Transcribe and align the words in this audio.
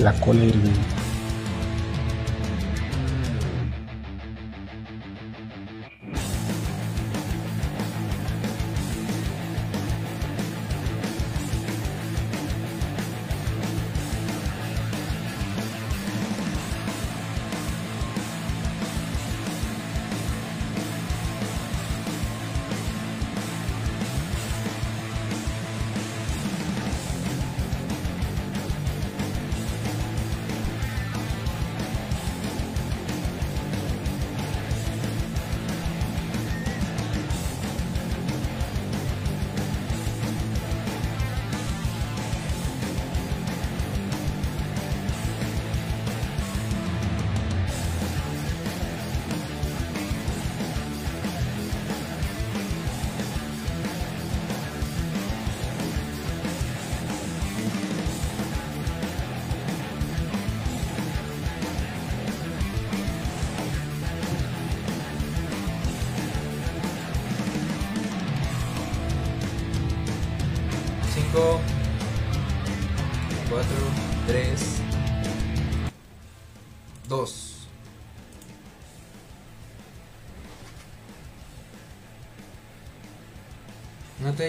la 0.00 0.12
cola 0.12 0.44
Irving. 0.44 0.93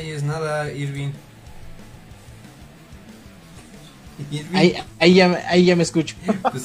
Oyes 0.06 0.22
nada, 0.24 0.72
Irving. 0.72 1.10
Irving. 4.32 4.56
Ahí, 4.56 4.76
ahí, 5.00 5.14
ya, 5.16 5.28
me- 5.28 5.38
ahí 5.48 5.66
ya 5.66 5.76
me 5.76 5.82
escucho. 5.84 6.16
Pues, 6.52 6.64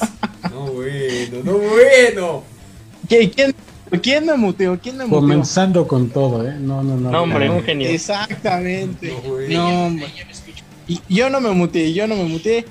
no 0.51 0.65
bueno, 0.67 1.37
no 1.43 1.53
bueno. 1.57 2.43
¿Qué- 3.09 3.31
¿Quién, 3.31 3.55
quién 4.01 4.25
me 4.25 4.35
muteó? 4.37 4.79
¿Quién 4.79 4.97
me 4.97 5.05
muteó? 5.05 5.19
Comenzando 5.21 5.87
con 5.87 6.09
todo, 6.09 6.47
¿eh? 6.47 6.55
No, 6.59 6.83
no, 6.83 6.97
no. 6.97 7.09
No, 7.09 7.23
hombre, 7.23 7.47
no. 7.47 7.55
un 7.55 7.63
genio. 7.63 7.89
Exactamente. 7.89 9.11
No. 9.49 9.69
No, 9.69 9.85
hombre. 9.87 10.07
Y 10.87 11.01
yo 11.09 11.29
no 11.31 11.41
me 11.41 11.49
muteé, 11.51 11.93
yo 11.93 12.05
no 12.07 12.15
me 12.15 12.25
muteé. 12.25 12.65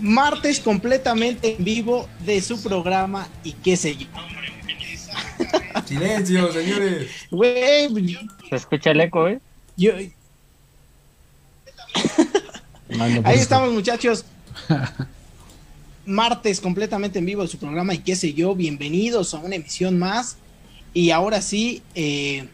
Martes 0.00 0.58
completamente 0.60 1.56
en 1.58 1.64
vivo 1.64 2.08
de 2.24 2.40
su 2.40 2.60
programa 2.62 3.28
y 3.44 3.52
qué 3.52 3.76
sé 3.76 3.96
yo. 3.96 4.06
Silencio, 5.86 6.52
señores. 6.52 7.08
Güey, 7.30 7.88
Se 8.48 8.56
escucha 8.56 8.92
el 8.92 9.00
eco, 9.00 9.28
¿eh? 9.28 9.40
yo, 9.76 9.94
ahí 9.94 10.12
pues, 13.22 13.40
estamos 13.40 13.72
muchachos. 13.72 14.24
Martes 16.06 16.60
completamente 16.60 17.18
en 17.18 17.26
vivo 17.26 17.42
de 17.42 17.48
su 17.48 17.58
programa 17.58 17.92
y 17.92 17.98
qué 17.98 18.16
sé 18.16 18.32
yo. 18.32 18.54
Bienvenidos 18.54 19.34
a 19.34 19.38
una 19.38 19.56
emisión 19.56 19.98
más. 19.98 20.38
Y 20.94 21.10
ahora 21.10 21.42
sí, 21.42 21.82
eh, 21.94 22.48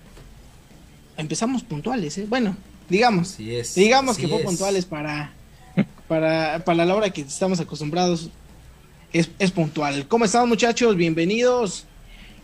empezamos 1.17 1.63
puntuales, 1.63 2.19
¿eh? 2.19 2.27
Bueno, 2.29 2.57
digamos. 2.89 3.39
Es. 3.39 3.77
Digamos 3.77 4.19
que 4.19 4.27
fue 4.27 4.39
es. 4.39 4.45
puntuales 4.45 4.85
para, 4.87 5.33
para, 6.09 6.65
para 6.65 6.85
la 6.85 6.95
hora 6.97 7.11
que 7.11 7.21
estamos 7.21 7.61
acostumbrados. 7.61 8.31
Es, 9.13 9.31
es 9.39 9.53
puntual. 9.53 10.09
¿Cómo 10.09 10.25
están 10.25 10.49
muchachos? 10.49 10.97
Bienvenidos. 10.97 11.85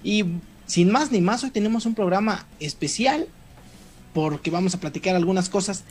Y 0.05 0.25
sin 0.67 0.93
más 0.93 1.11
ni 1.11 1.21
más, 1.21 1.43
hoy 1.43 1.51
tenemos 1.51 1.85
un 1.85 1.97
programa 1.97 2.47
especial 2.61 3.27
porque 4.13 4.51
vamos 4.51 4.75
a 4.75 4.81
platicar 4.81 5.17
algunas 5.17 5.49
cosas 5.49 5.85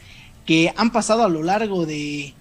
que 0.45 0.74
han 0.75 0.92
pasado 0.92 1.24
a 1.24 1.30
lo 1.30 1.44
largo 1.44 1.86
de 1.86 2.33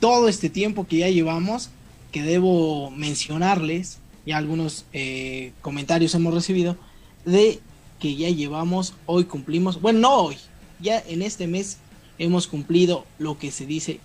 todo 0.00 0.28
este 0.28 0.50
tiempo 0.50 0.86
que 0.86 0.98
ya 0.98 1.08
llevamos, 1.08 1.70
que 2.10 2.22
debo 2.22 2.90
mencionarles, 2.90 3.98
ya 4.26 4.36
algunos 4.36 4.84
eh, 4.92 5.52
comentarios 5.62 6.14
hemos 6.14 6.34
recibido, 6.34 6.76
de 7.24 7.60
que 8.00 8.16
ya 8.16 8.28
llevamos, 8.28 8.94
hoy 9.06 9.24
cumplimos, 9.24 9.80
bueno, 9.80 10.00
no 10.00 10.14
hoy, 10.14 10.36
ya 10.80 10.98
en 11.06 11.22
este 11.22 11.46
mes 11.46 11.78
hemos 12.18 12.48
cumplido 12.48 13.06
lo 13.18 13.38
que 13.38 13.50
se 13.50 13.64
dice 13.64 14.00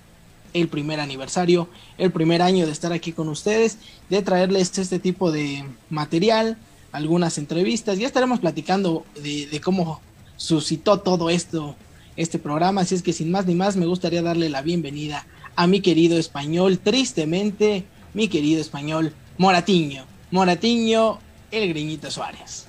el 0.53 0.67
primer 0.67 0.99
aniversario, 0.99 1.67
el 1.97 2.11
primer 2.11 2.41
año 2.41 2.65
de 2.65 2.71
estar 2.71 2.93
aquí 2.93 3.11
con 3.11 3.27
ustedes, 3.27 3.79
de 4.09 4.21
traerles 4.21 4.77
este 4.77 4.99
tipo 4.99 5.31
de 5.31 5.65
material, 5.89 6.57
algunas 6.91 7.37
entrevistas, 7.37 7.97
ya 7.97 8.07
estaremos 8.07 8.39
platicando 8.39 9.05
de, 9.21 9.47
de 9.47 9.61
cómo 9.61 9.99
suscitó 10.37 10.99
todo 10.99 11.29
esto, 11.29 11.75
este 12.15 12.39
programa, 12.39 12.81
así 12.81 12.95
es 12.95 13.01
que 13.01 13.13
sin 13.13 13.31
más 13.31 13.45
ni 13.45 13.55
más 13.55 13.75
me 13.75 13.85
gustaría 13.85 14.21
darle 14.21 14.49
la 14.49 14.61
bienvenida 14.61 15.25
a 15.55 15.67
mi 15.67 15.81
querido 15.81 16.17
español, 16.17 16.79
tristemente, 16.79 17.83
mi 18.13 18.27
querido 18.27 18.61
español, 18.61 19.13
Moratiño, 19.37 20.05
Moratiño, 20.31 21.19
el 21.51 21.69
Griñito 21.69 22.09
Suárez. 22.09 22.67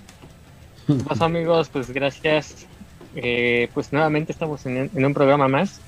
Pues 1.07 1.21
amigos, 1.21 1.69
pues 1.69 1.91
gracias. 1.91 2.67
Eh, 3.15 3.69
pues 3.75 3.93
nuevamente 3.93 4.33
estamos 4.33 4.65
en, 4.65 4.91
un 4.93 5.15
programa 5.15 5.49
más. 5.49 5.81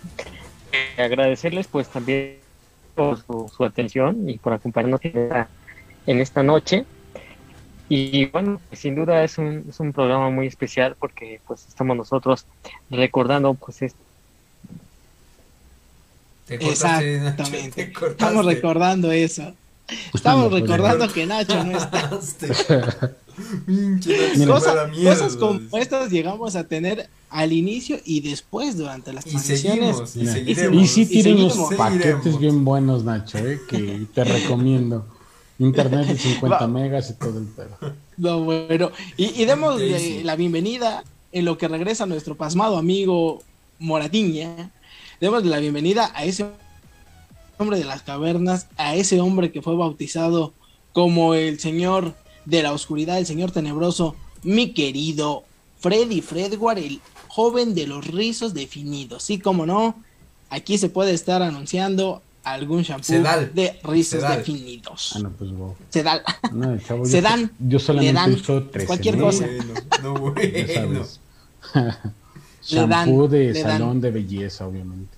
Eh, 0.73 1.03
agradecerles 1.03 1.67
pues 1.67 1.88
también 1.88 2.37
por 2.94 3.19
su, 3.19 3.50
su 3.55 3.65
atención 3.65 4.29
y 4.29 4.38
por 4.38 4.53
acompañarnos 4.53 5.00
en 5.05 5.19
esta, 5.19 5.49
en 6.06 6.21
esta 6.21 6.43
noche. 6.43 6.85
Y 7.92 8.26
bueno, 8.26 8.60
sin 8.72 8.94
duda 8.94 9.25
es 9.25 9.37
un, 9.37 9.64
es 9.69 9.81
un 9.81 9.92
programa 9.92 10.31
muy 10.31 10.46
especial 10.46 10.94
porque 10.98 11.40
pues 11.46 11.66
estamos 11.69 11.96
nosotros 11.96 12.46
recordando 12.88 13.52
pues 13.54 13.78
cortaste, 16.48 17.19
Nacho, 17.20 17.42
Exactamente. 17.42 17.92
Estamos 18.10 18.44
recordando 18.44 19.10
eso. 19.12 19.52
Estamos 20.14 20.50
pues, 20.50 20.62
recordando 20.62 21.12
que 21.12 21.26
Nacho 21.26 21.64
no 21.64 21.76
está. 21.76 22.10
Cosa- 24.46 24.90
cosas 25.04 25.37
como 25.37 25.60
estas 25.78 26.10
llegamos 26.12 26.54
a 26.56 26.64
tener 26.64 27.08
al 27.28 27.52
inicio 27.52 27.98
y 28.04 28.20
después 28.20 28.76
durante 28.76 29.12
las 29.12 29.26
Y 29.26 29.31
transmisiones. 29.31 29.96
seguimos, 29.96 30.16
y 30.16 30.19
Mira, 30.20 30.32
seguiremos. 30.32 30.82
Y 30.82 30.87
sí 30.87 31.06
tiene 31.06 31.44
unos 31.44 31.75
paquetes 31.76 32.04
Seguiremos. 32.12 32.40
bien 32.40 32.64
buenos, 32.64 33.04
Nacho, 33.04 33.38
¿eh? 33.38 33.60
que 33.69 34.06
te 34.14 34.22
recomiendo. 34.25 35.06
Internet 35.61 36.07
de 36.09 36.19
50 36.19 36.59
Va. 36.61 36.67
megas 36.67 37.11
y 37.11 37.15
todo 37.15 37.39
el 37.39 37.45
pedo. 37.47 37.77
No, 38.17 38.41
bueno, 38.43 38.91
y, 39.17 39.41
y 39.41 39.45
demos 39.45 39.79
Sí, 39.81 39.93
eh, 39.95 39.99
sí. 39.99 40.23
la 40.25 40.35
bienvenida 40.35 41.05
en 41.33 41.45
lo 41.45 41.57
que 41.59 41.69
regresa 41.69 42.07
nuestro 42.07 42.35
pasmado 42.35 42.77
amigo 42.79 43.43
Moratiña. 43.79 44.71
Demos 45.21 45.45
la 45.45 45.59
bienvenida 45.59 46.11
a 46.15 46.25
ese 46.25 46.47
hombre 47.59 47.79
de 47.79 47.85
las 47.85 48.03
cavernas, 48.03 48.67
a 48.77 48.95
ese 48.97 49.21
hombre 49.21 49.53
que 49.53 49.62
fue 49.62 49.77
bautizado 49.77 50.53
como 50.93 51.35
el 51.35 51.61
señor 51.61 52.15
de 52.47 52.62
la 52.62 52.73
oscuridad, 52.73 53.19
el 53.19 53.27
señor 53.27 53.53
tenebroso, 53.53 54.17
mi 54.43 54.73
querido 54.73 55.45
Freddy 55.79 56.21
Fredward, 56.23 56.79
el 56.79 57.01
joven 57.29 57.75
de 57.75 57.87
los 57.87 58.07
rizos 58.07 58.55
definidos. 58.55 59.23
Sí, 59.23 59.39
como 59.39 59.67
no, 59.67 59.95
aquí 60.49 60.79
se 60.79 60.89
puede 60.89 61.12
estar 61.12 61.43
anunciando 61.43 62.23
algún 62.44 62.82
shampoo 62.82 63.04
Sedal. 63.04 63.52
de 63.54 63.78
rizos 63.84 64.20
Sedal. 64.20 64.38
definidos. 64.38 65.12
Ah, 65.16 65.19
no, 65.20 65.31
pues 65.31 65.50
wow. 65.52 65.75
Sedal. 65.90 66.22
No, 66.52 66.78
chavo, 66.78 67.04
yo, 67.04 67.10
Se 67.10 67.20
dan, 67.22 67.50
yo 67.58 67.78
solamente 67.78 68.14
dan, 68.20 68.32
uso 68.34 68.62
13 68.64 68.87
cualquier 68.87 69.19
No 69.19 69.25
cosa. 69.25 69.46
bueno, 69.46 69.75
no 70.02 70.14
bueno. 70.20 71.06
dan, 71.75 71.96
Shampoo 72.62 73.28
de 73.28 73.52
dan. 73.52 73.62
salón 73.62 74.00
de 74.00 74.10
belleza, 74.10 74.66
obviamente. 74.66 75.16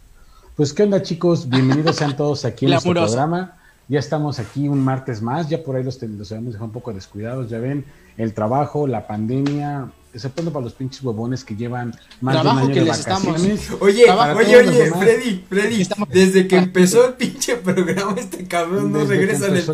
Pues, 0.57 0.73
¿qué 0.73 0.83
onda, 0.85 1.03
chicos? 1.03 1.49
Bienvenidos 1.49 1.97
sean 1.97 2.17
todos 2.17 2.45
aquí 2.45 2.67
en 2.67 2.73
nuestro 2.73 2.93
programa. 2.93 3.57
Ya 3.89 3.99
estamos 3.99 4.39
aquí 4.39 4.69
un 4.69 4.81
martes 4.81 5.21
más. 5.23 5.49
Ya 5.49 5.63
por 5.63 5.77
ahí 5.77 5.83
los, 5.83 6.01
los 6.03 6.31
habíamos 6.33 6.53
dejado 6.53 6.67
un 6.67 6.73
poco 6.73 6.93
descuidados. 6.93 7.49
Ya 7.51 7.59
ven, 7.59 7.85
el 8.17 8.35
trabajo, 8.35 8.87
la 8.87 9.07
pandemia, 9.07 9.91
excepto 10.15 10.43
para 10.53 10.65
los 10.65 10.75
pinches 10.75 11.03
huevones 11.03 11.43
que 11.45 11.57
llevan 11.57 11.95
más 12.21 12.35
Trabajo 12.35 12.59
de 12.59 12.65
un 12.65 12.71
año 12.71 12.75
que 12.75 12.81
de 12.81 12.87
les 12.87 12.99
estamos- 12.99 13.27
vacaciones. 13.27 13.71
Oye, 13.81 14.05
Trabajo 14.05 14.39
oye, 14.39 14.57
oye, 14.57 14.85
demás. 14.85 14.99
Freddy, 15.01 15.45
Freddy, 15.49 15.81
Estamos- 15.83 16.09
desde 16.11 16.47
que 16.49 16.57
empezó 16.57 17.07
el 17.09 17.15
pinche 17.15 17.57
programa, 17.57 18.15
este 18.19 18.47
cabrón 18.47 18.93
no 18.93 18.99
Desde 19.01 19.15
regresa 19.17 19.47
del. 19.49 19.65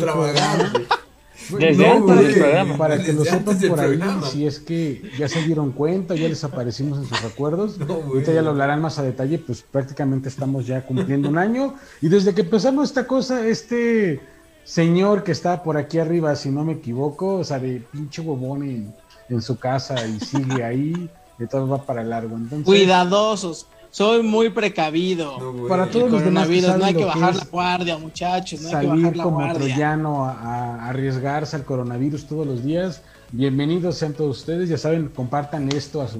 Desde 1.57 1.83
No, 1.83 1.93
antes 1.93 2.03
güey. 2.15 2.25
del 2.27 2.33
programa. 2.35 2.77
Para 2.77 3.03
que 3.03 3.11
lo 3.13 3.23
Desde 3.23 3.37
sepan 3.39 3.59
del 3.59 3.69
por 3.71 3.79
ahí, 3.79 3.87
programa. 3.97 4.27
si 4.27 4.45
es 4.45 4.59
que 4.59 5.01
ya 5.17 5.27
se 5.27 5.41
dieron 5.41 5.71
cuenta, 5.71 6.13
ya 6.15 6.27
les 6.29 6.43
aparecimos 6.43 6.99
en 6.99 7.05
sus 7.05 7.21
recuerdos. 7.23 7.79
No. 7.79 7.93
Ahorita 7.95 8.31
ya 8.33 8.41
lo 8.43 8.51
hablarán 8.51 8.81
más 8.81 8.99
a 8.99 9.03
detalle, 9.03 9.39
pues 9.39 9.63
prácticamente 9.63 10.29
estamos 10.29 10.67
ya 10.67 10.85
cumpliendo 10.85 11.27
un 11.27 11.37
año. 11.39 11.73
Y 12.01 12.09
desde 12.09 12.35
que 12.35 12.41
empezamos 12.41 12.89
esta 12.89 13.07
cosa, 13.07 13.47
este 13.47 14.19
señor 14.63 15.23
que 15.23 15.31
está 15.31 15.63
por 15.63 15.77
aquí 15.77 15.99
arriba, 15.99 16.35
si 16.35 16.49
no 16.49 16.63
me 16.63 16.73
equivoco, 16.73 17.35
o 17.35 17.43
sea, 17.43 17.59
de 17.59 17.81
pinche 17.91 18.21
huevón 18.21 18.63
en, 18.63 18.93
en 19.29 19.41
su 19.41 19.57
casa 19.57 19.95
y 20.05 20.19
sigue 20.19 20.63
ahí, 20.63 21.09
de 21.37 21.47
todo 21.47 21.67
va 21.67 21.83
para 21.83 22.03
largo. 22.03 22.35
Entonces, 22.35 22.65
Cuidadosos. 22.65 23.67
Soy 23.91 24.21
muy 24.21 24.51
precavido. 24.51 25.39
No. 25.39 25.67
Para 25.67 25.85
El 25.85 25.89
todos 25.89 26.11
los 26.11 26.23
demás 26.23 26.47
que 26.47 26.61
no 26.61 26.85
hay 26.85 26.93
que 26.93 27.05
bajar 27.05 27.35
la 27.35 27.45
guardia, 27.45 27.97
muchachos. 27.97 28.61
No 28.61 28.67
hay 28.67 28.81
que 28.81 28.87
bajar 28.87 29.01
salir 29.01 29.17
la 29.17 29.23
como 29.23 29.37
guardia. 29.37 29.57
troyano 29.57 30.25
a, 30.25 30.31
a 30.31 30.89
arriesgarse 30.89 31.55
al 31.55 31.65
coronavirus 31.65 32.27
todos 32.27 32.45
los 32.45 32.63
días. 32.63 33.01
Bienvenidos 33.31 33.97
sean 33.97 34.13
todos 34.13 34.39
ustedes. 34.39 34.69
Ya 34.69 34.77
saben, 34.77 35.07
compartan 35.09 35.69
esto 35.69 36.01
a 36.01 36.07
su 36.07 36.19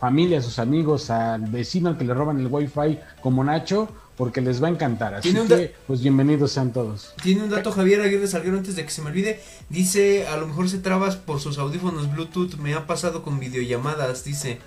familia, 0.00 0.38
a 0.38 0.42
sus 0.42 0.58
amigos, 0.58 1.10
al 1.10 1.42
vecino 1.42 1.88
al 1.88 1.96
que 1.96 2.04
le 2.04 2.14
roban 2.14 2.40
el 2.40 2.48
wifi 2.48 2.98
como 3.20 3.42
Nacho, 3.44 3.88
porque 4.16 4.40
les 4.40 4.62
va 4.62 4.68
a 4.68 4.70
encantar. 4.70 5.14
Así 5.14 5.28
Tiene 5.28 5.42
un 5.42 5.48
que, 5.48 5.74
pues 5.86 6.00
bienvenidos 6.02 6.52
sean 6.52 6.72
todos. 6.72 7.14
Tiene 7.22 7.44
un 7.44 7.50
dato 7.50 7.70
Javier 7.70 8.00
Aguirre 8.00 8.26
Salguero 8.26 8.56
antes 8.56 8.74
de 8.76 8.84
que 8.84 8.90
se 8.90 9.02
me 9.02 9.10
olvide. 9.10 9.40
Dice, 9.68 10.26
a 10.26 10.36
lo 10.36 10.46
mejor 10.46 10.68
se 10.68 10.78
trabas 10.78 11.16
por 11.16 11.40
sus 11.40 11.58
audífonos 11.58 12.10
Bluetooth. 12.12 12.56
Me 12.56 12.74
ha 12.74 12.86
pasado 12.86 13.22
con 13.22 13.38
videollamadas, 13.38 14.24
dice. 14.24 14.58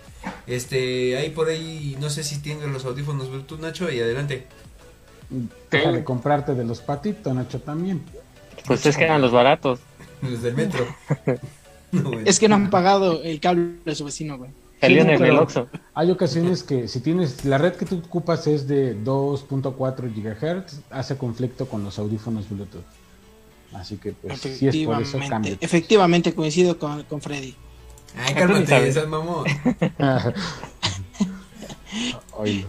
Este, 0.46 1.18
ahí 1.18 1.32
por 1.32 1.50
ahí, 1.50 1.98
no 2.00 2.10
sé 2.10 2.24
si 2.24 2.39
tienen 2.39 2.72
los 2.72 2.86
audífonos 2.86 3.29
Bluetooth, 3.29 3.60
Nacho, 3.60 3.91
y 3.91 4.00
adelante. 4.00 4.46
Deja 5.72 5.91
de 5.91 6.03
comprarte 6.03 6.53
de 6.53 6.65
los 6.65 6.82
patitos, 6.82 7.34
Nacho, 7.34 7.60
también. 7.60 8.03
Pues 8.68 8.86
es 8.86 8.98
que 8.98 9.06
eran 9.06 9.22
los 9.22 9.32
baratos. 9.32 9.79
Los 10.22 10.41
del 10.41 10.56
metro. 10.56 10.86
No. 11.91 12.12
Es 12.20 12.39
que 12.39 12.48
no 12.48 12.53
han 12.53 12.70
pagado 12.70 13.24
el 13.24 13.39
cable 13.39 13.77
de 13.84 13.96
su 13.96 14.06
vecino, 14.06 14.38
güey. 14.38 14.51
Salió 14.80 15.02
Sí, 15.04 15.08
en 15.08 15.10
el 15.10 15.20
pero 15.20 15.42
Oxxo. 15.44 15.68
Hay 15.94 16.12
ocasiones 16.12 16.64
que 16.64 16.88
si 16.88 17.02
tienes 17.02 17.44
la 17.46 17.58
red 17.58 17.74
que 17.74 17.86
tú 17.86 17.98
ocupas 17.98 18.48
es 18.48 18.68
de 18.68 18.98
2.4 19.04 20.14
GHz, 20.14 20.82
hace 20.90 21.18
conflicto 21.18 21.68
con 21.68 21.84
los 21.84 22.00
audífonos 22.00 22.50
Bluetooth. 22.50 22.86
Así 23.74 23.98
que 23.98 24.14
pues 24.14 24.40
si 24.40 24.68
es 24.68 24.76
por 24.86 25.02
eso 25.02 25.20
cambia. 25.28 25.58
efectivamente 25.60 26.34
coincido 26.34 26.80
con, 26.80 27.04
con 27.04 27.22
Freddy. 27.22 27.56
Ay, 28.18 28.34
ni 28.34 28.40
cálmate, 28.40 28.68
sabes. 28.68 28.94
seas 28.96 29.08
mamón. 29.08 29.46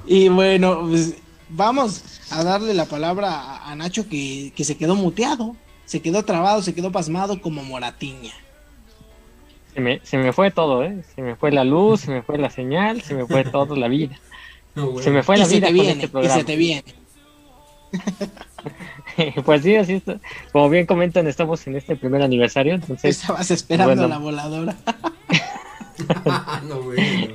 Y 0.06 0.28
bueno, 0.28 0.86
pues, 0.88 1.14
vamos 1.48 2.02
a 2.30 2.42
darle 2.42 2.74
la 2.74 2.86
palabra 2.86 3.34
a, 3.34 3.70
a 3.70 3.76
Nacho 3.76 4.08
que, 4.08 4.52
que 4.56 4.64
se 4.64 4.76
quedó 4.76 4.94
muteado, 4.96 5.56
se 5.84 6.00
quedó 6.02 6.24
trabado, 6.24 6.62
se 6.62 6.74
quedó 6.74 6.90
pasmado 6.90 7.40
como 7.40 7.62
moratiña. 7.62 8.32
Se 9.74 9.80
me, 9.80 10.00
se 10.02 10.18
me 10.18 10.32
fue 10.32 10.50
todo, 10.50 10.82
¿eh? 10.84 11.02
Se 11.14 11.22
me 11.22 11.36
fue 11.36 11.52
la 11.52 11.64
luz, 11.64 12.00
se 12.02 12.10
me 12.10 12.22
fue 12.22 12.38
la 12.38 12.50
señal, 12.50 13.02
se 13.02 13.14
me 13.14 13.26
fue 13.26 13.44
todo 13.44 13.76
la 13.76 13.88
vida. 13.88 14.16
No. 14.72 14.96
Se 15.00 15.10
me 15.10 15.24
fue 15.24 15.36
la 15.36 15.46
se 15.46 15.56
vida 15.56 15.66
con 15.66 15.74
viene, 15.74 15.90
este 15.90 16.04
y 16.06 16.08
programa. 16.08 16.34
se 16.36 16.44
te 16.44 16.54
viene. 16.54 16.84
pues 19.44 19.62
sí, 19.62 19.74
así 19.74 19.94
está. 19.94 20.20
Como 20.52 20.68
bien 20.70 20.86
comentan, 20.86 21.26
estamos 21.26 21.66
en 21.66 21.74
este 21.76 21.96
primer 21.96 22.22
aniversario, 22.22 22.74
entonces, 22.74 23.20
Estabas 23.20 23.50
esperando 23.50 23.94
bueno. 23.94 24.06
la 24.08 24.18
voladora. 24.18 24.76
no, 26.68 26.82
güey. 26.82 27.26
no. 27.26 27.34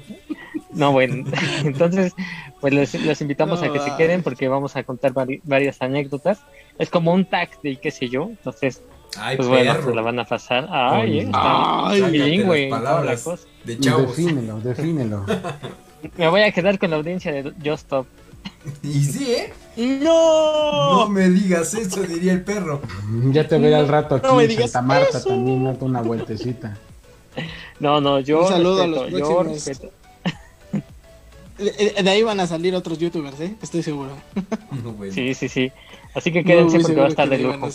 no, 0.72 0.92
bueno, 0.94 1.30
entonces, 1.66 2.14
pues 2.62 2.74
les, 2.74 2.94
les 3.02 3.20
invitamos 3.22 3.62
No, 3.62 3.68
a 3.70 3.74
que 3.74 3.80
se 3.80 3.94
queden 3.98 4.24
porque 4.24 4.48
vamos 4.48 4.78
a 4.78 4.84
contar 4.84 5.14
vari- 5.14 5.42
varias 5.44 5.82
anécdotas. 5.82 6.40
Es 6.80 6.90
como 6.90 7.14
un 7.14 7.26
tag 7.26 7.50
de 7.62 7.76
qué 7.76 7.92
sé 7.92 8.08
yo, 8.08 8.24
entonces, 8.30 8.82
Ay, 9.18 9.38
pues 9.38 9.48
bueno, 9.48 9.74
perro. 9.74 9.90
se 9.90 9.96
la 9.96 10.02
van 10.02 10.20
a 10.20 10.26
pasar. 10.26 10.68
Ay, 10.70 11.20
eh, 11.20 11.22
está 11.24 11.88
Ay, 11.90 12.00
Sácate 12.00 12.12
bilingüe 12.18 12.70
la 12.70 12.78
palabras 12.78 13.22
cosa. 13.24 13.44
de 13.64 13.80
chavos. 13.80 14.16
Defínelo, 14.18 14.60
defínelo. 14.60 15.26
Me 16.18 16.28
voy 16.30 16.42
a 16.42 16.52
quedar 16.52 16.78
con 16.78 16.90
la 16.92 16.98
audiencia 16.98 17.32
de 17.32 17.44
Just 17.64 17.84
Stop. 17.86 18.06
Y 18.84 19.04
sí, 19.04 19.32
¿eh? 19.34 19.54
¡No! 20.04 21.06
No 21.06 21.10
me 21.10 21.30
digas 21.30 21.74
eso, 21.74 22.02
diría 22.04 22.32
el 22.34 22.44
perro. 22.44 22.82
Ya 23.32 23.48
te 23.48 23.58
veré 23.60 23.76
al 23.76 23.88
rato 23.88 24.16
aquí 24.16 24.28
No 24.28 24.36
me 24.36 24.44
en 24.44 24.50
digas 24.50 24.72
Santa 24.72 24.88
Marta 24.88 25.18
eso. 25.20 25.30
también, 25.30 25.64
date 25.66 25.84
una 25.86 26.02
vueltecita. 26.02 26.78
No, 27.80 28.00
no, 28.00 28.20
yo 28.22 28.42
Un 28.44 28.48
saludo 28.48 28.84
a 28.84 28.86
respeto, 28.88 29.10
los 29.10 29.20
yo 29.20 29.40
próximos. 29.40 29.54
respeto. 29.68 29.92
De, 31.58 32.04
de 32.04 32.10
ahí 32.10 32.22
van 32.24 32.40
a 32.40 32.48
salir 32.48 32.76
otros 32.76 32.98
youtubers, 33.00 33.40
¿eh? 33.40 33.56
Estoy 33.62 33.82
seguro. 33.84 34.12
No, 34.84 34.92
güey. 34.94 35.12
Sí, 35.12 35.34
sí, 35.34 35.48
sí. 35.50 35.72
Así 36.14 36.32
que 36.32 36.44
quédense 36.44 36.78
Muy 36.78 36.84
porque 36.84 37.00
va 37.00 37.06
a 37.06 37.10
estar 37.10 37.30
de 37.30 37.38
lujo. 37.40 37.70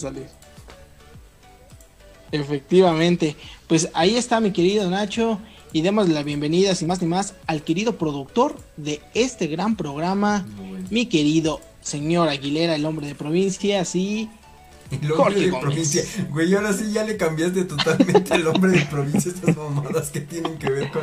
Efectivamente. 2.32 3.36
Pues 3.66 3.88
ahí 3.94 4.16
está 4.16 4.40
mi 4.40 4.50
querido 4.52 4.88
Nacho. 4.90 5.38
Y 5.72 5.82
demos 5.82 6.08
la 6.08 6.24
bienvenida, 6.24 6.74
sin 6.74 6.88
más 6.88 7.00
ni 7.00 7.06
más, 7.06 7.34
al 7.46 7.62
querido 7.62 7.96
productor 7.96 8.56
de 8.76 9.00
este 9.14 9.46
gran 9.46 9.76
programa, 9.76 10.44
mi 10.90 11.06
querido 11.06 11.60
señor 11.80 12.28
Aguilera, 12.28 12.74
el 12.74 12.84
hombre 12.84 13.06
de 13.06 13.14
provincia, 13.14 13.84
sí. 13.84 14.28
El 15.02 15.08
Jorge 15.10 15.22
hombre 15.22 15.40
de 15.40 15.50
Gómez. 15.50 15.62
provincia. 15.64 16.02
Güey, 16.30 16.54
ahora 16.54 16.72
sí 16.72 16.90
ya 16.92 17.04
le 17.04 17.16
cambiaste 17.16 17.64
totalmente 17.64 18.34
al 18.34 18.46
hombre 18.48 18.72
de 18.72 18.80
provincia 18.86 19.32
estas 19.34 19.56
mamadas 19.56 20.10
que 20.10 20.20
tienen 20.20 20.58
que 20.58 20.70
ver 20.70 20.90
con 20.90 21.02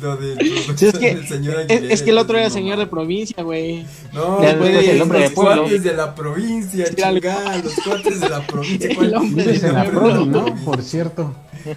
lo 0.00 0.16
del 0.16 0.38
Sí, 0.76 0.86
es 0.86 0.98
que, 0.98 1.14
del 1.14 1.26
señor 1.28 1.60
es, 1.60 1.70
Aguilera. 1.70 1.94
es 1.94 2.02
que 2.02 2.10
el 2.10 2.18
otro 2.18 2.36
era 2.38 2.48
No, 2.48 2.54
señor 2.54 2.78
de 2.78 2.86
provincia, 2.86 3.42
güey. 3.42 3.86
No, 4.12 4.42
Ya 4.42 4.54
güey, 4.56 4.72
después 4.72 4.88
el 4.88 5.02
hombre 5.02 5.20
los 5.20 5.28
de 5.30 5.34
pueblo. 5.34 5.62
cuates 5.62 5.82
de 5.84 5.94
la 5.94 6.14
provincia, 6.14 6.84
chingada, 6.94 7.58
los 7.58 7.74
cuates 7.74 8.20
de 8.20 8.28
la 8.28 8.46
provincia. 8.46 8.90
El 8.90 8.96
¿cuál- 8.96 9.14
hombre 9.14 9.44
Vives 9.44 9.62
de 9.62 9.72
la 9.72 9.84
pueblo. 9.84 10.10
provi, 10.10 10.26
¿no? 10.30 10.64
Por 10.64 10.82
cierto, 10.82 11.34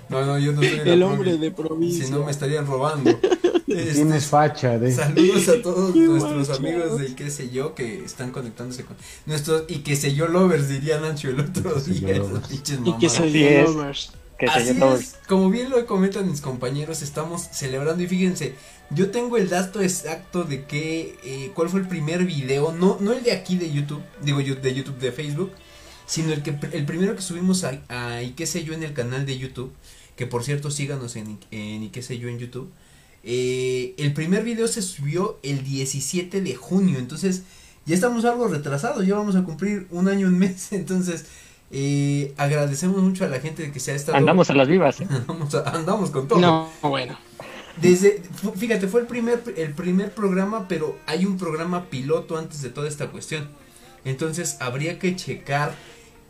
No, 0.09 0.25
no, 0.25 0.39
yo 0.39 0.51
no 0.51 0.61
soy 0.61 0.79
de 0.79 0.85
la 0.85 0.93
El 0.93 1.03
hombre 1.03 1.37
de 1.37 1.51
provincia. 1.51 2.05
Si 2.05 2.11
no 2.11 2.23
me 2.23 2.31
estarían 2.31 2.65
robando. 2.65 3.11
Este, 3.71 3.93
tienes 3.93 4.25
facha 4.25 4.77
de... 4.77 4.91
Saludos 4.91 5.47
a 5.47 5.61
todos 5.61 5.93
Qué 5.93 5.99
nuestros 5.99 6.49
amigos 6.59 6.99
de 6.99 7.15
qué 7.15 7.29
sé 7.29 7.51
yo 7.51 7.73
que 7.73 8.03
están 8.03 8.31
conectándose 8.31 8.83
con 8.83 8.97
nuestros 9.25 9.63
y 9.69 9.77
qué 9.77 9.95
sé 9.95 10.13
yo 10.13 10.27
lovers 10.27 10.67
diría 10.67 10.99
Nacho 10.99 11.29
el 11.29 11.39
otro 11.39 11.75
Qué 11.75 11.79
sé 11.79 11.99
yo 12.01 12.07
día. 12.07 12.97
Y 12.99 13.05
Así 13.05 13.31
de 13.31 13.61
es. 13.61 13.69
lovers. 13.69 14.11
Que 14.37 14.47
Así 14.47 14.77
yo 14.77 14.95
es, 14.95 15.17
como 15.27 15.49
bien 15.51 15.69
lo 15.69 15.85
comentan 15.85 16.29
mis 16.29 16.41
compañeros, 16.41 17.03
estamos 17.03 17.43
celebrando 17.51 18.01
y 18.01 18.07
fíjense, 18.07 18.55
yo 18.89 19.11
tengo 19.11 19.37
el 19.37 19.49
dato 19.49 19.81
exacto 19.81 20.43
de 20.43 20.65
que, 20.65 21.15
eh, 21.23 21.51
cuál 21.53 21.69
fue 21.69 21.79
el 21.79 21.87
primer 21.87 22.25
video, 22.25 22.71
no, 22.71 22.97
no 22.99 23.13
el 23.13 23.23
de 23.23 23.33
aquí 23.33 23.55
de 23.55 23.71
YouTube, 23.71 24.01
digo 24.23 24.41
yo 24.41 24.55
de 24.55 24.73
YouTube 24.73 24.97
de 24.97 25.11
Facebook, 25.11 25.51
sino 26.07 26.33
el 26.33 26.41
que 26.41 26.57
el 26.71 26.85
primero 26.85 27.15
que 27.15 27.21
subimos 27.21 27.63
a, 27.63 27.79
a 27.87 28.23
y 28.23 28.31
qué 28.31 28.47
sé 28.47 28.63
yo 28.63 28.73
en 28.73 28.81
el 28.81 28.93
canal 28.93 29.27
de 29.27 29.37
YouTube, 29.37 29.71
que 30.21 30.27
por 30.27 30.43
cierto 30.43 30.69
síganos 30.69 31.15
en, 31.15 31.39
en 31.49 31.81
y 31.81 31.89
qué 31.89 32.03
sé 32.03 32.19
yo 32.19 32.29
en 32.29 32.37
YouTube. 32.37 32.69
eh, 33.23 33.95
el 33.97 34.13
primer 34.13 34.43
video 34.43 34.67
se 34.67 34.83
subió 34.83 35.39
el 35.41 35.63
17 35.63 36.41
de 36.41 36.55
junio, 36.55 36.99
entonces 36.99 37.41
ya 37.87 37.95
estamos 37.95 38.23
algo 38.25 38.47
retrasados, 38.47 39.03
ya 39.07 39.15
vamos 39.15 39.35
a 39.35 39.43
cumplir 39.43 39.87
un 39.89 40.07
año 40.07 40.27
en 40.27 40.37
mes, 40.37 40.71
entonces 40.73 41.25
eh, 41.71 42.35
agradecemos 42.37 43.01
mucho 43.01 43.25
a 43.25 43.29
la 43.29 43.39
gente 43.39 43.71
que 43.71 43.79
se 43.79 43.93
ha 43.93 43.95
estado 43.95 44.15
Andamos 44.15 44.51
a 44.51 44.53
las 44.53 44.67
vivas. 44.67 45.01
¿eh? 45.01 45.07
andamos, 45.09 45.55
a- 45.55 45.69
andamos 45.71 46.11
con 46.11 46.27
todo. 46.27 46.39
No, 46.39 46.69
bueno. 46.83 47.17
Desde, 47.81 48.21
fíjate, 48.57 48.87
fue 48.87 49.01
el 49.01 49.07
primer, 49.07 49.41
el 49.57 49.73
primer 49.73 50.13
programa, 50.13 50.67
pero 50.67 50.99
hay 51.07 51.25
un 51.25 51.39
programa 51.39 51.89
piloto 51.89 52.37
antes 52.37 52.61
de 52.61 52.69
toda 52.69 52.87
esta 52.87 53.07
cuestión. 53.07 53.49
Entonces 54.05 54.57
habría 54.59 54.99
que 54.99 55.15
checar 55.15 55.73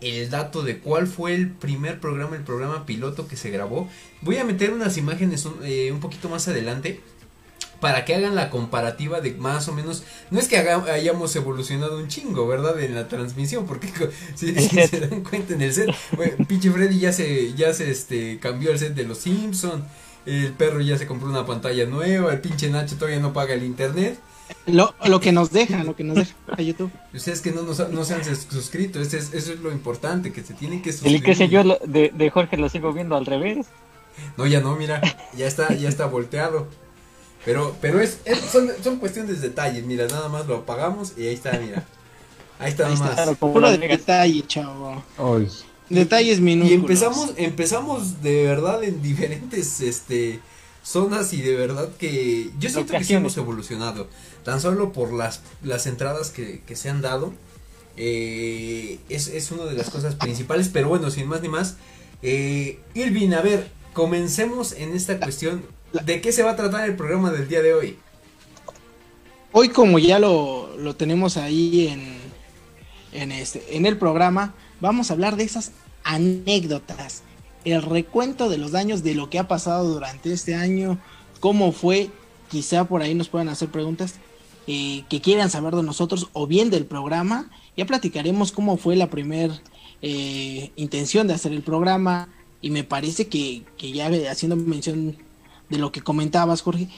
el 0.02 0.30
dato 0.30 0.64
de 0.64 0.80
cuál 0.80 1.08
fue 1.08 1.34
el 1.36 1.50
primer 1.52 2.00
programa, 2.00 2.36
el 2.36 2.44
programa 2.44 2.86
piloto 2.86 3.28
que 3.28 3.36
se 3.38 3.52
grabó. 3.52 3.90
Voy 4.22 4.38
a 4.38 4.44
meter 4.44 4.72
unas 4.72 4.98
imágenes 4.98 5.46
un, 5.46 5.56
eh, 5.64 5.92
un 5.92 6.00
poquito 6.00 6.30
más 6.30 6.48
adelante 6.48 7.02
para 7.80 8.06
que 8.06 8.14
hagan 8.14 8.36
la 8.36 8.50
comparativa 8.52 9.22
de 9.22 9.34
más 9.34 9.68
o 9.68 9.74
menos. 9.74 10.04
No 10.30 10.40
es 10.40 10.48
que 10.48 10.58
haga- 10.58 10.94
hayamos 10.94 11.36
evolucionado 11.36 11.98
un 11.98 12.08
chingo, 12.08 12.48
¿verdad? 12.48 12.80
En 12.80 12.94
la 12.94 13.08
transmisión, 13.08 13.66
porque 13.66 13.90
si, 14.36 14.54
se 14.54 15.00
dan 15.10 15.24
cuenta 15.24 15.54
en 15.54 15.62
el 15.62 15.74
set, 15.74 15.90
bueno, 16.16 16.46
pinche 16.48 16.70
Freddy 16.72 17.00
ya 17.00 17.12
se, 17.12 17.54
ya 17.54 17.74
se 17.74 17.90
este, 17.90 18.40
cambió 18.40 18.72
el 18.72 18.80
set 18.80 18.94
de 18.94 19.04
los 19.04 19.18
Simpson. 19.20 19.84
El 20.28 20.54
perro 20.54 20.82
ya 20.82 20.98
se 21.00 21.08
compró 21.08 21.28
una 21.30 21.48
pantalla 21.48 21.86
nueva, 21.88 22.32
el 22.32 22.42
pinche 22.42 22.70
Nacho 22.70 22.96
todavía 22.96 23.20
no 23.20 23.34
paga 23.34 23.56
el 23.56 23.64
internet. 23.64 24.20
Lo, 24.66 24.94
lo 25.06 25.20
que 25.20 25.32
nos 25.32 25.52
deja, 25.52 25.84
lo 25.84 25.96
que 25.96 26.04
nos 26.04 26.16
deja 26.18 26.34
a 26.58 26.62
YouTube. 26.62 26.92
Ustedes 27.14 27.42
que 27.42 27.52
no, 27.52 27.64
nos, 27.64 27.90
no 27.90 28.04
se 28.06 28.14
han 28.16 28.24
sus- 28.24 28.48
suscrito, 28.50 29.00
ese 29.02 29.18
es- 29.18 29.34
eso 29.34 29.54
es 29.54 29.60
lo 29.60 29.72
importante, 29.72 30.32
que 30.32 30.44
se 30.44 30.54
tienen 30.54 30.82
que 30.82 30.90
El 30.90 30.96
suscribir. 30.96 31.24
que 31.24 31.36
sé 31.36 31.50
yo 31.50 31.64
de, 31.64 32.12
de 32.16 32.30
Jorge 32.30 32.58
lo 32.58 32.70
sigo 32.70 32.94
viendo 32.94 33.16
al 33.16 33.26
revés. 33.26 33.68
No, 34.38 34.46
ya 34.46 34.60
no, 34.62 34.76
mira, 34.76 35.02
ya 35.36 35.48
está, 35.48 35.74
ya 35.74 35.90
está 35.90 36.06
volteado. 36.06 36.68
Pero, 37.46 37.76
pero 37.82 38.00
es, 38.00 38.20
es- 38.26 38.40
son, 38.40 38.70
son 38.84 38.98
cuestiones 38.98 39.42
de 39.42 39.50
detalles, 39.50 39.84
mira, 39.86 40.06
nada 40.08 40.30
más 40.30 40.46
lo 40.48 40.58
apagamos 40.58 41.14
y 41.18 41.28
ahí 41.28 41.34
está, 41.34 41.52
mira. 41.54 41.84
Ahí 42.60 42.70
está 42.70 42.88
Ahí 42.88 42.94
nada 43.00 43.24
está. 43.24 43.34
Puro 43.36 43.62
Vegas. 43.72 43.80
detalle, 44.00 44.44
chavo. 44.46 45.04
Hoy. 45.18 45.48
Detalles 45.90 46.38
Y 46.38 46.42
minúsculos. 46.42 46.82
empezamos, 46.84 47.34
empezamos 47.38 48.22
de 48.22 48.46
verdad 48.46 48.84
en 48.84 49.02
diferentes 49.02 49.82
este 49.82 50.40
zonas 50.84 51.34
y 51.34 51.42
de 51.42 51.56
verdad 51.56 51.90
que 51.98 52.50
yo 52.60 52.70
siento 52.70 52.94
que 52.98 53.04
sí 53.04 53.14
hemos 53.16 53.36
evolucionado. 53.38 54.08
Tan 54.44 54.60
solo 54.62 54.92
por 54.92 55.14
las, 55.14 55.42
las 55.64 55.86
entradas 55.88 56.30
que, 56.32 56.62
que 56.66 56.76
se 56.76 56.90
han 56.90 57.02
dado. 57.02 57.34
eh, 57.98 59.00
es, 59.10 59.28
es 59.28 59.52
una 59.52 59.66
de 59.66 59.74
las 59.74 59.90
cosas 59.90 60.16
principales. 60.16 60.70
Pero 60.72 60.90
bueno, 60.90 61.12
sin 61.12 61.28
más 61.28 61.42
ni 61.42 61.50
más. 61.50 61.76
Eh, 62.22 62.80
Irvin, 62.94 63.34
a 63.34 63.42
ver, 63.42 63.70
comencemos 63.94 64.74
en 64.74 64.96
esta 64.96 65.20
cuestión. 65.20 65.64
¿De 66.06 66.22
qué 66.22 66.32
se 66.32 66.44
va 66.44 66.52
a 66.52 66.56
tratar 66.56 66.90
el 66.90 66.96
programa 66.96 67.32
del 67.32 67.48
día 67.48 67.62
de 67.62 67.74
hoy? 67.74 67.98
Hoy, 69.52 69.70
como 69.70 70.00
ya 70.00 70.20
lo, 70.20 70.78
lo 70.78 70.96
tenemos 70.96 71.36
ahí 71.36 71.90
en, 71.90 72.18
en, 73.12 73.34
este, 73.34 73.76
en 73.76 73.86
el 73.86 73.98
programa, 73.98 74.54
vamos 74.80 75.10
a 75.10 75.14
hablar 75.14 75.36
de 75.36 75.44
esas 75.44 75.72
anécdotas, 76.06 77.24
el 77.66 77.82
recuento 77.82 78.48
de 78.50 78.58
los 78.58 78.72
daños 78.72 79.04
de 79.04 79.14
lo 79.14 79.30
que 79.30 79.40
ha 79.40 79.50
pasado 79.50 79.90
durante 79.94 80.32
este 80.32 80.56
año, 80.56 80.98
cómo 81.42 81.74
fue, 81.74 82.10
quizá 82.50 82.86
por 82.86 83.02
ahí 83.02 83.14
nos 83.14 83.28
puedan 83.28 83.50
hacer 83.50 83.70
preguntas 83.70 84.16
eh, 84.68 85.04
que 85.10 85.22
quieran 85.22 85.50
saber 85.50 85.76
de 85.76 85.84
nosotros 85.84 86.30
o 86.34 86.48
bien 86.48 86.70
del 86.70 86.86
programa. 86.86 87.50
Ya 87.76 87.86
platicaremos 87.86 88.52
cómo 88.52 88.78
fue 88.78 88.96
la 88.96 89.10
primera 89.10 89.62
eh, 90.02 90.72
intención 90.76 91.28
de 91.28 91.34
hacer 91.34 91.52
el 91.52 91.62
programa 91.62 92.30
y 92.62 92.70
me 92.70 92.84
parece 92.84 93.28
que, 93.28 93.64
que 93.78 93.92
ya 93.92 94.10
haciendo 94.30 94.56
mención 94.56 95.18
de 95.70 95.78
lo 95.78 95.92
que 95.92 96.02
comentabas, 96.02 96.62
Jorge, 96.62 96.90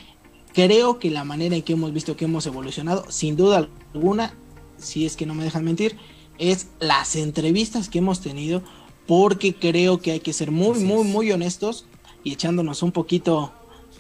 creo 0.54 1.00
que 1.00 1.12
la 1.12 1.24
manera 1.24 1.56
en 1.56 1.62
que 1.62 1.74
hemos 1.74 1.94
visto 1.94 2.16
que 2.16 2.26
hemos 2.26 2.46
evolucionado, 2.46 3.06
sin 3.10 3.36
duda 3.36 3.70
alguna, 3.94 4.34
si 4.78 5.06
es 5.06 5.16
que 5.16 5.26
no 5.26 5.34
me 5.34 5.44
dejan 5.44 5.64
mentir, 5.64 5.98
es 6.38 6.68
las 6.80 7.16
entrevistas 7.16 7.90
que 7.90 8.00
hemos 8.00 8.20
tenido, 8.20 8.64
porque 9.08 9.54
creo 9.54 10.00
que 10.00 10.12
hay 10.12 10.20
que 10.20 10.34
ser 10.34 10.52
muy, 10.52 10.80
muy, 10.80 11.04
muy 11.04 11.32
honestos 11.32 11.86
y 12.24 12.34
echándonos 12.34 12.84
un 12.84 12.92
poquito 12.92 13.52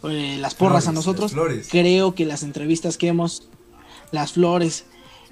eh, 0.03 0.37
las 0.39 0.55
porras 0.55 0.87
a 0.87 0.91
nosotros. 0.91 1.33
Creo 1.69 2.15
que 2.15 2.25
las 2.25 2.43
entrevistas 2.43 2.97
que 2.97 3.07
hemos, 3.07 3.49
las 4.11 4.33
flores, 4.33 4.85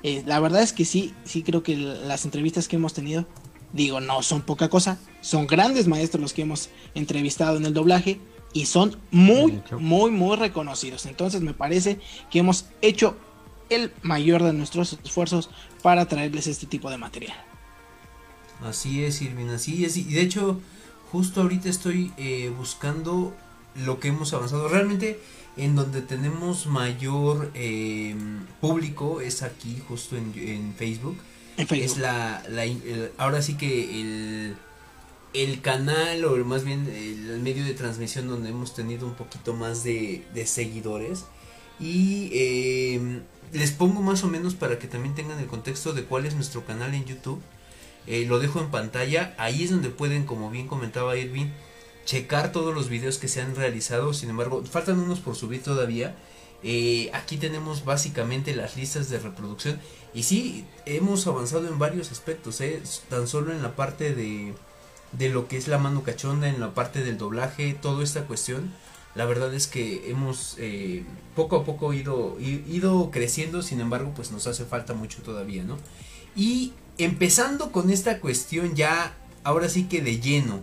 eh, 0.04 0.24
la 0.26 0.40
verdad 0.40 0.62
es 0.62 0.74
que 0.74 0.86
sí, 0.86 1.14
sí 1.26 1.44
creo 1.44 1.64
que 1.64 1.76
las 1.76 2.26
entrevistas 2.26 2.68
que 2.68 2.78
hemos 2.78 2.94
tenido, 2.94 3.26
digo, 3.74 4.00
no 4.00 4.24
son 4.24 4.42
poca 4.42 4.70
cosa, 4.70 4.98
son 5.22 5.48
grandes 5.48 5.88
maestros 5.88 6.22
los 6.22 6.34
que 6.34 6.44
hemos 6.44 6.70
entrevistado 6.96 7.58
en 7.58 7.66
el 7.66 7.74
doblaje 7.74 8.20
y 8.54 8.66
son 8.66 8.98
muy, 9.12 9.62
muy, 9.80 10.12
muy 10.12 10.38
reconocidos. 10.38 11.06
Entonces 11.06 11.42
me 11.42 11.54
parece 11.54 12.00
que 12.30 12.40
hemos 12.40 12.66
hecho 12.82 13.16
el 13.70 13.94
mayor 14.02 14.44
de 14.44 14.54
nuestros 14.54 14.98
esfuerzos 15.04 15.50
para 15.82 16.08
traerles 16.08 16.48
este 16.48 16.66
tipo 16.66 16.90
de 16.90 16.98
material. 16.98 17.36
Así 18.64 19.04
es, 19.04 19.22
Irvin, 19.22 19.50
así 19.50 19.86
es. 19.86 19.98
Y 19.98 20.04
de 20.04 20.22
hecho, 20.22 20.60
justo 21.12 21.42
ahorita 21.42 21.70
estoy 21.70 22.12
eh, 22.18 22.54
buscando 22.56 23.34
lo 23.76 24.00
que 24.00 24.10
hemos 24.10 24.34
avanzado. 24.34 24.68
Realmente 24.68 25.20
en 25.58 25.76
donde 25.76 26.02
tenemos 26.02 26.66
mayor 26.66 27.52
eh, 27.54 28.16
público 28.62 29.22
es 29.22 29.44
aquí, 29.44 29.82
justo 29.88 30.16
en, 30.16 30.74
Facebook. 30.78 31.18
Es 31.58 31.98
la, 31.98 32.42
ahora 33.18 33.42
sí 33.42 33.56
que 33.56 34.02
el, 34.02 34.56
el 35.34 35.62
canal 35.62 36.26
o 36.26 36.36
más 36.46 36.64
bien 36.64 36.88
el, 36.88 37.40
medio 37.42 37.64
de 37.64 37.74
transmisión 37.74 38.28
donde 38.28 38.50
hemos 38.50 38.74
tenido 38.74 39.06
un 39.06 39.16
poquito 39.16 39.54
más 39.54 39.84
de, 39.84 40.24
seguidores. 40.46 41.26
Y 41.80 42.30
em, 42.34 43.24
les 43.52 43.72
pongo 43.72 44.02
más 44.02 44.24
o 44.24 44.28
menos 44.28 44.56
para 44.56 44.80
que 44.80 44.88
también 44.88 45.16
tengan 45.16 45.40
el 45.40 45.48
contexto 45.48 45.94
de 45.94 46.04
cuál 46.04 46.26
es 46.26 46.36
nuestro 46.36 46.66
canal 46.66 46.94
en 46.94 47.06
YouTube. 47.06 47.42
Eh, 48.08 48.26
lo 48.26 48.40
dejo 48.40 48.60
en 48.60 48.72
pantalla. 48.72 49.36
Ahí 49.38 49.64
es 49.64 49.72
donde 49.72 49.90
pueden, 49.90 50.26
como 50.26 50.50
bien 50.50 50.68
comentaba 50.68 51.18
Irving, 51.18 51.48
checar 52.06 52.52
todos 52.52 52.74
los 52.74 52.90
videos 52.90 53.18
que 53.18 53.28
se 53.28 53.42
han 53.42 53.56
realizado. 53.56 54.14
Sin 54.14 54.30
embargo, 54.30 54.64
faltan 54.70 55.00
unos 55.00 55.20
por 55.20 55.36
subir 55.36 55.64
todavía. 55.64 56.16
Eh, 56.64 57.10
aquí 57.14 57.38
tenemos 57.38 57.86
básicamente 57.86 58.56
las 58.56 58.76
listas 58.76 59.10
de 59.10 59.20
reproducción. 59.20 59.80
Y 60.14 60.24
sí, 60.24 60.66
hemos 60.86 61.26
avanzado 61.28 61.68
en 61.68 61.80
varios 61.80 62.12
aspectos. 62.12 62.62
Eh, 62.62 62.82
tan 63.10 63.28
solo 63.28 63.52
en 63.52 63.62
la 63.62 63.76
parte 63.76 64.14
de, 64.14 64.54
de 65.14 65.30
lo 65.30 65.48
que 65.48 65.58
es 65.58 65.68
la 65.68 65.78
mano 65.78 66.04
cachonda, 66.04 66.50
en 66.50 66.60
la 66.60 66.74
parte 66.74 67.04
del 67.04 67.18
doblaje, 67.18 67.74
toda 67.74 68.04
esta 68.04 68.26
cuestión. 68.26 68.74
La 69.14 69.26
verdad 69.26 69.54
es 69.54 69.68
que 69.68 70.10
hemos 70.10 70.56
eh, 70.58 71.04
poco 71.36 71.58
a 71.58 71.66
poco 71.66 71.94
ido, 71.94 72.38
ido 72.40 73.12
creciendo, 73.12 73.62
sin 73.62 73.82
embargo, 73.82 74.14
pues 74.16 74.32
nos 74.32 74.48
hace 74.48 74.64
falta 74.64 74.94
mucho 74.94 75.22
todavía, 75.22 75.64
¿no? 75.64 75.78
Y 76.34 76.72
empezando 76.98 77.74
con 77.74 77.90
esta 77.90 78.20
cuestión 78.20 78.74
ya, 78.74 79.14
ahora 79.44 79.68
sí 79.68 79.90
que 79.90 80.02
de 80.02 80.22
lleno 80.22 80.62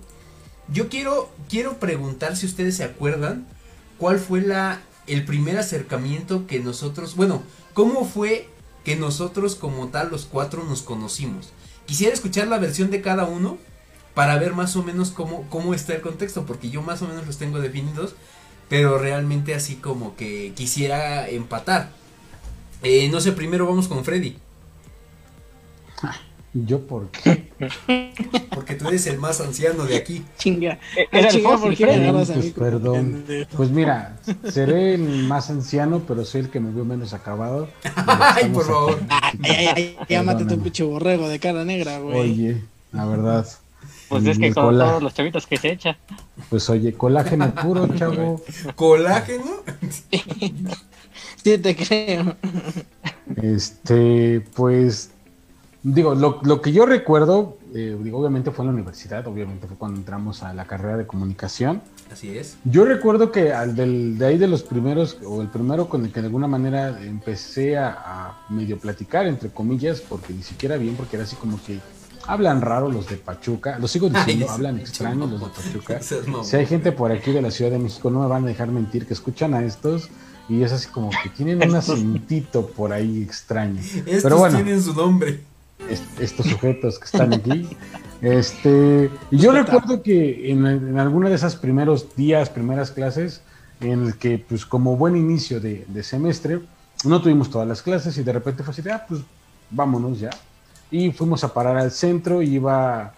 yo 0.73 0.89
quiero, 0.89 1.31
quiero 1.49 1.79
preguntar 1.79 2.37
si 2.37 2.47
ustedes 2.47 2.77
se 2.77 2.85
acuerdan 2.85 3.47
cuál 3.99 4.19
fue 4.19 4.41
la, 4.41 4.81
el 5.07 5.25
primer 5.25 5.59
acercamiento 5.59 6.47
que 6.47 6.61
nosotros, 6.61 7.17
bueno, 7.17 7.43
cómo 7.75 8.05
fue 8.05 8.49
que 8.85 8.97
nosotros 8.97 9.55
como 9.55 9.89
tal 9.89 10.11
los 10.11 10.27
cuatro 10.27 10.65
nos 10.65 10.83
conocimos. 10.83 11.53
Quisiera 11.87 12.15
escuchar 12.15 12.49
la 12.49 12.59
versión 12.59 12.91
de 12.91 13.01
cada 13.01 13.25
uno 13.25 13.59
para 14.15 14.39
ver 14.39 14.53
más 14.53 14.77
o 14.77 14.83
menos 14.83 15.11
cómo, 15.11 15.47
cómo 15.49 15.75
está 15.75 15.95
el 15.95 16.01
contexto, 16.01 16.45
porque 16.45 16.71
yo 16.71 16.83
más 16.83 17.03
o 17.03 17.09
menos 17.09 17.27
los 17.27 17.39
tengo 17.39 17.61
definidos, 17.61 18.15
pero 18.69 18.99
realmente 18.99 19.55
así 19.55 19.77
como 19.77 20.17
que 20.17 20.53
quisiera 20.55 21.29
empatar. 21.29 21.91
Eh, 22.83 23.09
no 23.11 23.21
sé, 23.21 23.33
primero 23.33 23.67
vamos 23.67 23.89
con 23.89 24.05
Freddy. 24.05 24.37
¿Yo 26.67 26.87
por 26.87 27.11
qué? 27.11 27.51
Porque 28.55 28.75
tú 28.75 28.89
eres 28.89 29.07
el 29.07 29.19
más 29.19 29.41
anciano 29.41 29.85
de 29.85 29.97
aquí. 29.97 30.25
Chinga. 30.39 30.79
Eh, 30.97 31.07
era 31.13 31.29
el 31.29 31.43
pues, 31.43 32.53
perdón. 32.53 33.25
Pues 33.57 33.71
mira, 33.71 34.17
seré 34.49 34.95
el 34.95 35.25
más 35.25 35.51
anciano, 35.51 36.03
pero 36.07 36.25
soy 36.25 36.43
el 36.43 36.51
que 36.51 36.61
me 36.61 36.71
vio 36.71 36.85
menos 36.85 37.13
acabado. 37.13 37.69
Ay, 38.07 38.49
por 38.51 38.67
favor. 38.67 38.99
mátate 40.25 40.55
un 40.55 40.61
pinche 40.61 40.85
borrego 40.85 41.29
de 41.29 41.39
cara 41.39 41.65
negra, 41.65 41.99
güey. 41.99 42.19
Oye, 42.19 42.63
la 42.93 43.05
verdad. 43.05 43.47
Pues 44.09 44.25
es 44.25 44.39
que 44.39 44.55
con 44.55 44.79
todos 44.79 45.03
los 45.03 45.13
chavitos 45.13 45.47
que 45.47 45.59
se 45.59 45.73
echa. 45.73 45.99
Pues 46.49 46.69
oye, 46.71 46.95
colágeno 46.95 47.55
puro, 47.55 47.87
chavo. 47.95 48.43
¿Colágeno? 48.75 49.63
sí, 51.45 51.59
te 51.59 51.77
creo. 51.77 52.37
Este, 53.37 54.41
pues 54.55 55.11
Digo, 55.83 56.15
lo, 56.15 56.41
lo 56.43 56.61
que 56.61 56.73
yo 56.73 56.87
recuerdo, 56.87 57.57
eh, 57.73 57.97
digo, 58.03 58.19
obviamente 58.19 58.51
fue 58.51 58.65
en 58.65 58.69
la 58.71 58.75
universidad, 58.75 59.27
obviamente 59.29 59.69
fue 59.69 59.77
cuando 59.77 59.99
entramos 59.99 60.43
a 60.43 60.53
la 60.53 60.67
carrera 60.67 60.97
de 60.97 61.07
comunicación. 61.07 61.83
Así 62.13 62.37
es. 62.37 62.57
Yo 62.65 62.85
recuerdo 62.85 63.31
que 63.31 63.53
al 63.53 63.77
del, 63.77 64.19
de 64.19 64.27
ahí 64.27 64.39
de 64.39 64.49
los 64.49 64.65
primeros, 64.65 65.19
o 65.25 65.41
el 65.41 65.49
primero 65.49 65.89
con 65.89 66.05
el 66.05 66.13
que 66.13 66.21
de 66.21 66.27
alguna 66.27 66.49
manera 66.49 67.01
empecé 67.01 67.79
a, 67.79 68.39
medio 68.49 68.79
platicar, 68.79 69.27
entre 69.27 69.51
comillas, 69.51 70.01
porque 70.01 70.33
ni 70.33 70.43
siquiera 70.43 70.77
bien, 70.77 70.97
porque 70.97 71.17
era 71.17 71.25
así 71.25 71.37
como 71.37 71.63
que 71.65 71.79
hablan 72.27 72.61
raro 72.61 72.91
los 72.91 73.09
de 73.09 73.17
Pachuca, 73.17 73.79
lo 73.79 73.87
sigo 73.87 74.09
diciendo, 74.09 74.51
hablan 74.51 74.81
extraño 74.81 75.27
los 75.27 75.41
de 75.41 75.47
Pachuca. 75.47 76.01
si 76.43 76.57
hay 76.57 76.67
gente 76.67 76.91
por 76.91 77.13
aquí 77.13 77.31
de 77.31 77.41
la 77.41 77.53
Ciudad 77.53 77.71
de 77.71 77.79
México, 77.79 78.11
no 78.11 78.21
me 78.21 78.27
van 78.27 78.43
a 78.43 78.49
dejar 78.49 78.69
mentir, 78.69 79.07
que 79.07 79.15
escuchan 79.15 79.55
a 79.55 79.63
estos 79.63 80.11
y 80.49 80.63
es 80.63 80.73
así 80.73 80.89
como 80.89 81.11
que 81.11 81.29
tienen 81.29 81.63
un 81.63 81.77
acentito 81.77 82.67
por 82.67 82.93
ahí 82.93 83.23
extraño. 83.23 83.81
Estos 83.81 84.23
Pero 84.25 84.39
bueno, 84.39 84.57
tienen 84.57 84.83
su 84.83 84.93
nombre 84.93 85.41
estos 86.19 86.47
sujetos 86.47 86.99
que 86.99 87.05
están 87.05 87.33
aquí. 87.35 87.69
Este, 88.21 89.11
y 89.31 89.39
yo 89.39 89.53
recuerdo 89.53 90.03
que 90.03 90.51
en, 90.51 90.67
en 90.67 90.99
alguno 90.99 91.29
de 91.29 91.37
esos 91.37 91.57
primeros 91.57 92.17
días, 92.17 92.51
primeras 92.51 92.91
clases, 92.91 93.43
en 93.81 94.07
el 94.07 94.17
que, 94.17 94.39
pues, 94.39 94.67
como 94.67 94.97
buen 94.97 95.17
inicio 95.17 95.61
de, 95.61 96.03
semestre, 96.03 96.61
no 97.05 97.23
tuvimos 97.23 97.51
todas 97.51 97.69
las 97.69 97.83
clases 97.83 98.17
y 98.19 98.23
de 98.23 98.33
repente 98.33 98.63
fue 98.63 98.73
así 98.73 98.83
ah, 98.89 99.05
pues, 99.09 99.21
vámonos 99.71 100.19
ya. 100.21 100.31
Y 100.91 101.13
fuimos 101.13 101.45
a 101.45 101.53
parar 101.53 101.77
al 101.77 101.91
centro, 101.91 102.43
iba, 102.43 103.13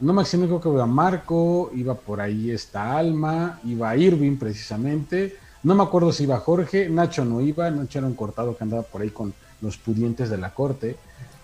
no 0.00 0.12
me 0.12 0.22
creo 0.24 0.60
que 0.60 0.68
iba 0.68 0.86
Marco, 0.86 1.70
iba 1.74 1.94
por 1.94 2.20
ahí 2.20 2.50
esta 2.50 2.96
Alma, 2.96 3.58
iba 3.64 3.96
Irving 3.96 4.36
precisamente, 4.36 5.36
no 5.62 5.74
me 5.74 5.82
acuerdo 5.82 6.12
si 6.12 6.24
iba 6.24 6.38
Jorge, 6.38 6.88
Nacho 6.88 7.24
no 7.24 7.40
iba, 7.40 7.70
Nacho 7.70 7.98
era 7.98 8.06
un 8.06 8.14
cortado 8.14 8.56
que 8.56 8.62
andaba 8.62 8.82
por 8.82 9.02
ahí 9.02 9.10
con 9.10 9.34
los 9.60 9.78
pudientes 9.78 10.30
de 10.30 10.36
la 10.36 10.50
corte. 10.50 10.96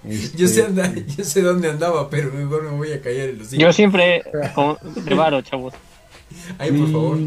Yo, 0.05 0.49
sé 0.49 0.63
este, 0.63 1.07
yo 1.17 1.25
sé 1.25 1.43
dónde 1.43 1.71
andaba, 1.71 2.11
pero 2.11 2.33
mejor 2.33 2.65
me 2.65 2.77
voy 2.77 2.93
a 2.93 3.01
callar 3.01 3.29
en 3.29 3.39
los 3.39 3.51
Yo 3.51 3.73
siempre 3.73 4.25
como 4.55 4.79
de 4.83 5.43
chavos. 5.43 5.75
Ay, 6.59 6.73
por 6.73 6.91
favor. 6.91 7.19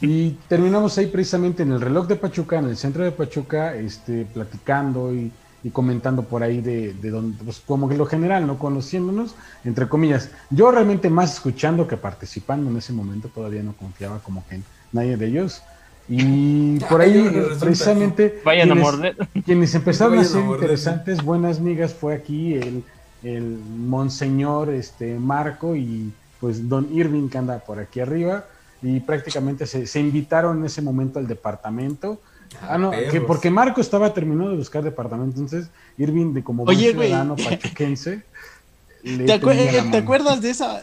Y 0.00 0.32
terminamos 0.48 0.98
ahí 0.98 1.06
precisamente 1.06 1.62
en 1.62 1.72
el 1.72 1.80
reloj 1.80 2.06
de 2.06 2.16
Pachuca, 2.16 2.58
en 2.58 2.66
el 2.66 2.76
centro 2.76 3.02
de 3.02 3.12
Pachuca, 3.12 3.74
este, 3.74 4.26
platicando 4.26 5.14
y, 5.14 5.32
comentando 5.72 6.22
por 6.22 6.44
ahí 6.44 6.60
de, 6.60 6.92
de 6.92 7.10
donde, 7.10 7.42
pues 7.42 7.58
como 7.58 7.88
que 7.88 7.96
lo 7.96 8.06
general, 8.06 8.46
¿no? 8.46 8.56
Conociéndonos, 8.56 9.34
entre 9.64 9.88
comillas. 9.88 10.30
Yo 10.48 10.70
realmente 10.70 11.10
más 11.10 11.34
escuchando 11.34 11.88
que 11.88 11.96
participando 11.96 12.70
en 12.70 12.76
ese 12.76 12.92
momento, 12.92 13.28
todavía 13.34 13.64
no 13.64 13.72
confiaba 13.72 14.20
como 14.20 14.46
que 14.46 14.56
en 14.56 14.64
nadie 14.92 15.16
de 15.16 15.26
ellos. 15.26 15.62
Y 16.08 16.78
por 16.80 17.00
ahí, 17.00 17.30
precisamente, 17.58 18.40
Vayan 18.44 18.68
quienes, 18.68 18.86
a 18.86 18.90
morder. 18.90 19.16
quienes 19.44 19.74
empezaron 19.74 20.18
a 20.18 20.24
ser 20.24 20.44
interesantes, 20.44 21.22
buenas 21.22 21.60
migas, 21.60 21.94
fue 21.94 22.14
aquí 22.14 22.54
el, 22.54 22.84
el 23.24 23.58
Monseñor 23.58 24.70
este, 24.70 25.18
Marco 25.18 25.74
y 25.74 26.12
pues 26.40 26.68
Don 26.68 26.88
Irving 26.92 27.28
que 27.28 27.38
anda 27.38 27.58
por 27.58 27.78
aquí 27.78 28.00
arriba. 28.00 28.44
Y 28.82 29.00
prácticamente 29.00 29.66
se, 29.66 29.86
se 29.86 30.00
invitaron 30.00 30.58
en 30.58 30.66
ese 30.66 30.80
momento 30.80 31.18
al 31.18 31.26
departamento. 31.26 32.20
Ah, 32.60 32.74
ah 32.74 32.78
no, 32.78 32.90
que 32.90 33.20
porque 33.20 33.50
Marco 33.50 33.80
estaba 33.80 34.14
terminando 34.14 34.50
de 34.50 34.58
buscar 34.58 34.84
departamento, 34.84 35.40
entonces 35.40 35.68
Irving, 35.98 36.32
de 36.32 36.44
como 36.44 36.64
buen 36.64 36.78
ciudadano 36.78 37.34
pachuquense. 37.36 38.22
¿Te, 39.02 39.38
¿Te 39.38 39.96
acuerdas 39.96 40.40
de 40.40 40.50
esa 40.50 40.82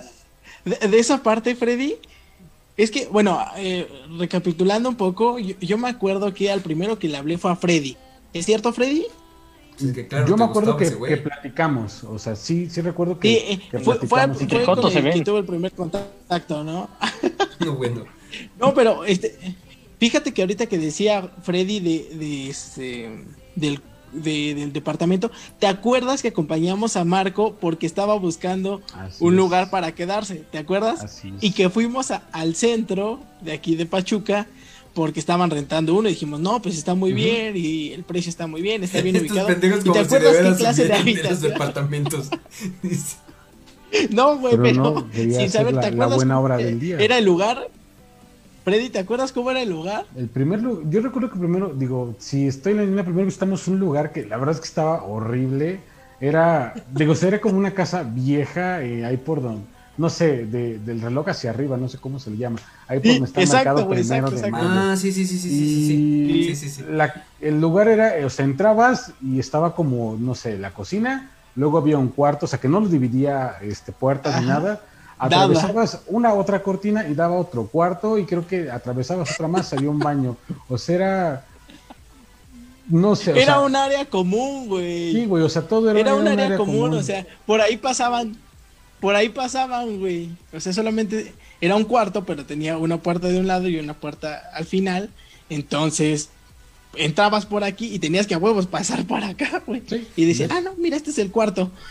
de, 0.65 0.87
de 0.87 0.99
esa 0.99 1.21
parte, 1.21 1.55
Freddy, 1.55 1.97
es 2.75 2.91
que, 2.91 3.07
bueno, 3.07 3.39
eh, 3.57 3.87
recapitulando 4.17 4.89
un 4.89 4.95
poco, 4.95 5.37
yo, 5.37 5.55
yo 5.59 5.77
me 5.77 5.89
acuerdo 5.89 6.33
que 6.33 6.51
al 6.51 6.61
primero 6.61 6.97
que 6.97 7.07
le 7.07 7.17
hablé 7.17 7.37
fue 7.37 7.51
a 7.51 7.55
Freddy. 7.55 7.97
¿Es 8.33 8.45
cierto, 8.45 8.73
Freddy? 8.73 9.05
Es 9.79 9.91
que, 9.91 10.07
claro, 10.07 10.27
Yo 10.27 10.37
me 10.37 10.45
acuerdo 10.45 10.77
que, 10.77 10.91
platicamos, 11.17 12.03
o 12.03 12.17
sea, 12.19 12.35
sí, 12.35 12.69
sí 12.69 12.81
recuerdo 12.81 13.19
que, 13.19 13.29
Sí, 13.29 13.35
eh, 13.47 13.61
que 13.71 13.79
fue, 13.79 13.95
fue, 13.97 14.07
platicamos 14.07 14.37
fue 14.81 14.91
con 14.91 15.07
el 15.07 15.13
que 15.13 15.21
tuve 15.21 15.39
el 15.39 15.45
primer 15.45 15.71
contacto, 15.71 16.63
¿no? 16.63 16.89
No, 17.59 17.75
bueno. 17.75 18.05
No, 18.59 18.73
pero 18.73 19.05
este, 19.05 19.37
fíjate 19.99 20.33
que 20.33 20.41
ahorita 20.41 20.65
que 20.65 20.77
decía 20.77 21.31
Freddy 21.43 21.79
de, 21.79 22.15
de 22.17 22.49
este, 22.49 23.25
del, 23.55 23.79
de- 24.13 24.55
del 24.55 24.71
departamento, 24.73 25.31
¿te 25.59 25.67
acuerdas 25.67 26.21
que 26.21 26.29
acompañamos 26.29 26.95
a 26.97 27.03
Marco 27.05 27.55
porque 27.59 27.85
estaba 27.85 28.15
buscando 28.17 28.81
Así 28.95 29.23
un 29.23 29.33
es, 29.33 29.37
lugar 29.37 29.69
para 29.69 29.93
quedarse? 29.95 30.43
¿Te 30.51 30.57
acuerdas? 30.57 31.03
así 31.03 31.29
es. 31.35 31.43
Y 31.43 31.51
que 31.51 31.69
fuimos 31.69 32.11
a- 32.11 32.23
al 32.31 32.55
centro 32.55 33.19
de 33.41 33.53
aquí 33.53 33.75
de 33.75 33.85
Pachuca 33.85 34.47
porque 34.93 35.19
estaban 35.19 35.49
rentando 35.49 35.95
uno 35.95 36.07
y 36.07 36.11
dijimos, 36.11 36.39
no, 36.39 36.61
pues 36.61 36.77
está 36.77 36.93
muy 36.93 37.13
bien 37.13 37.57
y 37.57 37.91
el 37.93 38.03
precio 38.03 38.29
está 38.29 38.45
muy 38.45 38.61
bien, 38.61 38.83
está 38.83 39.01
bien 39.01 39.17
ubicado. 39.17 39.47
pendejos 39.47 39.79
¿Y 39.79 39.83
como 39.89 39.93
te 39.93 39.99
si 40.01 40.05
acuerdas 40.05 40.31
qué 40.35 40.41
veras 40.43 40.57
clase 40.57 40.81
de 40.83 40.87
supieran 40.95 41.05
de 41.05 41.13
los 41.13 41.23
habitación? 41.25 41.51
departamentos. 41.51 42.29
No, 44.09 44.37
güey, 44.39 44.53
Pero 44.57 44.63
pero, 44.63 44.83
no, 44.95 45.01
debía 45.13 45.39
sin 45.41 45.51
saber, 45.51 45.75
la- 45.75 45.81
¿te 45.81 45.87
la 45.91 45.93
acuerdas 45.93 46.15
buena 46.15 46.33
cómo 46.35 46.45
obra 46.45 46.57
que 46.57 46.65
del 46.65 46.79
día. 46.79 46.97
Era 46.99 47.17
el 47.19 47.25
lugar. 47.25 47.69
Freddy, 48.63 48.89
¿te 48.89 48.99
acuerdas 48.99 49.31
cómo 49.33 49.51
era 49.51 49.61
el 49.61 49.69
lugar? 49.69 50.05
El 50.15 50.29
primer 50.29 50.61
lu- 50.61 50.89
yo 50.89 51.01
recuerdo 51.01 51.29
que 51.29 51.37
primero, 51.37 51.73
digo, 51.75 52.15
si 52.19 52.47
estoy 52.47 52.71
en 52.71 52.77
la 52.77 52.83
línea, 52.85 53.03
primero 53.03 53.25
visitamos 53.25 53.67
un 53.67 53.79
lugar 53.79 54.11
que 54.11 54.25
la 54.25 54.37
verdad 54.37 54.55
es 54.55 54.61
que 54.61 54.67
estaba 54.67 55.03
horrible. 55.03 55.81
Era, 56.21 56.73
digo, 56.93 57.13
era 57.21 57.41
como 57.41 57.57
una 57.57 57.71
casa 57.73 58.03
vieja, 58.03 58.81
eh, 58.81 59.03
ahí 59.05 59.17
por 59.17 59.41
donde, 59.41 59.65
no 59.97 60.09
sé, 60.09 60.45
de- 60.45 60.79
del 60.79 61.01
reloj 61.01 61.27
hacia 61.27 61.49
arriba, 61.49 61.75
no 61.75 61.89
sé 61.89 61.97
cómo 61.97 62.19
se 62.19 62.31
le 62.31 62.37
llama. 62.37 62.57
Ahí 62.87 62.99
por 63.01 63.07
donde 63.15 63.25
está 63.25 63.41
exacto, 63.41 63.65
marcado 63.69 63.87
güey, 63.87 63.99
primero 63.99 64.27
exacto, 64.27 64.41
de 64.41 64.47
exacto. 64.47 64.69
mayo. 64.69 64.91
ah, 64.91 64.95
sí, 64.95 65.11
sí, 65.11 65.27
sí, 65.27 65.37
sí, 65.37 65.49
sí, 65.49 65.65
sí, 65.67 65.87
sí. 65.87 65.93
Y 66.25 66.43
Sí, 66.43 66.55
sí, 66.55 66.69
sí. 66.69 66.83
la- 66.89 67.25
el 67.41 67.59
lugar 67.59 67.89
era, 67.89 68.13
o 68.25 68.29
sea, 68.29 68.45
entrabas 68.45 69.11
y 69.21 69.39
estaba 69.39 69.75
como, 69.75 70.15
no 70.17 70.35
sé, 70.35 70.57
la 70.57 70.71
cocina, 70.71 71.31
luego 71.55 71.77
había 71.79 71.97
un 71.97 72.07
cuarto, 72.07 72.45
o 72.45 72.47
sea, 72.47 72.59
que 72.59 72.69
no 72.69 72.79
lo 72.79 72.87
dividía 72.87 73.57
este, 73.61 73.91
puertas 73.91 74.33
ni 74.41 74.47
Ajá. 74.49 74.79
Nada. 75.29 75.47
Daba. 75.47 75.53
Atravesabas 75.53 76.01
una 76.07 76.33
otra 76.33 76.61
cortina 76.61 77.07
y 77.07 77.13
daba 77.13 77.35
otro 77.35 77.67
cuarto 77.67 78.17
y 78.17 78.25
creo 78.25 78.45
que 78.47 78.69
atravesabas 78.69 79.31
otra 79.31 79.47
más, 79.47 79.73
había 79.73 79.89
un 79.89 79.99
baño. 79.99 80.37
O 80.69 80.77
sea, 80.77 80.95
era... 80.95 81.45
No 82.89 83.15
sé, 83.15 83.31
o 83.31 83.35
Era 83.35 83.45
sea, 83.45 83.59
un 83.61 83.75
área 83.77 84.05
común, 84.05 84.67
güey. 84.67 85.13
Sí, 85.13 85.25
güey, 85.25 85.41
o 85.41 85.49
sea, 85.49 85.61
todo 85.61 85.89
era, 85.89 85.99
era 85.99 86.15
un 86.15 86.27
área, 86.27 86.57
común, 86.57 86.93
o 86.93 87.01
sea, 87.01 87.25
por 87.45 87.61
ahí 87.61 87.77
pasaban, 87.77 88.35
por 88.99 89.15
ahí 89.15 89.29
pasaban, 89.29 89.99
güey. 89.99 90.31
O 90.51 90.59
sea, 90.59 90.73
solamente 90.73 91.33
era 91.61 91.77
un 91.77 91.85
cuarto, 91.85 92.25
pero 92.25 92.45
tenía 92.45 92.77
una 92.77 92.97
puerta 92.97 93.29
de 93.29 93.39
un 93.39 93.47
lado 93.47 93.69
y 93.69 93.79
una 93.79 93.93
puerta 93.93 94.49
al 94.53 94.65
final. 94.65 95.09
Entonces, 95.49 96.29
entrabas 96.95 97.45
por 97.45 97.63
aquí 97.63 97.93
y 97.93 97.99
tenías 97.99 98.27
que 98.27 98.35
a 98.35 98.37
huevos 98.37 98.67
pasar 98.67 99.05
por 99.07 99.23
acá, 99.23 99.63
güey. 99.65 99.81
Sí. 99.87 100.07
Y 100.15 100.25
decías, 100.25 100.51
ah, 100.51 100.61
no, 100.61 100.73
mira, 100.77 100.97
este 100.97 101.09
es 101.11 101.17
el 101.17 101.31
cuarto. 101.31 101.71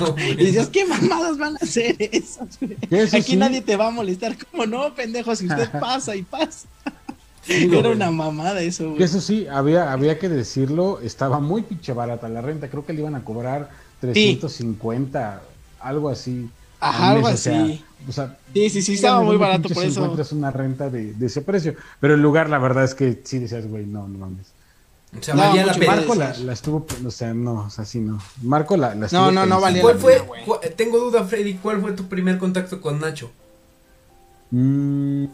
No, 0.00 0.14
Y 0.38 0.44
decías, 0.44 0.68
¿qué 0.68 0.84
mamadas 0.86 1.38
van 1.38 1.54
a 1.54 1.58
hacer 1.60 1.96
esas, 1.98 2.58
güey? 2.60 2.76
Eso 2.90 3.16
Aquí 3.16 3.32
sí, 3.32 3.36
nadie 3.36 3.60
te 3.60 3.76
va 3.76 3.88
a 3.88 3.90
molestar. 3.90 4.36
como 4.50 4.64
no, 4.66 4.94
pendejo? 4.94 5.34
Si 5.34 5.46
usted 5.46 5.68
pasa 5.80 6.14
y 6.14 6.22
pasa. 6.22 6.68
digo, 7.48 7.80
Era 7.80 7.90
una 7.90 8.10
mamada 8.12 8.60
eso, 8.62 8.90
güey. 8.90 9.02
eso 9.02 9.20
sí, 9.20 9.46
había, 9.48 9.92
había 9.92 10.18
que 10.18 10.28
decirlo, 10.28 11.00
estaba 11.00 11.40
muy 11.40 11.62
pinche 11.62 11.92
barata 11.92 12.28
la 12.28 12.40
renta, 12.40 12.68
creo 12.70 12.86
que 12.86 12.92
le 12.92 13.00
iban 13.00 13.16
a 13.16 13.24
cobrar 13.24 13.70
350, 14.00 15.42
algo 15.80 16.08
así. 16.08 16.48
Ajá, 16.88 17.10
al 17.10 17.16
algo 17.16 17.28
mes, 17.28 17.34
o 17.34 17.42
sea, 17.42 17.62
así. 17.62 17.84
o 18.08 18.12
sea, 18.12 18.38
Sí, 18.52 18.70
sí, 18.70 18.82
sí, 18.82 18.94
estaba 18.94 19.20
muy 19.22 19.36
barato 19.36 19.68
por 19.70 19.84
eso. 19.84 20.00
encuentras 20.00 20.32
una 20.32 20.50
renta 20.50 20.90
de, 20.90 21.14
de 21.14 21.26
ese 21.26 21.42
precio. 21.42 21.74
Pero 22.00 22.14
el 22.14 22.20
lugar, 22.22 22.50
la 22.50 22.58
verdad 22.58 22.84
es 22.84 22.94
que 22.94 23.20
sí 23.24 23.38
decías, 23.38 23.66
güey, 23.66 23.86
no, 23.86 24.08
no 24.08 24.18
mames. 24.18 24.52
O 25.18 25.22
sea, 25.22 25.34
No, 25.34 25.42
valía 25.42 25.66
la 25.66 25.74
pena. 25.74 25.86
Marco 25.96 26.14
la, 26.14 26.36
la 26.38 26.52
estuvo, 26.52 26.86
o 27.06 27.10
sea, 27.10 27.34
no, 27.34 27.64
o 27.66 27.70
sea, 27.70 27.84
sí, 27.84 28.00
no. 28.00 28.18
Marco 28.42 28.76
la, 28.76 28.94
la 28.94 29.06
estuvo 29.06 29.22
No, 29.26 29.30
no, 29.32 29.46
no 29.46 29.60
valía 29.60 29.82
¿Cuál 29.82 29.94
la 29.96 30.00
fue? 30.00 30.18
pena, 30.20 30.44
cu- 30.44 30.58
tengo 30.76 30.98
duda, 30.98 31.24
Freddy, 31.24 31.54
¿cuál 31.54 31.80
fue 31.80 31.92
tu 31.92 32.04
primer 32.08 32.38
contacto 32.38 32.80
con 32.80 33.00
Nacho? 33.00 33.30
Mm, 34.50 35.24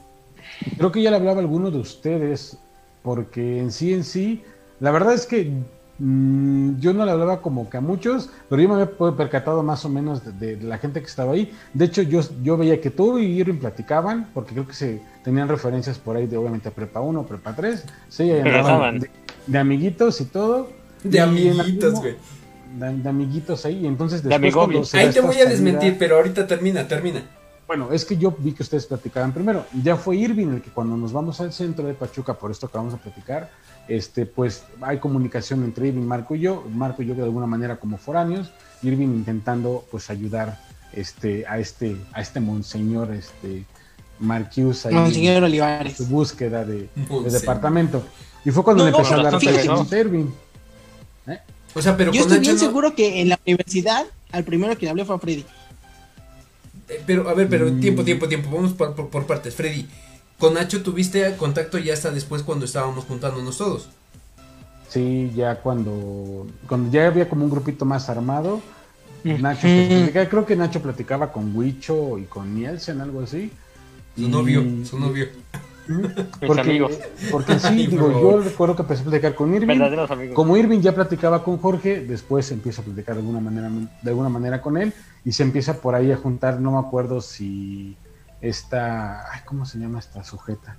creo 0.76 0.92
que 0.92 1.02
ya 1.02 1.10
le 1.10 1.16
hablaba 1.16 1.38
a 1.38 1.40
alguno 1.42 1.70
de 1.70 1.78
ustedes, 1.78 2.56
porque 3.02 3.58
en 3.58 3.72
sí, 3.72 3.92
en 3.92 4.04
sí, 4.04 4.42
la 4.80 4.90
verdad 4.90 5.14
es 5.14 5.26
que 5.26 5.52
mm, 5.98 6.78
yo 6.80 6.92
no 6.94 7.04
le 7.04 7.10
hablaba 7.12 7.40
como 7.42 7.68
que 7.68 7.76
a 7.76 7.80
muchos, 7.80 8.30
pero 8.48 8.62
yo 8.62 8.68
me 8.68 8.74
había 8.82 9.16
percatado 9.16 9.62
más 9.62 9.84
o 9.84 9.88
menos 9.88 10.22
de, 10.38 10.56
de 10.56 10.64
la 10.64 10.78
gente 10.78 11.00
que 11.00 11.06
estaba 11.06 11.32
ahí. 11.32 11.52
De 11.74 11.84
hecho, 11.86 12.02
yo, 12.02 12.20
yo 12.42 12.56
veía 12.56 12.80
que 12.80 12.90
tú 12.90 13.18
y 13.18 13.24
Irving 13.40 13.58
platicaban, 13.58 14.28
porque 14.34 14.52
creo 14.54 14.66
que 14.66 14.74
se 14.74 15.00
tenían 15.24 15.48
referencias 15.48 15.98
por 15.98 16.16
ahí 16.16 16.26
de 16.26 16.36
obviamente 16.36 16.70
Prepa 16.70 17.00
1, 17.00 17.24
Prepa 17.26 17.54
3, 17.54 17.84
sí, 18.08 18.22
ahí 18.24 18.30
andaban 18.40 18.44
Regresaban. 18.54 18.98
de, 19.00 19.10
de 19.46 19.58
amiguitos 19.58 20.20
y 20.20 20.24
todo. 20.26 20.70
De 21.02 21.18
Y 21.18 21.20
amiguitos, 21.20 21.94
güey. 21.94 22.16
De, 22.78 22.92
de 22.98 23.08
amiguitos 23.08 23.64
ahí, 23.64 23.80
y 23.82 23.86
entonces 23.86 24.22
De 24.22 24.28
después 24.38 24.92
da 24.92 24.98
Ahí 25.00 25.10
te 25.10 25.20
voy 25.20 25.30
a 25.30 25.38
salida- 25.38 25.50
desmentir, 25.50 25.96
pero 25.98 26.16
ahorita 26.16 26.46
termina, 26.46 26.86
termina. 26.86 27.22
Bueno, 27.68 27.92
es 27.92 28.06
que 28.06 28.16
yo 28.16 28.34
vi 28.36 28.52
que 28.52 28.62
ustedes 28.62 28.86
platicaban 28.86 29.32
primero. 29.32 29.66
Ya 29.84 29.96
fue 29.96 30.16
Irving 30.16 30.46
el 30.54 30.62
que 30.62 30.70
cuando 30.70 30.96
nos 30.96 31.12
vamos 31.12 31.38
al 31.40 31.52
centro 31.52 31.86
de 31.86 31.92
Pachuca, 31.92 32.32
por 32.34 32.50
esto 32.50 32.66
que 32.68 32.78
vamos 32.78 32.94
a 32.94 32.96
platicar, 32.96 33.50
este, 33.86 34.24
pues 34.24 34.64
hay 34.80 34.98
comunicación 34.98 35.62
entre 35.64 35.88
Irving, 35.88 36.02
Marco 36.06 36.34
y 36.34 36.40
yo. 36.40 36.64
Marco 36.72 37.02
y 37.02 37.06
yo 37.06 37.14
de 37.14 37.22
alguna 37.24 37.46
manera 37.46 37.76
como 37.76 37.98
foráneos. 37.98 38.50
Irving 38.82 39.08
intentando 39.08 39.84
pues 39.90 40.08
ayudar 40.08 40.58
este, 40.94 41.46
a 41.46 41.58
este, 41.58 41.98
a 42.14 42.22
este 42.22 42.40
monseñor, 42.40 43.12
este, 43.12 43.64
Marquius 44.18 44.86
ahí 44.86 44.94
Monseñor 44.94 45.36
en 45.36 45.44
Olivares. 45.44 45.96
su 45.98 46.06
búsqueda 46.06 46.64
de, 46.64 46.88
departamento. 47.30 48.02
Y 48.46 48.50
fue 48.50 48.64
cuando 48.64 48.84
No, 48.84 48.90
le 48.90 48.96
empecé 48.96 49.12
a 49.12 49.16
no, 49.18 49.26
hablar 49.26 49.40
fíjate, 49.40 50.00
Irving. 50.00 50.26
O 51.74 51.82
sea, 51.82 51.96
pero 51.98 52.12
Yo 52.12 52.22
estoy 52.22 52.38
bien 52.38 52.54
no- 52.54 52.60
seguro 52.60 52.94
que 52.94 53.20
en 53.20 53.28
la 53.28 53.38
universidad, 53.46 54.06
al 54.32 54.44
primero 54.44 54.76
que 54.78 54.86
le 54.86 54.90
hablé 54.90 55.04
fue 55.04 55.16
a 55.16 55.18
Freddy. 55.18 55.44
Pero, 57.06 57.28
a 57.28 57.34
ver, 57.34 57.48
pero 57.48 57.66
Mm. 57.70 57.80
tiempo, 57.80 58.04
tiempo, 58.04 58.28
tiempo. 58.28 58.50
Vamos 58.50 58.72
por, 58.72 58.94
por- 58.94 59.08
por 59.08 59.26
partes. 59.26 59.54
Freddy, 59.54 59.86
con 60.38 60.54
Nacho 60.54 60.82
tuviste 60.82 61.36
contacto 61.36 61.78
ya 61.78 61.92
hasta 61.94 62.10
después 62.10 62.42
cuando 62.42 62.64
estábamos 62.64 63.04
juntándonos 63.04 63.58
todos. 63.58 63.88
Sí, 64.88 65.30
ya 65.34 65.56
cuando, 65.56 66.46
cuando 66.66 66.90
ya 66.90 67.06
había 67.08 67.28
como 67.28 67.44
un 67.44 67.50
grupito 67.50 67.84
más 67.84 68.08
armado, 68.08 68.60
Nacho 69.24 69.62
pues, 69.62 70.28
creo 70.28 70.46
que 70.46 70.56
Nacho 70.56 70.80
platicaba 70.80 71.30
con 71.32 71.54
Huicho 71.54 72.18
y 72.18 72.24
con 72.24 72.54
Nielsen, 72.54 73.00
algo 73.02 73.20
así. 73.22 73.50
Su 74.16 74.22
Y- 74.22 74.28
novio, 74.28 74.64
su 74.86 74.98
novio. 74.98 75.26
Porque, 76.46 76.60
amigos. 76.60 76.98
porque 77.30 77.58
sí, 77.58 77.66
Ay, 77.68 77.86
digo, 77.86 78.10
yo 78.20 78.40
recuerdo 78.42 78.76
que 78.76 78.82
empecé 78.82 79.02
a 79.02 79.04
platicar 79.06 79.34
con 79.34 79.54
Irving. 79.54 79.66
Verdaderos 79.68 80.10
amigos. 80.10 80.34
Como 80.34 80.56
Irving 80.56 80.80
ya 80.80 80.94
platicaba 80.94 81.42
con 81.42 81.58
Jorge, 81.58 82.00
después 82.04 82.50
empiezo 82.52 82.82
a 82.82 82.84
platicar 82.84 83.14
de 83.16 83.20
alguna 83.22 83.40
manera, 83.40 83.70
de 84.02 84.10
alguna 84.10 84.28
manera 84.28 84.60
con 84.60 84.76
él 84.76 84.92
y 85.24 85.32
se 85.32 85.42
empieza 85.42 85.80
por 85.80 85.94
ahí 85.94 86.12
a 86.12 86.16
juntar, 86.16 86.60
no 86.60 86.72
me 86.72 86.78
acuerdo 86.78 87.20
si 87.20 87.96
esta, 88.40 89.30
ay, 89.32 89.40
¿cómo 89.44 89.64
se 89.66 89.78
llama 89.78 89.98
esta 89.98 90.22
sujeta? 90.24 90.76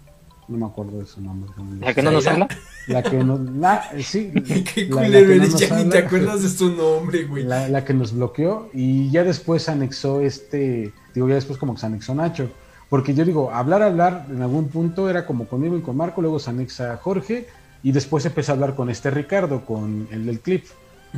No 0.47 0.57
me 0.57 0.65
acuerdo 0.65 0.97
de 0.99 1.05
su 1.05 1.21
nombre. 1.21 1.51
¿La 1.79 1.93
que 1.93 2.01
no 2.01 2.09
nos 2.09 2.25
habla? 2.25 2.47
La 2.87 3.03
que 3.03 3.23
nos, 3.23 3.39
la- 3.39 3.83
sí, 4.01 4.31
Qué 4.73 4.87
la- 4.89 5.01
la 5.01 5.07
culero 5.07 5.19
que 5.19 5.25
no 5.27 5.33
eres, 5.43 5.51
nos 5.51 5.59
ya 5.61 5.75
ni 5.75 5.81
habla. 5.81 5.91
te 5.91 5.97
acuerdas 5.99 6.41
de 6.41 6.49
su 6.49 6.71
nombre, 6.75 7.23
güey. 7.25 7.43
La, 7.43 7.69
la 7.69 7.85
que 7.85 7.93
nos 7.93 8.13
bloqueó 8.13 8.69
y 8.73 9.11
ya 9.11 9.23
después 9.23 9.69
anexó 9.69 10.21
este, 10.21 10.91
digo, 11.13 11.27
ya 11.29 11.35
después 11.35 11.59
como 11.59 11.75
que 11.75 11.81
se 11.81 11.85
anexó 11.85 12.15
Nacho, 12.15 12.49
porque 12.89 13.13
yo 13.13 13.23
digo, 13.25 13.51
hablar, 13.51 13.81
hablar, 13.83 14.25
en 14.29 14.41
algún 14.41 14.67
punto 14.69 15.09
era 15.09 15.25
como 15.25 15.47
conmigo 15.47 15.77
y 15.77 15.81
con 15.81 15.95
Marco, 15.97 16.21
luego 16.21 16.39
se 16.39 16.49
anexa 16.49 16.97
Jorge 16.97 17.47
y 17.83 17.91
después 17.91 18.25
empezó 18.25 18.51
a 18.51 18.55
hablar 18.55 18.75
con 18.75 18.89
este 18.89 19.09
Ricardo, 19.11 19.63
con 19.65 20.07
el 20.11 20.25
del 20.25 20.39
clip, 20.39 20.65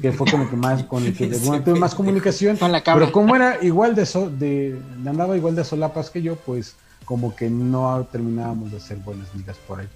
que 0.02 0.12
fue 0.12 0.30
como 0.30 0.50
que 0.50 0.56
más, 0.56 0.84
con 0.84 1.04
el 1.06 1.16
que 1.16 1.28
tuve 1.66 1.80
más 1.80 1.96
comunicación, 1.96 2.58
Con 2.58 2.72
la 2.72 2.84
cabra. 2.84 3.06
pero 3.06 3.12
como 3.14 3.36
era 3.36 3.64
igual 3.64 3.96
de, 3.96 4.06
so- 4.06 4.30
de, 4.30 4.80
andaba 5.06 5.36
igual 5.38 5.56
de 5.56 5.64
solapas 5.64 6.10
que 6.10 6.22
yo, 6.22 6.36
pues 6.36 6.76
como 7.06 7.36
que 7.36 7.50
no 7.50 8.08
terminábamos 8.12 8.72
de 8.72 8.78
hacer 8.78 8.98
buenas 8.98 9.34
migas 9.34 9.58
por 9.68 9.80
ahí. 9.80 9.88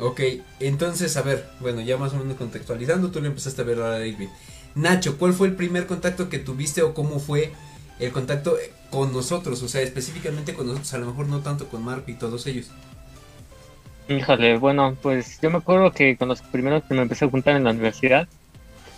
Ok, 0.00 0.20
entonces, 0.60 1.16
a 1.16 1.22
ver, 1.22 1.48
bueno, 1.60 1.80
ya 1.80 1.96
más 1.96 2.12
o 2.14 2.16
menos 2.16 2.36
contextualizando, 2.36 3.10
tú 3.10 3.20
lo 3.20 3.28
empezaste 3.28 3.62
a 3.62 3.64
ver 3.64 3.78
ahora 3.78 3.96
a 3.96 4.06
Irving. 4.06 4.28
Nacho, 4.74 5.18
¿cuál 5.18 5.32
fue 5.34 5.46
el 5.46 5.54
primer 5.54 5.86
contacto 5.86 6.28
que 6.28 6.40
tuviste 6.40 6.82
o 6.82 6.94
cómo 6.94 7.20
fue 7.20 7.52
el 7.98 8.12
contacto 8.12 8.56
con 8.90 9.12
nosotros? 9.12 9.62
O 9.62 9.68
sea, 9.68 9.82
específicamente 9.82 10.54
con 10.54 10.66
nosotros, 10.66 10.92
a 10.94 10.98
lo 10.98 11.06
mejor 11.06 11.26
no 11.28 11.40
tanto 11.40 11.68
con 11.68 11.84
Marco 11.84 12.10
y 12.10 12.14
todos 12.14 12.46
ellos. 12.46 12.66
Híjole, 14.08 14.58
bueno, 14.58 14.96
pues 15.00 15.40
yo 15.40 15.50
me 15.50 15.58
acuerdo 15.58 15.92
que 15.92 16.16
con 16.16 16.28
los 16.28 16.42
primeros 16.42 16.82
que 16.84 16.94
me 16.94 17.02
empecé 17.02 17.24
a 17.24 17.30
juntar 17.30 17.56
en 17.56 17.64
la 17.64 17.70
universidad 17.70 18.28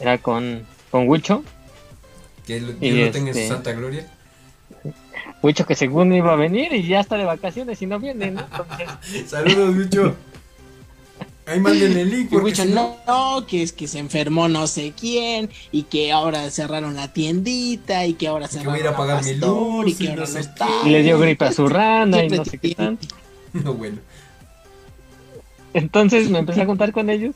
era 0.00 0.18
con, 0.18 0.66
con 0.90 1.08
Wicho. 1.08 1.44
Que 2.46 2.60
lo, 2.60 2.72
Y 2.80 2.90
lo 3.04 3.10
tenga 3.12 3.28
en 3.28 3.34
su 3.34 3.40
este- 3.40 3.48
santa 3.48 3.72
gloria. 3.72 4.06
Wicho 5.42 5.64
que 5.66 5.74
según 5.76 6.12
iba 6.12 6.32
a 6.32 6.36
venir 6.36 6.72
y 6.72 6.86
ya 6.88 7.00
está 7.00 7.16
de 7.16 7.24
vacaciones 7.24 7.80
y 7.82 7.86
no 7.86 8.00
viene, 8.00 8.32
¿no? 8.32 8.40
Entonces, 8.50 9.30
Saludos, 9.30 9.74
Lucho. 9.76 10.16
Ahí 11.46 11.60
mándenle 11.60 12.02
el 12.02 12.10
link. 12.10 12.32
Wicho, 12.32 12.64
no, 12.64 12.96
no, 13.06 13.46
que 13.46 13.62
es 13.62 13.72
que 13.72 13.86
se 13.86 14.00
enfermó 14.00 14.48
no 14.48 14.66
sé 14.66 14.92
quién, 14.98 15.48
y 15.70 15.84
que 15.84 16.10
ahora 16.10 16.50
cerraron 16.50 16.96
la 16.96 17.12
tiendita, 17.12 18.04
y 18.04 18.14
que 18.14 18.26
ahora 18.26 18.48
cerraron 18.48 18.72
voy 18.72 18.80
a 18.80 18.82
ir 18.82 18.88
a 18.88 18.96
pagar 18.96 19.24
mi 19.24 19.34
luz, 19.34 19.86
y 19.86 19.94
que 19.94 20.04
y 20.04 20.08
ahora 20.08 20.20
no 20.22 20.26
sé 20.26 20.40
está. 20.40 20.68
Y 20.84 20.90
le 20.90 21.02
dio 21.04 21.20
gripe 21.20 21.44
a 21.44 21.52
su 21.52 21.68
rana 21.68 22.24
y 22.24 22.28
no 22.28 22.44
sé 22.44 22.58
qué 22.58 22.74
tanto. 22.74 23.06
No, 23.52 23.72
bueno. 23.72 23.96
Entonces 25.72 26.28
me 26.28 26.40
empecé 26.40 26.60
a 26.60 26.66
contar 26.66 26.92
con 26.92 27.08
ellos. 27.08 27.34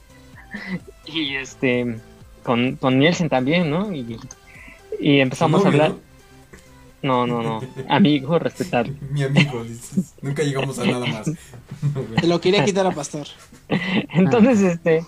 Y 1.07 1.37
este, 1.37 1.97
con, 2.43 2.77
con 2.77 2.99
Nielsen 2.99 3.31
también, 3.31 3.71
¿no? 3.71 3.91
Y, 3.91 4.19
y 5.01 5.21
empezamos 5.21 5.65
a 5.65 5.69
hablar. 5.69 5.91
No, 5.91 6.10
no, 7.03 7.43
no. 7.43 7.61
Amigo, 7.89 8.39
respetable. 8.39 8.95
¿no? 9.01 9.09
Mi 9.13 9.23
amigo, 9.23 9.65
dices. 9.65 10.15
Nunca 10.23 10.43
llegamos 10.43 10.79
a 10.79 10.85
nada 10.87 11.07
más. 11.07 11.27
No. 11.83 12.21
Se 12.21 12.27
lo 12.27 12.41
quería 12.41 12.63
quitar 12.67 12.87
a 12.87 12.91
Pastor. 12.91 13.27
Entonces, 14.13 14.61
este, 14.61 15.03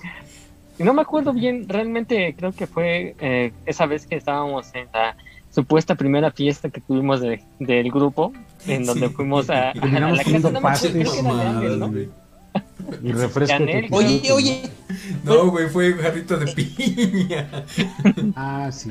no 0.78 0.94
me 0.94 1.02
acuerdo 1.02 1.32
bien, 1.34 1.68
realmente 1.68 2.34
creo 2.38 2.52
que 2.52 2.66
fue 2.66 3.14
eh, 3.20 3.52
esa 3.66 3.84
vez 3.86 4.06
que 4.06 4.16
estábamos 4.16 4.74
en 4.74 4.86
la 4.94 5.14
supuesta 5.50 5.94
primera 5.96 6.30
fiesta 6.30 6.70
que 6.70 6.80
tuvimos 6.80 7.20
de- 7.20 7.42
del 7.58 7.90
grupo, 7.90 8.32
en 8.66 8.86
donde 8.86 9.08
Sí. 9.08 9.12
fuimos 9.14 9.50
a, 9.50 9.74
la 9.74 9.82
casa, 10.24 10.50
no 10.50 10.60
creo 10.60 11.12
que 11.12 11.18
era 11.18 11.34
de 11.34 11.42
Ángel, 11.42 11.78
¿no? 11.78 11.92
Y 13.02 13.12
refresco. 13.12 13.58
Canel, 13.58 13.88
Oye, 13.90 14.32
oye, 14.32 14.62
No, 15.24 15.50
güey, 15.50 15.68
fue 15.68 15.92
jarrito 15.94 16.38
de 16.38 16.46
piña. 16.52 17.48
Ah, 18.34 18.70
sí. 18.72 18.90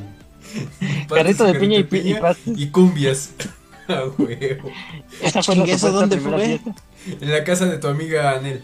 Carrito 1.10 1.44
de 1.46 1.54
piña 1.60 1.78
y, 1.80 1.84
pi- 1.84 2.00
y 2.10 2.14
pastes. 2.16 2.58
y 2.58 2.68
cumbias. 2.70 3.32
Ah, 3.88 4.04
huevo. 4.18 4.70
Esa 5.22 5.44
fue 5.44 5.56
la 5.56 5.64
Chingue, 5.64 5.74
¿eso 5.74 5.88
supuesta 5.88 6.00
dónde 6.16 6.18
fue? 6.20 6.46
fiesta. 6.46 6.76
En 7.20 7.32
la 7.32 7.44
casa 7.44 7.66
de 7.66 7.78
tu 7.78 7.88
amiga 7.88 8.32
Anel. 8.38 8.62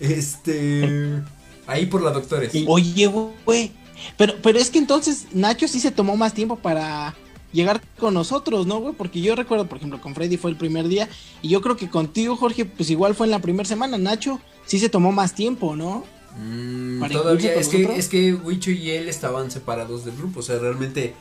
Este. 0.00 1.22
Ahí 1.68 1.86
por 1.86 2.02
la 2.02 2.10
doctores. 2.10 2.52
oye, 2.66 3.06
güey. 3.06 3.70
Pero, 4.16 4.34
pero 4.42 4.58
es 4.58 4.70
que 4.70 4.78
entonces 4.78 5.26
Nacho 5.32 5.68
sí 5.68 5.78
se 5.78 5.90
tomó 5.92 6.16
más 6.16 6.32
tiempo 6.34 6.56
para 6.56 7.14
llegar 7.52 7.80
con 7.98 8.14
nosotros, 8.14 8.66
¿no, 8.66 8.78
güey? 8.80 8.94
Porque 8.94 9.20
yo 9.20 9.36
recuerdo, 9.36 9.66
por 9.66 9.78
ejemplo, 9.78 10.00
con 10.00 10.14
Freddy 10.14 10.36
fue 10.36 10.50
el 10.50 10.56
primer 10.56 10.88
día, 10.88 11.08
y 11.42 11.48
yo 11.48 11.60
creo 11.60 11.76
que 11.76 11.88
contigo, 11.88 12.36
Jorge, 12.36 12.64
pues 12.64 12.90
igual 12.90 13.14
fue 13.14 13.26
en 13.26 13.30
la 13.32 13.40
primera 13.40 13.68
semana. 13.68 13.98
Nacho 13.98 14.40
sí 14.66 14.78
se 14.78 14.88
tomó 14.88 15.12
más 15.12 15.34
tiempo, 15.34 15.76
¿no? 15.76 16.04
Mm, 16.38 17.00
¿Para 17.00 17.12
todavía 17.12 17.54
es 17.54 17.68
que, 17.68 17.82
es 17.96 18.08
que 18.08 18.34
Wicho 18.34 18.70
y 18.70 18.90
él 18.90 19.08
estaban 19.08 19.50
separados 19.50 20.04
del 20.04 20.16
grupo. 20.16 20.40
O 20.40 20.42
sea, 20.42 20.58
realmente 20.58 21.14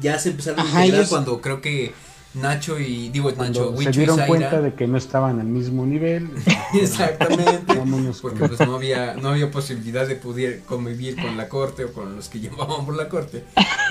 ya 0.00 0.18
se 0.18 0.30
empezaron 0.30 0.60
a 0.60 0.62
Ajá, 0.62 0.80
integrar 0.80 1.00
ellos- 1.00 1.10
cuando 1.10 1.40
creo 1.40 1.60
que 1.60 1.92
Nacho 2.34 2.78
y. 2.80 3.08
Digo, 3.10 3.30
Nacho, 3.32 3.70
Wicho 3.72 3.92
se 3.92 3.98
dieron 3.98 4.14
y 4.14 4.18
Zaira. 4.20 4.26
cuenta 4.28 4.60
de 4.62 4.72
que 4.74 4.86
no 4.86 4.96
estaban 4.96 5.38
al 5.40 5.46
mismo 5.46 5.84
nivel. 5.84 6.30
Exactamente. 6.74 7.74
Vámonos 7.74 8.20
Porque 8.20 8.38
con- 8.40 8.48
pues 8.48 8.66
no 8.66 8.76
había, 8.76 9.14
no 9.14 9.30
había 9.30 9.50
posibilidad 9.50 10.06
de 10.06 10.14
poder 10.16 10.60
convivir 10.60 11.16
con 11.16 11.36
la 11.36 11.48
corte 11.48 11.84
o 11.84 11.92
con 11.92 12.16
los 12.16 12.28
que 12.28 12.40
llevaban 12.40 12.86
por 12.86 12.96
la 12.96 13.08
corte. 13.08 13.44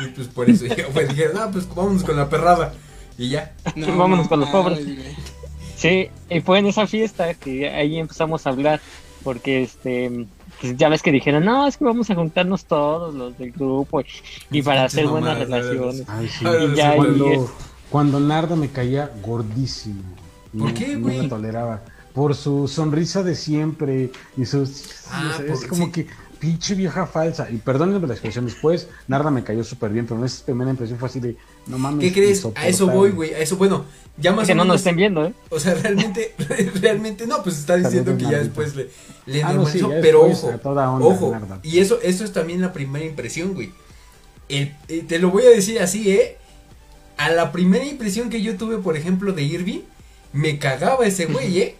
Y 0.04 0.08
pues 0.10 0.28
por 0.28 0.50
eso 0.50 0.66
ya, 0.66 0.88
pues, 0.94 1.10
dijeron, 1.10 1.38
ah, 1.38 1.50
pues 1.52 1.68
vámonos 1.74 2.04
con 2.04 2.16
la 2.18 2.30
perrada. 2.30 2.74
Y 3.18 3.30
ya. 3.30 3.54
No, 3.76 3.96
Vámonos 3.98 4.28
con 4.28 4.40
los 4.40 4.50
pobres. 4.50 4.80
Sí, 5.76 6.10
y 6.30 6.42
fue 6.42 6.60
en 6.60 6.68
esa 6.68 6.88
fiesta 6.88 7.34
que 7.36 7.70
ahí 7.70 7.98
empezamos 8.00 8.48
a 8.48 8.52
hablar, 8.52 8.82
porque 9.24 9.62
este, 9.64 10.26
pues 10.62 10.78
ya 10.78 10.88
ves 10.90 11.02
que 11.02 11.12
dijeron, 11.12 11.44
no, 11.44 11.68
es 11.68 11.76
que 11.78 11.84
vamos 11.86 12.10
a 12.10 12.16
juntarnos 12.16 12.66
todos 12.66 13.14
los 13.14 13.38
del 13.38 13.52
grupo 13.52 14.02
y, 14.02 14.06
y 14.52 14.62
para 14.62 14.86
hacer 14.86 15.08
buenas 15.08 15.38
relaciones. 15.40 16.04
Ay, 16.08 16.28
sí. 16.30 16.46
Y 16.46 16.76
ya, 16.76 16.96
cuando, 16.96 17.34
y- 17.34 17.40
cuando 17.90 18.20
Narda 18.20 18.56
me 18.56 18.70
caía 18.70 19.12
gordísimo. 19.22 20.04
¿Por 20.58 20.70
No- 20.70 20.74
qué, 20.74 20.96
No 20.96 21.02
güey? 21.02 21.22
me 21.22 21.28
toleraba. 21.28 21.82
Por 22.14 22.36
su 22.36 22.68
sonrisa 22.68 23.24
de 23.24 23.36
siempre 23.36 24.12
y 24.38 24.46
sus... 24.46 25.06
Ah, 25.12 25.38
es 25.48 25.66
como 25.66 25.86
sí. 25.86 25.92
que 25.92 26.08
pinche 26.42 26.76
vieja 26.76 27.06
falsa. 27.08 27.50
Y 27.50 27.58
perdónenme 27.58 28.06
la 28.08 28.14
expresión, 28.16 28.46
después 28.46 28.90
Narda 29.08 29.32
me 29.32 29.44
cayó 29.44 29.64
súper 29.64 29.92
bien, 29.92 30.06
pero 30.08 30.20
en 30.20 30.26
esa 30.26 30.44
primera 30.44 30.70
impresión 30.72 31.00
fue 31.00 31.08
así 31.08 31.20
de, 31.22 31.38
no 31.68 31.78
mames. 31.78 32.02
¿Qué 32.04 32.12
crees? 32.12 32.46
A 32.56 32.68
eso 32.68 32.88
voy, 32.88 33.12
güey. 33.12 33.34
A 33.34 33.38
eso, 33.40 33.56
bueno, 33.56 33.86
ya 34.18 34.34
más 34.34 34.48
que 34.48 34.54
o 34.54 34.56
no 34.56 34.64
nos 34.66 34.68
menos. 34.70 34.82
estén 34.82 34.96
viendo, 34.98 35.26
¿eh? 35.26 35.34
O 35.50 35.60
sea, 35.60 35.76
realmente, 35.76 36.34
realmente 36.82 37.28
no, 37.28 37.42
pues 37.44 37.60
está 37.60 37.78
diciendo 37.78 38.18
que 38.18 38.24
ya 38.24 38.40
después 38.40 38.76
le, 38.76 38.90
le 39.28 39.44
Ah, 39.44 39.54
no, 39.54 39.66
sí, 39.68 39.80
ya 39.80 39.88
pero 40.02 40.24
ojo, 40.26 40.50
a 40.50 40.58
toda 40.58 40.90
onda, 40.92 41.06
ojo, 41.06 41.32
Narda. 41.32 41.60
y 41.64 41.80
eso, 41.80 42.00
eso 42.02 42.26
es 42.26 42.34
también 42.34 42.60
la 42.60 42.74
primera 42.74 43.06
impresión, 43.06 43.54
güey. 43.54 43.72
El- 44.50 44.76
eh, 44.90 45.06
te 45.08 45.20
lo 45.20 45.30
voy 45.30 45.44
a 45.46 45.50
decir 45.52 45.80
así, 45.80 46.12
¿eh? 46.12 46.38
A 47.18 47.30
la 47.30 47.52
primera 47.52 47.86
impresión 47.86 48.30
que 48.32 48.42
yo 48.42 48.58
tuve, 48.58 48.80
por 48.80 48.98
ejemplo, 48.98 49.32
de 49.32 49.44
Irving, 49.44 49.82
me 50.34 50.58
cagaba 50.58 51.06
ese 51.06 51.28
güey, 51.28 51.60
¿eh? 51.60 51.76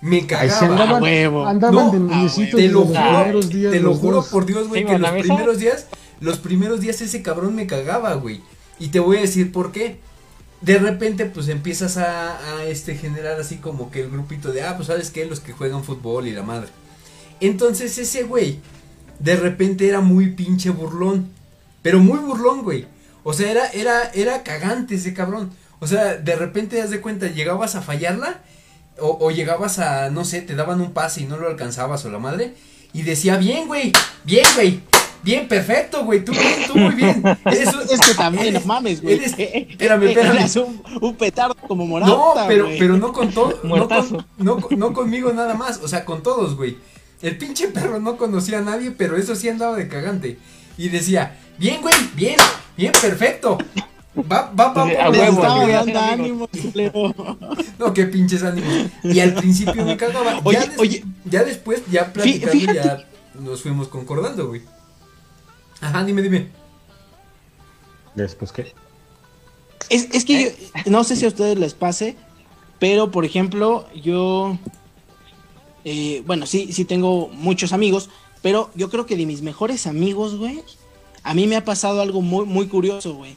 Me 0.00 0.26
cagaba. 0.26 0.96
A 0.96 1.00
huevo. 1.00 1.46
andaban 1.46 1.74
No, 1.74 1.92
de 1.92 2.00
noviecitos 2.00 2.60
Te 2.60 2.68
lo 2.68 2.80
los 2.80 2.88
juro, 2.88 3.14
primeros 3.14 3.48
días. 3.48 3.72
te 3.72 3.80
lo 3.80 3.88
los 3.90 3.98
juro 3.98 4.24
por 4.24 4.46
Dios, 4.46 4.68
güey, 4.68 4.84
que 4.84 4.98
los 4.98 5.10
primeros 5.10 5.58
días, 5.58 5.86
los 6.20 6.38
primeros 6.38 6.80
días 6.80 7.00
ese 7.00 7.22
cabrón 7.22 7.54
me 7.54 7.66
cagaba, 7.66 8.14
güey. 8.14 8.40
Y 8.78 8.88
te 8.88 9.00
voy 9.00 9.18
a 9.18 9.20
decir 9.20 9.52
por 9.52 9.72
qué. 9.72 9.98
De 10.60 10.78
repente, 10.78 11.26
pues 11.26 11.48
empiezas 11.48 11.96
a, 11.98 12.58
a, 12.58 12.64
este 12.64 12.96
generar 12.96 13.38
así 13.38 13.56
como 13.56 13.90
que 13.90 14.00
el 14.00 14.10
grupito 14.10 14.52
de, 14.52 14.62
ah, 14.62 14.76
pues 14.76 14.88
sabes 14.88 15.10
qué, 15.10 15.26
los 15.26 15.40
que 15.40 15.52
juegan 15.52 15.84
fútbol 15.84 16.26
y 16.26 16.32
la 16.32 16.42
madre. 16.42 16.68
Entonces 17.40 17.98
ese 17.98 18.22
güey, 18.22 18.60
de 19.18 19.36
repente 19.36 19.88
era 19.88 20.00
muy 20.00 20.30
pinche 20.30 20.70
burlón. 20.70 21.30
Pero 21.82 22.00
muy 22.00 22.18
burlón, 22.18 22.62
güey. 22.62 22.86
O 23.22 23.32
sea, 23.32 23.50
era, 23.50 23.68
era, 23.68 24.10
era 24.12 24.42
cagante 24.42 24.96
ese 24.96 25.14
cabrón. 25.14 25.50
O 25.78 25.86
sea, 25.86 26.16
de 26.16 26.34
repente, 26.34 26.78
das 26.78 26.90
de 26.90 27.00
cuenta, 27.00 27.28
llegabas 27.28 27.76
a 27.76 27.82
fallarla. 27.82 28.40
O, 29.00 29.18
o 29.20 29.30
llegabas 29.30 29.78
a, 29.78 30.10
no 30.10 30.24
sé, 30.24 30.40
te 30.42 30.54
daban 30.54 30.80
un 30.80 30.92
pase 30.92 31.20
y 31.22 31.24
no 31.26 31.36
lo 31.36 31.48
alcanzabas 31.48 32.04
o 32.04 32.10
la 32.10 32.18
madre. 32.18 32.54
Y 32.92 33.02
decía, 33.02 33.36
bien, 33.36 33.66
güey, 33.66 33.92
bien, 34.24 34.46
güey. 34.54 34.80
Bien, 35.22 35.48
perfecto, 35.48 36.04
güey. 36.04 36.24
Tú 36.24 36.32
bien, 36.32 36.54
tú 36.66 36.76
muy 36.78 36.94
bien. 36.94 37.22
Eres 37.46 37.74
un- 37.74 37.82
Es 37.82 38.00
que 38.00 38.14
también, 38.14 38.44
no 38.44 38.58
eres- 38.60 38.66
mames, 38.66 39.02
güey. 39.02 39.16
eres- 39.16 39.32
Eh, 39.38 39.50
eh, 39.54 39.66
espérame, 39.70 40.02
eh, 40.04 40.08
espérame. 40.12 40.36
eras 40.36 40.56
un, 40.56 40.82
un 41.00 41.14
petardo 41.16 41.56
como 41.56 41.84
morata, 41.84 42.12
No, 42.12 42.34
pero, 42.46 42.66
güey. 42.66 42.78
pero 42.78 42.96
no 42.96 43.12
con 43.12 43.32
todo, 43.32 43.58
no, 43.64 43.88
con- 43.88 44.26
no, 44.38 44.60
con- 44.60 44.78
no 44.78 44.92
conmigo 44.92 45.32
nada 45.32 45.54
más, 45.54 45.78
o 45.82 45.88
sea, 45.88 46.04
con 46.04 46.22
todos, 46.22 46.56
güey. 46.56 46.76
El 47.22 47.36
pinche 47.38 47.68
perro 47.68 47.98
no 47.98 48.16
conocía 48.16 48.58
a 48.58 48.62
nadie, 48.62 48.92
pero 48.92 49.16
eso 49.16 49.34
sí 49.34 49.48
andaba 49.48 49.76
de 49.76 49.88
cagante. 49.88 50.38
Y 50.78 50.90
decía, 50.90 51.36
bien, 51.58 51.80
güey, 51.82 51.94
bien, 52.14 52.36
bien, 52.76 52.92
perfecto. 52.92 53.58
Va, 54.18 54.50
va, 54.58 54.72
va, 54.72 54.82
a 54.82 55.10
huevo, 55.10 55.42
dando 55.42 55.44
amigos. 55.72 55.96
ánimo, 55.96 56.48
culero. 56.48 57.14
No, 57.78 57.92
qué 57.92 58.06
pinches 58.06 58.42
ánimos. 58.42 58.72
Y 59.04 59.20
al 59.20 59.34
principio 59.34 59.84
me 59.84 59.96
cagaba. 59.96 60.40
Oye, 60.44 60.58
ya, 60.58 60.66
des- 60.66 60.78
oye. 60.78 61.04
ya 61.26 61.44
después, 61.44 61.82
ya 61.90 62.12
platicando, 62.12 62.52
fíjate. 62.52 62.78
ya 62.78 63.04
nos 63.40 63.60
fuimos 63.62 63.88
concordando, 63.88 64.48
güey. 64.48 64.62
Ajá, 65.82 66.02
dime, 66.04 66.22
dime. 66.22 66.48
Después, 68.14 68.52
¿qué? 68.52 68.72
Es, 69.90 70.08
es 70.12 70.24
que 70.24 70.56
yo- 70.84 70.90
no 70.90 71.04
sé 71.04 71.16
si 71.16 71.26
a 71.26 71.28
ustedes 71.28 71.58
les 71.58 71.74
pase, 71.74 72.16
pero 72.78 73.10
por 73.10 73.24
ejemplo, 73.26 73.86
yo. 73.94 74.56
eh, 75.84 76.22
bueno, 76.26 76.46
sí, 76.46 76.72
sí 76.72 76.84
tengo 76.86 77.28
muchos 77.28 77.72
amigos, 77.74 78.08
pero 78.42 78.70
yo 78.74 78.88
creo 78.88 79.04
que 79.06 79.16
de 79.16 79.26
mis 79.26 79.42
mejores 79.42 79.86
amigos, 79.86 80.36
güey, 80.36 80.62
a 81.22 81.34
mí 81.34 81.46
me 81.46 81.56
ha 81.56 81.64
pasado 81.64 82.00
algo 82.00 82.22
muy, 82.22 82.46
muy 82.46 82.66
curioso, 82.68 83.14
güey. 83.14 83.36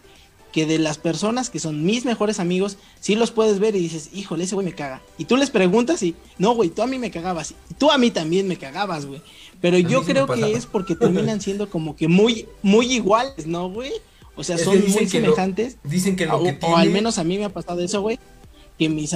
Que 0.51 0.65
de 0.65 0.79
las 0.79 0.97
personas 0.97 1.49
que 1.51 1.59
son 1.59 1.83
mis 1.85 2.05
mejores 2.05 2.39
amigos, 2.39 2.77
sí 2.99 3.13
los 3.15 3.29
puedes 3.31 3.59
ver 3.59 3.75
y 3.75 3.79
dices, 3.79 4.09
híjole, 4.13 4.45
ese 4.45 4.55
güey 4.55 4.65
me 4.65 4.73
caga. 4.73 5.01
Y 5.19 5.25
tú 5.25 5.37
les 5.37 5.51
preguntas 5.51 6.01
y, 6.01 6.15
no, 6.39 6.53
güey, 6.55 6.69
tú 6.69 6.81
a 6.81 6.87
mí 6.87 6.97
me 6.97 7.11
cagabas. 7.11 7.51
Y 7.69 7.73
tú 7.75 7.91
a 7.91 7.97
mí 7.99 8.09
también 8.09 8.47
me 8.47 8.57
cagabas, 8.57 9.05
güey. 9.05 9.21
Pero 9.61 9.77
yo 9.77 9.99
sí 9.99 10.07
creo 10.11 10.25
que 10.25 10.53
es 10.53 10.65
porque 10.65 10.95
terminan 10.95 11.39
siendo 11.41 11.69
como 11.69 11.95
que 11.95 12.07
muy, 12.07 12.47
muy 12.63 12.91
iguales, 12.91 13.45
¿no, 13.45 13.69
güey? 13.69 13.91
O 14.35 14.43
sea, 14.43 14.55
Es 14.55 14.63
son 14.63 14.79
muy 14.89 15.03
lo- 15.03 15.09
semejantes. 15.09 15.77
Dicen 15.83 16.15
que 16.15 16.25
lo 16.25 16.37
O, 16.37 16.43
que 16.43 16.51
o 16.51 16.57
tiene. 16.57 16.75
al 16.75 16.89
menos 16.89 17.17
a 17.19 17.23
mí 17.23 17.37
me 17.37 17.45
ha 17.45 17.49
pasado 17.49 17.81
eso, 17.81 18.01
güey. 18.01 18.17
Que 18.79 18.87
mis. 18.89 19.13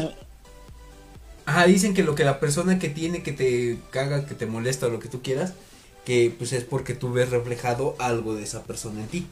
Ajá, 1.46 1.66
dicen 1.66 1.94
que 1.94 2.04
lo 2.04 2.16
que 2.16 2.24
la 2.24 2.40
persona 2.40 2.80
que 2.80 2.90
tiene 2.90 3.24
que 3.24 3.32
te 3.32 3.78
caga, 3.90 4.26
que 4.26 4.36
te 4.36 4.46
molesta 4.46 4.88
o 4.88 4.90
lo 4.90 5.00
que 5.00 5.10
tú 5.10 5.22
quieras, 5.22 5.54
que 6.06 6.34
pues 6.38 6.54
es 6.54 6.64
porque 6.64 6.94
tú 6.94 7.12
ves 7.12 7.30
reflejado 7.30 7.96
algo 8.00 8.36
de 8.36 8.44
esa 8.44 8.64
persona 8.64 9.02
en 9.02 9.08
ti. 9.08 9.26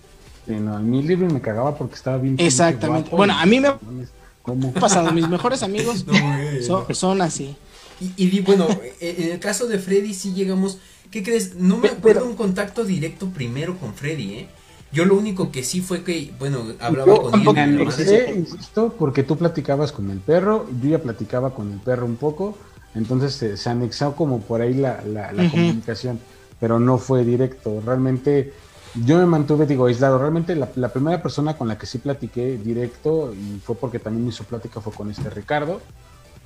Sí, 0.45 0.53
no, 0.55 0.75
a 0.75 0.79
mí 0.79 0.99
Irving 0.99 1.33
me 1.33 1.41
cagaba 1.41 1.75
porque 1.77 1.95
estaba 1.95 2.17
bien. 2.17 2.35
Exactamente. 2.39 3.09
guapo 3.09 3.17
Bueno, 3.17 3.33
y- 3.37 3.41
a 3.41 3.45
mí 3.45 3.59
me 3.59 3.67
ha 3.67 4.79
pasado. 4.79 5.11
Mis 5.11 5.27
mejores 5.29 5.61
amigos 5.63 6.05
No, 6.07 6.13
güey, 6.13 6.63
son, 6.63 6.85
no. 6.89 6.95
son 6.95 7.21
así. 7.21 7.55
Y, 7.99 8.13
y 8.17 8.39
bueno, 8.41 8.67
e- 8.99 9.15
en 9.19 9.31
el 9.33 9.39
caso 9.39 9.67
de 9.67 9.77
Freddy 9.77 10.13
sí 10.15 10.33
llegamos, 10.33 10.79
¿qué 11.11 11.21
crees? 11.23 11.55
No 11.55 11.75
me 11.77 11.83
Pero- 11.89 11.93
acuerdo 11.99 12.25
un 12.25 12.35
contacto 12.35 12.83
directo 12.83 13.27
primero 13.29 13.77
con 13.77 13.93
Freddy, 13.93 14.33
¿eh? 14.33 14.47
Yo 14.91 15.05
lo 15.05 15.15
único 15.15 15.51
que 15.53 15.63
sí 15.63 15.79
fue 15.79 16.03
que, 16.03 16.33
bueno, 16.37 16.65
hablaba 16.81 17.13
Yo 17.15 17.21
con 17.45 17.57
él. 17.57 17.79
anexé, 17.79 18.33
insisto, 18.35 18.93
porque 18.99 19.23
tú 19.23 19.37
platicabas 19.37 19.91
con 19.93 20.09
el 20.09 20.19
perro, 20.19 20.67
yo 20.81 20.89
ya 20.89 20.99
platicaba 20.99 21.53
con 21.55 21.71
el 21.71 21.79
perro 21.79 22.05
un 22.05 22.17
poco, 22.17 22.57
entonces 22.93 23.33
se, 23.33 23.55
se 23.55 23.69
anexó 23.69 24.15
como 24.17 24.41
por 24.41 24.59
ahí 24.61 24.73
la, 24.73 25.01
la- 25.05 25.31
la 25.31 25.43
Ujú. 25.43 25.51
comunicación, 25.51 26.19
pero 26.59 26.77
no 26.77 26.97
fue 26.97 27.23
directo. 27.23 27.81
Realmente 27.85 28.51
yo 28.95 29.17
me 29.17 29.25
mantuve, 29.25 29.65
digo, 29.65 29.85
aislado. 29.85 30.17
Realmente 30.17 30.55
la, 30.55 30.69
la 30.75 30.89
primera 30.89 31.21
persona 31.21 31.55
con 31.55 31.67
la 31.67 31.77
que 31.77 31.85
sí 31.85 31.97
platiqué 31.97 32.57
directo, 32.57 33.33
y 33.33 33.59
fue 33.59 33.75
porque 33.75 33.99
también 33.99 34.27
hizo 34.27 34.43
plática, 34.43 34.81
fue 34.81 34.93
con 34.93 35.09
este 35.09 35.29
Ricardo. 35.29 35.81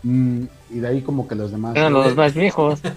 Mm, 0.03 0.43
y 0.69 0.79
de 0.79 0.87
ahí 0.87 1.01
como 1.01 1.27
que 1.27 1.35
los 1.35 1.51
demás... 1.51 1.75
Eran 1.75 1.93
los 1.93 2.15
más 2.15 2.33
viejos. 2.33 2.79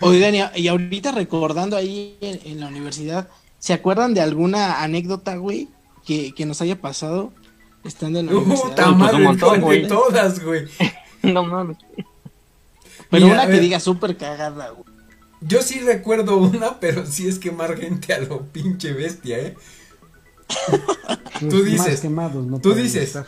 Oigan, 0.00 0.34
y, 0.34 0.42
y 0.56 0.68
ahorita 0.68 1.12
recordando 1.12 1.76
ahí 1.76 2.16
en, 2.20 2.40
en 2.44 2.60
la 2.60 2.68
universidad, 2.68 3.28
¿se 3.58 3.74
acuerdan 3.74 4.14
de 4.14 4.22
alguna 4.22 4.82
anécdota, 4.82 5.36
güey, 5.36 5.68
que, 6.06 6.34
que 6.34 6.46
nos 6.46 6.62
haya 6.62 6.80
pasado 6.80 7.32
estando 7.84 8.18
en 8.20 8.26
la 8.26 8.32
universidad? 8.32 8.68
Uy, 8.68 8.74
pues 8.76 8.96
madre, 8.96 9.16
un 9.16 9.22
montón, 9.22 9.60
¿cuál 9.60 9.60
de 9.60 9.60
güey. 9.60 9.88
todas, 9.88 10.42
güey. 10.42 10.64
No 11.22 11.42
mames. 11.42 11.78
Pero 13.08 13.26
Mira, 13.26 13.44
una 13.44 13.46
que 13.46 13.58
diga 13.58 13.80
súper 13.80 14.14
cagada, 14.14 14.70
güey. 14.70 14.93
Yo 15.46 15.62
sí 15.62 15.80
recuerdo 15.80 16.36
una, 16.38 16.80
pero 16.80 17.04
sí 17.06 17.28
es 17.28 17.38
quemar 17.38 17.76
gente 17.78 18.14
a 18.14 18.20
lo 18.20 18.46
pinche 18.46 18.92
bestia, 18.92 19.38
¿eh? 19.38 19.56
Pues, 21.40 21.48
Tú 21.50 21.62
dices, 21.62 21.88
Más 21.92 22.00
quemados, 22.00 22.46
no 22.46 22.60
tú 22.60 22.74
dices. 22.74 23.02
estar. 23.02 23.26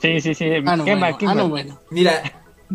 Sí, 0.00 0.20
sí, 0.20 0.34
sí. 0.34 0.46
Ah, 0.64 0.76
no, 0.76 0.84
quema, 0.84 1.12
bueno, 1.12 1.18
quema. 1.18 1.32
ah, 1.32 1.34
no, 1.34 1.48
bueno. 1.48 1.80
Mira, 1.90 2.22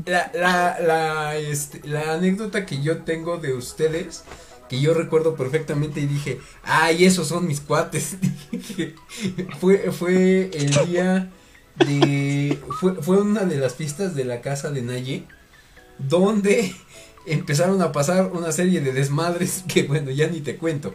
la, 0.05 0.31
la, 0.33 0.79
la, 0.79 1.35
este, 1.37 1.81
la 1.87 2.13
anécdota 2.13 2.65
que 2.65 2.81
yo 2.81 3.03
tengo 3.03 3.37
de 3.37 3.53
ustedes, 3.53 4.23
que 4.69 4.79
yo 4.79 4.93
recuerdo 4.93 5.35
perfectamente 5.35 5.99
y 5.99 6.07
dije, 6.07 6.39
ay, 6.63 7.05
esos 7.05 7.27
son 7.27 7.47
mis 7.47 7.61
cuates. 7.61 8.17
Fue, 9.59 9.91
fue 9.91 10.49
el 10.53 10.71
día 10.87 11.29
de, 11.75 12.59
fue, 12.79 12.95
fue 12.95 13.21
una 13.21 13.45
de 13.45 13.57
las 13.57 13.75
fiestas 13.75 14.15
de 14.15 14.25
la 14.25 14.41
casa 14.41 14.71
de 14.71 14.81
Naye, 14.81 15.25
donde 15.99 16.73
empezaron 17.25 17.81
a 17.81 17.91
pasar 17.91 18.31
una 18.34 18.51
serie 18.51 18.81
de 18.81 18.93
desmadres 18.93 19.63
que, 19.67 19.84
bueno, 19.84 20.12
ya 20.12 20.27
ni 20.27 20.41
te 20.41 20.57
cuento. 20.57 20.93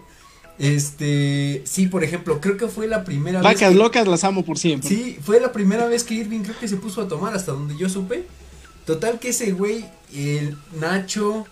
Este, 0.59 1.63
sí, 1.67 1.87
por 1.87 2.03
ejemplo, 2.03 2.41
creo 2.41 2.57
que 2.57 2.69
fue 2.69 2.87
la 2.87 3.05
primera 3.05 3.41
vez. 3.41 3.45
Vacas 3.45 3.75
locas 3.75 4.09
las 4.09 4.25
amo 4.25 4.45
por 4.45 4.59
siempre. 4.59 4.89
Sí, 4.89 5.19
fue 5.23 5.39
la 5.41 5.53
primera 5.53 5.87
vez 5.87 6.03
que 6.03 6.15
Irving 6.15 6.41
creo 6.41 6.59
que 6.59 6.67
se 6.69 6.77
puso 6.77 7.03
a 7.03 7.09
tomar 7.09 7.35
hasta 7.35 7.53
donde 7.53 7.77
yo 7.77 7.89
supe. 7.89 8.25
Total 8.87 9.19
que 9.19 9.31
ese 9.31 9.53
güey, 9.53 9.85
el 10.15 10.57
Nacho, 10.81 11.47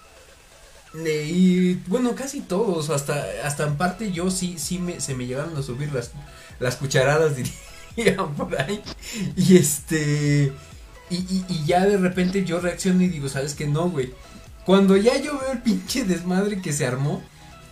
le- 0.95 1.27
y 1.27 1.75
bueno, 1.89 2.15
casi 2.15 2.41
todos, 2.41 2.91
hasta, 2.91 3.27
hasta 3.45 3.67
en 3.67 3.77
parte 3.77 4.11
yo 4.13 4.31
sí, 4.31 4.55
sí 4.57 4.79
me, 4.79 5.01
se 5.01 5.15
me 5.15 5.27
llegaron 5.27 5.57
a 5.57 5.63
subir 5.63 5.93
las, 5.93 6.13
las 6.61 6.77
cucharadas, 6.77 7.33
dirían 7.97 8.35
por 8.35 8.59
ahí. 8.61 8.81
Y 9.37 9.57
este, 9.57 10.53
y, 11.11 11.17
y, 11.17 11.45
y 11.49 11.65
ya 11.67 11.85
de 11.85 11.99
repente 11.99 12.45
yo 12.45 12.61
reacciono 12.61 13.03
y 13.03 13.09
digo, 13.09 13.29
¿sabes 13.29 13.55
qué? 13.55 13.67
No, 13.67 13.91
güey. 13.91 14.13
Cuando 14.65 14.97
ya 14.97 15.17
yo 15.21 15.39
veo 15.39 15.53
el 15.53 15.59
pinche 15.63 16.05
desmadre 16.05 16.61
que 16.63 16.73
se 16.73 16.87
armó, 16.87 17.23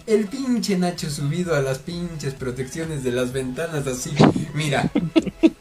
el 0.06 0.26
pinche 0.26 0.76
Nacho 0.76 1.08
subido 1.10 1.54
a 1.54 1.60
las 1.60 1.78
pinches 1.78 2.34
protecciones 2.34 3.02
de 3.04 3.12
las 3.12 3.32
ventanas 3.32 3.86
así, 3.86 4.10
mira. 4.54 4.90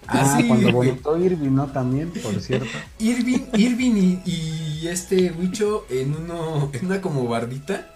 Ah, 0.07 0.33
Así, 0.35 0.47
cuando 0.47 0.71
güey. 0.73 0.89
vomitó 0.89 1.17
Irving, 1.17 1.51
¿no? 1.51 1.67
También, 1.67 2.11
por 2.11 2.39
cierto. 2.41 2.65
Irving, 2.99 3.39
Irving 3.53 4.19
y, 4.25 4.31
y 4.81 4.87
este 4.89 5.31
Wicho 5.31 5.85
en 5.89 6.13
uno, 6.15 6.69
en 6.73 6.85
una 6.87 6.99
como 7.01 7.25
bardita, 7.27 7.87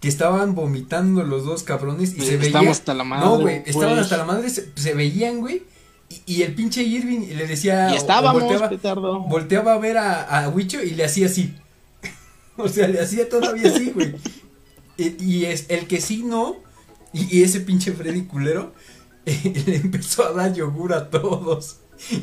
que 0.00 0.08
estaban 0.08 0.54
vomitando 0.54 1.22
los 1.24 1.44
dos 1.44 1.62
cabrones 1.62 2.14
y 2.16 2.20
se 2.22 2.36
veía. 2.38 2.46
Estamos 2.46 2.78
hasta 2.78 2.94
la 2.94 3.04
madre. 3.04 3.26
no, 3.26 3.38
güey, 3.40 3.62
estaban 3.66 3.98
hasta 3.98 4.16
la 4.16 4.24
madre, 4.24 4.48
se, 4.48 4.70
se 4.74 4.94
veían, 4.94 5.40
güey. 5.40 5.64
Y, 6.08 6.36
y 6.36 6.42
el 6.42 6.54
pinche 6.54 6.82
Irving 6.84 7.20
le 7.36 7.46
decía. 7.46 7.88
Y 7.88 7.92
o- 7.92 7.94
o 7.94 7.98
estábamos, 7.98 8.42
volteaba, 8.44 8.68
petardo. 8.70 9.20
volteaba 9.20 9.74
a 9.74 9.78
ver 9.78 9.98
a, 9.98 10.44
a 10.44 10.48
Wicho 10.48 10.82
y 10.82 10.92
le 10.92 11.04
hacía 11.04 11.26
así. 11.26 11.54
o 12.56 12.68
sea, 12.68 12.88
le 12.88 13.00
hacía 13.00 13.28
todavía 13.28 13.68
así, 13.70 13.90
güey. 13.90 14.14
Y, 14.96 15.24
y 15.24 15.44
es 15.46 15.66
el 15.68 15.86
que 15.86 16.00
sí 16.00 16.22
no, 16.22 16.56
y, 17.12 17.38
y 17.38 17.42
ese 17.42 17.60
pinche 17.60 17.92
Freddy 17.92 18.22
culero, 18.22 18.72
le 19.24 19.76
empezó 19.76 20.26
a 20.26 20.32
dar 20.32 20.52
yogur 20.54 20.92
a 20.94 21.10
todos. 21.10 21.78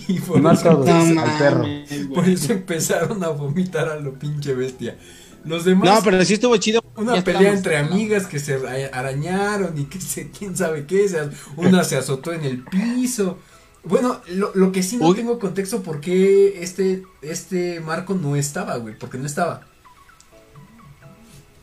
Y 0.08 0.20
por 0.20 0.42
No 0.42 0.50
a 0.50 0.54
eso 0.54 0.64
todos. 0.64 0.86
No 0.88 1.22
al 1.22 1.38
perro. 1.38 1.66
por 2.14 2.28
eso 2.28 2.52
empezaron 2.54 3.24
a 3.24 3.30
vomitar 3.30 3.88
a 3.88 3.96
lo 3.98 4.14
pinche 4.20 4.54
bestia. 4.54 4.98
Los 5.46 5.64
demás, 5.64 5.90
No, 5.90 6.02
pero 6.04 6.24
sí 6.26 6.34
estuvo 6.34 6.58
chido. 6.58 6.84
una 6.98 7.16
Ya 7.16 7.24
pelea 7.24 7.42
estamos. 7.54 7.58
entre 7.60 7.78
amigas 7.78 8.28
que 8.28 8.40
se 8.40 8.56
ara- 8.56 8.90
arañaron 8.92 9.78
y 9.78 9.86
que 9.86 10.02
se, 10.02 10.32
quién 10.32 10.58
sabe 10.58 10.86
qué, 10.86 11.08
se 11.08 11.30
una 11.56 11.86
se 11.86 11.96
azotó 11.96 12.34
en 12.34 12.44
el 12.44 12.64
piso. 12.66 13.38
Bueno, 13.86 14.20
lo, 14.28 14.52
lo 14.54 14.74
que 14.74 14.84
sí 14.84 14.98
no 14.98 15.08
Uy. 15.08 15.16
tengo 15.16 15.40
contexto 15.40 15.82
por 15.82 16.02
qué 16.02 16.62
este, 16.62 17.04
este 17.22 17.80
Marco 17.80 18.16
no 18.16 18.36
estaba, 18.36 18.76
güey, 18.76 18.98
porque 19.00 19.18
no 19.18 19.26
estaba. 19.26 19.66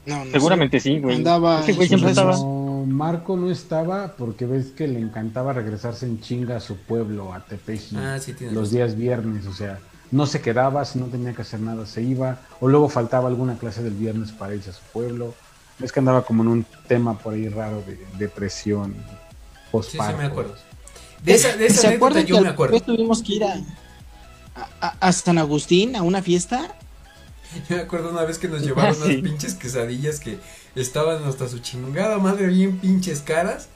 No, 0.06 0.24
no 0.24 0.30
Seguramente 0.30 0.78
sí, 0.80 1.00
güey. 1.00 1.16
Andaba 1.16 1.62
güey 1.62 1.88
siempre 1.88 2.10
estaba. 2.10 2.36
Marco 2.86 3.36
no 3.36 3.50
estaba 3.50 4.14
porque 4.16 4.46
ves 4.46 4.66
que 4.66 4.86
le 4.86 5.00
encantaba 5.00 5.52
regresarse 5.52 6.06
en 6.06 6.20
chinga 6.20 6.56
a 6.56 6.60
su 6.60 6.76
pueblo, 6.76 7.32
a 7.34 7.40
Tepeji, 7.44 7.96
Ah, 7.96 8.18
sí, 8.20 8.32
los 8.40 8.54
razón. 8.54 8.70
días 8.70 8.96
viernes, 8.96 9.46
o 9.46 9.52
sea, 9.52 9.80
no 10.12 10.24
se 10.26 10.40
quedaba, 10.40 10.84
si 10.84 11.00
no 11.00 11.06
tenía 11.06 11.32
que 11.34 11.42
hacer 11.42 11.58
nada, 11.60 11.84
se 11.86 12.02
iba, 12.02 12.38
o 12.60 12.68
luego 12.68 12.88
faltaba 12.88 13.28
alguna 13.28 13.58
clase 13.58 13.82
del 13.82 13.94
viernes 13.94 14.30
para 14.30 14.54
irse 14.54 14.70
a 14.70 14.72
su 14.72 14.82
pueblo. 14.92 15.34
Es 15.82 15.90
que 15.90 15.98
andaba 15.98 16.22
como 16.24 16.42
en 16.44 16.48
un 16.48 16.66
tema 16.86 17.18
por 17.18 17.34
ahí 17.34 17.48
raro 17.48 17.82
de 17.86 17.98
depresión, 18.18 18.94
Sí, 18.94 19.00
sí 19.02 19.68
postparto. 19.72 20.18
me 20.18 20.24
acuerdo. 20.24 20.54
De 21.24 21.34
esa, 21.34 21.56
de 21.56 21.66
esa 21.66 21.80
¿Se 21.80 21.86
anécdota 21.88 21.96
acuerdan 21.96 22.24
que 22.24 22.30
yo 22.32 22.40
me 22.40 22.48
acuerdo. 22.48 22.80
tuvimos 22.80 23.22
que 23.22 23.32
ir 23.34 23.44
a, 23.44 23.54
a, 24.54 24.68
a- 24.80 24.96
a 25.00 25.12
San 25.12 25.38
Agustín 25.38 25.96
a 25.96 26.02
una 26.02 26.22
fiesta? 26.22 26.76
Yo 27.68 27.76
me 27.76 27.82
acuerdo 27.82 28.10
una 28.10 28.24
vez 28.24 28.38
que 28.38 28.48
nos 28.48 28.62
llevaron 28.62 28.94
Sí. 28.94 29.02
unas 29.02 29.16
pinches 29.22 29.54
quesadillas 29.54 30.20
que 30.20 30.38
estaban 30.74 31.24
hasta 31.24 31.48
su 31.48 31.58
chingada 31.60 32.18
madre 32.18 32.46
bien 32.48 32.78
pinches 32.78 33.20
caras 33.20 33.68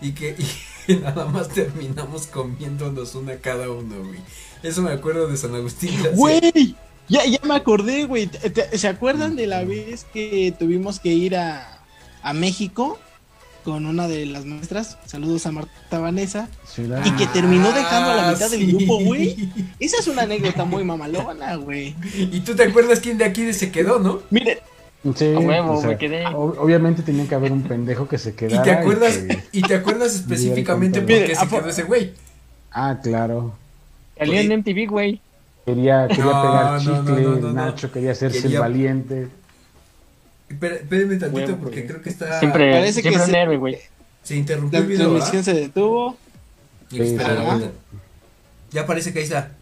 y 0.00 0.12
que 0.12 0.36
y 0.88 0.94
nada 0.96 1.26
más 1.26 1.48
terminamos 1.48 2.26
comiéndonos 2.26 3.14
una 3.14 3.36
cada 3.36 3.70
uno, 3.70 4.02
güey. 4.04 4.20
Eso 4.62 4.82
me 4.82 4.90
acuerdo 4.90 5.26
de 5.28 5.36
San 5.36 5.54
Agustín. 5.54 5.94
Güey, 6.14 6.74
ya, 7.08 7.24
ya 7.24 7.38
me 7.44 7.54
acordé, 7.54 8.04
güey. 8.04 8.26
¿Te- 8.26 8.50
te- 8.50 8.76
¿Se 8.78 8.88
acuerdan 8.88 9.36
de 9.36 9.46
la 9.46 9.64
vez 9.64 10.04
que 10.12 10.54
tuvimos 10.58 11.00
que 11.00 11.10
ir 11.10 11.36
a, 11.36 11.80
a 12.22 12.32
México 12.34 12.98
con 13.64 13.86
una 13.86 14.08
de 14.08 14.26
las 14.26 14.44
maestras? 14.44 14.98
Saludos 15.06 15.46
a 15.46 15.52
Marta 15.52 15.98
Vanessa. 15.98 16.48
Y 17.04 17.10
que 17.12 17.26
terminó 17.28 17.72
dejando 17.72 18.10
a 18.10 18.16
la 18.16 18.32
mitad 18.32 18.50
del 18.50 18.62
Ah, 18.62 18.66
sí. 18.66 18.72
grupo, 18.76 19.00
güey. 19.04 19.48
Esa 19.78 19.98
es 19.98 20.06
una 20.08 20.22
anécdota 20.22 20.64
muy 20.64 20.84
mamalona, 20.84 21.56
güey. 21.56 21.94
Y 22.14 22.40
tú 22.40 22.54
te 22.54 22.64
acuerdas 22.64 23.00
quién 23.00 23.18
de 23.18 23.24
aquí 23.24 23.52
se 23.52 23.70
quedó, 23.70 23.98
¿no? 23.98 24.20
Miren, 24.30 24.58
Sí, 25.16 25.32
A 25.34 25.38
huevo, 25.38 25.78
o 25.78 25.80
sea, 25.80 25.88
me 25.90 25.96
quedé. 25.96 26.26
ob- 26.26 26.58
obviamente 26.58 27.02
tenía 27.02 27.26
que 27.26 27.34
haber 27.34 27.52
un 27.52 27.62
pendejo 27.62 28.06
que 28.06 28.18
se 28.18 28.30
Y 28.30 28.32
quedara. 28.34 28.62
te 28.62 28.70
acuerdas, 28.70 29.16
que- 29.16 29.42
y 29.50 29.62
te 29.62 29.74
acuerdas 29.74 30.14
específicamente 30.14 31.00
por 31.00 31.08
Mire, 31.08 31.24
qué 31.24 31.32
¿a 31.32 31.40
se 31.40 31.48
quedó 31.48 31.68
ese 31.70 31.84
güey. 31.84 32.12
Ah, 32.70 32.98
claro. 33.02 33.54
Salió 34.18 34.34
en 34.38 34.52
MTV, 34.52 34.86
güey. 34.86 35.20
Quería, 35.64 36.06
quería 36.06 36.24
No, 36.24 36.42
pegar 36.42 36.82
no, 36.82 36.98
chicle, 36.98 37.22
no, 37.22 37.30
no, 37.30 37.36
no. 37.40 37.52
Nacho 37.54 37.90
quería 37.90 38.12
hacerse 38.12 38.42
Quería- 38.42 38.56
el 38.58 38.60
valiente. 38.60 39.28
Espera- 40.50 40.74
Espérenme 40.76 41.16
tantito 41.16 41.56
porque 41.56 41.86
creo 41.86 42.02
que 42.02 42.10
está. 42.10 42.38
Siempre, 42.40 42.72
parece 42.72 43.02
que 43.02 43.08
siempre 43.08 43.28
un 43.30 43.34
héroe, 43.36 43.56
güey. 43.56 43.78
Se 44.22 44.36
interrumpió 44.36 44.78
la 44.80 44.84
el 44.84 44.90
video, 44.90 45.08
transmisión 45.16 45.42
¿verdad? 45.44 45.54
se 45.54 45.60
detuvo. 45.66 46.16
Y 46.90 47.00
espera, 47.00 47.56
Sí, 47.58 47.64
sí. 47.64 47.70
Ya 48.72 48.86
parece 48.86 49.12
que 49.12 49.20
ahí 49.20 49.24
está. 49.24 49.52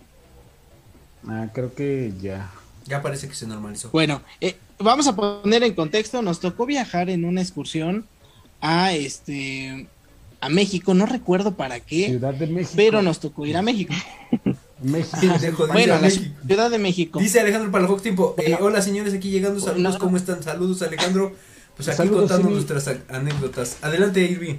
Ah, 1.29 1.47
creo 1.53 1.75
que 1.75 2.13
ya. 2.21 2.51
Ya 2.87 3.03
parece 3.03 3.29
que 3.29 3.35
se 3.35 3.47
normalizó. 3.47 3.91
Bueno, 3.93 4.23
eh, 4.41 4.57
vamos 4.79 5.07
a 5.07 5.15
poner 5.15 5.63
en 5.63 5.75
contexto. 5.75 6.23
Nos 6.23 6.41
tocó 6.41 6.65
viajar 6.67 7.11
en 7.11 7.25
una 7.27 7.43
excursión 7.43 8.07
a 8.63 8.93
este 8.95 9.87
a 10.41 10.49
México. 10.49 10.95
No 10.95 11.05
recuerdo 11.05 11.55
para 11.55 11.81
qué, 11.81 12.07
Ciudad 12.07 12.33
de 12.35 12.47
México. 12.47 12.73
pero 12.77 13.03
nos 13.03 13.21
tocó 13.21 13.45
ir 13.47 13.57
a 13.59 13.63
México. 13.63 13.93
México. 14.83 15.67
Bueno, 15.73 15.99
la. 16.01 16.11
Ciudad 16.11 16.71
de 16.71 16.79
México. 16.79 17.19
Dice 17.19 17.41
Alejandro 17.41 17.71
Palafox 17.71 18.03
Tiempo. 18.03 18.35
eh, 18.39 18.57
hola 18.61 18.81
señores, 18.83 19.15
aquí 19.15 19.31
llegando. 19.31 19.61
Saludos, 19.61 19.83
Bueno. 19.83 19.99
¿cómo 19.99 20.17
están? 20.17 20.43
Saludos, 20.43 20.83
Alejandro. 20.83 21.33
Pues 21.77 21.89
aquí 21.89 21.97
Saludos, 21.99 22.21
contando 22.31 22.51
nuestras 22.51 22.89
anécdotas. 23.09 23.77
Adelante, 23.83 24.21
Irving. 24.23 24.57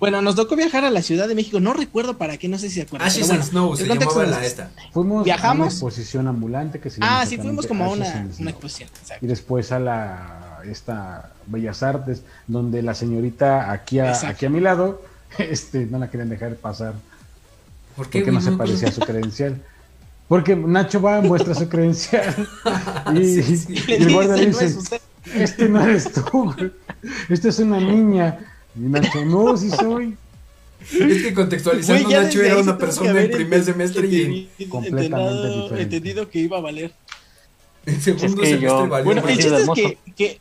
Bueno, 0.00 0.20
nos 0.20 0.34
tocó 0.34 0.56
viajar 0.56 0.84
a 0.84 0.90
la 0.90 1.00
Ciudad 1.00 1.28
de 1.28 1.36
México. 1.36 1.60
No 1.60 1.74
recuerdo 1.74 2.18
para 2.18 2.36
qué, 2.36 2.48
no 2.48 2.58
sé 2.58 2.68
si 2.68 2.74
se 2.76 2.82
acuerdan. 2.82 3.06
Ashes 3.06 3.30
and 3.30 3.38
bueno, 3.38 3.44
Snow 3.50 3.76
se 3.76 3.86
llamaba 3.86 4.26
la 4.26 4.44
esta. 4.44 4.70
Fuimos 4.92 5.12
a 5.12 5.14
una 5.18 5.24
¿Viajamos? 5.24 5.66
exposición 5.74 6.26
ambulante 6.26 6.80
que 6.80 6.90
se 6.90 6.98
llama 7.00 7.20
Ah, 7.20 7.26
sí, 7.26 7.36
fuimos 7.38 7.66
como 7.68 7.84
a 7.84 7.88
una, 7.90 8.28
una 8.40 8.50
exposición. 8.50 8.88
exacto. 9.00 9.24
Y 9.24 9.28
después 9.28 9.70
a 9.70 9.78
la 9.78 10.58
esta 10.68 11.30
Bellas 11.46 11.82
Artes, 11.84 12.22
donde 12.48 12.82
la 12.82 12.94
señorita 12.94 13.70
aquí 13.70 14.00
a, 14.00 14.08
Exacto. 14.08 14.28
aquí 14.28 14.46
a 14.46 14.50
mi 14.50 14.58
lado, 14.60 15.02
este, 15.38 15.86
no 15.86 15.98
la 15.98 16.10
querían 16.10 16.28
dejar 16.30 16.56
pasar 16.56 16.94
¿Por 17.96 18.08
qué, 18.08 18.20
porque 18.20 18.32
no 18.32 18.40
se 18.40 18.52
parecía 18.52 18.88
a 18.88 18.92
su 18.92 19.00
credencial. 19.00 19.62
Porque 20.28 20.56
Nacho 20.56 21.00
va, 21.02 21.20
muestra 21.20 21.54
su 21.54 21.68
credencial 21.68 22.48
y, 23.14 23.42
Sí, 23.42 23.56
sí. 23.56 23.74
y 23.86 23.92
el 23.92 24.12
guardia 24.12 24.36
le 24.36 24.42
no 24.42 24.48
dice, 24.48 24.64
es 24.66 24.76
usted. 24.76 25.00
este 25.34 25.68
no 25.68 25.82
eres 25.84 26.10
tú, 26.12 26.22
güey. 26.54 26.72
esta 27.28 27.48
es 27.48 27.58
una 27.58 27.78
niña. 27.80 28.38
Y 28.74 28.80
Nacho, 28.80 29.24
no, 29.26 29.56
sí 29.56 29.68
soy. 29.70 30.16
Es 30.80 31.22
que 31.22 31.34
contextualizando, 31.34 32.08
Güey, 32.08 32.22
Nacho 32.22 32.42
era 32.42 32.58
una 32.58 32.78
persona 32.78 33.20
en 33.22 33.30
primer 33.30 33.62
semestre 33.62 34.06
y 34.08 34.48
Completamente 34.68 35.16
entendido- 35.16 35.62
diferente. 35.64 35.82
entendido 35.96 36.30
que 36.30 36.38
iba 36.40 36.56
a 36.58 36.60
valer. 36.60 36.92
en 37.86 38.00
segundo 38.00 38.26
Es 38.26 38.34
que 38.34 38.46
semestre 38.46 38.60
yo- 38.68 38.88
valió. 38.88 39.04
Bueno, 39.04 39.28
el 39.28 39.36
chiste 39.36 39.56
es 39.62 39.68
que, 39.74 39.98
que, 40.16 40.38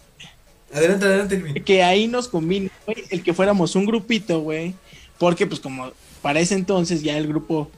Adelante, 0.73 1.05
adelante, 1.05 1.63
que 1.65 1.83
ahí 1.83 2.07
nos 2.07 2.29
combinó 2.29 2.69
güey, 2.85 3.03
el 3.09 3.21
que 3.23 3.33
fuéramos 3.33 3.75
un 3.75 3.85
grupito, 3.85 4.39
güey. 4.39 4.73
Porque, 5.19 5.45
pues, 5.45 5.59
como 5.59 5.91
para 6.21 6.39
ese 6.39 6.55
entonces 6.55 7.01
ya 7.03 7.17
el 7.17 7.27
grupo 7.27 7.69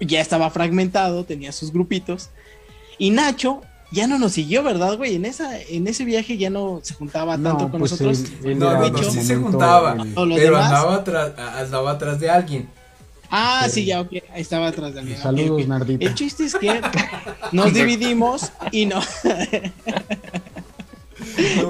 ya 0.00 0.20
estaba 0.20 0.50
fragmentado, 0.50 1.24
tenía 1.24 1.52
sus 1.52 1.72
grupitos. 1.72 2.30
Y 2.98 3.10
Nacho 3.10 3.62
ya 3.92 4.06
no 4.06 4.18
nos 4.18 4.32
siguió, 4.32 4.62
¿verdad, 4.62 4.96
güey? 4.96 5.14
En 5.14 5.24
esa, 5.24 5.58
en 5.60 5.86
ese 5.86 6.04
viaje 6.04 6.36
ya 6.36 6.50
no 6.50 6.80
se 6.82 6.94
juntaba 6.94 7.38
tanto 7.38 7.70
con 7.70 7.78
pues 7.80 7.92
nosotros. 7.92 8.24
él- 8.44 8.50
él 8.52 8.58
No, 8.58 9.10
sí 9.10 9.22
se 9.22 9.36
juntaba. 9.36 9.96
Pero 10.14 10.26
demás. 10.36 10.64
andaba 10.66 10.94
atrás, 10.96 11.32
andaba 11.38 11.90
atrás 11.92 12.20
de 12.20 12.30
alguien. 12.30 12.68
Ah, 13.30 13.64
Sí. 13.66 13.72
sí, 13.82 13.86
ya, 13.86 14.00
ok. 14.00 14.10
Ahí 14.32 14.40
estaba 14.42 14.68
atrás 14.68 14.94
de 14.94 15.02
mí. 15.02 15.12
ok, 15.12 15.18
Saludos, 15.18 15.62
ok. 15.62 15.68
Nardita. 15.68 16.04
El 16.06 16.14
chiste 16.14 16.44
es 16.46 16.54
que 16.54 16.80
nos 17.52 17.72
dividimos 17.74 18.50
y 18.72 18.86
no 18.86 19.00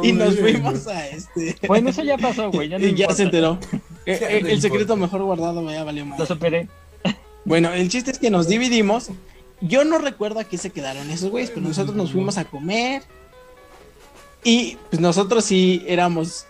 y 0.02 0.12
nos 0.12 0.36
fuimos 0.38 0.86
a 0.86 1.06
este. 1.08 1.56
Bueno, 1.66 1.90
eso 1.90 2.02
ya 2.02 2.16
pasó, 2.18 2.50
güey. 2.50 2.68
Ya, 2.68 2.78
no 2.78 2.86
Y 2.86 2.94
ya 2.94 3.10
se 3.12 3.24
enteró. 3.24 3.58
Eh, 4.06 4.18
eh, 4.20 4.42
el 4.46 4.60
secreto 4.60 4.96
mejor 4.96 5.22
guardado 5.22 5.68
ya 5.70 5.84
valió 5.84 6.06
más. 6.06 6.18
Lo 6.18 6.26
superé. 6.26 6.68
Bueno, 7.44 7.72
el 7.72 7.88
chiste 7.88 8.10
es 8.10 8.18
que 8.18 8.30
nos 8.30 8.48
dividimos. 8.48 9.10
Yo 9.60 9.84
no 9.84 9.98
recuerdo 9.98 10.40
a 10.40 10.44
qué 10.44 10.56
se 10.58 10.70
quedaron 10.70 11.10
esos 11.10 11.30
güeyes, 11.30 11.50
pero 11.50 11.66
nosotros 11.66 11.96
nos 11.96 12.12
fuimos 12.12 12.38
a 12.38 12.44
comer. 12.44 13.02
Y 14.44 14.76
pues 14.90 15.00
nosotros 15.00 15.44
sí 15.44 15.84
éramos. 15.86 16.46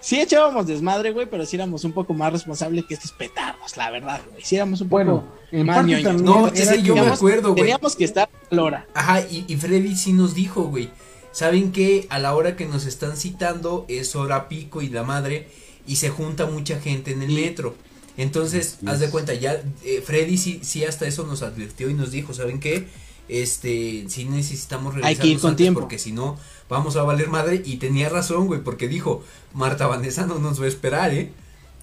Sí 0.00 0.20
echábamos 0.20 0.66
desmadre, 0.68 1.10
güey, 1.10 1.26
pero 1.28 1.44
sí 1.44 1.56
éramos 1.56 1.82
un 1.84 1.92
poco 1.92 2.14
más 2.14 2.32
responsables 2.32 2.84
que 2.86 2.94
estos 2.94 3.10
petardos, 3.12 3.76
la 3.76 3.90
verdad, 3.90 4.20
güey. 4.30 4.44
Sí 4.44 4.54
éramos 4.54 4.80
un 4.80 4.88
poco 4.88 5.04
Bueno, 5.04 5.24
en 5.50 5.66
más 5.66 5.84
ñoños. 5.84 6.02
también 6.04 6.24
No, 6.24 6.46
era 6.46 6.56
ese 6.56 6.76
que- 6.76 6.82
yo 6.82 6.94
me 6.94 7.00
acuerdo, 7.08 7.50
güey. 7.50 7.62
Teníamos 7.62 7.96
que 7.96 8.04
estar 8.04 8.28
a 8.50 8.54
la 8.54 8.62
hora. 8.62 8.86
Ajá, 8.94 9.20
y, 9.22 9.44
y 9.48 9.56
Freddy 9.56 9.96
sí 9.96 10.12
nos 10.12 10.34
dijo, 10.34 10.62
güey. 10.64 10.88
¿Saben 11.32 11.72
qué? 11.72 12.06
A 12.10 12.18
la 12.20 12.34
hora 12.34 12.54
que 12.56 12.64
nos 12.66 12.86
están 12.86 13.16
citando 13.16 13.84
es 13.88 14.14
hora 14.16 14.48
pico 14.48 14.82
y 14.82 14.88
la 14.88 15.02
madre 15.02 15.48
y 15.88 15.96
se 15.96 16.10
junta 16.10 16.46
mucha 16.46 16.80
gente 16.80 17.12
en 17.12 17.22
el 17.22 17.32
metro. 17.32 17.74
Entonces, 18.16 18.78
haz 18.86 19.00
de 19.00 19.10
cuenta, 19.10 19.34
ya 19.34 19.62
eh, 19.84 20.02
Freddy 20.04 20.38
sí, 20.38 20.60
sí 20.62 20.84
hasta 20.84 21.06
eso 21.06 21.26
nos 21.26 21.42
advirtió 21.42 21.90
y 21.90 21.94
nos 21.94 22.10
dijo, 22.12 22.34
¿saben 22.34 22.60
qué? 22.60 22.88
Este, 23.28 24.06
sí 24.08 24.24
necesitamos 24.26 24.94
Hay 25.02 25.16
regresarnos 25.16 25.18
que 25.18 25.26
ir 25.28 25.40
con 25.40 25.50
antes 25.52 25.56
tiempo. 25.56 25.80
porque 25.80 25.98
si 25.98 26.12
no 26.12 26.38
vamos 26.68 26.96
a 26.96 27.02
valer 27.02 27.28
madre 27.28 27.62
y 27.64 27.76
tenía 27.78 28.08
razón, 28.08 28.46
güey, 28.46 28.62
porque 28.62 28.88
dijo, 28.88 29.22
Marta 29.54 29.86
Vanessa 29.86 30.26
no 30.26 30.38
nos 30.38 30.60
va 30.60 30.66
a 30.66 30.68
esperar, 30.68 31.12
¿eh? 31.14 31.34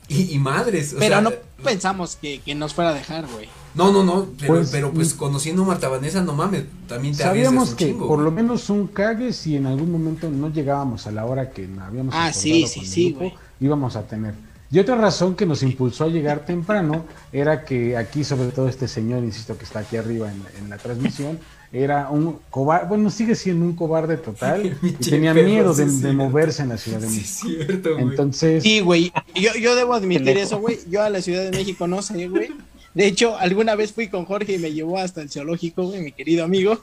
Y, 0.08 0.34
y 0.36 0.40
madres, 0.40 0.94
o 0.94 1.00
Pero 1.00 1.08
sea, 1.08 1.22
no 1.22 1.32
pensamos 1.64 2.16
que, 2.18 2.42
que 2.44 2.56
nos 2.56 2.74
fuera 2.76 2.92
a 2.92 2.94
dejar, 2.94 3.28
güey. 3.28 3.56
no, 3.74 3.92
no, 3.92 4.04
no, 4.04 4.36
pero 4.40 4.66
Pues, 4.66 4.70
pero 4.70 4.94
pues 4.94 5.16
mm. 5.16 5.18
conociendo 5.18 5.64
a 5.64 5.66
Marta 5.66 5.90
Vanessa, 5.90 6.22
no 6.24 6.34
mames, 6.36 6.66
también 6.88 7.18
te 7.18 7.24
Sabíamos 7.24 7.70
un 7.70 7.76
que 7.76 7.86
chingo, 7.86 8.08
por 8.08 8.20
güey. 8.20 8.24
lo 8.24 8.32
menos 8.32 8.70
un 8.70 8.88
cague 8.88 9.34
si 9.34 9.56
en 9.56 9.66
algún 9.68 9.92
momento 9.92 10.30
no 10.30 10.50
llegábamos 10.52 11.08
a 11.08 11.12
la 11.12 11.26
hora 11.26 11.52
que 11.52 11.70
habíamos 11.82 12.16
Ah, 12.16 12.32
sí, 12.34 12.66
sí, 12.68 12.80
con 12.80 12.86
sí, 12.86 13.04
grupo, 13.10 13.20
güey. 13.20 13.40
Íbamos 13.60 13.96
a 13.96 14.04
tener. 14.08 14.34
Y 14.72 14.80
otra 14.80 14.96
razón 14.96 15.36
que 15.36 15.46
nos 15.46 15.64
impulsó 15.64 16.06
a 16.06 16.08
llegar 16.08 16.46
temprano 16.46 17.06
era 17.32 17.64
que 17.64 17.96
aquí, 17.96 18.24
sobre 18.24 18.50
todo 18.50 18.68
este 18.68 18.88
señor, 18.88 19.24
insisto, 19.24 19.58
que 19.58 19.64
está 19.64 19.80
aquí 19.80 19.96
arriba 19.96 20.32
en, 20.32 20.42
en 20.64 20.70
la 20.70 20.78
transmisión, 20.78 21.40
era 21.72 22.10
un 22.10 22.40
cobarde, 22.50 22.88
bueno, 22.88 23.10
sigue 23.10 23.36
siendo 23.36 23.66
un 23.66 23.76
cobarde 23.76 24.18
total 24.18 24.78
y 24.82 24.92
tenía 24.92 25.34
miedo 25.34 25.74
sí 25.74 25.84
de, 26.02 26.14
moverse 26.14 26.64
en 26.64 26.70
la 26.70 26.78
Ciudad 26.78 27.00
de 27.00 27.08
Sí, 27.10 27.16
México. 27.18 27.48
es 27.50 27.66
cierto, 27.68 27.94
güey. 27.94 28.04
Entonces, 28.04 28.64
Sí, 28.64 28.80
güey. 28.80 29.12
Yo, 29.36 29.52
yo 29.60 29.76
debo 29.76 29.94
admitir 29.94 30.38
eso, 30.38 30.60
güey. 30.60 30.80
Yo 30.90 31.04
a 31.04 31.10
la 31.10 31.22
Ciudad 31.22 31.44
de 31.44 31.52
México 31.52 31.88
no 31.88 32.02
sé, 32.02 32.28
güey. 32.28 32.50
De 32.94 33.08
hecho, 33.08 33.38
alguna 33.38 33.76
vez 33.76 33.92
fui 33.92 34.08
con 34.08 34.24
Jorge 34.26 34.54
y 34.54 34.58
me 34.58 34.72
llevó 34.72 34.98
hasta 35.00 35.22
el 35.22 35.30
zoológico, 35.30 35.84
güey, 35.84 36.02
mi 36.02 36.14
querido 36.14 36.46
amigo. 36.46 36.80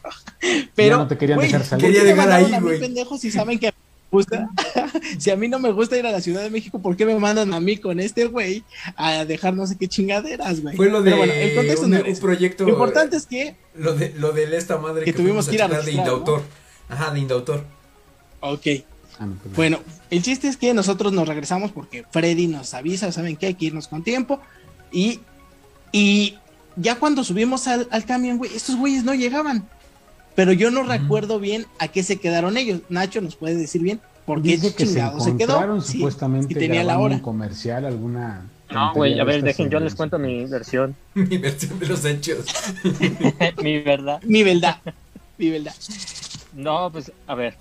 Pero 0.75 0.99
no 0.99 1.09
te 1.09 1.16
querían 1.16 1.39
dejar 1.39 1.64
salir. 1.64 1.87
¿por 1.87 1.93
qué 1.93 1.99
Quería 1.99 2.14
dejar 2.14 2.31
ahí, 2.31 2.61
güey. 2.61 2.79
pendejos, 2.81 3.20
si 3.20 3.31
saben 3.31 3.59
que 3.59 3.73
gusta. 4.13 4.51
si 5.19 5.31
a 5.31 5.37
mí 5.37 5.49
no 5.49 5.59
me 5.59 5.73
gusta 5.73 5.97
ir 5.97 6.07
a 6.07 6.13
la 6.13 6.21
Ciudad 6.21 6.43
de 6.43 6.51
México, 6.51 6.81
¿por 6.81 6.97
qué 6.97 7.07
me 7.07 7.19
mandan 7.19 7.53
a 7.53 7.59
mí 7.59 7.79
con 7.79 7.99
este 7.99 8.27
güey 8.27 8.63
a 8.95 9.25
dejar 9.25 9.55
no 9.55 9.67
sé 9.67 9.77
qué 9.77 9.89
chingaderas, 9.89 10.61
güey? 10.61 10.77
Fue 10.77 10.91
lo 10.91 11.03
de 11.03 11.15
bueno, 11.15 11.33
el 11.33 11.55
contexto 11.57 11.87
un, 11.87 11.93
no 11.93 12.03
un 12.07 12.17
proyecto. 12.19 12.65
Lo 12.65 12.71
importante 12.71 13.17
es 13.17 13.27
que, 13.27 13.57
Lo 13.75 13.95
de, 13.95 14.11
lo 14.11 14.33
de 14.33 14.57
esta 14.57 14.77
madre 14.79 15.05
Que 15.05 15.13
tuvimos 15.13 15.49
que 15.49 15.57
ir 15.57 15.63
a 15.63 15.69
de 15.69 15.93
Indautor. 15.93 16.43
Ajá, 16.89 17.13
de 17.13 17.21
Indautor. 17.21 17.65
ok. 18.41 18.67
Ah. 19.19 19.27
Bueno, 19.57 19.81
el 20.11 20.23
chiste 20.23 20.49
es 20.49 20.57
que 20.57 20.73
nosotros 20.75 21.13
nos 21.13 21.27
regresamos 21.27 21.73
porque 21.73 22.05
Freddy 22.11 22.47
nos 22.47 22.75
avisa, 22.75 23.13
¿saben 23.13 23.37
qué? 23.37 23.47
Hay 23.47 23.55
que 23.55 23.67
irnos 23.67 23.89
con 23.89 24.03
tiempo. 24.03 24.41
Y, 24.91 25.21
y 25.91 26.39
ya 26.77 26.99
cuando 26.99 27.25
subimos 27.25 27.67
al, 27.67 27.89
al 27.91 28.05
camión, 28.05 28.39
güey, 28.39 28.55
estos 28.55 28.77
güeyes 28.77 29.05
no 29.05 29.15
llegaban. 29.15 29.69
Pero 30.35 30.53
yo 30.53 30.70
no 30.70 30.83
recuerdo 30.83 31.39
bien 31.39 31.66
a 31.78 31.89
qué 31.89 32.03
se 32.03 32.18
quedaron 32.18 32.57
ellos. 32.57 32.80
Nacho 32.89 33.20
nos 33.20 33.37
puede 33.37 33.57
decir 33.57 33.83
bien 33.83 34.01
por 34.24 34.43
qué 34.43 34.51
Dice 34.51 34.74
que 34.74 34.87
se 34.87 35.03
se, 35.20 35.37
quedó. 35.37 35.80
Sí, 35.80 35.99
supuestamente 35.99 36.55
si 36.55 36.55
tenía 36.55 36.85
la 36.85 36.99
hora. 36.99 37.16
un 37.16 37.20
comercial, 37.20 37.85
alguna... 37.85 38.47
No, 38.70 38.95
güey, 38.95 39.20
a 39.20 39.24
ver, 39.24 39.43
dejen, 39.43 39.68
yo 39.68 39.78
les 39.80 39.95
cuento 39.95 40.18
mi 40.18 40.47
versión. 40.47 40.97
Mi 41.14 41.37
versión 41.37 41.78
de 41.78 41.87
los 41.87 42.03
hechos. 42.07 42.47
mi 43.62 43.80
verdad. 43.80 44.22
Mi 44.22 44.43
verdad. 44.43 44.78
Mi 45.37 45.51
verdad. 45.51 45.74
No, 46.55 46.91
pues, 46.91 47.12
a 47.26 47.35
ver. 47.35 47.55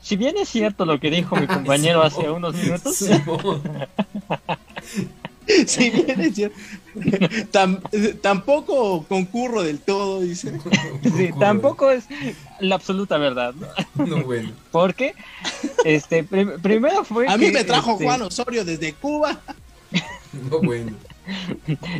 Si 0.00 0.16
bien 0.16 0.36
es 0.36 0.48
cierto 0.48 0.84
lo 0.84 1.00
que 1.00 1.10
dijo 1.10 1.34
mi 1.34 1.46
compañero 1.48 2.02
hace 2.02 2.30
unos 2.30 2.54
minutos. 2.54 3.04
Si 5.66 5.90
bien 5.90 6.20
es 6.20 6.34
cierto. 6.34 6.56
Tam- 7.52 7.80
tampoco 8.20 9.04
concurro 9.08 9.62
del 9.62 9.80
todo, 9.80 10.20
dice. 10.20 10.58
sí, 11.16 11.30
tampoco 11.38 11.90
es 11.90 12.04
la 12.60 12.76
absoluta 12.76 13.18
verdad, 13.18 13.54
¿no? 13.54 14.06
No, 14.06 14.22
bueno. 14.24 14.52
Porque, 14.70 15.14
este, 15.84 16.24
prim- 16.24 16.60
primero 16.62 17.04
fue 17.04 17.28
A 17.28 17.36
mí 17.36 17.46
que, 17.46 17.52
me 17.52 17.64
trajo 17.64 17.92
este, 17.92 18.04
Juan 18.04 18.22
Osorio 18.22 18.64
desde 18.64 18.92
Cuba. 18.94 19.40
No, 20.50 20.60
bueno. 20.60 20.92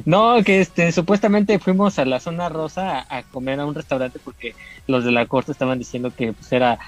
No, 0.04 0.42
que 0.44 0.60
este, 0.60 0.92
supuestamente 0.92 1.58
fuimos 1.58 1.98
a 1.98 2.04
la 2.04 2.20
zona 2.20 2.48
rosa 2.50 3.06
a, 3.08 3.18
a 3.18 3.22
comer 3.22 3.58
a 3.58 3.64
un 3.66 3.74
restaurante 3.74 4.18
porque 4.22 4.54
los 4.86 5.04
de 5.04 5.12
la 5.12 5.26
corte 5.26 5.52
estaban 5.52 5.78
diciendo 5.78 6.12
que 6.14 6.34
pues 6.34 6.52
era, 6.52 6.78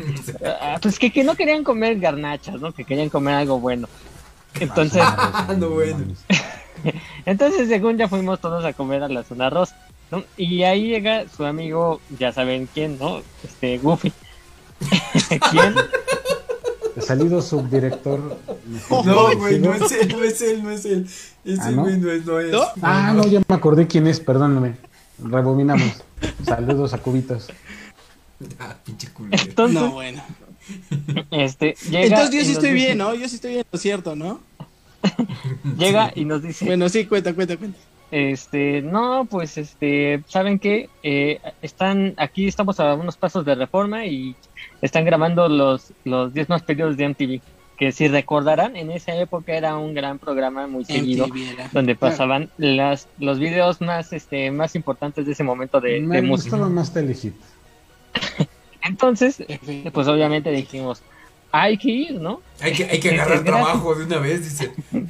ah, 0.60 0.78
pues 0.82 0.98
que, 0.98 1.10
que 1.10 1.24
no 1.24 1.34
querían 1.34 1.64
comer 1.64 1.98
garnachas, 1.98 2.60
¿no? 2.60 2.72
Que 2.72 2.84
querían 2.84 3.08
comer 3.08 3.34
algo 3.34 3.58
bueno. 3.58 3.88
Entonces, 4.60 5.02
no, 5.58 5.70
bueno. 5.70 5.98
entonces 7.26 7.68
según 7.68 7.96
ya 7.96 8.08
fuimos 8.08 8.40
todos 8.40 8.64
a 8.64 8.72
comer 8.72 9.02
a 9.02 9.08
la 9.08 9.22
zona 9.24 9.50
rosa, 9.50 9.76
¿no? 10.10 10.24
Y 10.36 10.62
ahí 10.62 10.88
llega 10.88 11.24
su 11.28 11.44
amigo, 11.44 12.00
ya 12.18 12.32
saben 12.32 12.68
quién, 12.72 12.98
¿no? 12.98 13.22
Este, 13.42 13.78
Goofy. 13.78 14.12
¿Quién? 15.50 15.74
Salido 17.00 17.42
subdirector. 17.42 18.38
No, 19.04 19.36
güey, 19.36 19.58
no 19.60 19.74
es 19.74 19.92
él, 19.92 20.08
no 20.16 20.24
es 20.24 20.40
él, 20.40 20.62
no 20.62 20.70
es 20.70 20.84
él. 20.86 21.06
Ese 21.44 21.60
Ah, 21.62 21.70
¿no? 21.70 21.82
güey 21.82 21.98
no 21.98 22.10
es, 22.10 22.24
no 22.24 22.40
es. 22.40 22.52
¿No? 22.52 22.62
Ah, 22.82 23.12
no, 23.14 23.26
ya 23.26 23.40
me 23.46 23.54
acordé 23.54 23.86
quién 23.86 24.06
es, 24.06 24.18
perdóname. 24.20 24.76
Rebobinamos. 25.22 26.02
Saludos 26.44 26.94
a 26.94 26.98
Cubitos. 26.98 27.48
Ah, 28.58 28.74
pinche 28.84 29.08
culero. 29.12 29.42
Entonces, 29.42 29.80
No, 29.80 29.92
bueno. 29.92 30.22
Este, 31.30 31.74
llega 31.90 32.04
Entonces 32.06 32.34
yo 32.34 32.44
sí 32.44 32.52
estoy 32.52 32.70
dice- 32.72 32.86
bien, 32.86 32.98
¿no? 32.98 33.14
Yo 33.14 33.28
sí 33.28 33.36
estoy 33.36 33.52
bien, 33.54 33.64
¿no 33.70 33.76
es 33.76 33.82
cierto, 33.82 34.16
¿no? 34.16 34.40
Llega 35.78 36.12
y 36.14 36.24
nos 36.24 36.42
dice, 36.42 36.64
Bueno, 36.64 36.88
sí, 36.88 37.04
cuenta, 37.06 37.34
cuenta, 37.34 37.56
cuenta. 37.56 37.78
Este, 38.10 38.82
no, 38.82 39.26
pues, 39.28 39.58
este, 39.58 40.22
¿saben 40.28 40.58
qué? 40.58 40.88
Eh, 41.02 41.40
están, 41.60 42.14
aquí 42.16 42.46
estamos 42.46 42.78
a 42.78 42.94
unos 42.94 43.16
pasos 43.16 43.44
de 43.44 43.54
reforma 43.56 44.06
y 44.06 44.36
están 44.80 45.04
grabando 45.04 45.48
los, 45.48 45.92
los 46.04 46.32
10 46.32 46.48
más 46.48 46.62
pedidos 46.62 46.96
de 46.96 47.08
MTV. 47.08 47.40
Que 47.76 47.92
si 47.92 48.08
recordarán, 48.08 48.74
en 48.76 48.90
esa 48.90 49.14
época 49.16 49.52
era 49.54 49.76
un 49.76 49.92
gran 49.92 50.18
programa 50.18 50.66
muy 50.66 50.84
seguido, 50.86 51.26
era. 51.52 51.68
donde 51.72 51.94
pasaban 51.94 52.48
las, 52.56 53.06
los 53.18 53.38
videos 53.38 53.80
más, 53.82 54.12
este, 54.14 54.50
más 54.50 54.74
importantes 54.76 55.26
de 55.26 55.32
ese 55.32 55.42
momento 55.44 55.80
de, 55.80 56.00
Me 56.00 56.16
de 56.16 56.22
música. 56.22 56.56
gustaba 56.56 56.72
más 56.72 56.92
Telehit. 56.94 57.34
Entonces, 58.88 59.42
pues 59.92 60.08
obviamente 60.08 60.50
dijimos, 60.50 61.02
hay 61.52 61.78
que 61.78 61.90
ir, 61.90 62.20
¿no? 62.20 62.40
Hay 62.60 62.72
que, 62.72 62.84
hay 62.84 63.00
que 63.00 63.10
agarrar 63.10 63.44
trabajo 63.44 63.94
de 63.94 64.04
una 64.04 64.18
vez, 64.18 64.44
dice. 64.44 64.72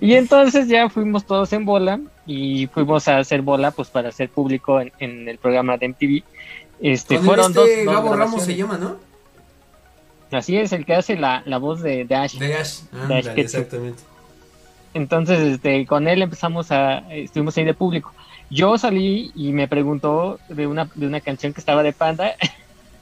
Y 0.00 0.14
entonces 0.14 0.66
ya 0.68 0.88
fuimos 0.88 1.26
todos 1.26 1.52
en 1.52 1.66
bola 1.66 2.00
y 2.24 2.68
fuimos 2.68 3.06
a 3.06 3.18
hacer 3.18 3.42
bola 3.42 3.70
pues 3.70 3.88
para 3.88 4.08
hacer 4.08 4.30
público 4.30 4.80
en, 4.80 4.92
en 4.98 5.28
el 5.28 5.36
programa 5.36 5.76
de 5.76 5.88
MTV. 5.88 6.22
Este, 6.80 7.16
Con 7.16 7.26
fueron 7.26 7.52
dos, 7.52 7.68
este 7.68 7.84
dos 7.84 7.94
Gabo 7.94 8.16
Ramos 8.16 8.42
se 8.42 8.56
llama, 8.56 8.78
¿no? 8.78 8.96
Así 10.30 10.56
es, 10.56 10.72
el 10.72 10.86
que 10.86 10.94
hace 10.94 11.16
la, 11.16 11.42
la 11.44 11.58
voz 11.58 11.82
de, 11.82 12.04
de 12.04 12.14
Ash. 12.14 12.38
De 12.38 12.54
Ash. 12.54 12.80
De 13.08 13.18
exactamente. 13.42 14.02
Entonces, 14.94 15.38
este, 15.40 15.86
con 15.86 16.08
él 16.08 16.22
empezamos 16.22 16.72
a, 16.72 16.98
estuvimos 17.12 17.56
ahí 17.56 17.64
de 17.64 17.74
público. 17.74 18.12
Yo 18.50 18.76
salí 18.78 19.30
y 19.34 19.52
me 19.52 19.68
preguntó 19.68 20.38
de 20.48 20.66
una, 20.66 20.88
de 20.94 21.06
una 21.06 21.20
canción 21.20 21.52
que 21.52 21.60
estaba 21.60 21.82
de 21.82 21.92
Panda 21.92 22.34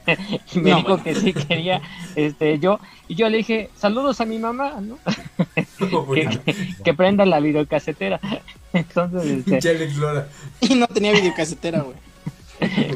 y 0.54 0.58
me 0.58 0.70
No, 0.70 0.76
dijo 0.76 0.88
bueno. 0.88 1.04
que 1.04 1.14
sí 1.14 1.32
quería, 1.32 1.80
este, 2.16 2.58
yo, 2.58 2.78
y 3.08 3.14
yo 3.14 3.28
le 3.28 3.38
dije, 3.38 3.70
saludos 3.76 4.20
a 4.20 4.24
mi 4.26 4.38
mamá, 4.38 4.80
¿no? 4.80 4.98
No, 5.90 6.02
bueno. 6.04 6.30
que, 6.44 6.54
que 6.84 6.94
prenda 6.94 7.24
la 7.24 7.40
videocasetera. 7.40 8.20
Entonces, 8.72 9.46
este. 9.46 9.60
Y 10.60 10.74
no 10.74 10.86
tenía 10.86 11.12
videocasetera, 11.12 11.80
güey. 11.82 11.96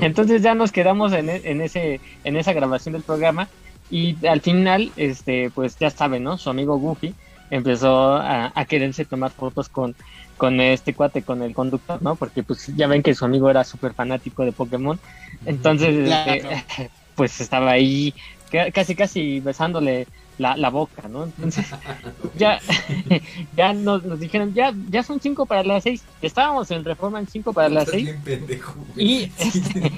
Entonces 0.00 0.42
ya 0.42 0.54
nos 0.54 0.72
quedamos 0.72 1.12
en, 1.12 1.28
e- 1.30 1.42
en 1.44 1.60
ese 1.60 2.00
en 2.24 2.36
esa 2.36 2.52
grabación 2.52 2.94
del 2.94 3.02
programa 3.02 3.48
y 3.92 4.16
al 4.26 4.40
final 4.40 4.90
este 4.96 5.50
pues 5.54 5.78
ya 5.78 5.88
saben, 5.90 6.24
¿no? 6.24 6.36
Su 6.36 6.50
amigo 6.50 6.76
Goofy 6.78 7.14
empezó 7.52 8.14
a, 8.14 8.50
a 8.54 8.64
quererse 8.64 9.04
tomar 9.04 9.30
fotos 9.30 9.68
con 9.68 9.94
con 10.38 10.60
este 10.60 10.92
cuate, 10.92 11.22
con 11.22 11.40
el 11.42 11.54
conductor, 11.54 12.02
¿no? 12.02 12.16
Porque 12.16 12.42
pues 12.42 12.66
ya 12.74 12.88
ven 12.88 13.04
que 13.04 13.14
su 13.14 13.24
amigo 13.24 13.48
era 13.48 13.62
súper 13.62 13.94
fanático 13.94 14.44
de 14.44 14.50
Pokémon. 14.50 14.98
Entonces, 15.46 16.06
Claro. 16.06 16.32
este, 16.50 16.90
pues 17.14 17.40
estaba 17.40 17.70
ahí 17.70 18.12
ca- 18.50 18.72
casi 18.72 18.96
casi 18.96 19.38
besándole 19.38 20.08
la, 20.38 20.56
la 20.56 20.70
boca, 20.70 21.06
¿no? 21.08 21.24
Entonces 21.24 21.66
ya, 22.36 22.58
ya 23.56 23.72
nos, 23.72 24.02
nos 24.04 24.18
dijeron, 24.18 24.52
ya, 24.52 24.74
ya 24.90 25.04
son 25.04 25.20
cinco 25.20 25.46
para 25.46 25.62
las 25.62 25.84
seis. 25.84 26.02
Estábamos 26.22 26.72
en 26.72 26.84
Reforma 26.84 27.20
en 27.20 27.28
cinco 27.28 27.52
para 27.52 27.68
las 27.68 27.88
seis 27.88 28.12
pendejo, 28.24 28.74
y, 28.96 29.30
este, 29.38 29.92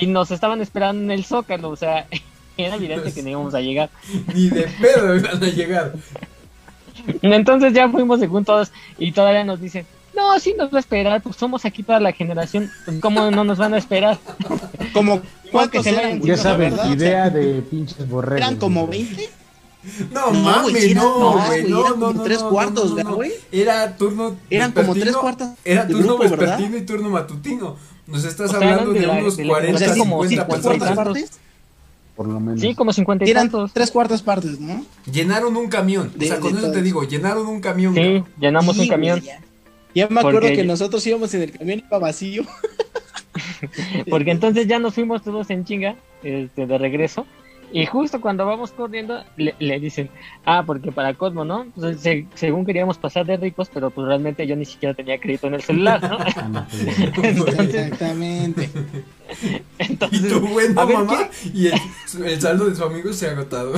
y 0.00 0.06
nos 0.06 0.30
estaban 0.30 0.60
esperando 0.60 1.02
en 1.02 1.10
el 1.10 1.24
Zócalo, 1.24 1.70
o 1.70 1.76
sea, 1.76 2.06
era 2.56 2.76
evidente 2.76 3.12
que 3.12 3.22
no 3.24 3.30
íbamos 3.30 3.54
a 3.54 3.60
llegar. 3.60 3.90
Ni 4.32 4.48
de 4.48 4.62
pedo 4.80 5.16
iban 5.16 5.42
a 5.42 5.46
llegar. 5.46 5.92
Entonces 7.22 7.72
ya 7.72 7.88
fuimos 7.88 8.20
según 8.20 8.44
todos 8.44 8.72
y 8.98 9.12
todavía 9.12 9.44
nos 9.44 9.60
dicen, 9.60 9.86
no, 10.16 10.38
sí 10.40 10.54
nos 10.58 10.72
va 10.72 10.78
a 10.78 10.80
esperar, 10.80 11.22
pues 11.22 11.36
somos 11.36 11.64
aquí 11.64 11.82
toda 11.82 12.00
la 12.00 12.12
generación, 12.12 12.70
¿cómo 13.00 13.30
no 13.30 13.44
nos 13.44 13.58
van 13.58 13.74
a 13.74 13.78
esperar? 13.78 14.18
Como 14.92 15.20
que 15.22 15.28
cuántos 15.52 15.84
se 15.84 15.90
eran? 15.90 16.20
Ya 16.22 16.36
saben, 16.36 16.70
verdad, 16.70 16.90
idea 16.92 17.30
de 17.30 17.62
pinches 17.62 18.08
borregos. 18.08 18.38
Eran 18.38 18.56
como 18.56 18.86
güey. 18.86 19.04
20. 19.04 19.30
No, 20.12 20.30
No, 20.32 20.40
mames, 20.40 20.84
eran 20.84 20.96
no, 21.04 21.32
güey, 21.46 21.62
no, 21.70 21.80
eran 21.80 21.90
no, 22.00 22.06
como 22.06 22.12
no, 22.12 22.22
tres 22.24 22.42
no, 22.42 22.50
cuartos, 22.50 22.84
no, 22.84 22.90
no, 22.90 22.94
¿verdad, 22.96 23.10
no. 23.10 23.16
güey? 23.16 23.32
Era 23.52 23.96
turno 23.96 24.36
Eran 24.50 24.72
como 24.72 24.92
tres 24.94 25.16
cuartos 25.16 25.48
Era 25.64 25.86
turno 25.86 26.02
grupo, 26.16 26.22
¿verdad? 26.24 26.38
vespertino 26.38 26.76
y 26.76 26.82
turno 26.82 27.10
matutino. 27.10 27.76
Nos 28.06 28.24
estás 28.24 28.52
O 28.52 28.58
sea, 28.58 28.70
hablando 28.70 28.92
de 28.92 29.00
de, 29.00 29.06
la- 29.06 29.12
unos 29.14 29.36
de 29.36 29.44
la 29.44 29.52
40, 29.52 29.76
O 29.76 29.78
sea, 29.78 29.92
sí, 29.94 29.98
como 30.00 30.24
50 30.24 30.28
cinco 30.28 30.56
50 30.56 30.66
y 30.66 30.78
cuartas 30.78 30.78
personas. 30.78 30.96
tantos. 30.96 31.22
partes. 31.30 31.40
Por 32.18 32.26
lo 32.26 32.40
menos. 32.40 32.60
Sí, 32.60 32.74
como 32.74 32.92
cincuenta 32.92 33.24
y 33.24 33.30
Eran 33.30 33.44
tantos. 33.44 33.72
tres 33.72 33.92
cuartas 33.92 34.22
partes, 34.22 34.58
¿no? 34.58 34.84
Llenaron 35.10 35.56
un 35.56 35.68
camión. 35.68 36.10
De- 36.16 36.24
o 36.26 36.28
sea, 36.28 36.40
con 36.40 36.58
eso 36.58 36.72
te 36.72 36.82
digo, 36.82 37.04
llenaron 37.04 37.46
un 37.46 37.60
camión. 37.60 37.94
Sí, 37.94 38.00
cabrón. 38.00 38.26
llenamos 38.40 38.74
Sí, 38.74 38.82
un 38.82 38.88
camión. 38.88 39.20
ya. 39.20 39.40
Ya 39.94 40.08
me 40.08 40.18
acuerdo 40.18 40.40
Porque- 40.40 40.56
que 40.56 40.64
nosotros 40.64 41.06
íbamos 41.06 41.32
en 41.34 41.42
el 41.42 41.52
camión 41.52 41.78
iba 41.86 41.98
vacío. 42.00 42.42
Porque 44.10 44.32
entonces 44.32 44.66
ya 44.66 44.80
nos 44.80 44.94
fuimos 44.94 45.22
todos 45.22 45.48
en 45.50 45.64
chinga 45.64 45.94
este, 46.24 46.66
de 46.66 46.76
regreso. 46.78 47.24
Y 47.70 47.84
justo 47.86 48.20
cuando 48.20 48.46
vamos 48.46 48.72
corriendo, 48.72 49.22
le, 49.36 49.54
le 49.58 49.78
dicen, 49.78 50.08
ah, 50.46 50.62
porque 50.66 50.90
para 50.90 51.12
Cosmo, 51.14 51.44
¿no? 51.44 51.66
Pues, 51.74 52.00
se- 52.00 52.26
según 52.34 52.64
queríamos 52.64 52.96
pasar 52.98 53.26
de 53.26 53.36
ricos, 53.36 53.70
pero 53.72 53.90
pues 53.90 54.06
realmente 54.06 54.46
yo 54.46 54.56
ni 54.56 54.64
siquiera 54.64 54.94
tenía 54.94 55.18
crédito 55.18 55.48
en 55.48 55.54
el 55.54 55.62
celular, 55.62 56.02
¿no? 56.02 56.18
Ah, 56.36 56.66
pues, 56.70 57.38
Exactamente. 57.58 58.70
Y 59.80 59.92
Entonces, 59.92 60.28
tu 60.32 60.40
bueno 60.40 60.80
a 60.80 60.84
ver, 60.86 60.96
mamá 60.96 61.28
y 61.52 61.66
el, 61.66 61.74
el 62.24 62.40
saldo 62.40 62.64
de 62.70 62.74
su 62.74 62.82
amigo 62.82 63.12
se 63.12 63.28
ha 63.28 63.32
agotado. 63.32 63.74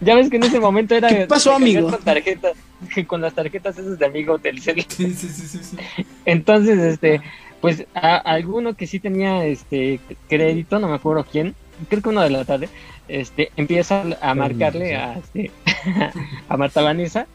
ya 0.00 0.14
ves 0.14 0.30
que 0.30 0.36
en 0.36 0.44
ese 0.44 0.58
momento 0.58 0.94
era 0.94 1.08
¿Qué 1.08 1.26
pasó, 1.26 1.54
amigo? 1.54 1.90
con 1.90 2.00
tarjetas, 2.00 2.52
que 2.94 3.06
con 3.06 3.20
las 3.20 3.34
tarjetas 3.34 3.76
esas 3.78 3.98
de 3.98 4.06
amigo 4.06 4.38
del 4.38 4.58
celular. 4.60 4.86
sí, 4.88 5.12
sí, 5.14 5.28
sí, 5.28 5.46
sí, 5.46 5.58
sí. 5.62 5.76
Entonces, 6.24 6.78
este, 6.78 7.20
pues 7.60 7.84
a, 7.94 8.16
alguno 8.16 8.74
que 8.74 8.86
sí 8.86 9.00
tenía 9.00 9.44
este 9.44 10.00
crédito, 10.30 10.78
no 10.78 10.88
me 10.88 10.94
acuerdo 10.94 11.26
quién, 11.30 11.54
creo 11.88 12.02
que 12.02 12.08
uno 12.08 12.22
de 12.22 12.30
la 12.30 12.44
tarde, 12.44 12.68
este, 13.08 13.50
empieza 13.56 14.04
a 14.20 14.34
marcarle 14.34 14.96
a, 14.96 15.14
este, 15.18 15.50
a 16.48 16.56
Marta 16.56 16.82
Vanessa 16.82 17.26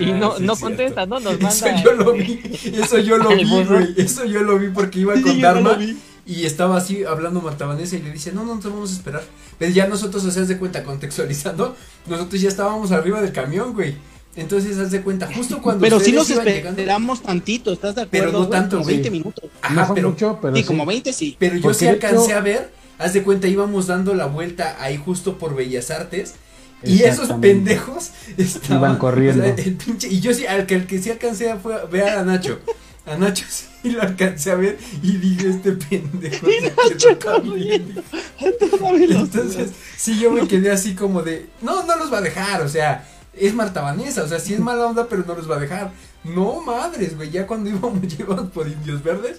y 0.00 0.10
Ah, 0.10 0.16
no, 0.16 0.36
sí, 0.36 0.42
no 0.44 0.56
contesta, 0.56 1.06
¿no? 1.06 1.20
Nos 1.20 1.34
Eso 1.40 1.66
manda. 1.66 1.82
yo 1.82 1.92
lo 1.92 2.12
vi, 2.12 2.40
eso 2.82 2.98
yo 2.98 3.18
lo 3.18 3.28
vi, 3.30 3.64
güey. 3.64 3.94
Eso 3.96 4.24
yo 4.24 4.42
lo 4.42 4.58
vi 4.58 4.68
porque 4.68 5.00
iba 5.00 5.14
Sí, 5.14 5.22
con 5.22 5.36
yo 5.36 5.42
Dharma 5.46 5.72
lo 5.72 5.78
vi. 5.78 5.96
y 6.26 6.44
estaba 6.44 6.76
así 6.76 7.04
hablando 7.04 7.40
Marta 7.40 7.66
Vanessa 7.66 7.96
y 7.96 8.02
le 8.02 8.10
dice, 8.12 8.32
no, 8.32 8.44
no, 8.44 8.56
nos 8.56 8.64
vamos 8.64 8.90
a 8.90 8.94
esperar. 8.94 9.22
Pero 9.58 9.72
ya 9.72 9.86
nosotros, 9.86 10.24
o 10.24 10.30
sea, 10.30 10.42
haz 10.42 10.48
de 10.48 10.58
cuenta, 10.58 10.82
contextualizando, 10.82 11.76
nosotros 12.08 12.40
ya 12.40 12.48
estábamos 12.48 12.92
arriba 12.92 13.22
del 13.22 13.32
camión, 13.32 13.72
güey. 13.72 13.94
Entonces, 14.34 14.76
haz 14.76 14.90
de 14.90 15.00
cuenta, 15.00 15.30
justo 15.34 15.62
cuando 15.62 15.80
Pero 15.80 15.98
sí 15.98 16.12
nos 16.12 16.28
llegando. 16.28 16.50
esperamos 16.50 17.22
tantito, 17.22 17.72
¿estás 17.72 17.94
de 17.94 18.04
Pero 18.06 18.24
acuerdo? 18.24 18.40
no 18.40 18.46
güey? 18.48 18.60
tanto, 18.60 18.76
Como 18.76 18.84
sí. 18.90 18.92
20 18.96 19.10
minutos. 19.10 19.44
Ajá, 19.62 19.86
no 19.88 19.94
pero, 19.94 20.10
mucho, 20.10 20.38
pero 20.42 20.54
Sí, 20.56 20.60
sí. 20.62 20.66
como 20.66 20.84
20 20.84 21.12
sí. 21.14 21.36
pero 21.38 21.54
yo 21.56 21.62
Porque 21.62 21.78
sí 21.78 21.86
alcancé 21.86 22.24
hecho- 22.26 22.36
a 22.36 22.40
ver, 22.40 22.70
haz 22.98 23.12
de 23.12 23.22
cuenta, 23.22 23.46
íbamos 23.48 23.86
dando 23.86 24.14
la 24.14 24.26
vuelta 24.26 24.76
ahí 24.80 24.96
justo 24.96 25.38
por 25.38 25.54
Bellas 25.54 25.90
Artes. 25.90 26.34
Y 26.82 27.02
esos 27.02 27.32
pendejos 27.40 28.10
estaban 28.36 28.78
Iban 28.78 28.98
corriendo. 28.98 29.42
o 29.42 29.46
sea, 29.46 29.54
el 29.64 29.78
pinche- 29.78 30.08
y 30.10 30.20
yo 30.20 30.32
sí, 30.34 30.46
al 30.46 30.66
que, 30.66 30.74
el 30.74 30.86
que 30.86 31.00
sí 31.00 31.10
alcancé 31.10 31.50
a 31.50 31.56
fue 31.56 31.74
a 31.74 31.84
ver 31.86 32.08
a 32.10 32.22
Nacho. 32.22 32.60
A 33.06 33.16
Nacho 33.16 33.44
sí 33.48 33.90
lo 33.90 34.02
alcancé 34.02 34.50
a 34.50 34.56
ver 34.56 34.78
y 35.02 35.16
dije, 35.16 35.48
este 35.48 35.72
pendejo 35.72 36.46
se 36.46 36.96
quedó 36.96 37.18
corriendo. 37.18 38.02
Entonces, 38.40 39.70
sí, 39.96 40.18
yo 40.18 40.30
me 40.30 40.46
quedé 40.46 40.70
así 40.70 40.94
como 40.94 41.22
de, 41.22 41.46
no, 41.62 41.84
no 41.84 41.96
los 41.96 42.12
va 42.12 42.18
a 42.18 42.22
dejar, 42.22 42.62
o 42.62 42.68
sea, 42.68 43.06
es 43.32 43.54
Marta 43.54 43.80
Vanessa, 43.80 44.22
o 44.24 44.28
sea, 44.28 44.38
sí 44.38 44.54
es 44.54 44.60
mala 44.60 44.86
onda, 44.86 45.08
pero 45.08 45.24
no 45.26 45.34
los 45.34 45.50
va 45.50 45.56
a 45.56 45.60
dejar. 45.60 45.92
No, 46.24 46.60
madres, 46.62 47.16
güey, 47.16 47.30
ya 47.30 47.46
cuando 47.46 47.70
íbamos, 47.70 48.00
íbamos 48.18 48.50
por 48.50 48.66
Indios 48.68 49.02
Verdes, 49.02 49.38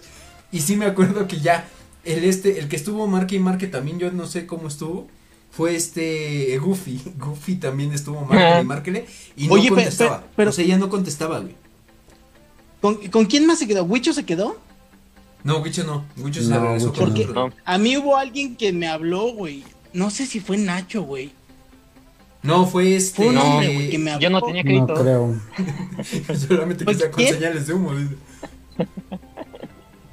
y 0.51 0.61
sí 0.61 0.75
me 0.75 0.85
acuerdo 0.85 1.27
que 1.27 1.39
ya, 1.39 1.67
el 2.13 2.23
este, 2.23 2.59
el 2.59 2.67
que 2.67 2.75
estuvo 2.75 3.07
marque 3.07 3.35
y 3.35 3.39
marque 3.39 3.67
también, 3.67 3.99
yo 3.99 4.11
no 4.11 4.25
sé 4.27 4.45
cómo 4.45 4.67
estuvo, 4.67 5.07
fue 5.51 5.75
este 5.75 6.57
Goofy, 6.59 7.01
Goofy 7.19 7.55
también 7.55 7.91
estuvo 7.93 8.21
marque 8.25 8.61
y 8.61 8.65
marquele, 8.65 9.05
y 9.35 9.47
no 9.47 9.53
Oye, 9.53 9.69
contestaba, 9.69 10.21
pe- 10.21 10.27
pero- 10.35 10.49
o 10.49 10.53
sea, 10.53 10.65
ya 10.65 10.77
no 10.77 10.89
contestaba, 10.89 11.39
güey. 11.39 11.55
¿Con, 12.81 12.95
con 13.07 13.25
quién 13.25 13.45
más 13.47 13.59
se 13.59 13.67
quedó? 13.67 13.83
¿Wicho 13.83 14.13
se 14.13 14.23
quedó? 14.23 14.57
No, 15.43 15.59
Wicho 15.59 15.83
no, 15.83 16.05
Wicho 16.17 16.41
se 16.43 16.49
No, 16.49 16.59
regresó 16.61 16.91
Wicho 16.91 17.33
no. 17.33 17.47
No. 17.47 17.53
A 17.65 17.77
mí 17.77 17.97
hubo 17.97 18.17
alguien 18.17 18.55
que 18.55 18.71
me 18.73 18.87
habló, 18.87 19.31
güey. 19.33 19.63
No 19.93 20.09
sé 20.09 20.25
si 20.25 20.39
fue 20.39 20.57
Nacho, 20.57 21.01
güey. 21.03 21.31
No, 22.43 22.67
fue 22.67 22.95
este. 22.95 23.15
Fue 23.15 23.27
un 23.29 23.35
No, 23.35 23.41
hombre, 23.43 23.73
güey, 23.73 23.89
que 23.89 23.97
me 23.97 24.11
habló. 24.11 24.21
Yo 24.23 24.29
no 24.29 24.41
tenía 24.41 24.63
No 24.63 24.85
crédito. 24.85 24.93
creo. 24.93 25.35
Solamente 26.47 26.85
que 26.85 26.91
Oye, 26.91 26.99
sea 26.99 27.11
con 27.11 27.23
señales 27.25 27.67
de 27.67 27.73
humo. 27.73 27.91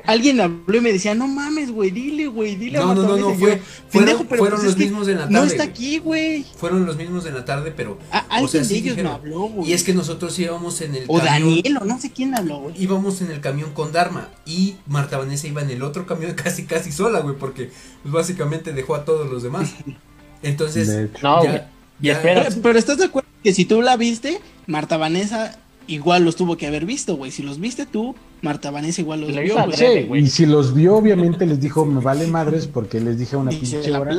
Alguien 0.06 0.40
habló 0.40 0.76
y 0.76 0.80
me 0.80 0.92
decía, 0.92 1.14
no 1.14 1.26
mames, 1.26 1.70
güey, 1.70 1.90
dile, 1.90 2.26
güey, 2.26 2.56
dile 2.56 2.78
a 2.78 2.82
No, 2.82 2.94
no, 2.94 3.02
Marta 3.02 3.08
no, 3.12 3.16
no, 3.18 3.26
Vanessa". 3.26 3.36
Y 3.36 3.40
fue, 3.40 3.56
yo, 3.56 3.62
fueron, 3.88 3.90
"Pendejo, 4.06 4.24
pero 4.28 4.38
fueron 4.42 4.58
pues 4.60 4.68
los 4.70 4.76
mismos 4.78 5.06
de 5.06 5.12
la 5.14 5.20
tarde. 5.20 5.32
No 5.32 5.42
está 5.44 5.62
aquí, 5.62 5.98
güey. 5.98 6.44
Fueron 6.56 6.84
los 6.86 6.96
mismos 6.96 7.24
de 7.24 7.32
la 7.32 7.44
tarde, 7.44 7.72
pero. 7.74 7.98
A- 8.12 8.18
Alguien 8.18 8.44
o 8.44 8.48
sea, 8.48 8.60
de 8.60 8.66
sí 8.66 8.74
ellos 8.76 8.96
dijeron. 8.96 9.12
me 9.12 9.16
habló, 9.16 9.40
güey. 9.48 9.70
Y 9.70 9.72
es 9.72 9.82
que 9.82 9.94
nosotros 9.94 10.38
íbamos 10.38 10.80
en 10.82 10.94
el 10.94 11.04
O 11.08 11.18
camión. 11.18 11.34
Daniel, 11.62 11.76
o 11.80 11.84
no 11.84 12.00
sé 12.00 12.10
quién 12.12 12.34
habló, 12.36 12.58
güey. 12.60 12.74
Íbamos 12.82 13.22
en 13.22 13.30
el 13.30 13.40
camión 13.40 13.72
con 13.72 13.92
Dharma 13.92 14.28
y 14.44 14.76
Marta 14.86 15.16
Vanessa 15.18 15.46
iba 15.48 15.62
en 15.62 15.70
el 15.70 15.82
otro 15.82 16.06
camión 16.06 16.32
casi 16.42 16.64
casi 16.64 16.92
sola, 16.92 17.20
güey, 17.20 17.36
porque 17.36 17.70
pues 18.02 18.12
básicamente 18.12 18.72
dejó 18.72 18.94
a 18.96 19.04
todos 19.04 19.30
los 19.30 19.42
demás. 19.42 19.74
Entonces. 20.42 21.10
No, 21.22 21.42
ya- 21.42 21.50
güey. 21.50 21.62
Y 22.00 22.06
ya- 22.08 22.12
espera. 22.14 22.44
Pero, 22.48 22.62
pero 22.62 22.78
estás 22.78 22.98
de 22.98 23.04
acuerdo 23.06 23.28
que 23.42 23.54
si 23.54 23.64
tú 23.64 23.80
la 23.82 23.96
viste, 23.96 24.40
Marta 24.66 24.96
Vanessa 24.96 25.58
igual 25.86 26.24
los 26.24 26.36
tuvo 26.36 26.56
que 26.56 26.66
haber 26.66 26.86
visto, 26.86 27.16
güey. 27.16 27.30
Si 27.30 27.42
los 27.42 27.60
viste 27.60 27.86
tú, 27.86 28.14
Marta 28.44 28.70
Vanessa 28.70 29.00
igual 29.00 29.22
los 29.22 29.30
vio, 29.34 29.56
Sí, 29.72 30.06
y 30.14 30.26
si 30.28 30.44
los 30.46 30.74
vio, 30.74 30.96
obviamente 30.96 31.46
les 31.46 31.60
dijo, 31.60 31.84
me 31.86 32.00
vale 32.00 32.26
madres 32.26 32.66
porque 32.66 33.00
les 33.00 33.18
dije 33.18 33.36
una 33.36 33.50
Y 33.52 33.64
se 33.66 33.76
pinche 33.78 33.90
la 33.90 34.00
hora 34.00 34.12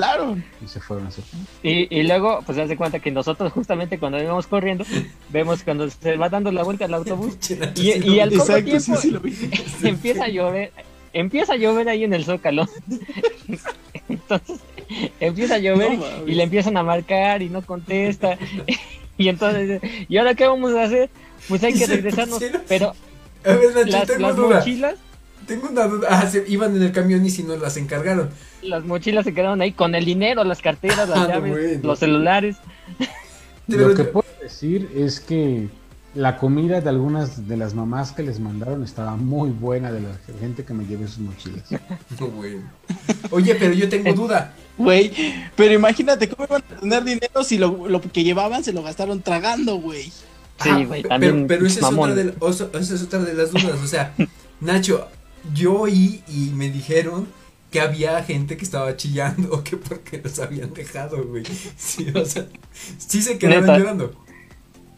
y 0.64 0.68
se 0.68 0.80
fueron 0.82 1.06
a 1.06 1.10
hacer. 1.10 1.24
Y, 1.64 1.88
y 1.96 2.04
luego, 2.04 2.42
pues, 2.46 2.58
haz 2.58 2.68
de 2.68 2.76
cuenta 2.76 3.00
que 3.00 3.12
nosotros, 3.12 3.54
justamente 3.54 4.00
cuando 4.00 4.22
íbamos 4.22 4.48
corriendo, 4.48 4.84
vemos 5.30 5.64
cuando 5.64 5.90
se 5.90 6.18
va 6.18 6.28
dando 6.30 6.52
la 6.52 6.64
vuelta 6.64 6.86
al 6.86 6.94
autobús 6.96 7.38
y, 7.76 8.10
y 8.10 8.20
al 8.20 8.30
poco 8.32 8.42
Exacto, 8.44 8.66
tiempo 8.72 8.96
sí 8.98 9.12
lo 9.12 9.20
vi. 9.20 9.34
empieza 9.84 10.26
a 10.26 10.28
llover. 10.30 10.72
Empieza 11.14 11.54
a 11.54 11.56
llover 11.56 11.88
ahí 11.88 12.04
en 12.04 12.14
el 12.14 12.26
zócalo. 12.26 12.68
Entonces, 14.10 14.60
empieza 15.20 15.56
a 15.56 15.60
llover 15.60 15.94
No, 15.94 15.98
mames. 16.00 16.28
y 16.28 16.32
le 16.34 16.44
empiezan 16.44 16.78
a 16.78 16.84
marcar 16.84 17.42
y 17.42 17.50
no 17.50 17.62
contesta. 17.62 18.38
Y 19.18 19.30
entonces, 19.30 19.82
¿y 20.10 20.18
ahora 20.18 20.36
qué 20.36 20.46
vamos 20.48 20.74
a 20.74 20.84
hacer? 20.84 21.10
Pues 21.48 21.64
hay 21.64 21.74
que 21.74 21.86
Se 21.86 21.96
regresarnos. 21.96 22.38
pusieron- 22.40 22.62
Pero 22.68 22.94
A 23.46 23.54
ver, 23.56 23.76
Nacho, 23.76 23.92
las, 23.98 24.08
tengo 24.08 24.28
las 24.28 24.36
duda. 24.36 24.56
mochilas, 24.60 24.96
Tengo 25.48 25.70
una 25.70 25.88
duda. 25.88 26.08
Ah, 26.10 26.28
se 26.28 26.44
iban 26.48 26.76
en 26.76 26.82
el 26.84 26.92
camión 26.92 27.26
y 27.26 27.30
si 27.30 27.44
nos 27.44 27.60
las 27.60 27.78
encargaron. 27.78 28.30
las 28.64 28.84
mochilas 28.84 29.24
se 29.26 29.34
quedaron 29.34 29.62
ahí 29.62 29.72
con 29.74 29.94
el 29.96 30.04
dinero, 30.06 30.44
las 30.44 30.62
carteras, 30.62 31.08
las 31.10 31.18
Ah, 31.18 31.22
no, 31.24 31.28
llaves, 31.30 31.52
bueno. 31.52 31.80
los 31.84 32.00
celulares. 32.00 32.56
Pero- 33.68 33.90
Lo 33.90 33.96
que 33.96 34.04
puedo 34.06 34.26
decir 34.42 34.90
es 34.96 35.20
que 35.20 35.70
la 36.14 36.38
comida 36.38 36.80
de 36.82 36.90
algunas 36.90 37.48
de 37.48 37.58
las 37.58 37.74
mamás 37.74 38.12
que 38.14 38.24
les 38.24 38.40
mandaron 38.40 38.84
estaba 38.84 39.16
muy 39.18 39.50
buena 39.50 39.92
de 39.92 40.00
la 40.02 40.18
gente 40.40 40.64
que 40.64 40.74
me 40.74 40.86
llevé 40.86 41.08
sus 41.08 41.20
mochilas. 41.20 41.64
No, 42.20 42.28
güey. 42.28 42.60
Oye, 43.32 43.56
pero 43.56 43.74
yo 43.74 43.90
tengo 43.90 44.14
duda. 44.14 44.54
Güey, 44.78 45.12
pero 45.56 45.74
imagínate 45.74 46.30
cómo 46.30 46.46
iban 46.46 46.64
a 46.72 46.80
tener 46.80 47.04
dinero 47.04 47.44
si 47.44 47.58
lo, 47.58 47.88
lo 47.88 48.02
que 48.02 48.24
llevaban 48.24 48.64
se 48.64 48.72
lo 48.74 48.82
gastaron 48.84 49.22
tragando, 49.22 49.76
güey. 49.78 50.12
Sí, 50.62 50.70
Ah, 50.72 50.84
güey, 50.86 51.04
también 51.04 51.48
Pero, 51.48 51.48
pero 51.48 51.68
esa, 51.68 51.80
es 51.80 51.86
otra 51.86 52.16
de, 52.16 52.34
esa 52.80 52.96
es 52.96 53.04
otra 53.04 53.20
de 53.20 53.34
las 53.34 53.52
dudas. 53.52 53.80
O 53.84 53.88
sea, 53.88 54.14
Nacho, 54.62 55.08
yo 55.54 55.82
oí 55.82 56.24
y 56.28 56.52
me 56.56 56.70
dijeron 56.70 57.28
que 57.72 57.82
había 57.82 58.24
gente 58.24 58.56
que 58.58 58.64
estaba 58.64 58.96
chillando 58.96 59.64
que 59.66 59.78
porque 59.78 60.22
los 60.24 60.40
habían 60.40 60.74
dejado, 60.74 61.24
güey. 61.26 61.44
Sí, 61.78 62.08
o 62.16 62.26
sea, 62.26 62.48
sí 62.98 63.22
se 63.22 63.38
quedaron 63.38 63.66
Neta. 63.66 63.78
llorando. 63.78 64.14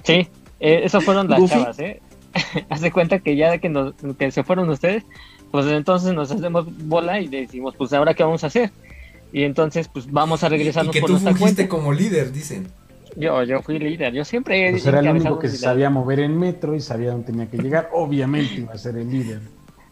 Sí, 0.04 0.28
eh, 0.60 0.82
eso 0.84 1.02
fueron 1.02 1.28
las 1.30 1.44
chavas, 1.50 1.80
¿eh? 1.80 2.02
Haz 2.70 2.82
de 2.82 2.92
cuenta 2.92 3.20
que 3.20 3.36
ya 3.36 3.58
que, 3.58 3.70
nos, 3.70 3.94
que 4.18 4.32
se 4.32 4.44
fueron 4.44 4.70
ustedes, 4.70 5.04
pues 5.52 5.66
entonces 5.68 6.14
nos 6.14 6.30
hacemos 6.32 6.66
bola 6.88 7.20
y 7.20 7.28
decimos, 7.28 7.74
pues 7.76 7.94
ahora 7.94 8.14
qué 8.14 8.24
vamos 8.24 8.44
a 8.44 8.48
hacer. 8.48 8.72
Y 9.34 9.44
entonces, 9.44 9.88
pues 9.90 10.10
vamos 10.12 10.44
a 10.44 10.48
Y 10.48 10.50
regresarnos 10.52 10.94
que 10.94 11.02
por 11.02 11.08
tú 11.08 11.14
nuestra 11.14 11.36
cuenta. 11.36 11.68
como 11.68 11.92
líder, 11.94 12.32
dicen. 12.32 12.68
Yo, 13.20 13.44
yo 13.44 13.62
fui 13.64 13.80
líder, 13.80 14.14
yo 14.14 14.24
siempre 14.24 14.68
he 14.68 14.72
Pues 14.72 14.86
era 14.86 15.00
el 15.00 15.10
único 15.10 15.40
que 15.40 15.50
se 15.50 15.58
sabía 15.58 15.90
mover 15.90 16.20
en 16.20 16.38
metro 16.38 16.76
y 16.76 16.82
sabía 16.82 17.12
dónde 17.12 17.26
tenía 17.32 17.50
que 17.50 17.58
llegar. 17.58 17.90
Obviamente 17.94 18.54
iba 18.56 18.74
a 18.74 18.78
ser 18.78 18.96
el 18.98 19.10
líder. 19.10 19.42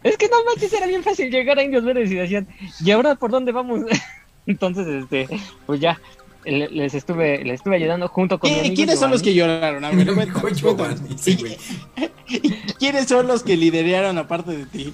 Es 0.04 0.16
que 0.16 0.28
no 0.28 0.36
manches, 0.44 0.72
era 0.72 0.86
bien 0.86 1.02
fácil 1.02 1.28
llegar 1.30 1.58
a 1.58 1.64
Indios 1.64 1.82
Verdes 1.84 2.08
y 2.12 2.14
decían, 2.14 2.46
¿y 2.84 2.90
ahora 2.92 3.16
por 3.16 3.32
dónde 3.32 3.50
vamos? 3.50 3.80
Entonces, 4.46 4.86
este, 4.86 5.26
pues 5.66 5.80
ya, 5.80 6.00
le- 6.44 6.68
les 6.68 6.94
estuve, 6.94 7.42
les 7.44 7.54
estuve 7.54 7.74
ayudando 7.74 8.06
junto 8.06 8.38
con 8.38 8.48
mi 8.48 8.56
¿Qui- 8.56 8.60
amigo 8.60 8.74
¿Quiénes 8.76 9.00
son 9.00 9.10
los 9.10 9.20
que 9.22 9.34
lloraron? 9.34 9.84
A 9.84 9.90
ver, 9.90 10.06
cuéntanos, 10.14 10.60
Giovanni, 10.60 10.94
cuéntanos. 10.94 11.20
sí, 11.20 11.36
güey. 11.40 11.56
¿Quiénes 12.78 13.08
son 13.08 13.26
los 13.26 13.42
que 13.42 13.56
lideraron 13.56 14.18
aparte 14.18 14.56
de 14.56 14.66
ti? 14.66 14.92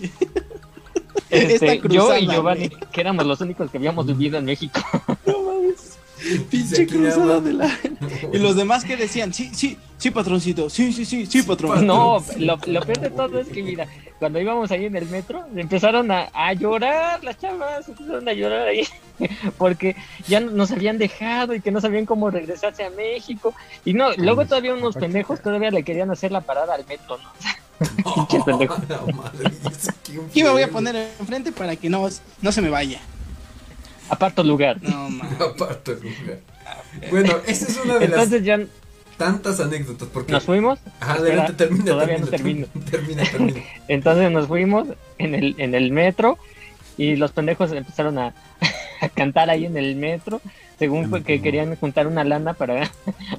Este, 1.28 1.54
Esta 1.74 1.88
yo 1.88 2.16
y 2.16 2.26
Giovanni, 2.26 2.70
que 2.92 3.00
éramos 3.02 3.26
los 3.26 3.40
únicos 3.42 3.70
que 3.70 3.76
habíamos 3.76 4.06
vivido 4.06 4.38
en 4.38 4.46
México. 4.46 4.80
No 5.26 5.42
mames. 5.42 5.98
Pinche 6.50 6.86
cruzada 6.86 7.40
de 7.40 7.52
la. 7.52 7.70
Y 8.32 8.38
los 8.38 8.56
demás 8.56 8.84
que 8.84 8.96
decían, 8.96 9.32
sí, 9.34 9.50
sí, 9.54 9.76
sí, 9.98 10.10
patroncito, 10.10 10.70
sí, 10.70 10.92
sí, 10.92 11.04
sí, 11.04 11.26
sí, 11.26 11.42
patrón. 11.42 11.86
No, 11.86 12.24
lo, 12.38 12.58
lo 12.66 12.80
peor 12.80 13.00
de 13.00 13.10
todo 13.10 13.40
es 13.40 13.48
que, 13.48 13.62
mira, 13.62 13.86
cuando 14.18 14.40
íbamos 14.40 14.70
ahí 14.70 14.86
en 14.86 14.96
el 14.96 15.06
metro, 15.06 15.44
empezaron 15.54 16.10
a, 16.10 16.30
a 16.32 16.52
llorar 16.52 17.22
las 17.24 17.38
chavas, 17.38 17.88
empezaron 17.88 18.28
a 18.28 18.32
llorar 18.32 18.68
ahí, 18.68 18.86
porque 19.58 19.96
ya 20.28 20.40
nos 20.40 20.70
habían 20.70 20.98
dejado 20.98 21.54
y 21.54 21.60
que 21.60 21.70
no 21.70 21.80
sabían 21.80 22.06
cómo 22.06 22.30
regresarse 22.30 22.84
a 22.84 22.90
México. 22.90 23.54
Y 23.84 23.94
no, 23.94 24.12
luego 24.16 24.46
todavía 24.46 24.74
unos 24.74 24.96
pendejos 24.96 25.42
todavía 25.42 25.70
le 25.70 25.82
querían 25.82 26.10
hacer 26.10 26.32
la 26.32 26.40
parada 26.40 26.74
al 26.74 26.86
metro, 26.86 27.18
¿no? 27.18 27.30
La 28.88 29.12
madre, 29.12 29.50
eso, 29.70 29.92
¿quién 30.04 30.20
Aquí 30.26 30.42
me 30.42 30.50
voy 30.50 30.62
a 30.62 30.68
poner 30.68 30.94
enfrente 31.18 31.50
para 31.52 31.74
que 31.76 31.90
no, 31.90 32.08
no 32.40 32.52
se 32.52 32.62
me 32.62 32.70
vaya. 32.70 33.00
Aparto 34.08 34.42
lugar. 34.44 34.82
No 34.82 35.06
el 35.08 35.14
lugar. 35.14 36.38
Bueno, 37.10 37.34
esa 37.46 37.66
es 37.66 37.80
una 37.84 37.98
de 37.98 38.04
Entonces 38.06 38.44
ya 38.44 38.58
las 38.58 38.68
tantas 39.16 39.60
anécdotas. 39.60 40.08
Porque. 40.12 40.32
nos 40.32 40.44
fuimos. 40.44 40.78
Ajá, 41.00 41.14
Espera, 41.14 41.32
adelante, 41.34 41.52
termina. 41.52 41.84
todavía 41.84 42.18
no 42.18 42.26
termina, 42.26 42.66
termino. 42.66 42.90
Termina, 42.90 43.22
termina. 43.24 43.60
Entonces 43.88 44.30
nos 44.30 44.46
fuimos 44.46 44.88
en 45.18 45.34
el, 45.34 45.54
en 45.58 45.74
el 45.74 45.92
metro 45.92 46.38
y 46.98 47.16
los 47.16 47.32
pendejos 47.32 47.72
empezaron 47.72 48.18
a, 48.18 48.34
a 49.00 49.08
cantar 49.08 49.50
ahí 49.50 49.64
en 49.66 49.76
el 49.76 49.96
metro, 49.96 50.40
según 50.78 51.08
fue 51.08 51.22
que 51.22 51.40
querían 51.40 51.74
juntar 51.76 52.06
una 52.06 52.24
lana 52.24 52.54
para, 52.54 52.90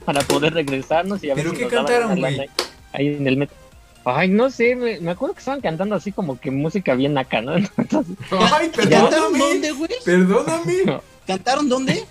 para 0.05 0.21
poder 0.21 0.53
regresarnos 0.53 1.23
y 1.23 1.29
a 1.29 1.35
ver 1.35 1.45
¿Pero 1.45 1.55
si 1.55 1.57
qué 1.57 1.63
nos 1.63 1.71
daban 1.71 1.85
cantaron, 1.87 2.17
una 2.17 2.29
lana 2.31 2.43
ahí 2.93 3.07
en 3.07 3.27
el 3.27 3.37
metro. 3.37 3.55
Ay, 4.05 4.27
no 4.27 4.49
sé, 4.49 4.75
me, 4.75 4.99
me 4.99 5.11
acuerdo 5.11 5.33
que 5.35 5.39
estaban 5.39 5.61
cantando 5.61 5.95
así 5.95 6.11
como 6.11 6.37
que 6.39 6.51
música 6.51 6.93
bien 6.95 7.17
acá, 7.17 7.41
¿no? 7.41 7.55
Entonces, 7.77 8.17
Ay, 8.31 8.69
¿Cantaron 8.69 9.09
perdóname. 9.09 9.39
dónde, 9.39 9.71
güey? 9.71 9.91
Perdóname. 10.03 11.01
¿Cantaron 11.25 11.69
dónde? 11.69 12.05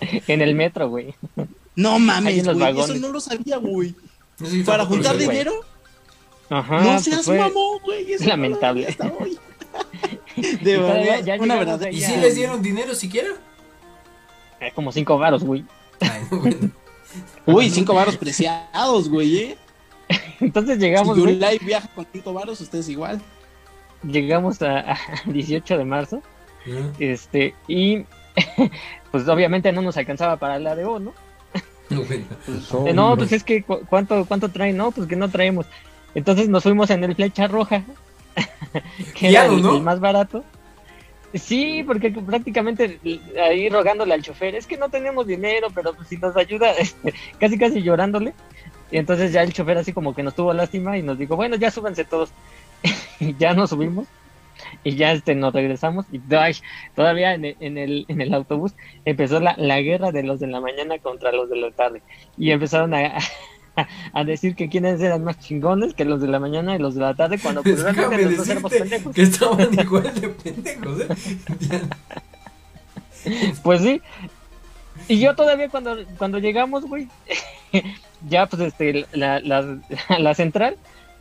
en 0.00 0.42
el 0.42 0.54
metro, 0.54 0.88
güey. 0.90 1.14
No 1.74 1.98
mames, 1.98 2.44
güey. 2.44 2.78
Eso 2.80 2.94
no 2.96 3.08
lo 3.08 3.20
sabía, 3.20 3.56
güey. 3.56 3.94
¿Para 4.66 4.84
juntar 4.84 5.16
dinero? 5.16 5.52
Ajá, 6.50 6.80
no 6.80 6.92
pues 6.92 7.04
seas 7.04 7.24
fue- 7.24 7.38
mamón, 7.38 7.78
güey. 7.84 8.06
lo 8.18 8.26
lamentable. 8.26 8.86
hasta 8.86 9.12
hoy. 9.18 9.38
De 10.62 10.76
verdad, 10.78 11.24
ya 11.24 11.36
una 11.36 11.56
verdad. 11.56 11.80
¿Y 11.90 12.00
si 12.02 12.14
les 12.16 12.34
dieron 12.34 12.60
dinero 12.62 12.94
siquiera? 12.94 13.30
eh, 14.60 14.70
como 14.74 14.92
cinco 14.92 15.16
varos, 15.18 15.42
güey. 15.44 15.64
Ay, 16.00 16.22
no, 16.30 16.38
bueno. 16.40 16.70
Uy, 17.46 17.70
cinco 17.70 17.94
varos 17.94 18.16
preciados, 18.18 19.08
güey, 19.08 19.36
eh. 19.38 19.58
Entonces 20.40 20.78
llegamos, 20.78 21.16
si 21.16 21.38
viaja 21.64 21.88
con 21.94 22.06
cinco 22.12 22.32
varos, 22.32 22.60
ustedes 22.60 22.88
igual. 22.88 23.20
llegamos 24.02 24.60
a, 24.62 24.92
a 24.92 24.98
18 25.26 25.78
de 25.78 25.84
marzo. 25.84 26.22
Ah, 26.66 26.92
Este, 26.98 27.54
y 27.68 28.04
pues 29.10 29.28
obviamente 29.28 29.72
no 29.72 29.82
nos 29.82 29.96
alcanzaba 29.96 30.36
para 30.36 30.58
la 30.58 30.74
de 30.74 30.84
O, 30.84 30.98
¿no? 30.98 31.12
Pues, 31.88 32.94
no, 32.94 33.16
pues 33.16 33.30
es 33.32 33.44
que 33.44 33.62
cu- 33.62 33.82
¿cuánto, 33.88 34.24
cuánto 34.26 34.48
traen? 34.50 34.76
No, 34.76 34.90
pues 34.90 35.06
que 35.06 35.14
no 35.16 35.28
traemos. 35.30 35.66
Entonces 36.14 36.48
nos 36.48 36.62
fuimos 36.64 36.90
en 36.90 37.04
el 37.04 37.14
flecha 37.14 37.46
roja, 37.46 37.84
que 39.14 39.28
era 39.28 39.46
el, 39.46 39.62
¿no? 39.62 39.76
el 39.76 39.82
más 39.82 40.00
barato. 40.00 40.44
Sí, 41.34 41.82
porque 41.86 42.10
prácticamente 42.10 42.98
ahí 43.40 43.68
rogándole 43.68 44.14
al 44.14 44.22
chofer, 44.22 44.54
es 44.54 44.66
que 44.66 44.76
no 44.78 44.88
tenemos 44.88 45.26
dinero, 45.26 45.68
pero 45.74 45.92
pues 45.94 46.08
si 46.08 46.16
nos 46.16 46.36
ayuda, 46.36 46.72
este, 46.72 47.14
casi 47.38 47.58
casi 47.58 47.82
llorándole. 47.82 48.32
Y 48.90 48.98
entonces 48.98 49.32
ya 49.32 49.42
el 49.42 49.52
chofer 49.52 49.78
así 49.78 49.92
como 49.92 50.14
que 50.14 50.22
nos 50.22 50.34
tuvo 50.34 50.52
lástima 50.52 50.96
y 50.96 51.02
nos 51.02 51.18
dijo, 51.18 51.36
bueno, 51.36 51.56
ya 51.56 51.70
súbanse 51.70 52.04
todos. 52.04 52.30
y 53.20 53.34
ya 53.36 53.54
nos 53.54 53.70
subimos 53.70 54.06
y 54.84 54.96
ya 54.96 55.12
este 55.12 55.34
nos 55.34 55.52
regresamos 55.52 56.06
y 56.12 56.20
ay, 56.34 56.54
todavía 56.94 57.34
en 57.34 57.44
el, 57.44 57.56
en 57.60 57.78
el, 57.78 58.04
en 58.08 58.20
el 58.20 58.34
autobús 58.34 58.72
empezó 59.04 59.40
la, 59.40 59.54
la 59.58 59.80
guerra 59.80 60.12
de 60.12 60.22
los 60.22 60.40
de 60.40 60.46
la 60.46 60.60
mañana 60.60 60.98
contra 60.98 61.32
los 61.32 61.50
de 61.50 61.56
la 61.56 61.70
tarde 61.70 62.02
y 62.38 62.50
empezaron 62.50 62.94
a, 62.94 63.18
a, 63.76 63.88
a 64.12 64.24
decir 64.24 64.54
que 64.54 64.68
quiénes 64.68 65.00
eran 65.00 65.24
más 65.24 65.38
chingones 65.40 65.94
que 65.94 66.04
los 66.04 66.20
de 66.20 66.28
la 66.28 66.38
mañana 66.38 66.74
y 66.74 66.78
los 66.78 66.94
de 66.94 67.00
la 67.02 67.14
tarde 67.14 67.38
cuando 67.38 67.62
pues 67.62 67.82
realmente 67.82 68.24
los 68.24 68.36
dos 68.36 68.48
éramos 68.48 68.70
decirte 68.70 68.90
pendejos. 68.90 69.14
que 69.14 69.22
estaban 69.22 69.74
igual 69.80 70.20
de 70.20 70.28
pendejos, 70.28 71.00
¿eh? 71.00 71.82
Pues 73.62 73.82
sí. 73.82 74.00
Y 75.08 75.18
yo 75.20 75.34
todavía 75.34 75.68
cuando, 75.68 75.96
cuando 76.16 76.38
llegamos, 76.38 76.84
güey, 76.84 77.08
ya 78.28 78.46
pues 78.46 78.62
este, 78.62 79.06
la, 79.12 79.40
la, 79.40 79.78
la 80.18 80.34
central, 80.34 80.76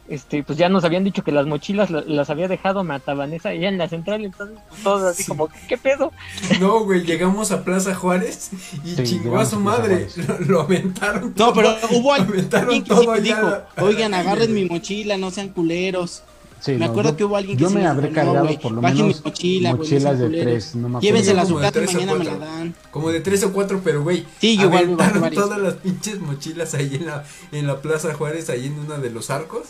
este, 0.08 0.44
pues 0.44 0.58
ya 0.60 0.70
nos 0.70 0.84
habían 0.84 1.04
dicho 1.04 1.24
que 1.24 1.32
las 1.32 1.48
mochilas 1.48 1.90
la- 1.90 2.04
las 2.06 2.30
había 2.30 2.48
dejado 2.48 2.84
Matabanesa 2.84 3.50
allá 3.50 3.70
en 3.70 3.80
la 3.80 3.90
central, 3.90 4.24
entonces 4.24 4.58
pues, 4.70 4.84
todos 4.84 5.02
así 5.04 5.24
Sí. 5.24 5.30
como, 5.30 5.50
¿qué 5.68 5.78
pedo? 5.78 6.12
No, 6.60 6.82
güey, 6.82 7.04
llegamos 7.04 7.52
a 7.52 7.64
Plaza 7.64 7.96
Juárez 7.96 8.52
y 8.84 8.96
Sí, 8.96 9.04
chingó 9.04 9.40
a 9.40 9.46
su 9.46 9.60
madre. 9.60 10.08
Lo, 10.28 10.40
lo 10.48 10.62
aventaron. 10.62 11.34
No, 11.36 11.54
pero 11.54 11.76
hubo 11.92 12.14
alguien 12.14 12.48
que 12.50 12.82
todo 12.90 13.02
sí 13.02 13.08
allá 13.10 13.20
dijo, 13.22 13.62
oigan, 13.88 14.14
agarren 14.14 14.54
mi 14.54 14.66
mochila, 14.66 15.18
no 15.18 15.32
sean 15.32 15.50
culeros. 15.50 16.22
Sí, 16.66 16.72
me 16.72 16.80
no, 16.80 16.86
acuerdo 16.86 17.12
yo- 17.12 17.18
que 17.18 17.24
hubo 17.26 17.36
alguien 17.38 17.58
que 17.58 17.64
Yo 17.64 17.70
me 17.70 17.86
habré 17.86 18.10
no, 18.10 18.16
cargado 18.16 18.46
güey, 18.46 18.60
por 18.60 18.72
lo 18.72 18.82
menos 18.82 19.24
mochila, 19.24 19.72
no 19.72 19.78
mochilas 19.78 20.02
sean 20.18 20.32
de 20.32 20.42
tres, 20.42 20.76
no 20.76 20.90
me 20.90 20.98
acuerdo. 20.98 21.02
Llévensela 21.02 21.42
a 21.42 21.46
Como 21.46 21.56
su 21.58 21.60
de 21.62 21.68
casa 21.68 21.80
y 21.80 21.82
tres 21.84 21.90
o 21.90 21.94
mañana 22.00 22.14
me 22.18 22.26
la 22.26 22.32
cuatro. 22.32 22.46
dan. 22.56 22.76
Como 22.92 23.10
de 23.12 23.20
tres 23.22 23.44
o 23.44 23.54
cuatro, 23.54 23.82
pero 23.84 24.02
güey. 24.04 24.26
Sí, 24.42 24.58
yo 24.58 24.64
aventaron 24.68 25.30
todas 25.32 25.60
las 25.60 25.74
pinches 25.76 26.20
mochilas 26.22 26.74
ahí 26.74 26.96
en 26.96 27.06
la, 27.06 27.24
en 27.52 27.68
la 27.68 27.82
Plaza 27.82 28.14
Juárez, 28.16 28.50
ahí 28.50 28.66
en 28.66 28.80
una 28.80 28.98
de 28.98 29.12
los 29.12 29.30
arcos. 29.30 29.68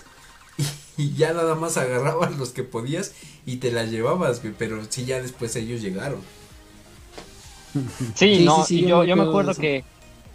Y, 0.97 1.03
y 1.03 1.13
ya 1.15 1.33
nada 1.33 1.55
más 1.55 1.75
agarrabas 1.75 2.37
los 2.37 2.51
que 2.51 2.63
podías 2.63 3.11
y 3.45 3.57
te 3.57 3.71
las 3.73 3.91
llevabas, 3.91 4.41
güey. 4.41 4.53
Pero 4.57 4.79
sí, 4.87 5.03
ya 5.03 5.21
después 5.21 5.53
ellos 5.57 5.81
llegaron. 5.81 6.19
Sí, 8.13 8.37
Sí, 8.37 8.45
no, 8.45 8.63
sí, 8.63 8.81
yo 8.81 8.87
yo, 8.87 8.99
me 9.01 9.07
yo 9.07 9.15
me 9.17 9.23
acuerdo 9.23 9.53
que, 9.53 9.83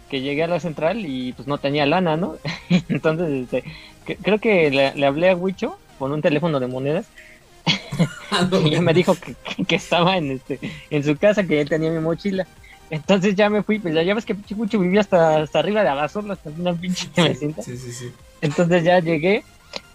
que 0.09 0.21
llegué 0.21 0.43
a 0.43 0.47
la 0.47 0.59
central 0.59 1.05
y 1.07 1.33
pues 1.33 1.47
no 1.47 1.57
tenía 1.57 1.85
lana, 1.87 2.17
¿no? 2.17 2.35
Entonces, 2.89 3.29
este, 3.31 3.63
que- 4.05 4.17
creo 4.17 4.39
que 4.39 4.69
le, 4.69 4.93
le 4.93 5.05
hablé 5.07 5.29
a 5.31 5.35
Huicho 5.35 5.77
con 6.01 6.11
un 6.11 6.21
teléfono 6.21 6.59
de 6.59 6.65
monedas 6.67 7.05
Ah, 8.31 8.49
y 8.65 8.71
ya 8.71 8.81
me 8.81 8.93
dijo 8.93 9.13
que, 9.15 9.35
que- 9.35 9.65
que 9.65 9.75
estaba 9.75 10.17
en 10.17 10.31
este 10.31 10.59
en 10.89 11.03
su 11.03 11.15
casa, 11.15 11.43
que 11.43 11.61
él 11.61 11.69
tenía 11.69 11.91
mi 11.91 11.99
mochila. 11.99 12.47
Entonces 12.89 13.35
ya 13.35 13.49
me 13.49 13.61
fui, 13.61 13.77
pues 13.79 13.93
ya, 13.93 14.01
ya 14.01 14.13
ves 14.15 14.25
que 14.25 14.33
pinche 14.35 14.55
Huicho 14.55 14.79
vivía 14.79 15.01
hasta, 15.01 15.43
hasta 15.43 15.59
arriba 15.59 15.83
de 15.83 15.89
Abasolo, 15.89 16.33
hasta 16.33 16.49
una 16.49 16.73
pinche. 16.73 17.07
Sí, 17.63 17.77
sí, 17.77 17.91
sí. 17.91 18.11
Entonces 18.41 18.83
ya 18.83 18.99
llegué, 18.99 19.43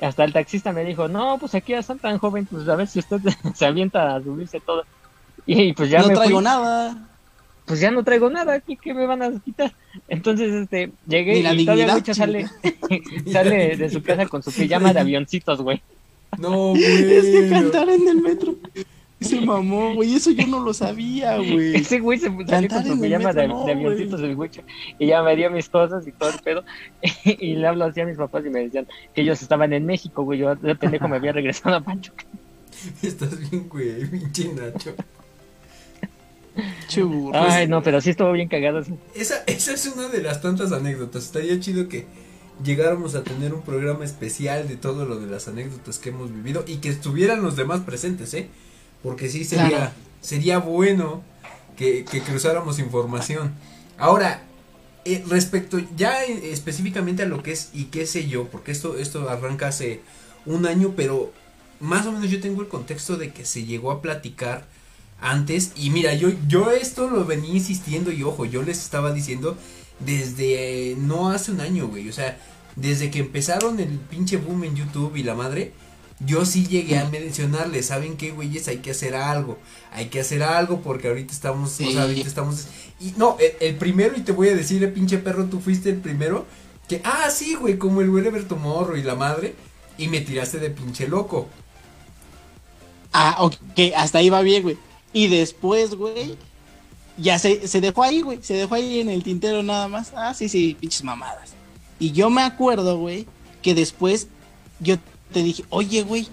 hasta 0.01 0.23
el 0.25 0.33
taxista 0.33 0.73
me 0.73 0.85
dijo, 0.85 1.09
no, 1.09 1.39
pues 1.39 1.55
aquí 1.57 1.73
ya 1.73 1.81
están 1.81 1.99
tan 1.99 2.19
joven, 2.19 2.47
pues 2.47 2.69
a 2.69 2.77
ver 2.77 2.87
si 2.87 3.01
usted 3.01 3.19
se 3.55 3.67
avienta 3.67 4.15
a 4.15 4.23
subirse 4.23 4.61
todo. 4.61 4.85
Y 5.45 5.73
pues 5.73 5.91
ya 5.91 6.01
no 6.03 6.09
me 6.09 6.15
traigo 6.15 6.37
fui 6.37 6.45
nada. 6.45 6.97
pues 7.67 7.81
ya 7.81 7.91
no 7.91 8.05
traigo 8.05 8.31
nada 8.31 8.55
aquí, 8.55 8.77
¿qué 8.77 8.95
me 8.95 9.07
van 9.07 9.23
a 9.23 9.31
quitar? 9.41 9.73
Entonces, 10.09 10.53
este, 10.55 10.93
llegué 11.07 11.35
Ni 11.35 11.43
la 11.43 11.55
y 11.55 11.65
todavía 11.65 11.95
Wicho 11.97 12.15
sale, 12.15 12.47
sale 13.33 13.77
la 13.77 13.77
de 13.77 13.91
su 13.91 14.03
casa 14.03 14.27
con 14.27 14.43
su 14.43 14.53
pijama 14.53 14.93
de 14.93 15.01
avioncitos, 15.01 15.61
güey. 15.61 15.83
No, 16.39 16.71
güey. 16.71 16.85
Es 16.85 17.25
que 17.25 17.49
cantar 17.51 17.89
en 17.89 18.09
el 18.09 18.21
metro. 18.21 18.55
Se 19.21 19.41
mamó, 19.41 19.95
güey. 19.95 20.15
Eso 20.15 20.31
yo 20.31 20.47
no 20.47 20.61
lo 20.61 20.75
sabía, 20.75 21.37
güey. 21.37 21.75
Ese 21.77 22.01
güey 22.01 22.19
se 22.19 22.27
salió 22.27 22.47
Cantar 22.47 22.69
con 22.69 22.93
en 22.93 22.99
su 22.99 23.05
el 23.05 23.11
pijama 23.11 23.33
de, 23.33 23.43
metro, 23.43 23.59
no, 23.59 23.65
de 23.67 23.73
avioncitos 23.73 24.21
el 24.21 24.37
Wicho. 24.37 24.63
Y 24.99 25.07
ya 25.07 25.23
me 25.23 25.35
dio 25.37 25.51
mis 25.51 25.69
cosas 25.69 26.07
y 26.07 26.13
todo 26.13 26.31
el 26.31 26.39
pedo. 26.41 26.65
Y 27.25 27.55
le 27.55 27.67
hablo 27.67 27.85
así 27.87 28.01
a 28.01 28.07
mis 28.07 28.17
papás 28.17 28.45
y 28.45 28.51
me 28.51 28.61
decían 28.61 28.87
que 29.15 29.23
ellos 29.23 29.41
estaban 29.41 29.73
en 29.73 29.87
México, 29.87 30.23
güey. 30.23 30.41
Yo 30.41 30.55
de 30.55 30.75
pendejo 30.75 31.09
me 31.09 31.17
había 31.17 31.33
regresado 31.33 31.77
a 31.77 31.81
Pancho. 31.81 32.13
Estás 33.03 33.51
bien, 33.51 33.69
güey, 33.69 34.05
pinche 34.07 34.53
Nacho. 34.53 34.95
Che 36.89 37.03
burro. 37.03 37.39
Ay, 37.39 37.67
no, 37.69 37.83
pero 37.83 38.01
sí 38.01 38.11
estuvo 38.11 38.33
bien 38.33 38.49
cagado. 38.49 38.83
Esa, 39.15 39.43
esa 39.47 39.73
es 39.73 39.87
una 39.87 40.09
de 40.09 40.23
las 40.23 40.41
tantas 40.41 40.73
anécdotas. 40.73 41.25
Estaría 41.25 41.59
chido 41.61 41.89
que 41.89 42.07
llegáramos 42.65 43.15
a 43.15 43.23
tener 43.25 43.55
un 43.55 43.63
programa 43.63 44.05
especial 44.05 44.69
de 44.69 44.77
todo 44.77 45.05
lo 45.05 45.19
de 45.21 45.27
las 45.27 45.49
anécdotas 45.49 45.99
que 45.99 46.09
hemos 46.11 46.33
vivido 46.33 46.65
y 46.67 46.77
que 46.77 46.89
estuvieran 46.89 47.43
los 47.43 47.57
demás 47.57 47.81
presentes, 47.81 48.33
¿eh? 48.35 48.49
Porque 49.03 49.29
sí 49.29 49.45
sería, 49.45 49.69
Claro. 49.69 49.91
sería 50.21 50.59
bueno 50.59 51.23
que, 51.77 52.05
que 52.05 52.21
cruzáramos 52.23 52.79
información. 52.79 53.55
Ahora, 53.99 54.43
eh, 55.05 55.23
respecto 55.29 55.79
ya 55.97 56.25
eh, 56.25 56.51
específicamente 56.53 57.23
a 57.23 57.27
lo 57.27 57.43
que 57.43 57.53
es 57.53 57.71
y 57.73 57.85
qué 57.85 58.07
sé 58.07 58.27
yo, 58.29 58.49
porque 58.49 58.73
esto, 58.73 58.97
esto 58.99 59.29
arranca 59.29 59.69
hace 59.69 60.01
un 60.47 60.67
año, 60.67 60.95
pero 60.97 61.33
más 61.81 62.07
o 62.07 62.13
menos 62.13 62.31
yo 62.31 62.41
tengo 62.41 62.63
el 62.63 62.69
contexto 62.69 63.17
de 63.17 63.33
que 63.33 63.45
se 63.45 63.65
llegó 63.65 63.91
a 63.93 64.01
platicar 64.03 64.67
antes 65.21 65.73
y 65.77 65.91
mira 65.91 66.13
yo 66.15 66.31
yo 66.47 66.71
esto 66.71 67.09
lo 67.09 67.25
venía 67.25 67.55
insistiendo 67.55 68.13
y 68.13 68.23
ojo 68.23 68.45
yo 68.45 68.63
les 68.63 68.79
estaba 68.83 69.13
diciendo 69.13 69.57
desde 70.01 70.93
eh, 70.93 70.97
no 70.97 71.31
hace 71.31 71.53
un 71.53 71.61
año 71.61 71.89
güey 71.89 72.09
o 72.09 72.13
sea 72.13 72.39
desde 72.77 73.11
que 73.11 73.21
empezaron 73.21 73.81
el 73.81 73.99
pinche 73.99 74.37
boom 74.37 74.65
en 74.65 74.77
YouTube 74.77 75.17
y 75.17 75.23
la 75.23 75.35
madre 75.35 75.73
yo 76.21 76.47
sí 76.47 76.67
llegué 76.67 76.99
a 76.99 77.09
mencionarle, 77.11 77.83
¿saben 77.83 78.17
qué, 78.17 78.31
güeyes? 78.31 78.69
Hay 78.69 78.79
que 78.79 78.93
hacer 78.93 79.15
algo, 79.15 79.59
hay 79.93 80.07
que 80.07 80.21
hacer 80.21 80.43
algo 80.43 80.81
porque 80.81 81.09
ahorita 81.09 81.33
estamos, 81.33 81.79
o 81.79 81.91
sea, 81.91 82.03
ahorita 82.03 82.27
estamos... 82.27 82.69
Y 82.99 83.13
no, 83.19 83.37
el, 83.61 83.77
primero, 83.77 84.17
y 84.17 84.23
te 84.23 84.33
voy 84.33 84.49
a 84.49 84.55
decir, 84.55 84.83
el 84.83 84.93
pinche 84.93 85.19
perro, 85.19 85.45
tú 85.45 85.61
fuiste 85.61 85.91
el 85.91 85.97
primero, 85.97 86.47
que, 86.89 87.03
ah, 87.05 87.29
sí, 87.31 87.55
güey, 87.55 87.77
como 87.77 88.01
el 88.01 88.09
Wherever 88.09 88.45
Tomorrow 88.45 88.97
y 88.97 89.03
la 89.03 89.15
madre, 89.15 89.55
y 89.99 90.09
me 90.09 90.23
tiraste 90.23 90.59
de 90.59 90.71
pinche 90.71 91.07
loco. 91.07 91.49
Ah, 93.13 93.37
ok, 93.41 93.57
hasta 93.95 94.19
ahí 94.19 94.31
va 94.31 94.41
bien, 94.41 94.63
güey. 94.63 94.79
Y 95.13 95.29
después, 95.29 95.97
güey, 95.97 96.39
ya 97.19 97.39
se, 97.39 97.67
se 97.67 97.81
dejó 97.81 98.03
ahí, 98.03 98.21
güey, 98.21 98.39
se 98.43 98.55
dejó 98.55 98.75
ahí 98.75 99.01
en 99.01 99.09
el 99.09 99.23
tintero 99.23 99.63
nada 99.63 99.89
más. 99.89 100.13
Ah, 100.15 100.35
sí, 100.35 100.49
sí, 100.49 100.77
pinches 100.79 101.05
mamadas. 101.05 101.55
Y 101.99 102.13
yo 102.13 102.31
me 102.31 102.43
acuerdo, 102.43 102.99
güey, 102.99 103.27
que 103.63 103.75
después 103.75 104.29
yo 104.81 104.97
te 105.33 105.43
dije, 105.43 105.65
oye, 105.71 106.03
güey, 106.03 106.29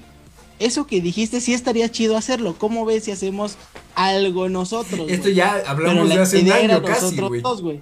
eso 0.59 0.85
que 0.87 1.01
dijiste 1.01 1.41
sí 1.41 1.53
estaría 1.53 1.89
chido 1.89 2.17
hacerlo. 2.17 2.55
¿Cómo 2.57 2.85
ves 2.85 3.05
si 3.05 3.11
hacemos 3.11 3.55
algo 3.95 4.49
nosotros? 4.49 5.09
Esto 5.09 5.29
ya 5.29 5.61
hablamos 5.65 6.09
de 6.09 6.19
hace 6.19 6.41
un 6.41 6.51
año 6.51 6.83
casi, 6.83 7.17
güey. 7.61 7.81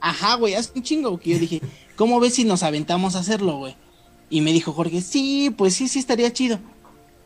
Ajá, 0.00 0.36
güey, 0.36 0.54
hace 0.54 0.70
un 0.74 0.82
chingo 0.82 1.18
que 1.18 1.30
yo 1.30 1.38
dije, 1.38 1.60
¿cómo 1.96 2.20
ves 2.20 2.34
si 2.34 2.44
nos 2.44 2.62
aventamos 2.62 3.16
a 3.16 3.18
hacerlo, 3.18 3.58
güey? 3.58 3.76
Y 4.30 4.40
me 4.40 4.52
dijo 4.52 4.72
Jorge, 4.72 5.00
sí, 5.02 5.52
pues 5.56 5.74
sí, 5.74 5.88
sí 5.88 5.98
estaría 5.98 6.32
chido. 6.32 6.58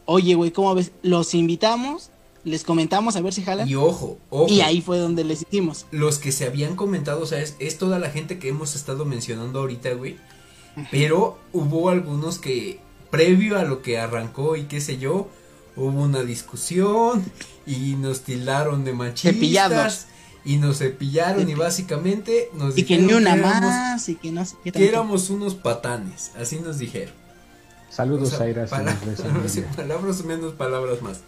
Oye, 0.06 0.34
güey, 0.34 0.50
¿cómo 0.50 0.74
ves? 0.74 0.90
Los 1.02 1.34
invitamos, 1.34 2.10
les 2.44 2.64
comentamos 2.64 3.16
a 3.16 3.20
ver 3.20 3.32
si 3.32 3.42
jalan. 3.42 3.68
Y 3.68 3.74
ojo, 3.74 4.18
ojo. 4.30 4.52
Y 4.52 4.60
ahí 4.60 4.80
fue 4.80 4.98
donde 4.98 5.24
les 5.24 5.42
hicimos. 5.42 5.86
Los 5.90 6.18
que 6.18 6.32
se 6.32 6.44
habían 6.44 6.76
comentado, 6.76 7.22
o 7.22 7.26
sea, 7.26 7.40
es, 7.40 7.56
es 7.58 7.78
toda 7.78 7.98
la 7.98 8.10
gente 8.10 8.38
que 8.38 8.48
hemos 8.48 8.74
estado 8.74 9.04
mencionando 9.04 9.60
ahorita, 9.60 9.92
güey 9.94 10.16
pero 10.90 11.38
hubo 11.52 11.88
algunos 11.88 12.38
que, 12.38 12.80
previo 13.10 13.58
a 13.58 13.64
lo 13.64 13.82
que 13.82 13.98
arrancó 13.98 14.56
y 14.56 14.64
qué 14.64 14.80
sé 14.80 14.98
yo, 14.98 15.28
hubo 15.76 16.02
una 16.02 16.22
discusión 16.22 17.24
y 17.66 17.94
nos 17.94 18.22
tildaron 18.22 18.84
de 18.84 18.92
machistas. 18.92 20.08
Y 20.46 20.58
nos 20.58 20.78
cepillaron 20.78 21.48
y 21.48 21.54
básicamente 21.54 22.50
nos 22.52 22.76
y 22.76 22.82
dijeron 22.82 23.06
que 23.06 23.14
ni 23.14 23.18
una 23.18 23.34
más 23.34 24.06
y 24.10 24.16
que 24.16 24.30
no 24.30 24.44
sé 24.44 24.56
que 24.62 24.86
éramos 24.86 25.30
unos 25.30 25.54
patanes, 25.54 26.32
así 26.38 26.58
nos 26.58 26.78
dijeron. 26.78 27.14
Saludos, 27.88 28.38
Aira. 28.40 28.66
palabras 29.76 30.22
menos, 30.24 30.52
palabras 30.52 31.00
más. 31.00 31.20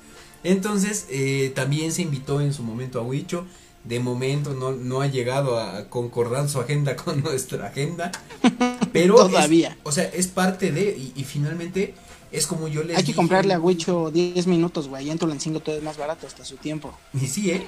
Entonces, 0.47 1.07
eh, 1.11 1.53
también 1.55 1.93
se 1.93 2.03
invitó 2.03 2.41
en 2.41 2.53
su 2.53 2.63
momento 2.63 3.01
a 3.01 3.03
Huicho 3.03 3.47
de 3.87 4.01
momento 4.01 4.53
no, 4.53 4.73
no 4.73 5.01
ha 5.01 5.07
llegado 5.07 5.59
a 5.59 5.89
concordar 5.89 6.49
su 6.49 6.61
agenda 6.61 6.97
con 7.05 7.23
nuestra 7.23 7.69
agenda. 7.69 8.11
Pero 8.93 9.17
todavía. 9.17 9.77
o 9.83 9.93
sea, 9.93 10.05
es 10.05 10.27
parte 10.27 10.73
de, 10.73 11.13
y, 11.15 11.25
finalmente 11.25 11.95
es 12.33 12.47
como 12.47 12.67
yo 12.69 12.83
le 12.83 12.97
Hay 12.97 13.05
que 13.05 13.15
comprarle 13.15 13.55
a 13.55 13.61
Wicho 13.61 14.11
10 14.11 14.47
minutos, 14.47 14.89
güey, 14.89 15.11
en 15.11 15.19
Tulancingo 15.19 15.61
todo 15.61 15.77
es 15.77 15.83
más 15.83 15.97
barato 15.97 16.27
hasta 16.27 16.45
su 16.45 16.57
tiempo. 16.57 16.97
Y 17.15 17.27
sí, 17.27 17.51
¿eh? 17.51 17.65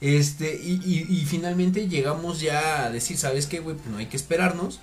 este, 0.00 0.54
y, 0.62 1.06
y, 1.08 1.24
finalmente 1.24 1.88
llegamos 1.88 2.40
ya 2.40 2.84
a 2.84 2.90
decir, 2.90 3.16
¿sabes 3.16 3.46
qué, 3.46 3.60
güey? 3.60 3.76
Pues 3.76 3.88
no 3.88 3.98
hay 3.98 4.06
que 4.06 4.16
esperarnos, 4.16 4.80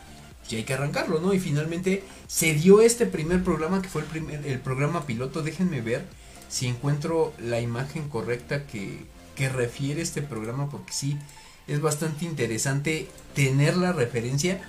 ya 0.49 0.57
hay 0.57 0.63
que 0.63 0.73
arrancarlo, 0.73 1.19
¿no? 1.19 1.33
Y 1.33 1.39
finalmente 1.39 2.03
se 2.27 2.53
dio 2.53 2.81
este 2.81 3.05
primer 3.05 3.43
programa 3.43 3.81
que 3.81 3.89
fue 3.89 4.01
el, 4.01 4.07
primer, 4.07 4.45
el 4.45 4.59
programa 4.59 5.05
piloto, 5.05 5.43
déjenme 5.43 5.81
ver 5.81 6.05
si 6.54 6.68
encuentro 6.68 7.34
la 7.39 7.60
imagen 7.62 8.10
correcta 8.10 8.68
que, 8.68 9.08
que 9.36 9.49
refiere 9.49 10.04
este 10.04 10.22
programa 10.22 10.70
porque 10.70 10.93
sí 10.93 11.18
es 11.66 11.82
bastante 11.82 12.26
interesante 12.26 13.08
tener 13.34 13.76
la 13.76 13.91
referencia 13.91 14.62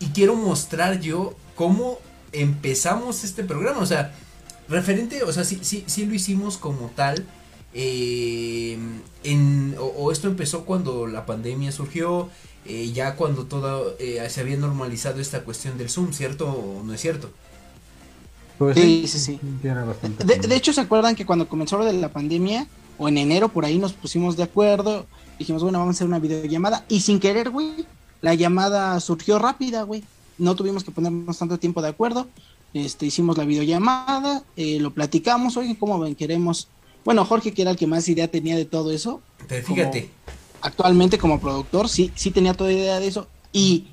y 0.00 0.08
quiero 0.08 0.34
mostrar 0.34 1.00
yo 1.00 1.34
cómo 1.54 1.98
empezamos 2.32 3.24
este 3.24 3.42
programa, 3.42 3.80
o 3.80 3.86
sea, 3.86 4.14
referente, 4.68 5.22
o 5.22 5.32
sea, 5.32 5.44
sí, 5.44 5.60
sí, 5.62 5.82
sí 5.86 6.04
lo 6.04 6.12
hicimos 6.12 6.58
como 6.58 6.90
tal, 6.94 7.24
eh, 7.72 8.78
en, 9.24 9.76
o, 9.78 10.12
esto 10.12 10.28
empezó 10.28 10.66
cuando 10.66 11.06
la 11.06 11.24
pandemia 11.24 11.72
surgió, 11.72 12.28
eh, 12.66 12.92
ya 12.92 13.16
cuando 13.16 13.46
todo 13.46 13.96
eh, 13.98 14.28
se 14.28 14.42
había 14.42 14.58
normalizado 14.58 15.22
esta 15.22 15.40
cuestión 15.40 15.78
del 15.78 15.88
Zoom, 15.88 16.12
¿cierto 16.12 16.50
o 16.50 16.82
no 16.84 16.92
es 16.92 17.00
cierto? 17.00 17.30
Pues 18.58 18.76
sí, 18.76 19.06
sí, 19.06 19.18
sí. 19.18 19.40
De, 19.62 20.36
de, 20.38 20.56
hecho, 20.56 20.72
¿se 20.72 20.80
acuerdan 20.80 21.14
que 21.14 21.24
cuando 21.24 21.48
comenzó 21.48 21.78
lo 21.78 21.84
de 21.84 21.92
la 21.92 22.12
pandemia, 22.12 22.66
o 22.98 23.08
en 23.08 23.18
enero 23.18 23.48
por 23.48 23.64
ahí 23.64 23.78
nos 23.78 23.92
pusimos 23.92 24.36
de 24.36 24.42
acuerdo, 24.42 25.06
dijimos, 25.38 25.62
bueno, 25.62 25.78
vamos 25.78 25.94
a 25.94 25.96
hacer 25.96 26.06
una 26.08 26.18
videollamada 26.18 26.84
y 26.88 27.00
sin 27.00 27.20
querer, 27.20 27.50
güey, 27.50 27.86
la 28.20 28.34
llamada 28.34 28.98
surgió 29.00 29.38
rápida, 29.38 29.82
güey. 29.84 30.02
No 30.36 30.54
tuvimos 30.56 30.84
que 30.84 30.90
ponernos 30.90 31.38
tanto 31.38 31.58
tiempo 31.58 31.80
de 31.82 31.88
acuerdo. 31.88 32.28
Este, 32.74 33.06
hicimos 33.06 33.38
la 33.38 33.44
videollamada, 33.44 34.42
eh, 34.56 34.78
lo 34.80 34.92
platicamos, 34.92 35.56
oye, 35.56 35.76
¿cómo 35.78 35.98
ven? 35.98 36.14
Queremos. 36.14 36.68
Bueno, 37.04 37.24
Jorge, 37.24 37.52
que 37.52 37.62
era 37.62 37.70
el 37.70 37.76
que 37.76 37.86
más 37.86 38.08
idea 38.08 38.28
tenía 38.28 38.56
de 38.56 38.64
todo 38.64 38.92
eso. 38.92 39.22
Pero 39.48 39.64
fíjate. 39.64 40.10
actualmente, 40.60 41.18
como 41.18 41.40
productor, 41.40 41.88
sí, 41.88 42.12
sí 42.14 42.30
tenía 42.30 42.54
toda 42.54 42.72
idea 42.72 43.00
de 43.00 43.06
eso. 43.06 43.28
Y 43.52 43.88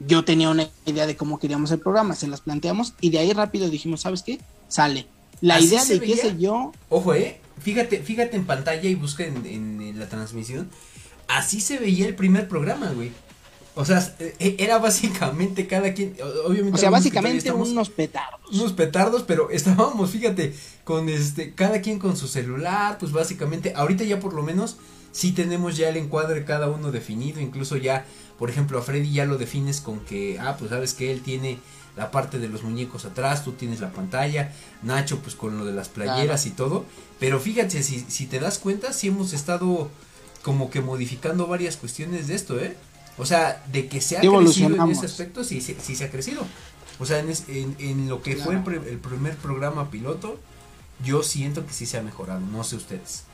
yo 0.00 0.24
tenía 0.24 0.50
una 0.50 0.68
idea 0.86 1.06
de 1.06 1.16
cómo 1.16 1.38
queríamos 1.38 1.70
el 1.70 1.78
programa, 1.78 2.14
se 2.14 2.26
las 2.26 2.40
planteamos 2.40 2.94
y 3.00 3.10
de 3.10 3.18
ahí 3.18 3.32
rápido 3.32 3.68
dijimos, 3.70 4.00
¿sabes 4.00 4.22
qué? 4.22 4.40
Sale. 4.68 5.06
La 5.40 5.60
idea 5.60 5.84
de 5.84 6.00
qué 6.00 6.16
sé 6.16 6.36
yo. 6.38 6.72
Ojo, 6.88 7.14
eh, 7.14 7.40
Fíjate, 7.60 7.98
fíjate 8.02 8.36
en 8.36 8.46
pantalla 8.46 8.88
y 8.88 8.94
busca 8.94 9.24
en, 9.24 9.98
la 9.98 10.08
transmisión. 10.08 10.70
Así 11.28 11.60
se 11.60 11.78
veía 11.78 12.06
el 12.06 12.14
primer 12.14 12.48
programa, 12.48 12.90
güey. 12.92 13.12
O 13.74 13.84
sea, 13.84 14.16
e, 14.18 14.56
era 14.58 14.78
básicamente 14.78 15.66
cada 15.66 15.92
quien, 15.94 16.16
obviamente. 16.46 16.76
O 16.76 16.80
sea, 16.80 16.90
básicamente 16.90 17.52
unos 17.52 17.90
petardos. 17.90 18.40
Unos 18.52 18.72
petardos, 18.72 19.22
pero 19.22 19.50
estábamos, 19.50 20.10
fíjate, 20.10 20.54
con 20.84 21.08
este, 21.08 21.54
cada 21.54 21.80
quien 21.82 21.98
con 21.98 22.16
su 22.16 22.28
celular, 22.28 22.98
pues 22.98 23.12
básicamente, 23.12 23.74
ahorita 23.76 24.04
ya 24.04 24.18
por 24.20 24.32
lo 24.32 24.42
menos 24.42 24.78
sí 25.12 25.32
tenemos 25.32 25.76
ya 25.76 25.88
el 25.88 25.96
encuadre 25.96 26.44
cada 26.44 26.68
uno 26.68 26.90
definido, 26.90 27.40
incluso 27.40 27.76
ya, 27.76 28.06
por 28.40 28.48
ejemplo, 28.48 28.78
a 28.78 28.82
Freddy 28.82 29.12
ya 29.12 29.26
lo 29.26 29.36
defines 29.36 29.82
con 29.82 30.00
que, 30.00 30.40
ah, 30.40 30.56
pues 30.58 30.70
sabes 30.70 30.94
que 30.94 31.12
él 31.12 31.20
tiene 31.20 31.58
la 31.94 32.10
parte 32.10 32.38
de 32.38 32.48
los 32.48 32.62
muñecos 32.62 33.04
atrás, 33.04 33.44
tú 33.44 33.52
tienes 33.52 33.80
la 33.80 33.92
pantalla, 33.92 34.52
Nacho 34.82 35.18
pues 35.18 35.34
con 35.34 35.58
lo 35.58 35.66
de 35.66 35.74
las 35.74 35.90
playeras 35.90 36.46
y 36.46 36.50
todo, 36.50 36.86
pero 37.18 37.38
fíjate, 37.38 37.82
si, 37.82 38.00
si 38.08 38.24
te 38.24 38.40
das 38.40 38.58
cuenta, 38.58 38.94
sí 38.94 39.08
hemos 39.08 39.34
estado 39.34 39.90
como 40.42 40.70
que 40.70 40.80
modificando 40.80 41.46
varias 41.48 41.76
cuestiones 41.76 42.28
de 42.28 42.34
esto, 42.34 42.58
¿eh? 42.58 42.78
O 43.18 43.26
sea, 43.26 43.62
de 43.70 43.88
que 43.88 44.00
se 44.00 44.16
ha 44.16 44.20
crecido 44.22 44.84
en 44.84 44.90
ese 44.90 45.04
aspecto, 45.04 45.44
sí, 45.44 45.60
sí, 45.60 45.76
sí, 45.78 45.94
se 45.94 46.04
ha 46.04 46.10
crecido. 46.10 46.42
O 46.98 47.04
sea, 47.04 47.18
en, 47.18 47.76
en, 47.78 48.08
lo 48.08 48.22
que 48.22 48.36
fue 48.36 48.54
el, 48.54 48.62
primer 48.62 49.36
programa 49.36 49.90
piloto, 49.90 50.40
yo 51.04 51.22
siento 51.22 51.66
que 51.66 51.74
sí 51.74 51.84
se 51.84 51.98
ha 51.98 52.02
mejorado, 52.02 52.40
no 52.40 52.64
sé 52.64 52.76
ustedes. 52.76 53.24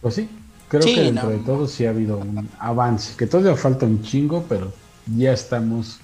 Pues 0.00 0.14
sí, 0.14 0.30
creo 0.68 0.82
que 0.82 1.02
dentro 1.02 1.28
de 1.28 1.38
todo 1.38 1.66
sí 1.66 1.86
ha 1.86 1.90
habido 1.90 2.18
un 2.18 2.48
avance, 2.58 3.14
que 3.16 3.26
todavía 3.26 3.56
falta 3.56 3.86
un 3.86 4.02
chingo, 4.02 4.44
pero 4.48 4.72
ya 5.16 5.32
estamos 5.32 5.98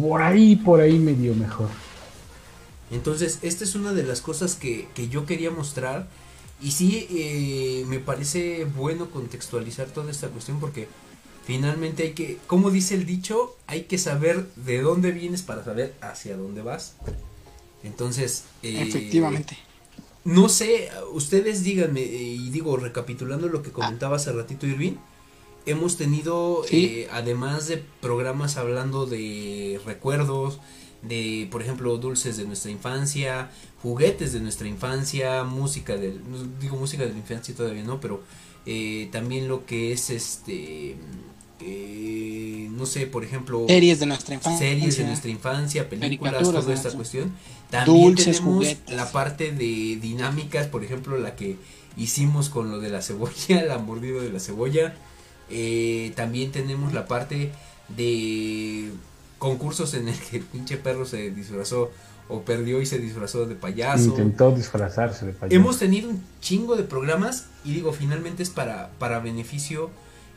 por 0.00 0.22
ahí, 0.22 0.56
por 0.56 0.80
ahí 0.80 0.98
medio 0.98 1.34
mejor. 1.34 1.68
Entonces, 2.90 3.38
esta 3.42 3.64
es 3.64 3.74
una 3.74 3.92
de 3.92 4.02
las 4.02 4.20
cosas 4.20 4.56
que, 4.56 4.88
yo 5.10 5.26
quería 5.26 5.50
mostrar. 5.50 6.08
Y 6.62 6.72
sí, 6.72 7.06
eh, 7.10 7.84
me 7.86 8.00
parece 8.00 8.64
bueno 8.64 9.10
contextualizar 9.10 9.86
toda 9.88 10.10
esta 10.10 10.28
cuestión 10.28 10.60
porque 10.60 10.88
finalmente 11.46 12.02
hay 12.02 12.12
que, 12.12 12.38
como 12.46 12.70
dice 12.70 12.94
el 12.94 13.06
dicho, 13.06 13.56
hay 13.66 13.84
que 13.84 13.96
saber 13.96 14.46
de 14.56 14.82
dónde 14.82 15.10
vienes 15.12 15.40
para 15.42 15.64
saber 15.64 15.94
hacia 16.02 16.36
dónde 16.36 16.60
vas. 16.60 16.96
Entonces, 17.82 18.44
eh, 18.62 18.82
efectivamente. 18.82 19.56
No 20.24 20.48
sé, 20.48 20.90
ustedes 21.12 21.64
díganme, 21.64 22.02
eh, 22.02 22.22
y 22.22 22.50
digo, 22.50 22.76
recapitulando 22.76 23.48
lo 23.48 23.62
que 23.62 23.70
comentaba 23.70 24.16
hace 24.16 24.32
ratito 24.32 24.66
Irving, 24.66 24.96
hemos 25.66 25.96
tenido, 25.96 26.64
eh, 26.70 27.08
además 27.10 27.68
de 27.68 27.82
programas 28.00 28.56
hablando 28.56 29.06
de 29.06 29.80
recuerdos, 29.84 30.60
de, 31.02 31.48
por 31.50 31.62
ejemplo, 31.62 31.96
dulces 31.96 32.36
de 32.36 32.44
nuestra 32.44 32.70
infancia, 32.70 33.50
juguetes 33.82 34.32
de 34.34 34.40
nuestra 34.40 34.68
infancia, 34.68 35.44
música 35.44 35.96
del, 35.96 36.20
digo 36.60 36.76
música 36.76 37.04
de 37.04 37.12
la 37.12 37.18
infancia 37.18 37.54
todavía 37.54 37.82
no, 37.82 38.00
pero 38.00 38.20
eh, 38.66 39.08
también 39.10 39.48
lo 39.48 39.64
que 39.64 39.92
es 39.92 40.10
este, 40.10 40.96
eh, 41.62 42.68
no 42.70 42.86
sé, 42.86 43.06
por 43.06 43.24
ejemplo, 43.24 43.66
series 43.66 44.00
de 44.00 44.06
nuestra 44.06 44.34
infancia, 44.34 44.66
series 44.66 44.96
de 44.96 45.04
nuestra 45.04 45.30
infancia, 45.30 45.88
películas, 45.88 46.42
toda 46.42 46.72
esta 46.72 46.90
cuestión. 46.92 47.32
También 47.70 48.14
tenemos 48.14 48.66
la 48.88 49.10
parte 49.12 49.52
de 49.52 49.98
dinámicas, 50.00 50.66
por 50.66 50.84
ejemplo, 50.84 51.18
la 51.18 51.36
que 51.36 51.56
hicimos 51.96 52.48
con 52.48 52.70
lo 52.70 52.80
de 52.80 52.88
la 52.88 53.02
cebolla, 53.02 53.62
la 53.68 53.78
mordida 53.78 54.20
de 54.20 54.30
la 54.30 54.40
cebolla. 54.40 54.94
Eh, 55.50 56.12
también 56.14 56.52
tenemos 56.52 56.92
la 56.92 57.06
parte 57.06 57.52
de 57.88 58.90
concursos 59.38 59.94
en 59.94 60.08
el 60.08 60.18
que 60.18 60.38
el 60.38 60.44
pinche 60.44 60.76
perro 60.76 61.04
se 61.04 61.30
disfrazó 61.30 61.90
o 62.28 62.42
perdió 62.42 62.80
y 62.80 62.86
se 62.86 62.98
disfrazó 62.98 63.46
de 63.46 63.56
payaso. 63.56 64.04
Intentó 64.04 64.52
disfrazarse 64.52 65.26
de 65.26 65.32
payaso. 65.32 65.56
Hemos 65.56 65.78
tenido 65.78 66.08
un 66.08 66.22
chingo 66.40 66.76
de 66.76 66.84
programas 66.84 67.46
y 67.64 67.72
digo, 67.72 67.92
finalmente 67.92 68.42
es 68.42 68.50
para, 68.50 68.90
para 68.98 69.18
beneficio 69.18 69.90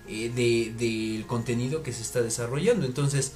eh, 0.07 0.31
del 0.77 1.25
contenido 1.25 1.83
que 1.83 1.93
se 1.93 2.01
está 2.01 2.21
desarrollando. 2.21 2.85
Entonces, 2.85 3.33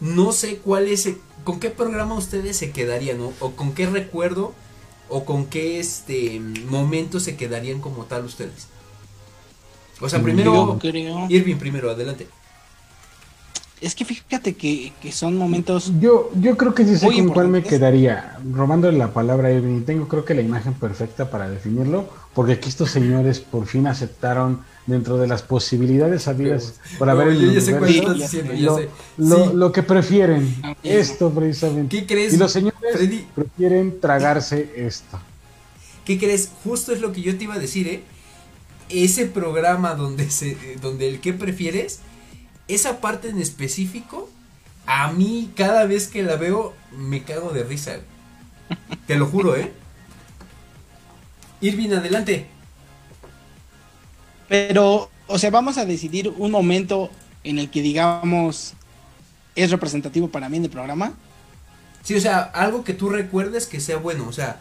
no 0.00 0.32
sé 0.32 0.56
cuál 0.56 0.88
es, 0.88 1.08
con 1.44 1.60
qué 1.60 1.70
programa 1.70 2.14
ustedes 2.14 2.56
se 2.56 2.70
quedarían, 2.70 3.18
¿no? 3.18 3.32
o 3.40 3.52
con 3.52 3.72
qué 3.72 3.86
recuerdo, 3.86 4.52
o 5.08 5.24
con 5.24 5.46
qué 5.46 5.78
este 5.78 6.40
momento 6.68 7.20
se 7.20 7.36
quedarían 7.36 7.80
como 7.80 8.04
tal 8.04 8.24
ustedes. 8.24 8.68
O 10.00 10.08
sea, 10.08 10.20
primero, 10.22 10.52
Yo 10.54 10.78
creo. 10.78 11.26
Irving 11.28 11.56
primero, 11.56 11.90
adelante. 11.90 12.26
Es 13.80 13.94
que 13.94 14.04
fíjate 14.04 14.54
que, 14.54 14.92
que 15.00 15.12
son 15.12 15.36
momentos. 15.36 15.92
Yo, 16.00 16.30
yo 16.34 16.56
creo 16.56 16.74
que 16.74 16.84
sí 16.84 16.96
sé 16.96 17.06
con 17.06 17.28
cuál 17.28 17.48
me 17.48 17.62
quedaría. 17.62 18.38
Robándole 18.50 18.96
la 18.96 19.12
palabra 19.12 19.48
a 19.48 19.52
Irving, 19.52 19.78
y 19.78 19.80
tengo 19.80 20.08
creo 20.08 20.24
que 20.24 20.34
la 20.34 20.42
imagen 20.42 20.74
perfecta 20.74 21.30
para 21.30 21.48
definirlo, 21.48 22.08
porque 22.34 22.52
aquí 22.54 22.68
estos 22.68 22.90
señores 22.90 23.40
por 23.40 23.66
fin 23.66 23.86
aceptaron 23.86 24.60
dentro 24.86 25.16
de 25.18 25.28
las 25.28 25.42
posibilidades 25.42 26.26
habidas 26.28 26.74
por 26.98 27.08
haber 27.08 27.26
No, 27.28 27.32
el 27.32 27.38
universo, 27.48 28.14
diciendo, 28.14 28.80
lo, 29.18 29.52
lo- 29.54 29.72
que 29.72 29.82
prefieren, 29.82 30.54
Ah, 30.62 30.74
esto 30.82 31.30
precisamente. 31.30 31.96
¿Qué 32.00 32.06
crees? 32.06 32.34
Y 32.34 32.36
los 32.36 32.50
señores 32.52 32.78
Freddy? 32.92 33.26
prefieren 33.34 34.00
tragarse 34.00 34.72
esto. 34.76 35.20
¿Qué 36.04 36.18
crees? 36.18 36.50
Justo 36.64 36.92
es 36.92 37.00
lo 37.00 37.12
que 37.12 37.22
yo 37.22 37.36
te 37.38 37.44
iba 37.44 37.54
a 37.54 37.58
decir, 37.60 37.86
¿eh? 37.86 38.02
Ese 38.88 39.26
programa 39.26 39.94
donde 39.94 40.30
se, 40.30 40.56
donde 40.82 41.08
el 41.08 41.20
que 41.20 41.32
prefieres, 41.32 42.00
esa 42.66 43.00
parte 43.00 43.28
en 43.28 43.38
específico, 43.38 44.28
a 44.86 45.12
mí 45.12 45.50
cada 45.56 45.86
vez 45.86 46.08
que 46.08 46.22
la 46.24 46.34
veo 46.36 46.72
me 46.96 47.22
cago 47.22 47.50
de 47.52 47.62
risa. 47.62 47.98
Te 49.06 49.14
lo 49.16 49.26
juro, 49.26 49.54
¿eh? 49.56 49.72
Irving, 51.62 51.92
adelante. 51.92 52.46
Pero, 54.48 55.10
o 55.28 55.38
sea, 55.38 55.50
vamos 55.50 55.78
a 55.78 55.86
decidir 55.86 56.28
un 56.36 56.50
momento 56.50 57.10
en 57.44 57.58
el 57.58 57.70
que 57.70 57.80
digamos 57.80 58.74
es 59.54 59.70
representativo 59.70 60.28
para 60.28 60.48
mí 60.48 60.58
en 60.58 60.64
el 60.64 60.70
programa. 60.70 61.14
Sí, 62.02 62.14
o 62.14 62.20
sea, 62.20 62.40
algo 62.40 62.84
que 62.84 62.92
tú 62.92 63.08
recuerdes 63.08 63.66
que 63.66 63.80
sea 63.80 63.96
bueno, 63.96 64.26
o 64.28 64.32
sea, 64.32 64.60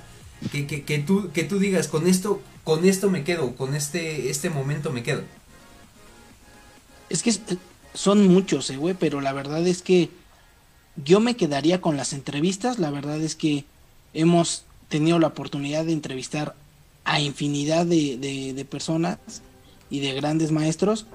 que, 0.52 0.68
que, 0.68 0.84
que 0.84 1.00
tú, 1.00 1.32
que 1.34 1.44
tú 1.44 1.60
digas, 1.60 1.88
con 1.88 2.08
esto, 2.08 2.42
con 2.64 2.86
esto 2.86 3.10
me 3.10 3.24
quedo, 3.24 3.56
con 3.56 3.76
este, 3.76 4.30
este 4.30 4.50
momento 4.50 4.92
me 4.92 5.04
quedo. 5.04 5.24
Es 7.10 7.24
que 7.24 7.34
son 7.94 8.28
muchos, 8.28 8.70
eh, 8.70 8.78
güey, 8.78 8.94
pero 8.94 9.22
la 9.22 9.34
verdad 9.34 9.66
es 9.68 9.82
que 9.82 10.10
yo 10.96 11.20
me 11.20 11.36
quedaría 11.36 11.82
con 11.82 11.98
las 11.98 12.14
entrevistas. 12.14 12.80
La 12.80 12.92
verdad 12.92 13.20
es 13.22 13.36
que 13.36 13.66
hemos 14.14 14.66
tenido 14.90 15.20
la 15.20 15.28
oportunidad 15.28 15.86
de 15.86 15.94
entrevistar 15.94 16.56
a 17.06 17.20
infinidad 17.20 17.86
de, 17.86 18.18
de- 18.18 18.54
de 18.54 18.66
personas 18.66 19.18
y 19.90 20.00
de 20.00 20.14
grandes 20.14 20.52
maestros. 20.52 21.06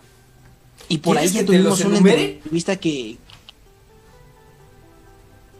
Y 0.89 0.99
por 0.99 1.16
ahí 1.16 1.28
¿Quieres 1.28 1.32
ya 1.34 1.41
que 1.53 1.59
te 1.59 1.62
los 1.62 1.78
tuvimos 1.80 2.01
una 2.01 2.11
entrevista 2.12 2.76
que... 2.76 3.16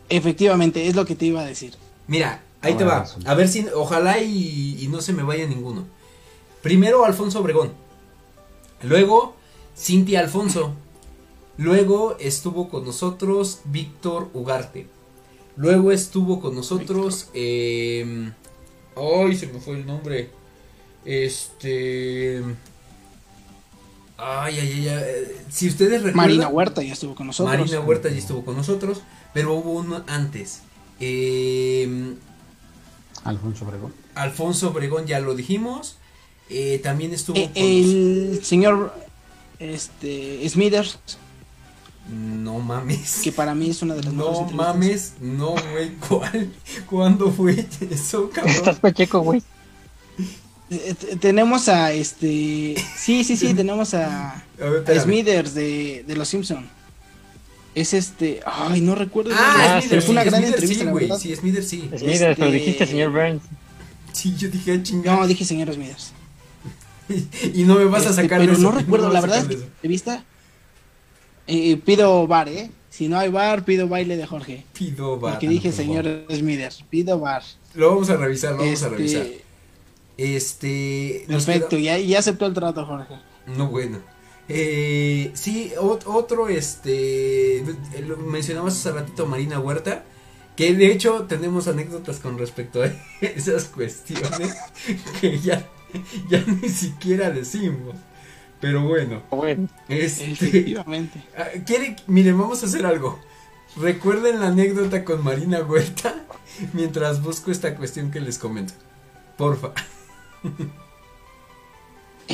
Efectivamente, 0.09 0.87
es 0.87 0.95
lo 0.95 1.05
que 1.05 1.17
te 1.17 1.27
iba 1.27 1.41
a 1.41 1.47
decir. 1.47 1.75
Mira, 2.07 2.43
ahí 2.63 2.75
A 2.75 2.77
te 2.77 2.85
ver, 2.85 2.93
va. 2.93 3.07
A 3.25 3.35
ver 3.35 3.49
si, 3.49 3.67
ojalá 3.75 4.21
y, 4.21 4.77
y 4.81 4.89
no 4.89 5.01
se 5.01 5.13
me 5.13 5.23
vaya 5.25 5.47
ninguno. 5.47 5.85
Primero 6.63 7.05
Alfonso 7.05 7.41
Obregón. 7.41 7.73
Luego 8.83 9.35
Cintia 9.77 10.21
Alfonso. 10.21 10.75
Luego 11.59 12.17
estuvo 12.21 12.69
con 12.69 12.85
nosotros 12.85 13.61
Víctor 13.65 14.29
Ugarte. 14.33 14.87
Luego 15.57 15.91
estuvo 15.91 16.41
con 16.41 16.55
nosotros. 16.55 17.29
Eh, 17.35 18.31
ay, 18.97 19.37
se 19.37 19.47
me 19.49 19.61
fue 19.61 19.77
el 19.77 19.87
nombre. 19.87 20.31
Este. 21.05 22.43
Ay, 24.19 24.59
ay, 24.59 24.73
ay, 24.73 24.89
ay. 24.89 25.05
Si 25.51 25.69
ustedes 25.69 26.03
recuerdan. 26.03 26.17
Marina 26.17 26.49
Huerta 26.49 26.83
ya 26.83 26.95
estuvo 26.95 27.15
con 27.15 27.27
nosotros. 27.27 27.57
Marina 27.57 27.81
Huerta 27.81 28.09
ya 28.09 28.17
estuvo 28.19 28.45
con 28.45 28.57
nosotros, 28.57 29.03
pero 29.35 29.55
hubo 29.55 29.73
uno 29.73 30.03
antes. 30.09 30.63
Eh, 31.01 32.15
Alfonso 33.25 33.65
Obregón. 33.67 33.93
Alfonso 34.15 34.71
Obregón 34.71 35.07
ya 35.07 35.21
lo 35.21 35.35
dijimos. 35.35 35.97
Eh, 36.49 36.81
también 36.83 37.13
estuvo 37.13 37.37
Eh, 37.37 37.51
con 37.53 37.63
el 37.63 38.41
señor 38.45 38.95
este 39.59 40.49
Smithers, 40.49 40.99
No 42.09 42.61
mames. 42.61 43.21
que 43.23 43.33
para 43.33 43.55
mí 43.55 43.71
es 43.71 43.83
una 43.83 43.95
de 43.95 44.03
las 44.05 44.13
mejores 44.15 44.51
No 44.53 44.57
mames, 44.57 45.13
no, 45.21 45.51
güey. 45.73 45.91
¿Cuál? 46.09 46.53
¿Cuándo 46.89 47.33
fue 47.33 47.67
eso, 47.91 48.31
Estás 48.33 48.45
cabrón? 48.55 48.79
pacheco, 48.81 49.21
güey. 49.21 49.43
Eh, 50.71 50.95
t- 50.99 51.17
tenemos 51.17 51.69
a 51.69 51.93
este. 51.93 52.77
Sí, 52.97 53.25
sí, 53.25 53.37
sí, 53.37 53.55
tenemos 53.57 53.95
a, 53.95 54.33
A 54.35 54.45
ver, 54.59 54.67
a 54.73 54.77
espérame. 54.79 55.03
Smithers 55.05 55.55
de, 55.55 56.05
de 56.07 56.17
Los 56.17 56.29
Simpson. 56.29 56.67
Es 57.75 57.93
este. 57.93 58.41
Ay, 58.47 58.81
no 58.81 58.95
recuerdo. 58.95 59.33
Ah, 59.35 59.79
Smithers, 59.81 60.05
fue 60.05 60.13
una 60.13 60.23
sí, 60.23 60.29
gran 60.31 60.41
Smithers 60.43 60.63
entrevista, 60.63 60.85
sí, 60.85 60.91
güey. 60.91 61.21
Sí, 61.21 61.37
Smithers 61.37 61.69
sí. 61.69 61.81
Smithers, 61.81 62.19
pero 62.21 62.31
Este- 62.47 62.51
dijiste 62.53 62.87
señor 62.87 63.11
Burns. 63.13 63.43
Sí, 64.13 64.35
yo 64.37 64.49
dije, 64.49 64.73
"Ah, 64.73 64.83
chingada. 64.83 65.17
No, 65.21 65.27
dije 65.27 65.45
señor 65.45 65.73
Smithers. 65.75 66.13
y 67.55 67.65
no 67.65 67.75
me 67.77 67.85
vas 67.85 68.07
a 68.07 68.11
Este, 68.11 68.23
sacar 68.23 68.41
pero 68.41 68.53
de 68.53 68.59
eso, 68.59 68.63
no 68.63 68.71
recuerdo, 68.77 69.11
la 69.13 69.21
verdad 69.21 69.39
es 69.39 69.43
sacar 69.45 69.57
que 69.57 69.57
de 69.57 69.69
la 69.69 69.75
entrevista. 69.75 70.25
Eh, 71.47 71.77
pido 71.77 72.27
bar, 72.27 72.49
¿eh? 72.49 72.71
Si 72.91 73.09
no 73.09 73.19
hay 73.19 73.29
bar, 73.31 73.65
pido 73.65 73.89
baile 73.89 74.17
de 74.17 74.27
Jorge. 74.27 74.65
Pido 74.73 75.19
bar. 75.19 75.35
Porque 75.35 75.49
dije 75.49 75.69
por 75.69 75.77
señor 75.77 76.25
Smithers, 76.31 76.83
pido 76.89 77.19
bar. 77.21 77.43
Lo 77.75 77.91
vamos 77.91 78.09
a 78.11 78.17
revisar, 78.17 78.53
lo 78.53 78.59
vamos 78.59 78.83
a 78.83 78.87
Este, 78.87 78.97
revisar. 78.97 79.27
Este. 80.17 81.25
Perfecto, 81.29 81.71
queda- 81.77 81.81
ya, 81.81 81.99
ya 81.99 82.19
aceptó 82.21 82.47
el 82.47 82.55
trato, 82.55 82.85
Jorge. 82.87 83.15
No, 83.47 83.69
bueno. 83.69 83.99
Eh, 84.49 85.31
sí, 85.35 85.73
ot- 85.79 86.05
otro, 86.07 86.49
este, 86.49 87.65
lo 88.07 88.17
mencionabas 88.17 88.75
hace 88.75 88.93
ratito 88.93 89.27
Marina 89.27 89.59
Huerta, 89.59 90.05
que 90.57 90.73
de 90.75 90.93
hecho 90.93 91.27
tenemos 91.29 91.69
anécdotas 91.69 92.19
con 92.21 92.39
respecto 92.39 92.83
a 92.83 92.91
esas 93.21 93.65
cuestiones 93.65 94.55
que 95.21 95.39
ya, 95.41 95.69
ya 96.31 96.43
ni 96.47 96.69
siquiera 96.69 97.31
decimos. 97.31 97.95
Pero 98.61 98.83
bueno, 98.89 99.23
Bueno, 99.31 99.69
este, 99.89 100.31
Efectivamente. 100.33 101.23
ah, 101.39 101.47
quiere, 101.67 101.97
miren, 102.07 102.39
vamos 102.39 102.63
a 102.63 102.67
hacer 102.67 102.87
algo. 102.87 103.19
Recuerden 103.77 104.41
la 104.41 104.47
anécdota 104.49 105.05
con 105.05 105.23
Marina 105.23 105.61
Huerta 105.61 106.15
mientras 106.73 107.23
busco 107.23 107.51
esta 107.51 107.75
cuestión 107.77 108.11
que 108.11 108.21
les 108.21 108.39
comento. 108.39 108.73
Porfa. 109.37 109.73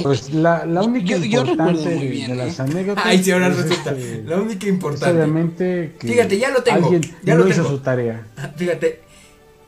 Pues 0.03 0.33
la, 0.33 0.65
la 0.65 0.83
única 0.83 1.19
Yo- 1.19 1.41
importante 1.43 1.85
muy 1.97 2.05
de- 2.07 2.11
bien, 2.11 2.27
de 2.29 2.33
¿eh? 2.33 2.47
las 2.47 2.59
anécdotas. 2.61 3.05
Ay, 3.07 3.23
sí, 3.23 3.31
ahora 3.31 3.49
es, 3.49 3.57
resulta. 3.59 3.91
este, 3.91 4.23
La 4.25 4.41
única 4.41 4.67
importante. 4.67 5.15
obviamente 5.17 5.97
que 6.01 6.09
Fíjate, 6.09 6.39
ya 6.39 6.49
lo 6.51 6.63
tengo, 6.63 6.87
alguien 6.87 7.15
ya 7.23 7.35
no 7.35 7.45
lo 7.45 7.51
hizo 7.51 7.63
tengo. 7.63 7.77
su 7.77 7.83
tarea. 7.83 8.27
Fíjate, 8.57 9.03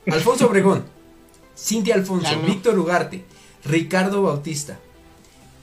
Alfonso 0.07 0.47
Obregón, 0.47 0.85
Cintia 1.55 1.95
Alfonso, 1.95 2.27
Claro. 2.31 2.47
Víctor 2.47 2.79
Ugarte, 2.79 3.25
Ricardo 3.67 4.23
Bautista, 4.23 4.79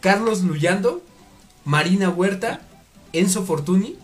Carlos 0.01 0.41
Luyando, 0.41 1.01
Marina 1.63 2.09
Huerta, 2.09 2.61
Enzo 3.13 3.43
Fortuni, 3.43 3.95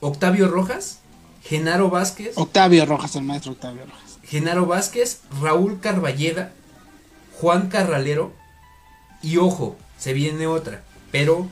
Octavio 0.00 0.48
Rojas, 0.48 1.00
Genaro 1.42 1.90
Vázquez, 1.90 2.32
Octavio 2.36 2.86
Rojas, 2.86 3.16
el 3.16 3.24
maestro 3.24 3.52
Octavio 3.52 3.84
Rojas. 3.84 4.18
Genaro 4.22 4.66
Vázquez, 4.66 5.20
Raúl 5.40 5.80
Carballeda, 5.80 6.52
Juan 7.40 7.68
Carralero 7.68 8.32
y 9.22 9.36
ojo, 9.36 9.76
se 9.98 10.12
viene 10.12 10.46
otra, 10.46 10.82
pero 11.10 11.46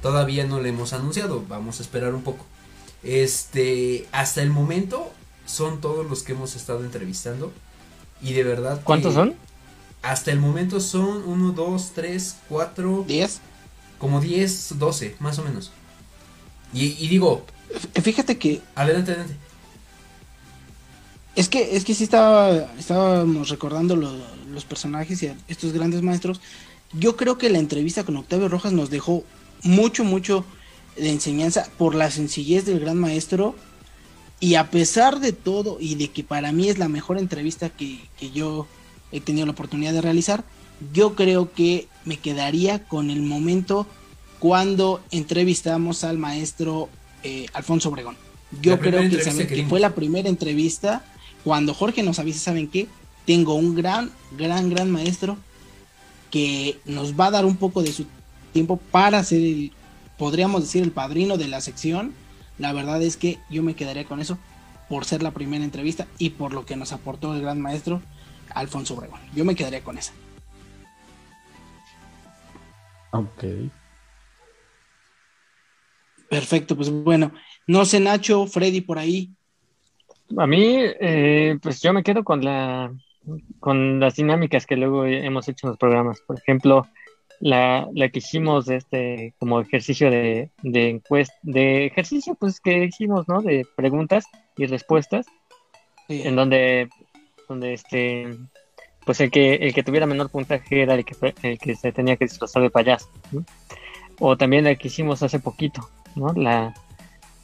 todavía 0.00 0.44
no 0.44 0.60
le 0.60 0.70
hemos 0.70 0.92
anunciado, 0.92 1.44
vamos 1.48 1.80
a 1.80 1.82
esperar 1.82 2.14
un 2.14 2.22
poco. 2.22 2.44
Este, 3.02 4.06
hasta 4.12 4.42
el 4.42 4.50
momento 4.50 5.12
son 5.46 5.80
todos 5.80 6.06
los 6.08 6.22
que 6.22 6.32
hemos 6.32 6.56
estado 6.56 6.84
entrevistando 6.84 7.52
y 8.20 8.32
de 8.32 8.44
verdad. 8.44 8.78
que 8.78 8.84
¿cuántos 8.84 9.14
son? 9.14 9.34
Hasta 10.02 10.30
el 10.30 10.38
momento 10.40 10.80
son 10.80 11.24
1, 11.26 11.52
2, 11.52 11.92
3, 11.94 12.36
4, 12.48 13.04
¿Diez? 13.06 13.40
como 13.98 14.20
10, 14.20 14.78
12, 14.78 15.16
más 15.18 15.38
o 15.38 15.44
menos. 15.44 15.72
Y, 16.72 16.96
y 17.04 17.08
digo, 17.08 17.44
F- 17.74 18.02
Fíjate 18.02 18.38
que 18.38 18.60
adelante, 18.74 19.12
adelante. 19.12 19.36
es 21.36 21.48
que 21.48 21.76
es 21.76 21.84
que 21.84 21.94
sí 21.94 22.04
estaba 22.04 22.50
estábamos 22.78 23.48
recordando 23.48 23.96
lo- 23.96 24.16
los 24.52 24.64
personajes 24.64 25.22
y 25.22 25.26
a 25.28 25.36
estos 25.48 25.72
grandes 25.72 26.02
maestros. 26.02 26.40
Yo 26.92 27.16
creo 27.16 27.36
que 27.38 27.50
la 27.50 27.58
entrevista 27.58 28.04
con 28.04 28.16
Octavio 28.16 28.48
Rojas 28.48 28.72
nos 28.72 28.90
dejó 28.90 29.24
mucho 29.62 30.04
mucho 30.04 30.44
de 30.96 31.10
enseñanza 31.10 31.68
por 31.76 31.94
la 31.94 32.10
sencillez 32.10 32.64
del 32.64 32.80
gran 32.80 32.96
maestro 32.98 33.54
y 34.40 34.54
a 34.54 34.70
pesar 34.70 35.20
de 35.20 35.32
todo 35.32 35.76
y 35.80 35.96
de 35.96 36.10
que 36.10 36.24
para 36.24 36.50
mí 36.52 36.68
es 36.68 36.78
la 36.78 36.88
mejor 36.88 37.18
entrevista 37.18 37.68
que, 37.70 38.08
que 38.18 38.30
yo 38.30 38.66
he 39.12 39.20
tenido 39.20 39.46
la 39.46 39.52
oportunidad 39.52 39.92
de 39.92 40.00
realizar, 40.00 40.44
yo 40.92 41.14
creo 41.14 41.52
que 41.52 41.88
me 42.04 42.18
quedaría 42.18 42.84
con 42.84 43.10
el 43.10 43.22
momento 43.22 43.86
cuando 44.38 45.00
entrevistamos 45.10 46.04
al 46.04 46.18
maestro 46.18 46.88
eh, 47.24 47.46
Alfonso 47.52 47.88
Obregón. 47.88 48.16
Yo 48.62 48.78
creo 48.78 49.00
que, 49.00 49.06
entrevista 49.06 49.30
sabe- 49.32 49.46
que 49.46 49.66
fue 49.66 49.80
la 49.80 49.94
primera 49.94 50.28
entrevista 50.28 51.04
cuando 51.44 51.74
Jorge 51.74 52.02
nos 52.02 52.18
avisa, 52.18 52.38
¿saben 52.40 52.68
qué? 52.68 52.86
Tengo 53.26 53.54
un 53.54 53.74
gran, 53.74 54.10
gran, 54.38 54.70
gran 54.70 54.90
maestro 54.90 55.36
que 56.30 56.78
nos 56.84 57.18
va 57.18 57.26
a 57.26 57.30
dar 57.30 57.44
un 57.46 57.56
poco 57.56 57.82
de 57.82 57.92
su 57.92 58.06
tiempo 58.52 58.76
para 58.76 59.22
ser 59.24 59.40
el, 59.40 59.72
podríamos 60.16 60.62
decir, 60.62 60.82
el 60.82 60.90
padrino 60.92 61.36
de 61.36 61.48
la 61.48 61.60
sección 61.60 62.12
La 62.58 62.72
verdad 62.72 63.02
es 63.02 63.16
que 63.16 63.38
yo 63.50 63.62
me 63.62 63.74
quedaría 63.74 64.04
con 64.04 64.20
eso 64.20 64.38
por 64.88 65.04
ser 65.04 65.22
la 65.22 65.30
primera 65.32 65.64
entrevista 65.64 66.06
y 66.18 66.30
por 66.30 66.52
lo 66.52 66.64
que 66.64 66.76
nos 66.76 66.92
aportó 66.92 67.34
el 67.34 67.40
gran 67.42 67.60
maestro 67.60 68.00
Alfonso 68.54 68.94
Obregón. 68.94 69.20
Yo 69.34 69.44
me 69.44 69.54
quedaría 69.54 69.82
con 69.82 69.98
esa. 69.98 70.12
Ok. 73.12 73.44
Perfecto, 76.28 76.76
pues 76.76 76.90
bueno, 76.90 77.32
no 77.66 77.84
sé 77.84 78.00
Nacho, 78.00 78.46
Freddy 78.46 78.82
por 78.82 78.98
ahí. 78.98 79.30
A 80.36 80.46
mí, 80.46 80.76
eh, 80.78 81.58
pues 81.62 81.80
yo 81.80 81.92
me 81.92 82.02
quedo 82.02 82.22
con 82.22 82.44
la 82.44 82.92
con 83.60 84.00
las 84.00 84.16
dinámicas 84.16 84.66
que 84.66 84.76
luego 84.76 85.04
hemos 85.04 85.48
hecho 85.48 85.66
en 85.66 85.70
los 85.70 85.78
programas. 85.78 86.20
Por 86.20 86.38
ejemplo, 86.38 86.86
la, 87.40 87.88
la 87.94 88.08
que 88.08 88.18
hicimos 88.18 88.66
de 88.66 88.76
este 88.76 89.34
como 89.38 89.60
ejercicio 89.60 90.10
de, 90.10 90.50
de 90.62 90.88
encuesta, 90.90 91.34
de 91.42 91.86
ejercicio 91.86 92.34
pues 92.34 92.60
que 92.60 92.84
hicimos, 92.84 93.28
¿no? 93.28 93.40
De 93.40 93.66
preguntas 93.76 94.26
y 94.56 94.66
respuestas, 94.66 95.26
en 96.08 96.36
donde, 96.36 96.88
donde 97.48 97.72
este, 97.72 98.36
pues 99.04 99.20
el 99.20 99.30
que, 99.30 99.54
el 99.54 99.74
que 99.74 99.82
tuviera 99.82 100.06
menor 100.06 100.30
puntaje 100.30 100.82
era 100.82 100.94
el 100.94 101.04
que, 101.04 101.34
el 101.42 101.58
que 101.58 101.74
se 101.74 101.92
tenía 101.92 102.16
que 102.16 102.26
disfrazar 102.26 102.62
de 102.62 102.70
payaso, 102.70 103.08
O 104.20 104.36
también 104.36 104.64
la 104.64 104.74
que 104.74 104.88
hicimos 104.88 105.22
hace 105.22 105.38
poquito, 105.38 105.88
¿no? 106.14 106.32
La, 106.34 106.74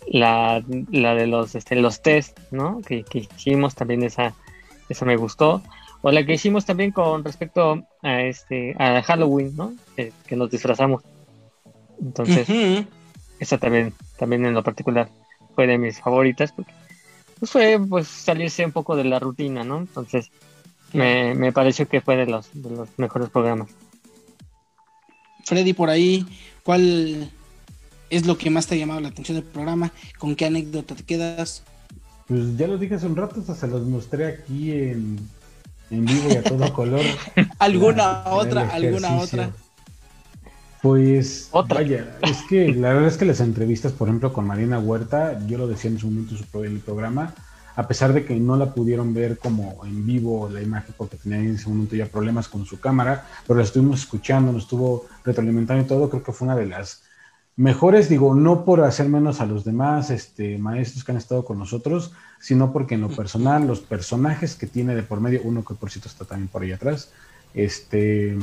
la, 0.07 0.63
la 0.91 1.15
de 1.15 1.27
los, 1.27 1.55
este, 1.55 1.77
los 1.77 2.03
test, 2.03 2.39
¿no? 2.51 2.81
Que, 2.83 3.05
que 3.05 3.21
hicimos 3.21 3.75
también 3.75 4.03
esa, 4.03 4.35
esa 4.89 5.05
me 5.05 5.17
gustó. 5.17 5.63
O 6.03 6.11
la 6.13 6.27
que 6.27 6.35
hicimos 6.35 6.67
también 6.67 6.91
con 6.93 7.25
respecto 7.25 7.83
a 8.03 8.21
este 8.21 8.77
a 8.79 9.03
Halloween, 9.03 9.57
¿no? 9.57 9.73
que 9.97 10.37
nos 10.37 10.51
disfrazamos. 10.51 11.03
Entonces, 11.99 12.47
esa 13.39 13.57
también, 13.57 13.95
también 14.19 14.45
en 14.45 14.53
lo 14.53 14.63
particular 14.63 15.09
fue 15.55 15.67
de 15.67 15.79
mis 15.79 16.01
favoritas 16.01 16.53
porque 16.53 16.73
fue 17.47 17.81
pues 17.89 18.09
salirse 18.09 18.65
un 18.65 18.73
poco 18.73 18.97
de 18.97 19.05
la 19.05 19.19
rutina, 19.19 19.65
¿no? 19.65 19.79
Entonces, 19.79 20.31
me, 20.93 21.35
me 21.35 21.53
pareció 21.53 21.89
que 21.89 22.01
fue 22.01 22.17
de 22.17 22.27
los, 22.27 22.49
de 22.53 22.71
los 22.71 22.89
mejores 22.97 23.31
programas. 23.31 23.69
Freddy, 25.45 25.73
por 25.73 25.91
ahí, 25.91 26.27
¿cuál 26.63 27.31
es 28.11 28.27
lo 28.27 28.39
que 28.39 28.51
más 28.51 28.67
te 28.67 28.75
ha 28.75 28.79
llamado 28.79 29.01
la 29.01 29.09
atención 29.09 29.37
del 29.37 29.45
programa? 29.45 29.93
¿Con 30.19 30.37
qué 30.37 30.47
anécdota 30.47 30.95
te 30.95 31.03
quedas? 31.03 31.63
Pues 32.27 32.57
ya 32.57 32.67
lo 32.67 32.79
dije 32.79 32.95
hace 32.95 33.07
un 33.07 33.17
rato, 33.17 33.43
se 33.43 33.67
los 33.67 33.83
mostré 33.83 34.27
aquí 34.27 34.73
en, 34.73 35.19
en 35.91 36.05
vivo 36.05 36.29
y 36.31 36.37
a 36.37 36.43
todo 36.43 36.73
color. 36.73 37.05
¿Alguna 37.59 38.25
otra? 38.27 38.71
¿Alguna 38.71 39.17
otra? 39.17 39.51
Pues, 40.85 41.49
vaya, 41.51 42.19
es 42.21 42.43
que 42.47 42.75
la 42.75 42.93
verdad 42.93 43.09
es 43.09 43.17
que 43.17 43.25
las 43.25 43.41
entrevistas, 43.41 43.93
por 43.93 44.07
ejemplo, 44.07 44.35
con 44.35 44.47
Marina 44.47 44.79
Huerta, 44.79 45.41
yo 45.47 45.57
lo 45.57 45.67
decía 45.67 45.91
en 45.91 45.99
su 45.99 46.09
momento 46.09 46.35
en 46.63 46.73
el 46.73 46.81
programa, 46.81 47.33
a 47.75 47.89
pesar 47.89 48.13
de 48.13 48.27
que 48.27 48.37
no 48.37 48.59
la 48.59 48.75
pudieron 48.75 49.15
ver 49.15 49.39
como 49.39 49.83
en 49.87 50.05
vivo 50.05 50.51
la 50.51 50.61
imagen 50.61 50.95
porque 50.99 51.17
tenía 51.17 51.39
en 51.39 51.55
ese 51.55 51.71
momento 51.71 51.97
ya 51.97 52.05
problemas 52.05 52.49
con 52.49 52.67
su 52.67 52.81
cámara, 52.81 53.27
pero 53.47 53.57
la 53.57 53.65
estuvimos 53.65 54.01
escuchando, 54.01 54.53
nos 54.53 54.65
estuvo 54.65 55.07
retroalimentando 55.25 55.83
y 55.83 55.87
todo, 55.87 56.11
creo 56.11 56.23
que 56.23 56.33
fue 56.33 56.49
una 56.49 56.57
de 56.57 56.67
las 56.67 57.05
mejores, 57.57 58.11
digo, 58.11 58.35
no 58.35 58.67
por 58.67 58.83
hacer 58.83 59.09
menos 59.09 59.41
a 59.41 59.47
los 59.47 59.65
demás 59.65 60.11
este, 60.11 60.59
maestros 60.59 61.03
que 61.03 61.13
han 61.13 61.17
estado 61.17 61.47
con 61.47 61.59
nosotros, 61.59 62.13
sino 62.41 62.75
porque 62.75 62.97
en 62.97 63.01
lo 63.01 63.09
personal, 63.09 63.67
los 63.67 63.81
personajes 63.81 64.55
que 64.55 64.67
tiene 64.67 64.95
de 64.95 65.03
por 65.03 65.23
medio, 65.23 65.41
uno 65.45 65.65
que 65.65 65.73
por 65.73 65.91
cierto 65.91 66.11
está 66.11 66.27
también 66.27 66.49
por 66.49 66.61
ahí 66.61 66.73
atrás, 66.73 67.11
este, 67.55 68.37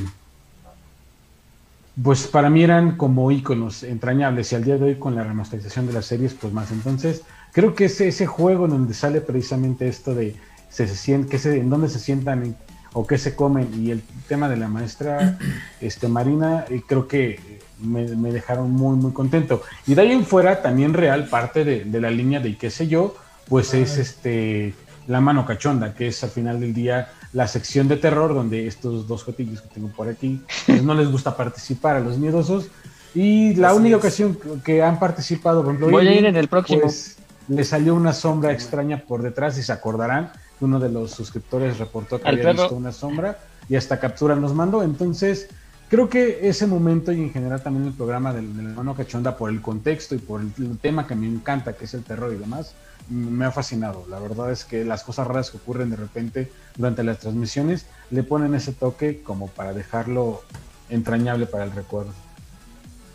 pues 2.01 2.27
para 2.27 2.49
mí 2.49 2.63
eran 2.63 2.95
como 2.95 3.31
íconos 3.31 3.83
entrañables 3.83 4.51
y 4.51 4.55
al 4.55 4.63
día 4.63 4.77
de 4.77 4.85
hoy 4.85 4.95
con 4.95 5.15
la 5.15 5.23
remasterización 5.23 5.87
de 5.87 5.93
las 5.93 6.05
series, 6.05 6.33
pues 6.33 6.53
más. 6.53 6.71
Entonces, 6.71 7.23
creo 7.51 7.75
que 7.75 7.85
ese, 7.85 8.07
ese 8.07 8.25
juego 8.25 8.65
en 8.65 8.71
donde 8.71 8.93
sale 8.93 9.21
precisamente 9.21 9.87
esto 9.87 10.15
de 10.15 10.35
se, 10.69 10.87
se 10.87 11.25
que 11.27 11.37
se, 11.37 11.57
en 11.57 11.69
dónde 11.69 11.89
se 11.89 11.99
sientan 11.99 12.55
o 12.93 13.05
qué 13.05 13.17
se 13.17 13.35
comen 13.35 13.69
y 13.77 13.91
el 13.91 14.01
tema 14.27 14.47
de 14.47 14.57
la 14.57 14.67
maestra 14.67 15.37
este, 15.81 16.07
Marina, 16.07 16.65
eh, 16.69 16.81
creo 16.87 17.07
que 17.07 17.61
me, 17.79 18.05
dejaron 18.05 18.71
muy, 18.71 18.95
muy 18.95 19.11
contento. 19.11 19.61
Y 19.85 19.95
de 19.95 20.01
ahí 20.01 20.11
en 20.11 20.25
fuera, 20.25 20.61
también 20.61 20.93
real, 20.93 21.27
parte 21.27 21.65
de, 21.65 21.83
de 21.83 22.01
la 22.01 22.09
línea 22.09 22.39
de 22.39 22.57
qué 22.57 22.69
sé 22.69 22.87
yo, 22.87 23.15
pues 23.49 23.73
es 23.73 23.97
este 23.97 24.73
la 25.07 25.21
mano 25.21 25.45
cachonda, 25.45 25.93
que 25.93 26.07
es 26.07 26.23
al 26.23 26.29
final 26.29 26.59
del 26.59 26.73
día 26.73 27.09
la 27.33 27.47
sección 27.47 27.87
de 27.87 27.97
terror, 27.97 28.33
donde 28.33 28.67
estos 28.67 29.07
dos 29.07 29.23
jotillos 29.23 29.61
que 29.61 29.69
tengo 29.69 29.89
por 29.89 30.07
aquí, 30.07 30.41
pues 30.65 30.83
no 30.83 30.93
les 30.93 31.09
gusta 31.09 31.35
participar 31.35 31.95
a 31.95 31.99
los 31.99 32.17
miedosos. 32.17 32.69
Y 33.13 33.55
la 33.55 33.73
única 33.73 33.97
ocasión 33.97 34.37
que 34.63 34.81
han 34.81 34.99
participado, 34.99 35.63
por 35.63 35.73
ejemplo, 35.73 35.91
voy 35.91 36.07
a 36.07 36.13
ir 36.13 36.25
en 36.25 36.35
el 36.35 36.47
próximo. 36.47 36.81
Pues, 36.81 37.17
le 37.47 37.63
salió 37.65 37.95
una 37.95 38.13
sombra 38.13 38.53
extraña 38.53 39.03
por 39.05 39.21
detrás 39.21 39.57
y 39.57 39.63
se 39.63 39.73
acordarán 39.73 40.31
que 40.57 40.63
uno 40.63 40.79
de 40.79 40.89
los 40.89 41.11
suscriptores 41.11 41.79
reportó 41.79 42.21
que 42.21 42.29
había 42.29 42.53
visto 42.53 42.75
una 42.75 42.93
sombra 42.93 43.39
y 43.67 43.75
hasta 43.75 43.99
captura 43.99 44.35
nos 44.35 44.53
mandó. 44.53 44.83
Entonces, 44.83 45.49
creo 45.89 46.07
que 46.07 46.47
ese 46.47 46.67
momento 46.67 47.11
y 47.11 47.19
en 47.19 47.33
general 47.33 47.61
también 47.61 47.87
el 47.87 47.93
programa 47.93 48.31
del, 48.31 48.55
del 48.55 48.67
mano 48.67 48.95
cachonda 48.95 49.35
por 49.35 49.49
el 49.49 49.61
contexto 49.61 50.15
y 50.15 50.19
por 50.19 50.39
el, 50.39 50.77
tema 50.79 51.05
que 51.05 51.15
me 51.15 51.27
encanta, 51.27 51.73
que 51.73 51.85
es 51.85 51.93
el 51.93 52.03
terror 52.03 52.31
y 52.33 52.37
demás, 52.37 52.73
me 53.09 53.45
ha 53.45 53.51
fascinado. 53.51 54.05
La 54.09 54.19
verdad 54.19 54.51
es 54.51 54.65
que 54.65 54.85
las 54.85 55.03
cosas 55.03 55.27
raras 55.27 55.51
que 55.51 55.57
ocurren 55.57 55.89
de 55.89 55.95
repente 55.95 56.51
durante 56.77 57.03
las 57.03 57.19
transmisiones 57.19 57.85
le 58.09 58.23
ponen 58.23 58.53
ese 58.55 58.71
toque 58.73 59.21
como 59.21 59.47
para 59.47 59.73
dejarlo 59.73 60.41
entrañable 60.89 61.45
para 61.45 61.63
el 61.63 61.71
recuerdo. 61.71 62.13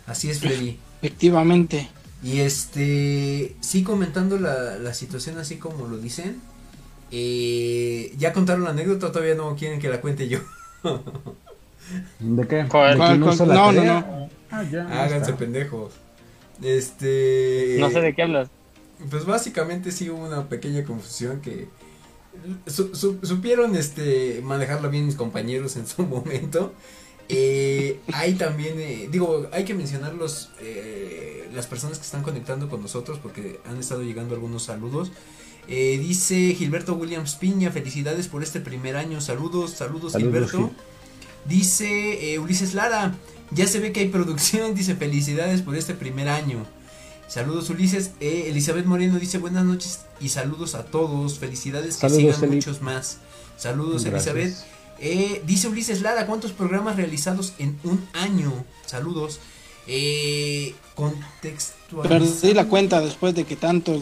Así 0.05 0.29
es, 0.29 0.39
Freddy. 0.39 0.79
Efectivamente. 1.01 1.89
Y 2.23 2.39
este, 2.39 3.55
sí 3.59 3.83
comentando 3.83 4.39
la, 4.39 4.77
la 4.77 4.93
situación 4.93 5.37
así 5.37 5.57
como 5.57 5.87
lo 5.87 5.97
dicen. 5.97 6.41
Eh, 7.11 8.13
ya 8.17 8.33
contaron 8.33 8.63
la 8.63 8.71
anécdota, 8.71 9.11
todavía 9.11 9.35
no 9.35 9.55
quieren 9.55 9.79
que 9.79 9.89
la 9.89 10.01
cuente 10.01 10.27
yo. 10.27 10.39
¿De 12.19 12.47
qué? 12.47 12.63
no, 12.63 13.71
no, 13.71 13.71
no, 13.71 14.29
Ah, 14.49 14.63
ya, 14.63 15.03
Háganse 15.03 15.33
pendejos. 15.33 15.93
Este. 16.61 17.77
No 17.79 17.89
sé 17.89 18.01
de 18.01 18.13
qué 18.13 18.23
hablas. 18.23 18.49
Pues 19.09 19.25
básicamente 19.25 19.91
sí 19.91 20.09
hubo 20.09 20.25
una 20.25 20.49
pequeña 20.49 20.83
confusión 20.83 21.41
que 21.41 21.67
supieron 23.23 23.75
este 23.75 24.41
manejarlo 24.43 24.89
bien 24.89 25.05
mis 25.05 25.15
compañeros 25.15 25.75
en 25.75 25.87
su 25.87 26.03
momento. 26.05 26.73
Eh, 27.29 27.99
hay 28.13 28.35
también, 28.35 28.79
eh, 28.79 29.09
digo, 29.11 29.47
hay 29.51 29.65
que 29.65 29.73
mencionar 29.73 30.13
los, 30.13 30.49
eh, 30.61 31.49
las 31.53 31.67
personas 31.67 31.97
que 31.97 32.05
están 32.05 32.23
conectando 32.23 32.69
con 32.69 32.81
nosotros 32.81 33.19
porque 33.21 33.59
han 33.65 33.77
estado 33.77 34.03
llegando 34.03 34.33
algunos 34.33 34.63
saludos. 34.63 35.11
dice 35.67 36.55
Gilberto 36.57 36.93
Williams 36.93 37.35
Piña, 37.35 37.71
felicidades 37.71 38.27
por 38.27 38.43
este 38.43 38.61
primer 38.61 38.95
año, 38.95 39.19
saludos, 39.19 39.71
saludos, 39.71 40.15
Gilberto. 40.15 40.71
Dice 41.45 42.37
Ulises 42.39 42.73
Lara, 42.73 43.15
ya 43.51 43.67
se 43.67 43.79
ve 43.79 43.91
que 43.91 44.01
hay 44.01 44.09
producción, 44.09 44.73
dice 44.75 44.95
felicidades 44.95 45.61
por 45.61 45.75
este 45.75 45.93
primer 45.93 46.29
año. 46.29 46.65
Saludos 47.27 47.69
Ulises. 47.69 48.11
Eh, 48.19 48.45
Elizabeth 48.49 48.85
Moreno 48.85 49.19
dice 49.19 49.37
buenas 49.37 49.65
noches 49.65 50.01
y 50.19 50.29
saludos 50.29 50.75
a 50.75 50.85
todos. 50.85 51.39
Felicidades 51.39 51.97
que 51.97 52.09
sigan 52.09 52.49
muchos 52.49 52.81
más. 52.81 53.17
Saludos 53.57 54.05
Elizabeth. 54.05 54.55
Eh, 54.99 55.43
dice 55.45 55.67
Ulises 55.67 56.01
Lara, 56.01 56.25
¿cuántos 56.25 56.53
programas 56.53 56.95
realizados 56.95 57.53
en 57.59 57.77
un 57.83 58.07
año? 58.13 58.51
Saludos. 58.85 59.39
Eh, 59.87 60.73
Perdí 62.03 62.53
la 62.53 62.65
cuenta 62.65 62.99
después 63.01 63.35
de 63.35 63.43
que 63.43 63.55
tantos 63.55 64.01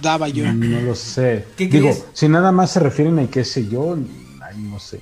daba 0.00 0.28
yo. 0.28 0.50
No 0.52 0.80
lo 0.80 0.94
sé. 0.94 1.46
Digo, 1.58 1.90
si 2.12 2.28
nada 2.28 2.52
más 2.52 2.72
se 2.72 2.80
refieren 2.80 3.18
a 3.18 3.28
qué 3.28 3.44
sé 3.44 3.66
yo, 3.66 3.96
ay, 4.42 4.58
no 4.58 4.78
sé. 4.78 5.00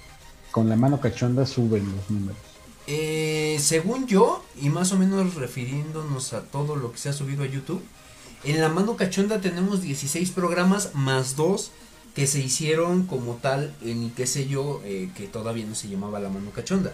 Con 0.51 0.69
la 0.69 0.77
mano 0.77 1.01
cachonda 1.01 1.45
suben 1.47 1.85
los 1.95 2.11
números. 2.11 2.54
Eh, 2.87 3.57
según 3.61 4.07
yo, 4.07 4.45
y 4.61 4.69
más 4.69 4.93
o 4.93 4.99
menos 4.99 5.35
refiriéndonos 5.35 6.33
a 6.35 6.43
todo 6.43 6.77
lo 6.77 6.93
que 6.93 6.99
se 6.99 7.09
ha 7.09 7.13
subido 7.13 7.45
a 7.45 7.47
YouTube, 7.47 7.83
en 8.45 8.61
la 8.61 8.69
mano 8.69 8.97
cachonda 8.97 9.41
tenemos 9.41 9.81
16 9.81 10.31
programas 10.33 10.95
más 10.95 11.35
dos 11.35 11.71
que 12.15 12.27
se 12.27 12.41
hicieron 12.41 13.07
como 13.07 13.35
tal 13.35 13.75
en 13.83 14.11
qué 14.11 14.27
sé 14.27 14.47
yo, 14.47 14.81
eh, 14.85 15.09
que 15.17 15.27
todavía 15.27 15.65
no 15.67 15.75
se 15.75 15.89
llamaba 15.89 16.21
la 16.21 16.29
mano 16.29 16.51
cachonda. 16.51 16.93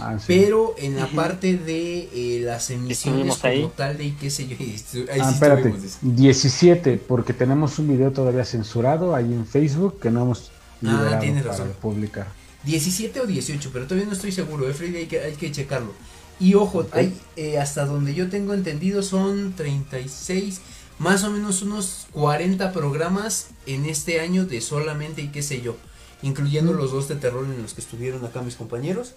Ah, 0.00 0.16
Pero 0.26 0.74
en 0.78 0.96
la 0.96 1.06
parte 1.08 1.56
de 1.56 2.08
eh, 2.12 2.40
las 2.42 2.70
emisiones 2.70 3.36
como 3.36 3.68
tal 3.68 3.98
de 3.98 4.14
qué 4.16 4.30
sé 4.30 4.46
yo, 4.46 4.56
ahí 5.12 5.20
ah, 5.20 5.30
espérate, 5.30 5.74
17, 6.02 6.96
porque 7.06 7.32
tenemos 7.32 7.78
un 7.78 7.88
video 7.88 8.10
todavía 8.10 8.44
censurado 8.44 9.14
ahí 9.14 9.32
en 9.32 9.46
Facebook 9.46 10.00
que 10.00 10.10
no 10.10 10.22
hemos 10.22 10.50
ah, 10.84 11.20
liberado 11.20 11.72
publicar. 11.80 12.26
17 12.64 13.20
o 13.20 13.26
18, 13.26 13.70
pero 13.72 13.86
todavía 13.86 14.06
no 14.06 14.14
estoy 14.14 14.32
seguro, 14.32 14.68
¿eh, 14.68 14.74
Freddy? 14.74 14.96
Hay 14.96 15.06
que, 15.06 15.20
hay 15.20 15.34
que 15.34 15.52
checarlo. 15.52 15.92
Y 16.40 16.54
ojo, 16.54 16.86
hay, 16.92 17.16
eh, 17.36 17.58
hasta 17.58 17.84
donde 17.84 18.14
yo 18.14 18.28
tengo 18.28 18.54
entendido 18.54 19.02
son 19.02 19.54
36, 19.54 20.60
más 20.98 21.22
o 21.24 21.30
menos 21.30 21.62
unos 21.62 22.06
40 22.12 22.72
programas 22.72 23.48
en 23.66 23.86
este 23.86 24.20
año 24.20 24.44
de 24.44 24.60
solamente 24.60 25.22
y 25.22 25.28
qué 25.28 25.42
sé 25.42 25.60
yo, 25.60 25.76
incluyendo 26.22 26.72
los 26.72 26.90
dos 26.90 27.08
de 27.08 27.16
terror 27.16 27.44
en 27.44 27.62
los 27.62 27.74
que 27.74 27.80
estuvieron 27.80 28.24
acá 28.24 28.42
mis 28.42 28.56
compañeros. 28.56 29.14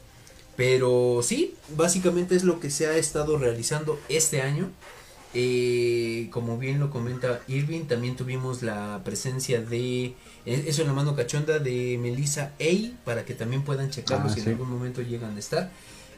Pero 0.56 1.22
sí, 1.24 1.56
básicamente 1.76 2.36
es 2.36 2.44
lo 2.44 2.60
que 2.60 2.72
se 2.72 2.88
ha 2.88 2.98
estado 2.98 3.38
realizando 3.38 4.00
este 4.10 4.42
año. 4.42 4.72
Eh, 5.40 6.30
como 6.32 6.58
bien 6.58 6.80
lo 6.80 6.90
comenta 6.90 7.42
Irving, 7.48 7.82
también 7.86 8.16
tuvimos 8.16 8.64
la 8.64 9.02
presencia 9.06 9.62
de 9.62 10.06
eh, 10.48 10.64
eso 10.66 10.82
en 10.82 10.88
la 10.88 10.94
mano 10.96 11.16
cachonda 11.16 11.60
de 11.60 12.00
Melissa 12.02 12.54
A 12.60 13.04
para 13.06 13.24
que 13.24 13.36
también 13.36 13.62
puedan 13.62 13.92
checarlo 13.92 14.26
Ah, 14.26 14.30
si 14.34 14.42
sí. 14.42 14.48
en 14.48 14.54
algún 14.54 14.72
momento 14.72 15.04
llegan 15.04 15.36
a 15.36 15.40
estar. 15.40 15.70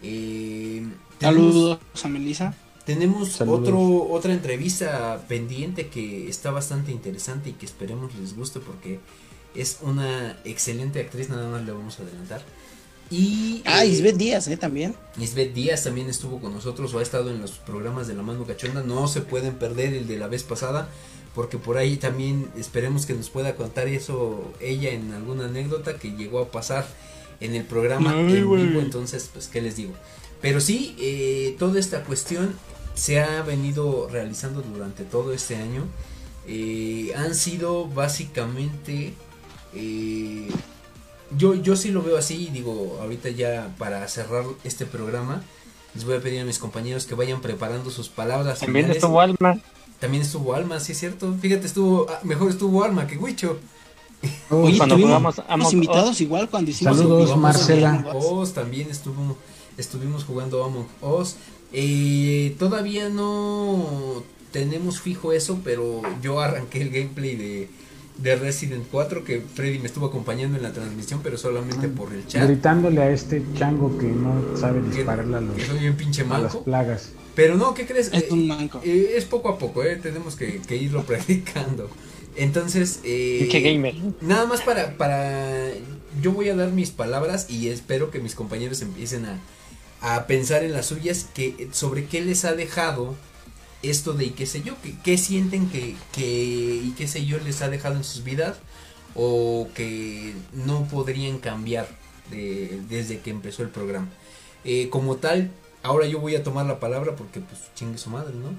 Eh, 0.01 0.87
tenemos- 1.19 1.53
Saludos 1.53 1.79
a 2.03 2.07
Melissa. 2.07 2.53
tenemos 2.85 3.29
Saludos. 3.33 3.59
otro, 3.59 4.09
otra 4.09 4.31
entrevista 4.31 5.25
pendiente 5.27 5.87
que 5.89 6.29
está 6.29 6.51
bastante 6.51 6.93
interesante 6.93 7.49
y 7.49 7.53
que 7.53 7.65
esperemos 7.65 8.15
les 8.15 8.37
guste 8.37 8.61
porque 8.61 9.01
es 9.53 9.79
una 9.81 10.37
excelente 10.45 11.01
actriz, 11.01 11.27
nada 11.27 11.49
más 11.49 11.65
le 11.65 11.73
vamos 11.73 11.99
a 11.99 12.03
adelantar. 12.03 12.41
Y 13.11 13.61
Ah, 13.65 13.83
eh, 13.83 13.87
Isbeth 13.87 14.17
Díaz, 14.17 14.47
¿eh? 14.47 14.57
También. 14.57 14.95
Isbeth 15.17 15.53
Díaz 15.53 15.83
también 15.83 16.09
estuvo 16.09 16.39
con 16.39 16.53
nosotros 16.53 16.93
o 16.93 16.99
ha 16.99 17.01
estado 17.01 17.31
en 17.31 17.41
los 17.41 17.51
programas 17.51 18.07
de 18.07 18.13
La 18.13 18.21
Mano 18.21 18.45
Cachonda. 18.45 18.83
No 18.83 19.07
se 19.07 19.21
pueden 19.21 19.55
perder 19.55 19.93
el 19.93 20.07
de 20.07 20.17
la 20.17 20.27
vez 20.27 20.43
pasada 20.43 20.89
porque 21.35 21.57
por 21.57 21.77
ahí 21.77 21.97
también 21.97 22.49
esperemos 22.57 23.05
que 23.05 23.13
nos 23.13 23.29
pueda 23.29 23.55
contar 23.55 23.87
eso 23.87 24.51
ella 24.59 24.91
en 24.91 25.11
alguna 25.13 25.45
anécdota 25.45 25.97
que 25.97 26.11
llegó 26.11 26.39
a 26.39 26.51
pasar 26.51 26.87
en 27.39 27.55
el 27.55 27.63
programa 27.63 28.11
Ay, 28.13 28.19
en 28.19 28.27
vivo. 28.27 28.57
Entonces, 28.57 29.29
pues, 29.31 29.47
¿qué 29.47 29.61
les 29.61 29.75
digo? 29.75 29.93
Pero 30.41 30.59
sí, 30.61 30.95
eh, 30.99 31.55
toda 31.59 31.79
esta 31.79 32.03
cuestión 32.03 32.53
se 32.93 33.19
ha 33.21 33.41
venido 33.43 34.07
realizando 34.11 34.61
durante 34.61 35.03
todo 35.03 35.33
este 35.33 35.55
año. 35.55 35.85
Eh, 36.47 37.11
han 37.15 37.33
sido 37.35 37.87
básicamente... 37.87 39.13
eh, 39.73 40.47
yo, 41.37 41.55
yo 41.55 41.75
sí 41.75 41.91
lo 41.91 42.01
veo 42.01 42.17
así 42.17 42.47
y 42.47 42.51
digo, 42.51 42.97
ahorita 43.01 43.29
ya 43.29 43.73
para 43.77 44.07
cerrar 44.07 44.43
este 44.63 44.85
programa, 44.85 45.41
les 45.93 46.05
voy 46.05 46.15
a 46.15 46.21
pedir 46.21 46.41
a 46.41 46.45
mis 46.45 46.59
compañeros 46.59 47.05
que 47.05 47.15
vayan 47.15 47.41
preparando 47.41 47.89
sus 47.89 48.09
palabras. 48.09 48.59
También 48.59 48.85
finales. 48.85 49.03
estuvo 49.03 49.21
Alma. 49.21 49.59
También 49.99 50.23
estuvo 50.23 50.53
Alma, 50.53 50.79
sí 50.79 50.93
es 50.93 50.99
cierto. 50.99 51.33
Fíjate, 51.41 51.65
estuvo 51.67 52.07
ah, 52.09 52.19
mejor 52.23 52.49
estuvo 52.49 52.83
Alma 52.83 53.07
que 53.07 53.17
Huicho. 53.17 53.59
Oye, 54.49 54.77
cuando 54.77 54.97
jugamos 54.97 55.41
Among 55.47 55.73
invitados 55.73 56.19
igual 56.19 56.49
cuando 56.49 56.71
hicimos 56.71 56.97
Saludos. 56.97 57.37
Marcela. 57.37 58.05
También 58.53 58.89
estuvo, 58.89 59.37
estuvimos 59.77 60.23
jugando 60.23 60.63
Among 60.63 60.87
Us. 61.01 61.35
Eh, 61.71 62.55
todavía 62.57 63.09
no 63.09 64.23
tenemos 64.51 64.99
fijo 64.99 65.31
eso, 65.31 65.59
pero 65.63 66.01
yo 66.21 66.39
arranqué 66.39 66.81
el 66.81 66.89
gameplay 66.89 67.35
de, 67.35 67.69
de 68.21 68.35
Resident 68.35 68.83
4 68.91 69.23
que 69.23 69.41
Freddy 69.41 69.79
me 69.79 69.85
estuvo 69.87 70.07
acompañando 70.07 70.57
en 70.57 70.63
la 70.63 70.73
transmisión, 70.73 71.21
pero 71.23 71.37
solamente 71.37 71.87
Ah, 71.87 71.95
por 71.95 72.13
el 72.13 72.25
chat. 72.27 72.45
Gritándole 72.47 73.01
a 73.01 73.09
este 73.11 73.43
chango 73.55 73.97
que 73.97 74.07
no 74.07 74.57
sabe 74.57 74.81
dispararle 74.81 75.37
a, 75.37 75.41
los- 75.41 75.55
que 75.55 75.65
soy 75.65 75.79
bien 75.79 75.95
pinche 75.95 76.21
a 76.23 76.25
las 76.25 76.41
manco. 76.41 76.63
plagas. 76.63 77.11
Pero 77.35 77.55
no, 77.55 77.73
¿qué 77.73 77.85
crees? 77.85 78.07
Es 78.11 78.23
Eh, 78.23 78.27
un 78.31 78.47
manco. 78.47 78.81
eh, 78.83 79.13
es 79.15 79.23
poco 79.25 79.49
a 79.49 79.57
poco, 79.57 79.83
¿eh? 79.83 79.95
Tenemos 79.95 80.35
que, 80.35 80.59
que 80.67 80.75
irlo 80.75 81.03
practicando. 81.05 81.89
Entonces, 82.35 82.99
eh, 83.03 83.39
Pinche 83.41 83.61
gamer. 83.61 83.95
nada 84.21 84.45
más 84.45 84.61
para, 84.61 84.97
para... 84.97 85.69
Yo 86.21 86.31
voy 86.31 86.49
a 86.49 86.55
dar 86.55 86.71
mis 86.71 86.91
palabras 86.91 87.49
y 87.49 87.69
espero 87.69 88.11
que 88.11 88.19
mis 88.19 88.35
compañeros 88.35 88.81
empiecen 88.81 89.25
a, 89.25 89.39
a 90.01 90.27
pensar 90.27 90.63
en 90.63 90.73
las 90.73 90.87
suyas 90.87 91.27
que, 91.33 91.69
sobre 91.71 92.05
qué 92.05 92.21
les 92.21 92.43
ha 92.45 92.53
dejado 92.53 93.15
esto 93.81 94.13
de 94.13 94.25
y 94.25 94.29
qué 94.31 94.45
sé 94.45 94.61
yo, 94.63 94.75
qué, 94.83 94.95
qué 95.03 95.17
sienten 95.17 95.69
que, 95.69 95.95
que 96.11 96.25
y 96.85 96.93
qué 96.97 97.07
sé 97.07 97.25
yo 97.25 97.39
les 97.39 97.61
ha 97.61 97.69
dejado 97.69 97.95
en 97.95 98.03
sus 98.03 98.23
vidas 98.23 98.57
o 99.15 99.69
que 99.75 100.33
no 100.53 100.87
podrían 100.87 101.39
cambiar 101.39 101.87
de- 102.31 102.81
desde 102.89 103.19
que 103.19 103.31
empezó 103.31 103.63
el 103.63 103.69
programa. 103.69 104.09
Eh, 104.63 104.89
como 104.89 105.17
tal, 105.17 105.51
ahora 105.83 106.07
yo 106.07 106.19
voy 106.19 106.35
a 106.35 106.43
tomar 106.43 106.65
la 106.65 106.79
palabra 106.79 107.15
porque 107.15 107.39
pues 107.41 107.61
chingue 107.75 107.97
su 107.97 108.09
madre, 108.09 108.33
¿no? 108.35 108.51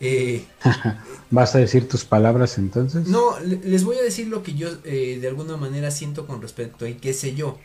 Eh, 0.00 0.44
¿Vas 1.30 1.54
a 1.54 1.58
decir 1.58 1.88
tus 1.88 2.04
palabras 2.04 2.58
entonces? 2.58 3.06
no, 3.06 3.38
le- 3.40 3.60
les 3.64 3.84
voy 3.84 3.96
a 3.98 4.02
decir 4.02 4.28
lo 4.28 4.42
que 4.42 4.54
yo 4.54 4.68
eh, 4.84 5.18
de 5.20 5.28
alguna 5.28 5.56
manera 5.56 5.90
siento 5.90 6.26
con 6.26 6.42
respecto 6.42 6.84
a 6.84 6.88
y 6.88 6.94
qué 6.94 7.12
sé 7.14 7.34
yo. 7.34 7.58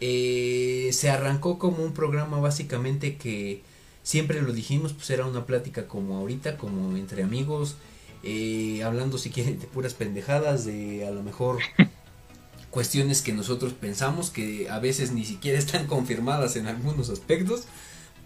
Eh, 0.00 0.90
se 0.92 1.10
arrancó 1.10 1.58
como 1.58 1.82
un 1.84 1.92
programa 1.92 2.38
básicamente 2.40 3.16
que 3.16 3.62
siempre 4.02 4.42
lo 4.42 4.52
dijimos, 4.52 4.92
pues 4.92 5.10
era 5.10 5.26
una 5.26 5.46
plática 5.46 5.86
como 5.86 6.16
ahorita, 6.16 6.56
como 6.56 6.96
entre 6.96 7.22
amigos, 7.22 7.76
eh, 8.22 8.82
hablando 8.84 9.18
si 9.18 9.30
quieren 9.30 9.58
de 9.58 9.66
puras 9.66 9.94
pendejadas, 9.94 10.64
de 10.64 11.06
a 11.06 11.10
lo 11.10 11.22
mejor 11.22 11.58
cuestiones 12.70 13.22
que 13.22 13.32
nosotros 13.32 13.72
pensamos 13.72 14.30
que 14.30 14.68
a 14.68 14.78
veces 14.78 15.12
ni 15.12 15.24
siquiera 15.24 15.58
están 15.58 15.86
confirmadas 15.86 16.56
en 16.56 16.66
algunos 16.66 17.10
aspectos. 17.10 17.64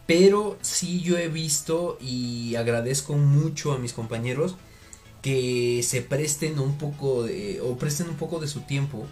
Pero 0.06 0.58
sí 0.62 1.00
yo 1.00 1.16
he 1.16 1.28
visto 1.28 1.96
y 2.00 2.56
agradezco 2.56 3.14
mucho 3.14 3.72
a 3.72 3.78
mis 3.78 3.92
compañeros 3.92 4.56
que 5.22 5.82
se 5.84 6.02
presten 6.02 6.58
un 6.58 6.76
poco 6.76 7.22
de, 7.22 7.60
o 7.60 7.76
presten 7.78 8.08
un 8.08 8.16
poco 8.16 8.40
de 8.40 8.48
su 8.48 8.62
tiempo 8.62 9.06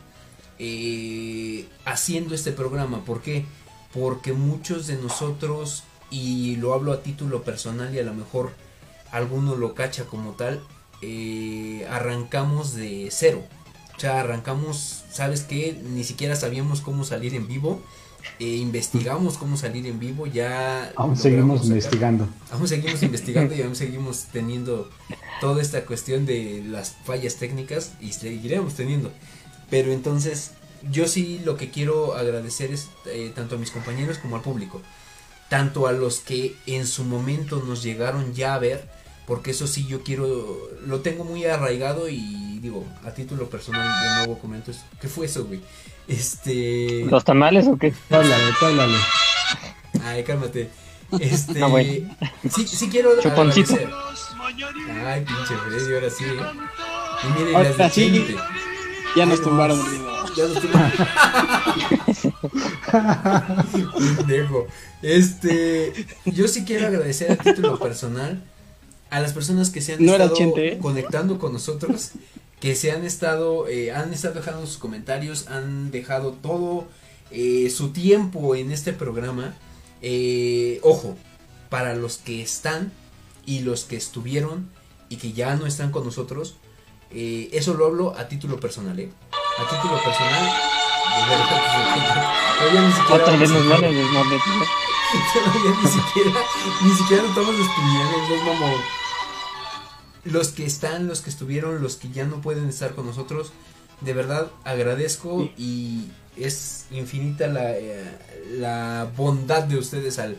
eh, 0.59 1.67
haciendo 1.85 2.35
este 2.35 2.51
programa. 2.53 3.05
¿Por 3.05 3.23
qué? 3.23 3.47
Porque 3.95 4.33
muchos 4.33 4.89
de 4.89 4.97
nosotros, 4.97 5.85
y 6.11 6.57
lo 6.57 6.75
hablo 6.75 6.93
a 6.93 7.03
título 7.03 7.43
personal 7.43 7.95
y 7.95 7.99
a 7.99 8.03
lo 8.03 8.15
mejor 8.15 8.51
alguno 9.11 9.57
lo 9.57 9.75
cacha 9.75 10.05
como 10.05 10.33
tal, 10.33 10.61
eh, 11.03 11.87
arrancamos 11.91 12.75
de 12.75 13.09
cero. 13.11 13.43
O 13.97 14.01
sea, 14.01 14.21
arrancamos, 14.21 15.05
¿sabes 15.13 15.43
qué? 15.43 15.79
Ni 15.93 16.05
siquiera 16.05 16.35
sabíamos 16.37 16.81
cómo 16.81 17.05
salir 17.05 17.35
en 17.35 17.47
vivo. 17.47 17.81
eh, 18.39 18.57
investigamos 18.57 19.39
cómo 19.39 19.57
salir 19.57 19.87
en 19.87 19.99
vivo, 19.99 20.27
ya... 20.27 20.93
Aún 20.97 21.17
seguimos 21.17 21.61
sacar- 21.61 21.67
investigando. 21.69 22.29
Aún 22.51 22.69
seguimos 22.69 23.03
investigando 23.03 23.55
y 23.55 23.63
aún 23.63 23.75
seguimos 23.77 24.27
teniendo 24.33 24.91
toda 25.41 25.61
esta 25.63 25.85
cuestión 25.87 26.27
de 26.27 26.63
las 26.67 26.95
fallas 27.05 27.37
técnicas 27.37 27.93
y 28.01 28.13
seguiremos 28.13 28.75
teniendo. 28.75 29.11
Pero 29.71 29.93
entonces, 29.93 30.53
yo 30.91 31.09
sí 31.09 31.41
lo 31.45 31.57
que 31.57 31.71
quiero 31.71 32.15
agradecer 32.15 32.73
es 32.73 32.89
eh, 33.07 33.33
tanto 33.35 33.55
a 33.57 33.59
mis 33.59 33.71
compañeros 33.71 34.19
como 34.19 34.37
al 34.37 34.43
público. 34.43 34.81
Tanto 35.51 35.87
a 35.87 35.93
los 35.93 36.21
que 36.21 36.57
en 36.67 36.87
su 36.87 37.05
momento 37.05 37.63
nos 37.67 37.83
llegaron 37.83 38.33
ya 38.33 38.55
a 38.55 38.59
ver, 38.59 38.89
porque 39.27 39.51
eso 39.51 39.67
sí 39.67 39.87
yo 39.87 40.03
quiero, 40.03 40.71
lo 40.87 41.01
tengo 41.01 41.25
muy 41.25 41.45
arraigado 41.45 42.09
y 42.09 42.59
digo, 42.61 42.87
a 43.05 43.11
título 43.11 43.51
personal 43.51 43.87
de 44.03 44.17
nuevo 44.17 44.39
comento, 44.41 44.71
esto. 44.71 44.85
¿qué 45.01 45.09
fue 45.09 45.27
eso, 45.27 45.45
güey? 45.45 45.61
Este... 46.09 47.05
¿Los 47.11 47.25
tamales 47.25 47.67
o 47.67 47.77
qué? 47.77 47.93
Háblale, 48.09 48.45
háblale. 48.63 48.97
Ay, 50.05 50.25
cálmate. 50.25 50.71
Este. 51.19 51.59
No, 51.59 51.71
bueno. 51.71 52.17
sí, 52.49 52.67
sí 52.67 52.89
quiero 52.89 53.21
Chuponcito. 53.21 53.75
agradecer. 53.75 53.91
Ay, 55.07 55.25
pinche 55.25 55.57
Freddy, 55.57 55.95
ahora 55.95 56.11
sí. 56.11 56.25
¿eh? 56.25 56.37
Y 57.23 57.39
miren 57.39 57.57
Ahora 57.57 57.69
las 57.71 57.79
de 57.79 57.91
sí. 57.91 58.37
Ya 59.17 59.27
nos 59.27 59.43
tumbaron. 59.43 59.81
Ya 60.37 60.47
nos 60.47 60.61
tumbaron. 60.63 60.93
Pendejo. 64.17 64.67
Este. 65.03 65.93
Yo 66.25 66.49
sí 66.49 66.65
quiero 66.65 66.87
agradecer 66.87 67.33
a 67.33 67.37
título 67.37 67.79
personal 67.79 68.43
a 69.11 69.21
las 69.21 69.33
personas 69.33 69.71
que 69.71 69.81
se 69.81 69.95
han 69.95 70.05
No 70.05 70.13
estado 70.13 70.57
¿eh? 70.57 70.79
conectando 70.81 71.39
con 71.39 71.53
nosotros. 71.53 72.13
Que 72.61 72.75
se 72.75 72.93
han 72.93 73.05
estado, 73.05 73.69
eh, 73.69 73.91
han 73.91 74.13
estado 74.13 74.35
dejando 74.35 74.67
sus 74.67 74.77
comentarios, 74.77 75.49
han 75.49 75.91
dejado 75.91 76.33
todo 76.33 76.89
eh, 77.31 77.71
su 77.71 77.91
tiempo 77.91 78.55
en 78.55 78.71
este 78.71 78.93
programa. 78.93 79.55
Ojo, 80.83 81.17
para 81.71 81.95
los 81.95 82.19
que 82.19 82.43
están 82.43 82.93
y 83.47 83.61
los 83.61 83.85
que 83.85 83.97
estuvieron 83.97 84.69
y 85.09 85.17
que 85.17 85.33
ya 85.33 85.57
no 85.57 85.67
están 85.67 85.91
con 85.91 86.05
nosotros, 86.05 86.57
eso 87.11 87.75
lo 87.75 87.87
hablo 87.87 88.17
a 88.17 88.29
título 88.29 88.61
personal, 88.61 88.99
¿eh? 89.01 89.11
A 89.59 89.69
título 89.69 90.03
personal. 90.03 90.45
de 91.17 91.37
verdad, 91.37 91.49
todavía 92.59 92.81
ni 92.83 92.93
siquiera 92.93 93.23
Otra 93.23 93.37
vez 93.37 93.51
nos 93.51 93.69
van 93.69 93.85
a 93.85 93.89
desmonetizar. 93.89 94.67
Todavía 95.33 95.77
ni 95.83 95.91
siquiera, 95.91 96.41
ni 96.83 96.91
siquiera 96.95 97.23
nos 97.23 97.31
estamos 97.31 97.59
despidiendo, 97.59 98.45
no 98.45 98.55
mamón. 98.55 98.81
Los 100.25 100.49
que 100.49 100.67
están, 100.67 101.09
los 101.09 101.21
que 101.21 101.31
estuvieron, 101.31 101.83
los 101.83 101.97
que 101.97 102.11
ya 102.11 102.25
no 102.25 102.41
pueden 102.41 102.69
estar 102.69 102.95
con 102.95 103.07
nosotros, 103.07 103.53
de 104.01 104.13
verdad 104.13 104.51
agradezco 104.65 105.51
y 105.57 106.11
es 106.37 106.87
infinita 106.91 107.47
la, 107.49 107.73
eh, 107.73 108.19
la 108.59 109.11
bondad 109.17 109.65
de 109.65 109.77
ustedes 109.77 110.19
al 110.19 110.37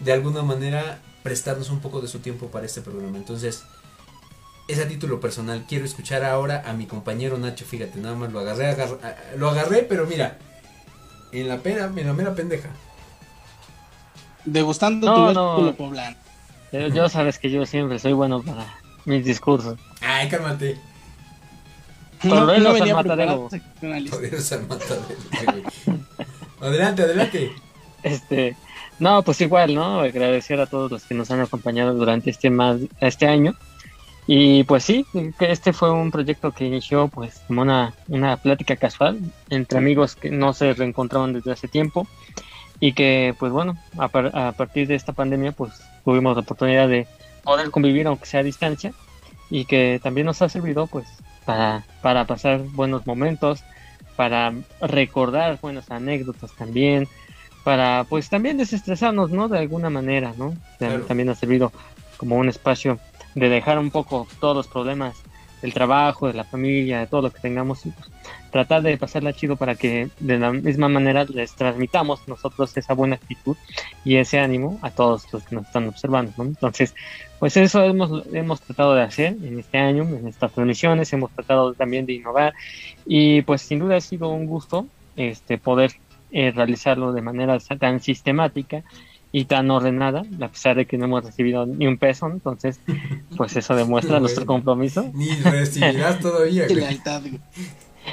de 0.00 0.12
alguna 0.12 0.42
manera 0.42 1.00
prestarnos 1.22 1.70
un 1.70 1.80
poco 1.80 2.00
de 2.00 2.08
su 2.08 2.20
tiempo 2.20 2.48
para 2.48 2.66
este 2.66 2.80
programa. 2.80 3.16
Entonces, 3.18 3.64
es 4.68 4.78
a 4.78 4.86
título 4.86 5.18
personal. 5.20 5.64
Quiero 5.68 5.84
escuchar 5.84 6.24
ahora 6.24 6.62
a 6.66 6.72
mi 6.74 6.86
compañero 6.86 7.38
Nacho. 7.38 7.64
Fíjate, 7.64 7.98
nada 7.98 8.14
más 8.14 8.30
lo 8.32 8.40
agarré, 8.40 8.76
lo 9.36 9.48
agarré, 9.50 9.82
pero 9.82 10.06
mira, 10.06 10.38
en 11.32 11.48
la 11.48 11.58
pena, 11.58 11.90
en 11.96 12.06
la 12.06 12.12
mera 12.12 12.34
pendeja. 12.34 12.68
Degustando 14.44 15.06
No, 15.06 15.28
tu 15.28 15.34
no. 15.34 15.56
vértigo 15.56 15.76
poblano. 15.88 16.16
Yo, 16.72 16.88
yo 16.88 17.08
sabes 17.08 17.38
que 17.38 17.50
yo 17.50 17.64
siempre 17.66 17.98
soy 17.98 18.12
bueno 18.12 18.42
para 18.42 18.66
mis 19.04 19.24
discursos. 19.24 19.78
Ay, 20.00 20.28
cálmate. 20.28 20.78
Al 22.22 22.30
matadero. 22.46 23.00
preparado, 23.00 23.50
seccionalista. 23.50 24.16
Joder, 24.16 24.34
esa 24.34 24.58
matadera, 24.58 25.52
güey. 25.52 25.64
Adelante, 26.60 27.02
adelante. 27.02 27.52
Este, 28.02 28.56
No, 28.98 29.22
pues 29.22 29.40
igual, 29.40 29.74
¿no? 29.74 30.00
Agradecer 30.00 30.60
a 30.60 30.66
todos 30.66 30.90
los 30.90 31.04
que 31.04 31.14
nos 31.14 31.30
han 31.30 31.40
acompañado 31.40 31.94
durante 31.94 32.30
este 32.30 32.50
más 32.50 32.78
este 33.00 33.26
año. 33.28 33.54
Y 34.30 34.64
pues 34.64 34.84
sí, 34.84 35.06
este 35.40 35.72
fue 35.72 35.90
un 35.90 36.10
proyecto 36.10 36.52
que 36.52 36.66
inició 36.66 37.08
pues 37.08 37.40
como 37.46 37.62
una, 37.62 37.94
una 38.08 38.36
plática 38.36 38.76
casual 38.76 39.18
entre 39.48 39.78
amigos 39.78 40.16
que 40.16 40.30
no 40.30 40.52
se 40.52 40.74
reencontraban 40.74 41.32
desde 41.32 41.52
hace 41.52 41.66
tiempo 41.66 42.06
y 42.78 42.92
que 42.92 43.34
pues 43.38 43.50
bueno, 43.52 43.78
a, 43.96 44.04
a 44.04 44.52
partir 44.52 44.86
de 44.86 44.96
esta 44.96 45.14
pandemia 45.14 45.52
pues 45.52 45.72
tuvimos 46.04 46.36
la 46.36 46.42
oportunidad 46.42 46.90
de 46.90 47.06
poder 47.42 47.70
convivir 47.70 48.06
aunque 48.06 48.26
sea 48.26 48.40
a 48.40 48.42
distancia 48.42 48.92
y 49.48 49.64
que 49.64 49.98
también 50.02 50.26
nos 50.26 50.42
ha 50.42 50.50
servido 50.50 50.86
pues 50.88 51.06
para, 51.46 51.86
para 52.02 52.26
pasar 52.26 52.60
buenos 52.60 53.06
momentos, 53.06 53.64
para 54.14 54.52
recordar 54.82 55.58
buenas 55.62 55.90
anécdotas 55.90 56.52
también, 56.52 57.08
para 57.64 58.04
pues 58.04 58.28
también 58.28 58.58
desestresarnos, 58.58 59.30
¿no? 59.30 59.48
De 59.48 59.56
alguna 59.56 59.88
manera, 59.88 60.34
¿no? 60.36 60.54
También 60.78 61.30
ha 61.30 61.34
servido 61.34 61.72
como 62.18 62.36
un 62.36 62.50
espacio 62.50 62.98
de 63.34 63.48
dejar 63.48 63.78
un 63.78 63.90
poco 63.90 64.26
todos 64.40 64.56
los 64.56 64.68
problemas 64.68 65.22
del 65.62 65.74
trabajo, 65.74 66.28
de 66.28 66.34
la 66.34 66.44
familia, 66.44 67.00
de 67.00 67.06
todo 67.06 67.22
lo 67.22 67.30
que 67.30 67.40
tengamos 67.40 67.82
pues, 67.82 67.94
tratar 68.50 68.82
de 68.82 68.96
pasarla 68.96 69.32
chido 69.32 69.56
para 69.56 69.74
que 69.74 70.08
de 70.20 70.38
la 70.38 70.52
misma 70.52 70.88
manera 70.88 71.24
les 71.24 71.54
transmitamos 71.54 72.26
nosotros 72.28 72.76
esa 72.76 72.94
buena 72.94 73.16
actitud 73.16 73.56
y 74.04 74.16
ese 74.16 74.38
ánimo 74.38 74.78
a 74.82 74.90
todos 74.90 75.30
los 75.32 75.42
que 75.44 75.56
nos 75.56 75.66
están 75.66 75.88
observando, 75.88 76.32
¿no? 76.36 76.44
Entonces, 76.44 76.94
pues 77.38 77.56
eso 77.56 77.82
hemos, 77.82 78.26
hemos 78.32 78.60
tratado 78.60 78.94
de 78.94 79.02
hacer 79.02 79.36
en 79.42 79.58
este 79.58 79.78
año, 79.78 80.04
en 80.04 80.28
estas 80.28 80.52
transmisiones, 80.52 81.12
hemos 81.12 81.30
tratado 81.32 81.74
también 81.74 82.06
de 82.06 82.14
innovar 82.14 82.54
y 83.04 83.42
pues 83.42 83.62
sin 83.62 83.80
duda 83.80 83.96
ha 83.96 84.00
sido 84.00 84.28
un 84.28 84.46
gusto 84.46 84.86
este 85.16 85.58
poder 85.58 85.92
eh, 86.30 86.52
realizarlo 86.52 87.12
de 87.12 87.22
manera 87.22 87.58
tan 87.58 88.00
sistemática 88.00 88.84
y 89.30 89.44
tan 89.44 89.70
ordenada, 89.70 90.24
a 90.40 90.48
pesar 90.48 90.76
de 90.76 90.86
que 90.86 90.96
no 90.96 91.04
hemos 91.04 91.24
recibido 91.24 91.66
ni 91.66 91.86
un 91.86 91.98
peso, 91.98 92.26
entonces, 92.26 92.80
pues 93.36 93.56
eso 93.56 93.74
demuestra 93.76 94.20
nuestro 94.20 94.46
compromiso. 94.46 95.10
Ni 95.14 95.30
recibirás 95.36 96.18
todavía. 96.20 96.66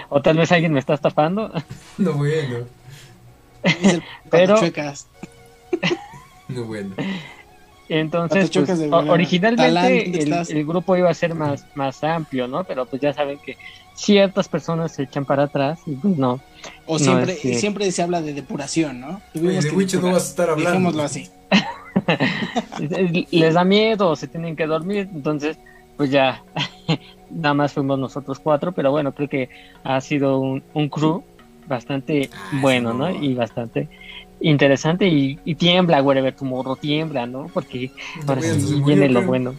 o 0.10 0.22
tal 0.22 0.38
vez 0.38 0.52
alguien 0.52 0.74
me 0.74 0.80
está 0.80 0.94
estafando. 0.94 1.52
No 1.98 2.14
bueno. 2.14 2.66
Pero 4.30 4.60
no 6.50 6.64
bueno. 6.66 6.94
Entonces, 7.88 8.50
pues, 8.52 8.70
originalmente 8.92 10.22
el, 10.22 10.34
el, 10.34 10.66
grupo 10.66 10.98
iba 10.98 11.10
a 11.10 11.14
ser 11.14 11.36
más, 11.36 11.66
más 11.76 12.04
amplio, 12.04 12.48
¿no? 12.48 12.64
Pero 12.64 12.86
pues 12.86 13.02
ya 13.02 13.14
saben 13.14 13.40
que 13.40 13.58
ciertas 13.96 14.48
personas 14.48 14.92
se 14.92 15.04
echan 15.04 15.26
para 15.26 15.44
atrás 15.44 15.80
y 15.86 15.96
pues 15.96 16.18
no. 16.18 16.40
O 16.86 17.00
siempre, 17.00 17.36
siempre 17.36 17.92
se 17.92 18.02
habla 18.02 18.22
de 18.22 18.34
depuración, 18.34 19.00
¿no? 19.00 19.22
de 19.34 19.72
Witcher 19.72 20.02
no 20.02 20.12
vas 20.12 20.24
a 20.24 20.30
estar 20.30 20.50
hablando. 20.50 20.72
Dejémoslo 20.72 21.04
así. 21.04 21.30
Les 23.32 23.54
da 23.54 23.64
miedo, 23.64 24.16
se 24.16 24.28
tienen 24.28 24.56
que 24.56 24.68
dormir, 24.68 25.10
entonces 25.14 25.58
pues 25.98 26.12
ya 26.12 26.44
nada 27.30 27.54
más 27.54 27.74
fuimos 27.74 27.98
nosotros 27.98 28.40
cuatro, 28.40 28.74
pero 28.74 28.92
bueno, 28.92 29.14
creo 29.14 29.30
que 29.30 29.50
ha 29.84 30.00
sido 30.02 30.40
un, 30.40 30.62
un 30.74 30.90
crew 30.90 31.24
bastante 31.68 32.30
ah, 32.34 32.60
bueno, 32.62 32.94
¿no? 32.94 33.10
Y 33.10 33.34
bastante 33.34 33.88
interesante 34.42 35.08
y, 35.08 35.56
tiembla, 35.56 36.02
wherever 36.02 36.34
morro 36.42 36.76
tiembla, 36.76 37.26
¿no? 37.26 37.48
Porque 37.54 37.92
ahora 38.28 38.42
sí 38.42 38.82
viene 38.86 39.10
lo 39.10 39.24
bueno. 39.24 39.56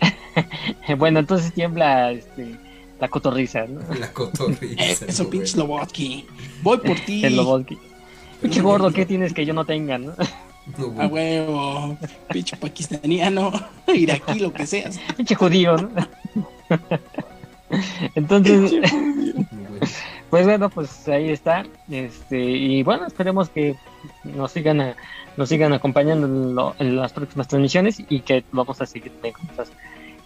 bueno, 0.98 1.20
entonces 1.20 1.52
tiembla 1.52 2.10
este 2.12 2.56
la 3.00 3.08
cotorriza, 3.08 3.66
¿no? 3.66 3.80
La 3.98 4.12
cotorriza. 4.12 5.06
Eso, 5.06 5.28
pinche 5.28 5.56
Lobotsky. 5.56 6.26
Voy 6.62 6.78
por 6.78 6.98
ti. 7.06 7.24
El 7.24 7.36
Lobotsky. 7.36 7.78
Pinche 8.40 8.60
gordo, 8.60 8.92
¿qué 8.92 9.06
tienes 9.06 9.32
que 9.32 9.46
yo 9.46 9.54
no 9.54 9.64
tenga, 9.64 9.98
no? 9.98 10.14
A 10.98 11.06
huevo, 11.06 11.98
pinche 12.32 12.56
paquistaniano, 12.56 13.52
iraquí, 13.86 14.40
lo 14.40 14.50
que 14.50 14.66
seas. 14.66 14.98
Pinche 15.14 15.34
judío, 15.34 15.76
¿no? 15.76 15.90
Entonces, 18.14 18.72
pues 20.30 20.46
bueno, 20.46 20.70
pues 20.70 21.06
ahí 21.06 21.28
está. 21.28 21.66
Este, 21.90 22.40
y 22.40 22.82
bueno, 22.82 23.06
esperemos 23.06 23.50
que 23.50 23.76
nos 24.24 24.52
sigan 24.52 24.94
nos 25.36 25.48
sigan 25.48 25.72
acompañando 25.72 26.74
en, 26.78 26.96
las 26.96 27.12
próximas 27.12 27.48
transmisiones 27.48 28.02
y 28.08 28.20
que 28.20 28.44
vamos 28.52 28.80
a 28.80 28.86
seguir 28.86 29.12
con 29.20 29.32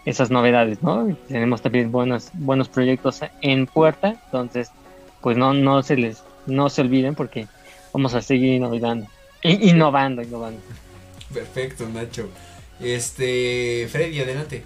esas 0.09 0.31
novedades, 0.31 0.83
¿no? 0.83 1.15
Tenemos 1.29 1.61
también 1.61 1.93
buenos, 1.93 2.31
buenos 2.33 2.69
proyectos 2.69 3.21
en 3.43 3.67
puerta, 3.67 4.17
entonces, 4.25 4.71
pues 5.21 5.37
no, 5.37 5.53
no 5.53 5.83
se 5.83 5.97
les, 5.97 6.23
no 6.47 6.71
se 6.71 6.81
olviden 6.81 7.15
porque 7.15 7.47
vamos 7.93 8.15
a 8.15 8.23
seguir 8.23 8.55
innovando, 8.55 9.07
innovando, 9.43 10.23
innovando. 10.23 10.61
Perfecto, 11.33 11.87
Nacho. 11.93 12.31
Este, 12.81 13.87
Freddy, 13.91 14.21
adelante. 14.21 14.65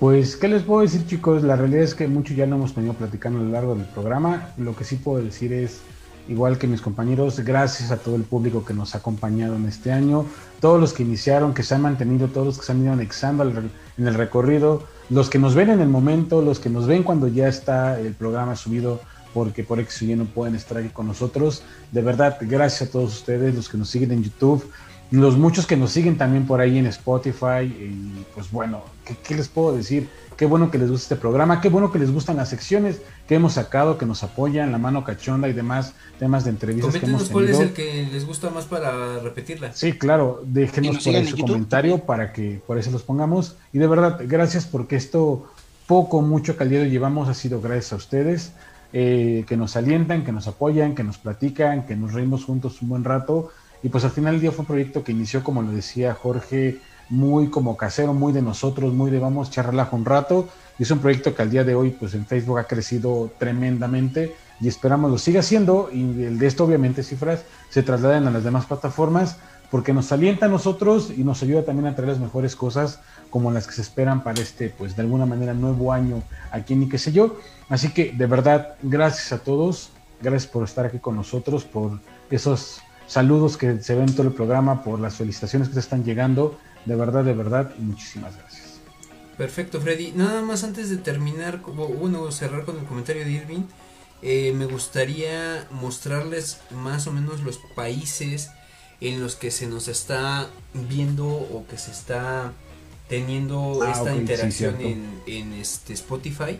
Pues, 0.00 0.34
¿qué 0.34 0.48
les 0.48 0.62
puedo 0.62 0.82
decir, 0.82 1.06
chicos? 1.06 1.44
La 1.44 1.54
realidad 1.54 1.84
es 1.84 1.94
que 1.94 2.08
mucho 2.08 2.34
ya 2.34 2.44
no 2.44 2.56
hemos 2.56 2.74
venido 2.74 2.94
platicando 2.94 3.38
a 3.38 3.42
lo 3.42 3.50
largo 3.50 3.76
del 3.76 3.86
programa. 3.86 4.52
Lo 4.56 4.74
que 4.74 4.82
sí 4.82 4.96
puedo 4.96 5.22
decir 5.22 5.52
es 5.52 5.80
igual 6.28 6.58
que 6.58 6.66
mis 6.66 6.80
compañeros, 6.80 7.40
gracias 7.40 7.90
a 7.90 7.96
todo 7.96 8.16
el 8.16 8.22
público 8.22 8.64
que 8.64 8.74
nos 8.74 8.94
ha 8.94 8.98
acompañado 8.98 9.56
en 9.56 9.66
este 9.66 9.92
año, 9.92 10.26
todos 10.60 10.80
los 10.80 10.92
que 10.92 11.02
iniciaron, 11.02 11.54
que 11.54 11.62
se 11.62 11.74
han 11.74 11.82
mantenido, 11.82 12.28
todos 12.28 12.46
los 12.46 12.58
que 12.58 12.64
se 12.64 12.72
han 12.72 12.82
ido 12.82 12.92
anexando 12.92 13.42
en 13.42 14.06
el 14.06 14.14
recorrido, 14.14 14.84
los 15.10 15.28
que 15.28 15.38
nos 15.38 15.54
ven 15.54 15.70
en 15.70 15.80
el 15.80 15.88
momento, 15.88 16.42
los 16.42 16.58
que 16.58 16.70
nos 16.70 16.86
ven 16.86 17.02
cuando 17.02 17.28
ya 17.28 17.48
está 17.48 17.98
el 17.98 18.14
programa 18.14 18.56
subido, 18.56 19.00
porque 19.34 19.64
por 19.64 19.80
X 19.80 20.02
no 20.16 20.26
pueden 20.26 20.54
estar 20.54 20.78
aquí 20.78 20.90
con 20.90 21.06
nosotros. 21.06 21.62
De 21.90 22.02
verdad, 22.02 22.38
gracias 22.42 22.88
a 22.88 22.92
todos 22.92 23.14
ustedes, 23.14 23.54
los 23.54 23.68
que 23.68 23.78
nos 23.78 23.88
siguen 23.88 24.12
en 24.12 24.22
YouTube, 24.22 24.64
los 25.12 25.36
muchos 25.36 25.66
que 25.66 25.76
nos 25.76 25.92
siguen 25.92 26.16
también 26.16 26.46
por 26.46 26.60
ahí 26.60 26.78
en 26.78 26.86
Spotify. 26.86 27.62
Y 27.64 28.24
pues 28.34 28.50
bueno, 28.50 28.82
qué 29.22 29.36
les 29.36 29.48
puedo 29.48 29.76
decir? 29.76 30.08
Qué 30.36 30.46
bueno 30.46 30.70
que 30.70 30.78
les 30.78 30.90
gusta 30.90 31.14
este 31.14 31.16
programa, 31.16 31.60
qué 31.60 31.68
bueno 31.68 31.92
que 31.92 31.98
les 31.98 32.10
gustan 32.10 32.36
las 32.36 32.48
secciones 32.48 33.02
que 33.28 33.34
hemos 33.34 33.52
sacado, 33.52 33.98
que 33.98 34.06
nos 34.06 34.22
apoyan, 34.22 34.72
la 34.72 34.78
mano 34.78 35.04
cachonda 35.04 35.48
y 35.48 35.52
demás 35.52 35.94
temas 36.18 36.44
de 36.44 36.50
entrevistas 36.50 36.96
que 36.96 37.06
hemos 37.06 37.28
tenido. 37.28 37.32
cuál 37.32 37.48
es 37.50 37.60
el 37.60 37.72
que 37.74 38.08
les 38.10 38.26
gusta 38.26 38.50
más 38.50 38.64
para 38.64 39.18
repetirla. 39.20 39.72
Sí, 39.74 39.92
claro, 39.92 40.42
déjenos 40.46 41.04
por 41.04 41.14
ahí 41.14 41.26
su 41.26 41.36
comentario 41.36 41.98
para 41.98 42.32
que 42.32 42.60
por 42.66 42.78
eso 42.78 42.90
los 42.90 43.02
pongamos. 43.02 43.56
Y 43.72 43.78
de 43.78 43.86
verdad, 43.86 44.20
gracias 44.26 44.66
porque 44.66 44.96
esto, 44.96 45.46
poco, 45.86 46.22
mucho 46.22 46.56
hoy 46.58 46.90
llevamos 46.90 47.28
ha 47.28 47.34
sido 47.34 47.60
gracias 47.60 47.92
a 47.92 47.96
ustedes, 47.96 48.52
eh, 48.94 49.44
que 49.46 49.56
nos 49.56 49.76
alientan, 49.76 50.24
que 50.24 50.32
nos 50.32 50.48
apoyan, 50.48 50.94
que 50.94 51.04
nos 51.04 51.18
platican, 51.18 51.86
que 51.86 51.94
nos 51.94 52.14
reímos 52.14 52.44
juntos 52.44 52.80
un 52.80 52.88
buen 52.88 53.04
rato. 53.04 53.50
Y 53.82 53.88
pues 53.88 54.04
al 54.04 54.10
final 54.10 54.34
del 54.34 54.40
día 54.42 54.52
fue 54.52 54.60
un 54.60 54.66
proyecto 54.66 55.02
que 55.02 55.12
inició, 55.12 55.42
como 55.42 55.62
lo 55.62 55.72
decía 55.72 56.14
Jorge, 56.14 56.78
muy 57.08 57.48
como 57.48 57.76
casero, 57.76 58.14
muy 58.14 58.32
de 58.32 58.42
nosotros, 58.42 58.92
muy 58.92 59.10
de 59.10 59.18
vamos 59.18 59.48
echar 59.48 59.72
un 59.90 60.04
rato. 60.04 60.48
Y 60.78 60.84
es 60.84 60.90
un 60.90 61.00
proyecto 61.00 61.34
que 61.34 61.42
al 61.42 61.50
día 61.50 61.64
de 61.64 61.74
hoy, 61.74 61.90
pues 61.90 62.14
en 62.14 62.26
Facebook 62.26 62.58
ha 62.58 62.64
crecido 62.64 63.30
tremendamente 63.38 64.34
y 64.60 64.68
esperamos 64.68 65.10
lo 65.10 65.18
siga 65.18 65.40
haciendo. 65.40 65.90
Y 65.92 66.22
el 66.22 66.38
de 66.38 66.46
esto, 66.46 66.64
obviamente, 66.64 67.02
cifras 67.02 67.44
se 67.70 67.82
trasladen 67.82 68.26
a 68.28 68.30
las 68.30 68.44
demás 68.44 68.66
plataformas 68.66 69.36
porque 69.72 69.94
nos 69.94 70.12
alienta 70.12 70.46
a 70.46 70.48
nosotros 70.50 71.10
y 71.16 71.24
nos 71.24 71.42
ayuda 71.42 71.64
también 71.64 71.86
a 71.86 71.94
traer 71.96 72.10
las 72.10 72.20
mejores 72.20 72.54
cosas 72.54 73.00
como 73.30 73.50
las 73.50 73.66
que 73.66 73.72
se 73.72 73.80
esperan 73.80 74.22
para 74.22 74.42
este, 74.42 74.68
pues 74.68 74.94
de 74.94 75.00
alguna 75.00 75.24
manera, 75.24 75.54
nuevo 75.54 75.94
año 75.94 76.22
aquí 76.50 76.74
en 76.74 76.90
qué 76.90 76.98
sé 76.98 77.10
yo. 77.10 77.38
Así 77.70 77.88
que 77.88 78.12
de 78.12 78.26
verdad, 78.26 78.74
gracias 78.82 79.32
a 79.32 79.38
todos, 79.38 79.90
gracias 80.20 80.46
por 80.46 80.64
estar 80.64 80.84
aquí 80.84 80.98
con 80.98 81.16
nosotros, 81.16 81.64
por 81.64 82.00
esos 82.30 82.81
saludos 83.12 83.56
que 83.56 83.82
se 83.82 83.94
ven 83.94 84.08
en 84.08 84.14
todo 84.14 84.26
el 84.26 84.32
programa, 84.32 84.82
por 84.82 84.98
las 84.98 85.16
felicitaciones 85.16 85.68
que 85.68 85.74
se 85.74 85.80
están 85.80 86.02
llegando 86.02 86.58
de 86.84 86.96
verdad, 86.96 87.24
de 87.24 87.34
verdad, 87.34 87.74
muchísimas 87.78 88.36
gracias. 88.36 88.80
Perfecto, 89.36 89.80
Freddy. 89.80 90.12
Nada 90.12 90.42
más 90.42 90.64
antes 90.64 90.90
de 90.90 90.96
terminar, 90.96 91.62
como, 91.62 91.88
bueno, 91.88 92.30
cerrar 92.32 92.64
con 92.64 92.78
el 92.78 92.84
comentario 92.84 93.24
de 93.24 93.30
Irving, 93.30 93.62
eh, 94.22 94.52
me 94.54 94.66
gustaría 94.66 95.66
mostrarles 95.70 96.60
más 96.70 97.06
o 97.06 97.12
menos 97.12 97.42
los 97.42 97.58
países 97.74 98.50
en 99.00 99.20
los 99.20 99.36
que 99.36 99.50
se 99.50 99.66
nos 99.66 99.88
está 99.88 100.48
viendo 100.74 101.26
o 101.26 101.66
que 101.68 101.76
se 101.76 101.90
está 101.90 102.52
teniendo 103.08 103.80
ah, 103.82 103.90
esta 103.90 104.14
interacción 104.14 104.76
en, 104.80 105.52
este 105.54 105.92
Spotify. 105.92 106.58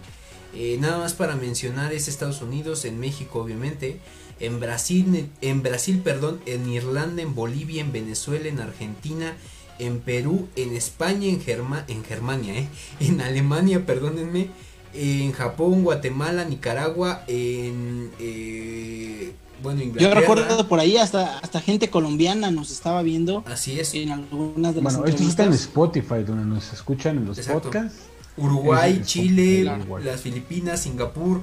Eh, 0.54 0.76
nada 0.80 0.98
más 0.98 1.14
para 1.14 1.34
mencionar 1.36 1.92
es 1.92 2.08
Estados 2.08 2.42
Unidos, 2.42 2.84
en 2.84 3.00
México 3.00 3.40
obviamente, 3.40 4.00
en 4.42 4.60
Brasil, 4.60 5.30
en 5.40 5.62
Brasil, 5.62 6.00
perdón, 6.02 6.40
en 6.46 6.68
Irlanda, 6.68 7.22
en 7.22 7.34
Bolivia, 7.34 7.80
en 7.80 7.92
Venezuela, 7.92 8.48
en 8.48 8.60
Argentina, 8.60 9.34
en 9.78 10.00
Perú, 10.00 10.48
en 10.56 10.74
España, 10.74 11.28
en, 11.28 11.40
Germa 11.40 11.84
en 11.88 12.04
Germania, 12.04 12.58
¿eh? 12.58 12.68
en 13.00 13.20
Alemania, 13.20 13.86
perdónenme, 13.86 14.48
en 14.94 15.32
Japón, 15.32 15.84
Guatemala, 15.84 16.44
Nicaragua, 16.44 17.24
en... 17.26 18.10
Eh, 18.18 19.32
bueno, 19.62 19.80
Inglaterra. 19.80 20.14
Yo 20.14 20.20
recuerdo 20.20 20.68
por 20.68 20.80
ahí 20.80 20.96
hasta, 20.96 21.38
hasta 21.38 21.60
gente 21.60 21.88
colombiana 21.88 22.50
nos 22.50 22.72
estaba 22.72 23.00
viendo. 23.02 23.44
Así 23.46 23.78
es. 23.78 23.94
En 23.94 24.10
algunas 24.10 24.74
de 24.74 24.82
las 24.82 24.96
Bueno, 24.96 25.08
esto 25.08 25.22
está 25.22 25.44
en 25.44 25.52
Spotify, 25.52 26.24
donde 26.26 26.44
nos 26.44 26.72
escuchan 26.72 27.18
en 27.18 27.26
los 27.26 27.38
podcasts. 27.38 28.00
Uruguay, 28.36 29.02
Chile, 29.04 29.70
las 30.02 30.20
Filipinas, 30.20 30.80
Singapur, 30.80 31.42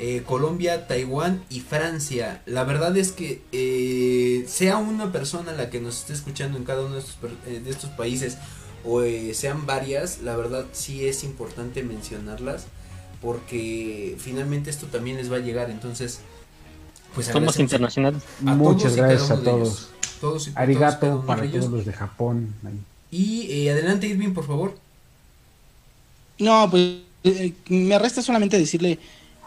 eh, 0.00 0.22
Colombia, 0.24 0.86
Taiwán 0.86 1.42
y 1.50 1.60
Francia. 1.60 2.40
La 2.46 2.62
verdad 2.64 2.96
es 2.96 3.10
que 3.10 3.42
eh, 3.50 4.44
sea 4.46 4.76
una 4.76 5.10
persona 5.10 5.52
la 5.52 5.70
que 5.70 5.80
nos 5.80 5.98
esté 6.00 6.12
escuchando 6.12 6.56
en 6.56 6.64
cada 6.64 6.82
uno 6.82 6.94
de 6.94 7.00
estos, 7.00 7.18
eh, 7.46 7.60
de 7.64 7.70
estos 7.70 7.90
países 7.90 8.38
o 8.84 9.02
sean 9.34 9.66
varias, 9.66 10.20
la 10.22 10.36
verdad 10.36 10.64
sí 10.72 11.04
es 11.06 11.24
importante 11.24 11.82
mencionarlas 11.82 12.66
porque 13.20 14.16
finalmente 14.18 14.70
esto 14.70 14.86
también 14.86 15.16
les 15.16 15.32
va 15.32 15.36
a 15.36 15.40
llegar. 15.40 15.68
Entonces, 15.68 16.20
pues 17.14 17.26
somos 17.26 17.58
internacionales. 17.58 18.22
Muchas 18.40 18.94
gracias 18.94 19.30
a 19.32 19.42
todos. 19.42 19.90
todos 20.20 20.50
Arigato 20.54 21.24
para 21.26 21.42
todos 21.50 21.70
los 21.70 21.84
de 21.84 21.92
Japón. 21.92 22.54
Y 23.10 23.68
adelante, 23.68 24.06
Irving, 24.06 24.32
por 24.32 24.46
favor. 24.46 24.78
No, 26.38 26.70
pues 26.70 26.98
me 27.68 27.98
resta 27.98 28.22
solamente 28.22 28.56
decirle 28.56 29.00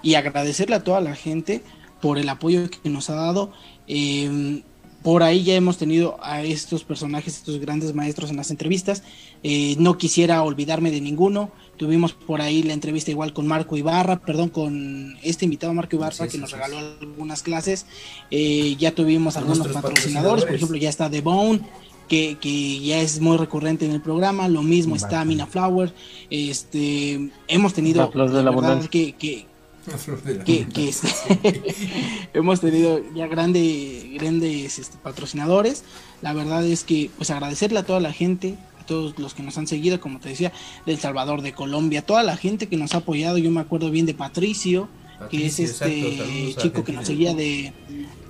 y 0.03 0.15
agradecerle 0.15 0.75
a 0.75 0.83
toda 0.83 1.01
la 1.01 1.15
gente 1.15 1.63
por 2.01 2.17
el 2.17 2.29
apoyo 2.29 2.69
que 2.69 2.89
nos 2.89 3.09
ha 3.09 3.15
dado. 3.15 3.51
Em, 3.87 4.63
por 5.03 5.23
ahí 5.23 5.43
ya 5.43 5.55
hemos 5.55 5.77
tenido 5.77 6.17
a 6.21 6.43
estos 6.43 6.83
personajes, 6.83 7.37
estos 7.37 7.59
grandes 7.59 7.95
maestros 7.95 8.29
en 8.29 8.37
las 8.37 8.51
entrevistas. 8.51 9.03
Eh, 9.41 9.75
no 9.79 9.97
quisiera 9.97 10.43
olvidarme 10.43 10.91
de 10.91 11.01
ninguno. 11.01 11.51
Tuvimos 11.77 12.13
por 12.13 12.41
ahí 12.41 12.61
la 12.61 12.73
entrevista 12.73 13.09
igual 13.09 13.33
con 13.33 13.47
Marco 13.47 13.75
Ibarra, 13.77 14.19
perdón, 14.19 14.49
con 14.49 15.17
este 15.23 15.45
invitado 15.45 15.73
Marco 15.73 15.95
Ibarra 15.95 16.27
que 16.27 16.37
nos 16.37 16.51
regaló 16.51 16.77
algunas 16.77 17.41
clases. 17.41 17.87
Eh, 18.29 18.75
ya 18.77 18.93
tuvimos 18.93 19.37
algunos 19.37 19.67
patrocinadores, 19.69 20.45
por 20.45 20.55
ejemplo, 20.55 20.77
ya 20.77 20.89
está 20.89 21.09
The 21.09 21.21
Bone, 21.21 21.61
que, 22.07 22.37
que, 22.39 22.79
ya 22.81 23.01
es 23.01 23.19
muy 23.19 23.37
recurrente 23.37 23.85
en 23.85 23.93
el 23.93 24.01
programa. 24.01 24.47
Lo 24.47 24.61
mismo 24.61 24.95
está 24.95 25.25
Mina 25.25 25.47
Flower. 25.47 25.91
Este, 26.29 27.31
hemos 27.47 27.73
tenido 27.73 28.11
la, 28.13 28.51
verdad 28.51 28.85
que, 28.85 29.13
que, 29.13 29.47
que, 30.45 30.65
hemos 32.33 32.61
tenido 32.61 33.01
ya 33.13 33.27
grandes 33.27 34.79
este, 34.79 34.97
patrocinadores. 35.01 35.83
La 36.21 36.33
verdad 36.33 36.65
es 36.65 36.83
que 36.83 37.09
pues 37.17 37.31
agradecerle 37.31 37.79
a 37.79 37.83
toda 37.83 37.99
la 37.99 38.13
gente, 38.13 38.55
a 38.79 38.85
todos 38.85 39.17
los 39.17 39.33
que 39.33 39.43
nos 39.43 39.57
han 39.57 39.67
seguido, 39.67 39.99
como 39.99 40.19
te 40.19 40.29
decía, 40.29 40.51
del 40.85 40.99
Salvador, 40.99 41.41
de 41.41 41.53
Colombia, 41.53 42.05
toda 42.05 42.23
la 42.23 42.37
gente 42.37 42.67
que 42.67 42.77
nos 42.77 42.93
ha 42.93 42.97
apoyado. 42.97 43.37
Yo 43.37 43.49
me 43.51 43.61
acuerdo 43.61 43.89
bien 43.89 44.05
de 44.05 44.13
Patricio, 44.13 44.87
que 45.29 45.47
es 45.47 45.59
este 45.59 46.55
chico 46.57 46.83
que 46.83 46.93
nos 46.93 47.07
seguía 47.07 47.33
de, 47.33 47.73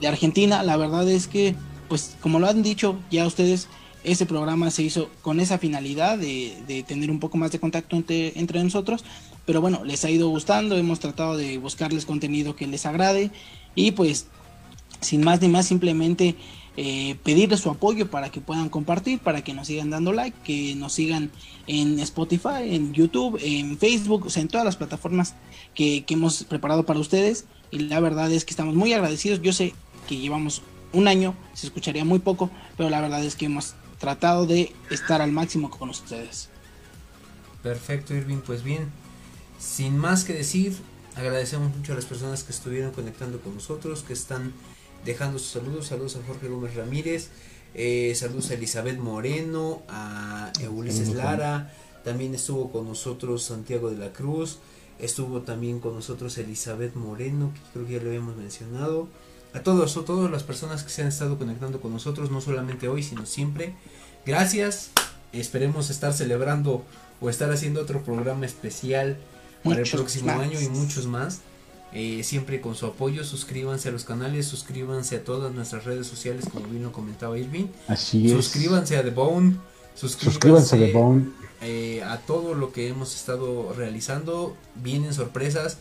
Argentina. 0.08 0.64
La 0.64 0.78
verdad 0.78 1.08
es 1.10 1.28
que, 1.28 1.56
pues 1.90 2.16
como 2.22 2.40
lo 2.40 2.48
han 2.48 2.64
dicho 2.64 2.98
ya 3.12 3.26
ustedes, 3.26 3.68
ese 4.04 4.26
programa 4.26 4.72
se 4.72 4.82
hizo 4.82 5.10
con 5.22 5.40
esa 5.40 5.60
finalidad 5.60 6.18
de, 6.18 6.58
de 6.68 6.82
tener 6.82 7.12
un 7.12 7.20
poco 7.20 7.38
más 7.38 7.52
de 7.52 7.60
contacto 7.60 7.96
entre, 7.96 8.40
entre 8.40 8.64
nosotros 8.64 9.04
pero 9.52 9.60
bueno, 9.60 9.84
les 9.84 10.06
ha 10.06 10.10
ido 10.10 10.30
gustando, 10.30 10.78
hemos 10.78 11.02
tratado 11.02 11.36
de 11.36 11.58
buscarles 11.58 12.06
contenido 12.06 12.56
que 12.56 12.68
les 12.68 12.86
agrade 12.86 13.32
y 13.76 13.92
pues 13.92 14.28
sin 15.02 15.26
más 15.26 15.42
ni 15.42 15.50
más 15.50 15.66
simplemente 15.66 16.38
eh, 16.78 17.18
pedirles 17.22 17.60
su 17.60 17.70
apoyo 17.70 18.10
para 18.10 18.30
que 18.30 18.40
puedan 18.40 18.70
compartir, 18.70 19.20
para 19.20 19.44
que 19.44 19.54
nos 19.54 19.68
sigan 19.68 19.90
dando 19.90 20.14
like, 20.14 20.38
que 20.46 20.74
nos 20.76 20.94
sigan 20.94 21.32
en 21.68 22.00
Spotify, 22.00 22.64
en 22.64 22.94
YouTube, 22.94 23.38
en 23.44 23.78
Facebook, 23.78 24.28
o 24.28 24.30
sea, 24.30 24.42
en 24.42 24.48
todas 24.48 24.64
las 24.64 24.78
plataformas 24.78 25.36
que, 25.76 26.06
que 26.06 26.14
hemos 26.14 26.46
preparado 26.46 26.86
para 26.86 27.02
ustedes. 27.02 27.44
Y 27.72 27.80
la 27.80 28.00
verdad 28.00 28.32
es 28.32 28.46
que 28.46 28.52
estamos 28.52 28.74
muy 28.76 28.94
agradecidos. 28.94 29.42
Yo 29.42 29.52
sé 29.52 29.74
que 30.08 30.16
llevamos 30.16 30.62
un 30.94 31.10
año, 31.10 31.36
se 31.56 31.68
escucharía 31.68 32.06
muy 32.06 32.20
poco, 32.20 32.50
pero 32.78 32.90
la 32.90 33.02
verdad 33.02 33.22
es 33.22 33.36
que 33.36 33.48
hemos 33.48 33.76
tratado 34.00 34.46
de 34.46 34.74
estar 34.90 35.22
al 35.22 35.34
máximo 35.34 35.70
con 35.70 35.90
ustedes. 35.90 36.48
Perfecto, 37.62 38.16
Irving. 38.16 38.38
Pues 38.38 38.64
bien, 38.64 38.90
sin 39.62 39.96
más 39.96 40.24
que 40.24 40.34
decir, 40.34 40.76
agradecemos 41.16 41.76
mucho 41.76 41.94
a 41.94 41.96
las 41.96 42.06
personas 42.06 42.44
que 42.44 42.52
estuvieron 42.52 42.92
conectando 42.92 43.40
con 43.40 43.54
nosotros, 43.54 44.04
que 44.04 44.14
están 44.14 44.54
dejando 45.06 45.38
sus 45.38 45.50
saludos. 45.50 45.88
Saludos 45.88 46.16
a 46.16 46.26
Jorge 46.26 46.48
Gómez 46.48 46.74
Ramírez, 46.76 47.30
eh, 47.76 48.12
saludos 48.16 48.50
a 48.50 48.56
Elizabeth 48.56 48.98
Moreno, 48.98 49.84
a 49.88 50.52
Ulises 50.72 51.10
Lara, 51.14 51.72
también 52.04 52.34
estuvo 52.34 52.72
con 52.72 52.88
nosotros 52.88 53.44
Santiago 53.44 53.92
de 53.92 53.98
la 53.98 54.12
Cruz, 54.12 54.58
estuvo 54.98 55.42
también 55.42 55.80
con 55.80 55.94
nosotros 55.94 56.40
Elizabeth 56.40 56.96
Moreno, 56.96 57.54
que 57.54 57.60
creo 57.72 57.86
que 57.86 57.94
ya 57.94 58.02
lo 58.02 58.08
habíamos 58.08 58.36
mencionado. 58.38 59.10
A 59.54 59.60
todos, 59.62 59.96
a 59.96 60.06
todas 60.06 60.32
las 60.32 60.42
personas 60.42 60.84
que 60.84 60.90
se 60.90 61.04
han 61.04 61.10
estado 61.10 61.38
conectando 61.38 61.82
con 61.82 61.94
nosotros, 61.94 62.32
no 62.32 62.42
solamente 62.42 62.88
hoy, 62.88 63.04
sino 63.04 63.28
siempre. 63.28 63.76
Gracias. 64.26 64.90
Esperemos 65.34 65.90
estar 65.90 66.14
celebrando 66.14 66.84
o 67.20 67.30
estar 67.30 67.52
haciendo 67.52 67.82
otro 67.82 68.02
programa 68.02 68.46
especial 68.46 69.18
para 69.64 69.82
el 69.82 69.90
próximo 69.90 70.32
año 70.32 70.60
y 70.60 70.70
muchos 70.70 71.06
más. 71.08 71.42
Eh, 71.94 72.24
siempre 72.24 72.62
con 72.62 72.76
su 72.76 72.86
apoyo, 72.86 73.24
suscríbanse 73.26 73.90
a 73.90 73.92
los 73.92 74.06
canales, 74.06 74.46
suscríbanse 74.46 75.18
a 75.18 75.24
todas 75.26 75.54
nuestras 75.54 75.84
redes 75.84 76.08
sociales, 76.08 76.46
como 76.50 76.68
bien 76.68 76.84
lo 76.84 76.94
comentaba 76.94 77.38
Irving. 77.38 77.68
Así 77.88 78.28
es. 78.28 78.32
Suscríbanse 78.32 78.98
a 78.98 79.04
The 79.04 79.10
Bone. 79.10 79.58
Suscríbanse, 79.96 80.76
a 80.78 80.80
The 80.80 80.92
Bone. 80.94 81.26
Eh, 81.62 82.02
a 82.04 82.18
todo 82.20 82.54
lo 82.54 82.72
que 82.72 82.88
hemos 82.88 83.14
estado 83.14 83.74
realizando. 83.74 84.56
Vienen 84.76 85.14
sorpresas. 85.14 85.78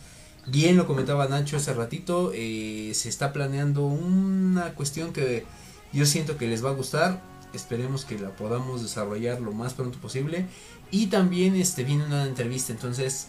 Bien 0.46 0.76
lo 0.76 0.86
comentaba 0.86 1.28
Nacho 1.28 1.56
hace 1.56 1.72
ratito. 1.74 2.32
Eh, 2.34 2.90
se 2.94 3.08
está 3.08 3.32
planeando 3.32 3.86
una 3.86 4.74
cuestión 4.74 5.12
que 5.12 5.44
yo 5.92 6.06
siento 6.06 6.36
que 6.36 6.48
les 6.48 6.64
va 6.64 6.70
a 6.70 6.74
gustar. 6.74 7.22
Esperemos 7.54 8.04
que 8.04 8.18
la 8.18 8.30
podamos 8.30 8.82
desarrollar 8.82 9.40
lo 9.40 9.52
más 9.52 9.74
pronto 9.74 9.98
posible. 10.00 10.46
Y 10.90 11.06
también 11.06 11.54
este 11.54 11.84
viene 11.84 12.04
una 12.04 12.26
entrevista. 12.26 12.72
Entonces 12.72 13.28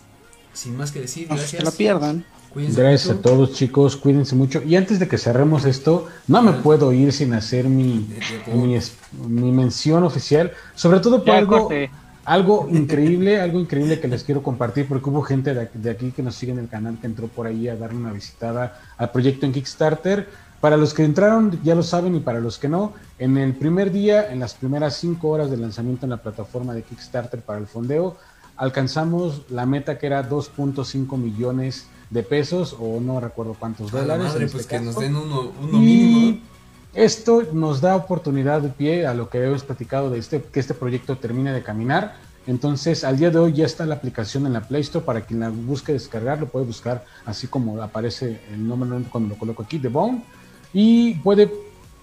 sin 0.54 0.78
más 0.78 0.92
que 0.92 1.02
decir, 1.02 1.28
gracias. 1.28 1.64
No 1.64 1.72
se 1.72 1.78
pierdan. 1.78 2.26
gracias 2.54 3.10
a 3.10 3.22
todos 3.22 3.54
chicos, 3.54 3.96
cuídense 3.96 4.36
mucho. 4.36 4.62
Y 4.64 4.76
antes 4.76 5.00
de 5.00 5.08
que 5.08 5.18
cerremos 5.18 5.66
esto, 5.66 6.08
no 6.28 6.42
me 6.42 6.54
puedo 6.54 6.92
ir 6.94 7.14
sin 7.14 7.34
hacer 7.34 7.66
mi, 7.66 8.08
mi, 9.28 9.52
mención 9.52 10.04
oficial, 10.04 10.52
sobre 10.76 11.00
todo 11.00 11.24
por 11.24 11.36
algo, 11.36 11.70
algo 12.26 12.68
increíble, 12.70 13.40
algo 13.40 13.60
increíble 13.60 14.00
que 14.00 14.08
les 14.08 14.24
quiero 14.24 14.44
compartir, 14.44 14.88
porque 14.88 15.10
hubo 15.10 15.22
gente 15.22 15.54
de 15.54 15.90
aquí, 15.90 16.12
que 16.12 16.24
nos 16.24 16.36
sigue 16.36 16.52
en 16.52 16.60
el 16.60 16.68
canal 16.68 16.98
que 17.00 17.08
entró 17.08 17.28
por 17.28 17.48
ahí 17.48 17.68
a 17.68 17.76
darle 17.76 17.98
una 17.98 18.12
visitada 18.12 18.80
al 18.98 19.12
proyecto 19.12 19.46
en 19.46 19.54
Kickstarter. 19.54 20.28
Para 20.60 20.78
los 20.78 20.94
que 20.94 21.04
entraron, 21.04 21.60
ya 21.64 21.74
lo 21.74 21.82
saben, 21.82 22.16
y 22.16 22.20
para 22.20 22.40
los 22.40 22.60
que 22.60 22.70
no, 22.70 22.94
en 23.18 23.36
el 23.40 23.56
primer 23.56 23.92
día, 23.92 24.32
en 24.32 24.40
las 24.40 24.54
primeras 24.54 24.96
cinco 24.96 25.30
horas 25.30 25.50
de 25.50 25.58
lanzamiento 25.58 26.06
en 26.06 26.12
la 26.12 26.18
plataforma 26.18 26.76
de 26.76 26.84
Kickstarter 26.84 27.42
para 27.42 27.58
el 27.58 27.66
fondeo, 27.66 28.18
alcanzamos 28.62 29.42
la 29.50 29.66
meta 29.66 29.98
que 29.98 30.06
era 30.06 30.30
2.5 30.30 31.18
millones 31.18 31.88
de 32.12 32.22
pesos 32.22 32.78
o 32.80 33.00
no 33.02 33.20
recuerdo 33.20 33.56
cuántos 33.58 33.90
dólares. 33.90 34.28
Madre, 34.28 34.48
pues 34.48 34.62
este 34.62 34.78
que 34.78 34.84
nos 34.84 35.00
den 35.00 35.16
uno, 35.16 35.52
mínimo. 35.72 36.38
Esto 36.94 37.42
nos 37.54 37.82
da 37.82 37.96
oportunidad 37.96 38.62
de 38.62 38.70
pie 38.70 39.08
a 39.08 39.16
lo 39.16 39.30
que 39.30 39.44
hemos 39.44 39.64
platicado 39.64 40.12
de 40.12 40.20
este, 40.20 40.44
que 40.44 40.60
este 40.60 40.76
proyecto 40.76 41.18
termine 41.18 41.52
de 41.54 41.64
caminar. 41.64 42.18
Entonces, 42.46 43.04
al 43.04 43.18
día 43.18 43.32
de 43.32 43.40
hoy 43.40 43.54
ya 43.54 43.66
está 43.66 43.84
la 43.88 43.96
aplicación 43.96 44.46
en 44.46 44.54
la 44.54 44.62
Play 44.62 44.82
Store 44.82 45.04
para 45.04 45.22
quien 45.22 45.40
la 45.40 45.50
busque 45.50 45.94
descargar, 45.94 46.40
lo 46.40 46.46
puede 46.46 46.68
buscar 46.68 47.04
así 47.26 47.48
como 47.48 47.82
aparece 47.82 48.42
el 48.54 48.68
nombre 48.68 49.04
cuando 49.10 49.30
lo 49.30 49.40
coloco 49.40 49.64
aquí, 49.64 49.80
The 49.80 49.88
Bone, 49.88 50.24
y 50.72 51.16
puede 51.16 51.52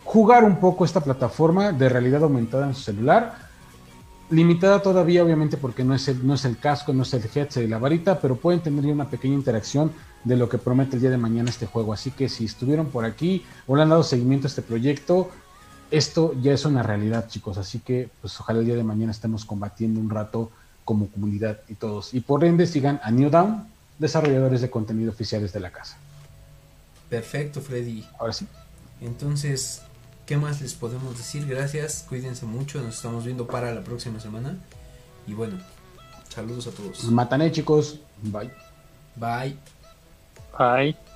jugar 0.02 0.42
un 0.42 0.56
poco 0.56 0.84
esta 0.84 1.00
plataforma 1.00 1.70
de 1.70 1.88
realidad 1.88 2.24
aumentada 2.24 2.66
en 2.66 2.74
su 2.74 2.82
celular 2.82 3.47
limitada 4.30 4.82
todavía 4.82 5.24
obviamente 5.24 5.56
porque 5.56 5.84
no 5.84 5.94
es 5.94 6.08
el, 6.08 6.26
no 6.26 6.34
es 6.34 6.44
el 6.44 6.58
casco, 6.58 6.92
no 6.92 7.02
es 7.02 7.14
el 7.14 7.22
headset 7.22 7.64
y 7.64 7.68
la 7.68 7.78
varita, 7.78 8.20
pero 8.20 8.36
pueden 8.36 8.60
tener 8.60 8.84
ya 8.84 8.92
una 8.92 9.08
pequeña 9.08 9.34
interacción 9.34 9.92
de 10.24 10.36
lo 10.36 10.48
que 10.48 10.58
promete 10.58 10.96
el 10.96 11.02
día 11.02 11.10
de 11.10 11.18
mañana 11.18 11.50
este 11.50 11.66
juego. 11.66 11.92
Así 11.92 12.10
que 12.10 12.28
si 12.28 12.44
estuvieron 12.44 12.86
por 12.86 13.04
aquí 13.04 13.44
o 13.66 13.76
le 13.76 13.82
han 13.82 13.88
dado 13.88 14.02
seguimiento 14.02 14.46
a 14.46 14.48
este 14.48 14.62
proyecto, 14.62 15.30
esto 15.90 16.34
ya 16.40 16.52
es 16.52 16.64
una 16.64 16.82
realidad, 16.82 17.28
chicos. 17.28 17.56
Así 17.58 17.78
que 17.78 18.10
pues 18.20 18.38
ojalá 18.40 18.60
el 18.60 18.66
día 18.66 18.76
de 18.76 18.84
mañana 18.84 19.12
estemos 19.12 19.44
combatiendo 19.44 20.00
un 20.00 20.10
rato 20.10 20.50
como 20.84 21.08
comunidad 21.08 21.60
y 21.68 21.74
todos. 21.74 22.14
Y 22.14 22.20
por 22.20 22.44
ende 22.44 22.66
sigan 22.66 23.00
a 23.02 23.10
New 23.10 23.30
Down, 23.30 23.66
desarrolladores 23.98 24.60
de 24.60 24.70
contenido 24.70 25.10
oficiales 25.10 25.52
de 25.52 25.60
la 25.60 25.70
casa. 25.70 25.96
Perfecto, 27.08 27.60
Freddy. 27.60 28.04
Ahora 28.18 28.32
sí. 28.32 28.46
Entonces, 29.00 29.82
¿Qué 30.28 30.36
más 30.36 30.60
les 30.60 30.74
podemos 30.74 31.16
decir? 31.16 31.46
Gracias, 31.46 32.04
cuídense 32.06 32.44
mucho, 32.44 32.82
nos 32.82 32.96
estamos 32.96 33.24
viendo 33.24 33.46
para 33.46 33.72
la 33.72 33.80
próxima 33.82 34.20
semana. 34.20 34.58
Y 35.26 35.32
bueno, 35.32 35.56
saludos 36.28 36.66
a 36.66 36.70
todos. 36.70 37.02
Matané 37.04 37.50
chicos, 37.50 37.98
bye. 38.20 38.50
Bye. 39.16 39.56
Bye. 40.58 41.07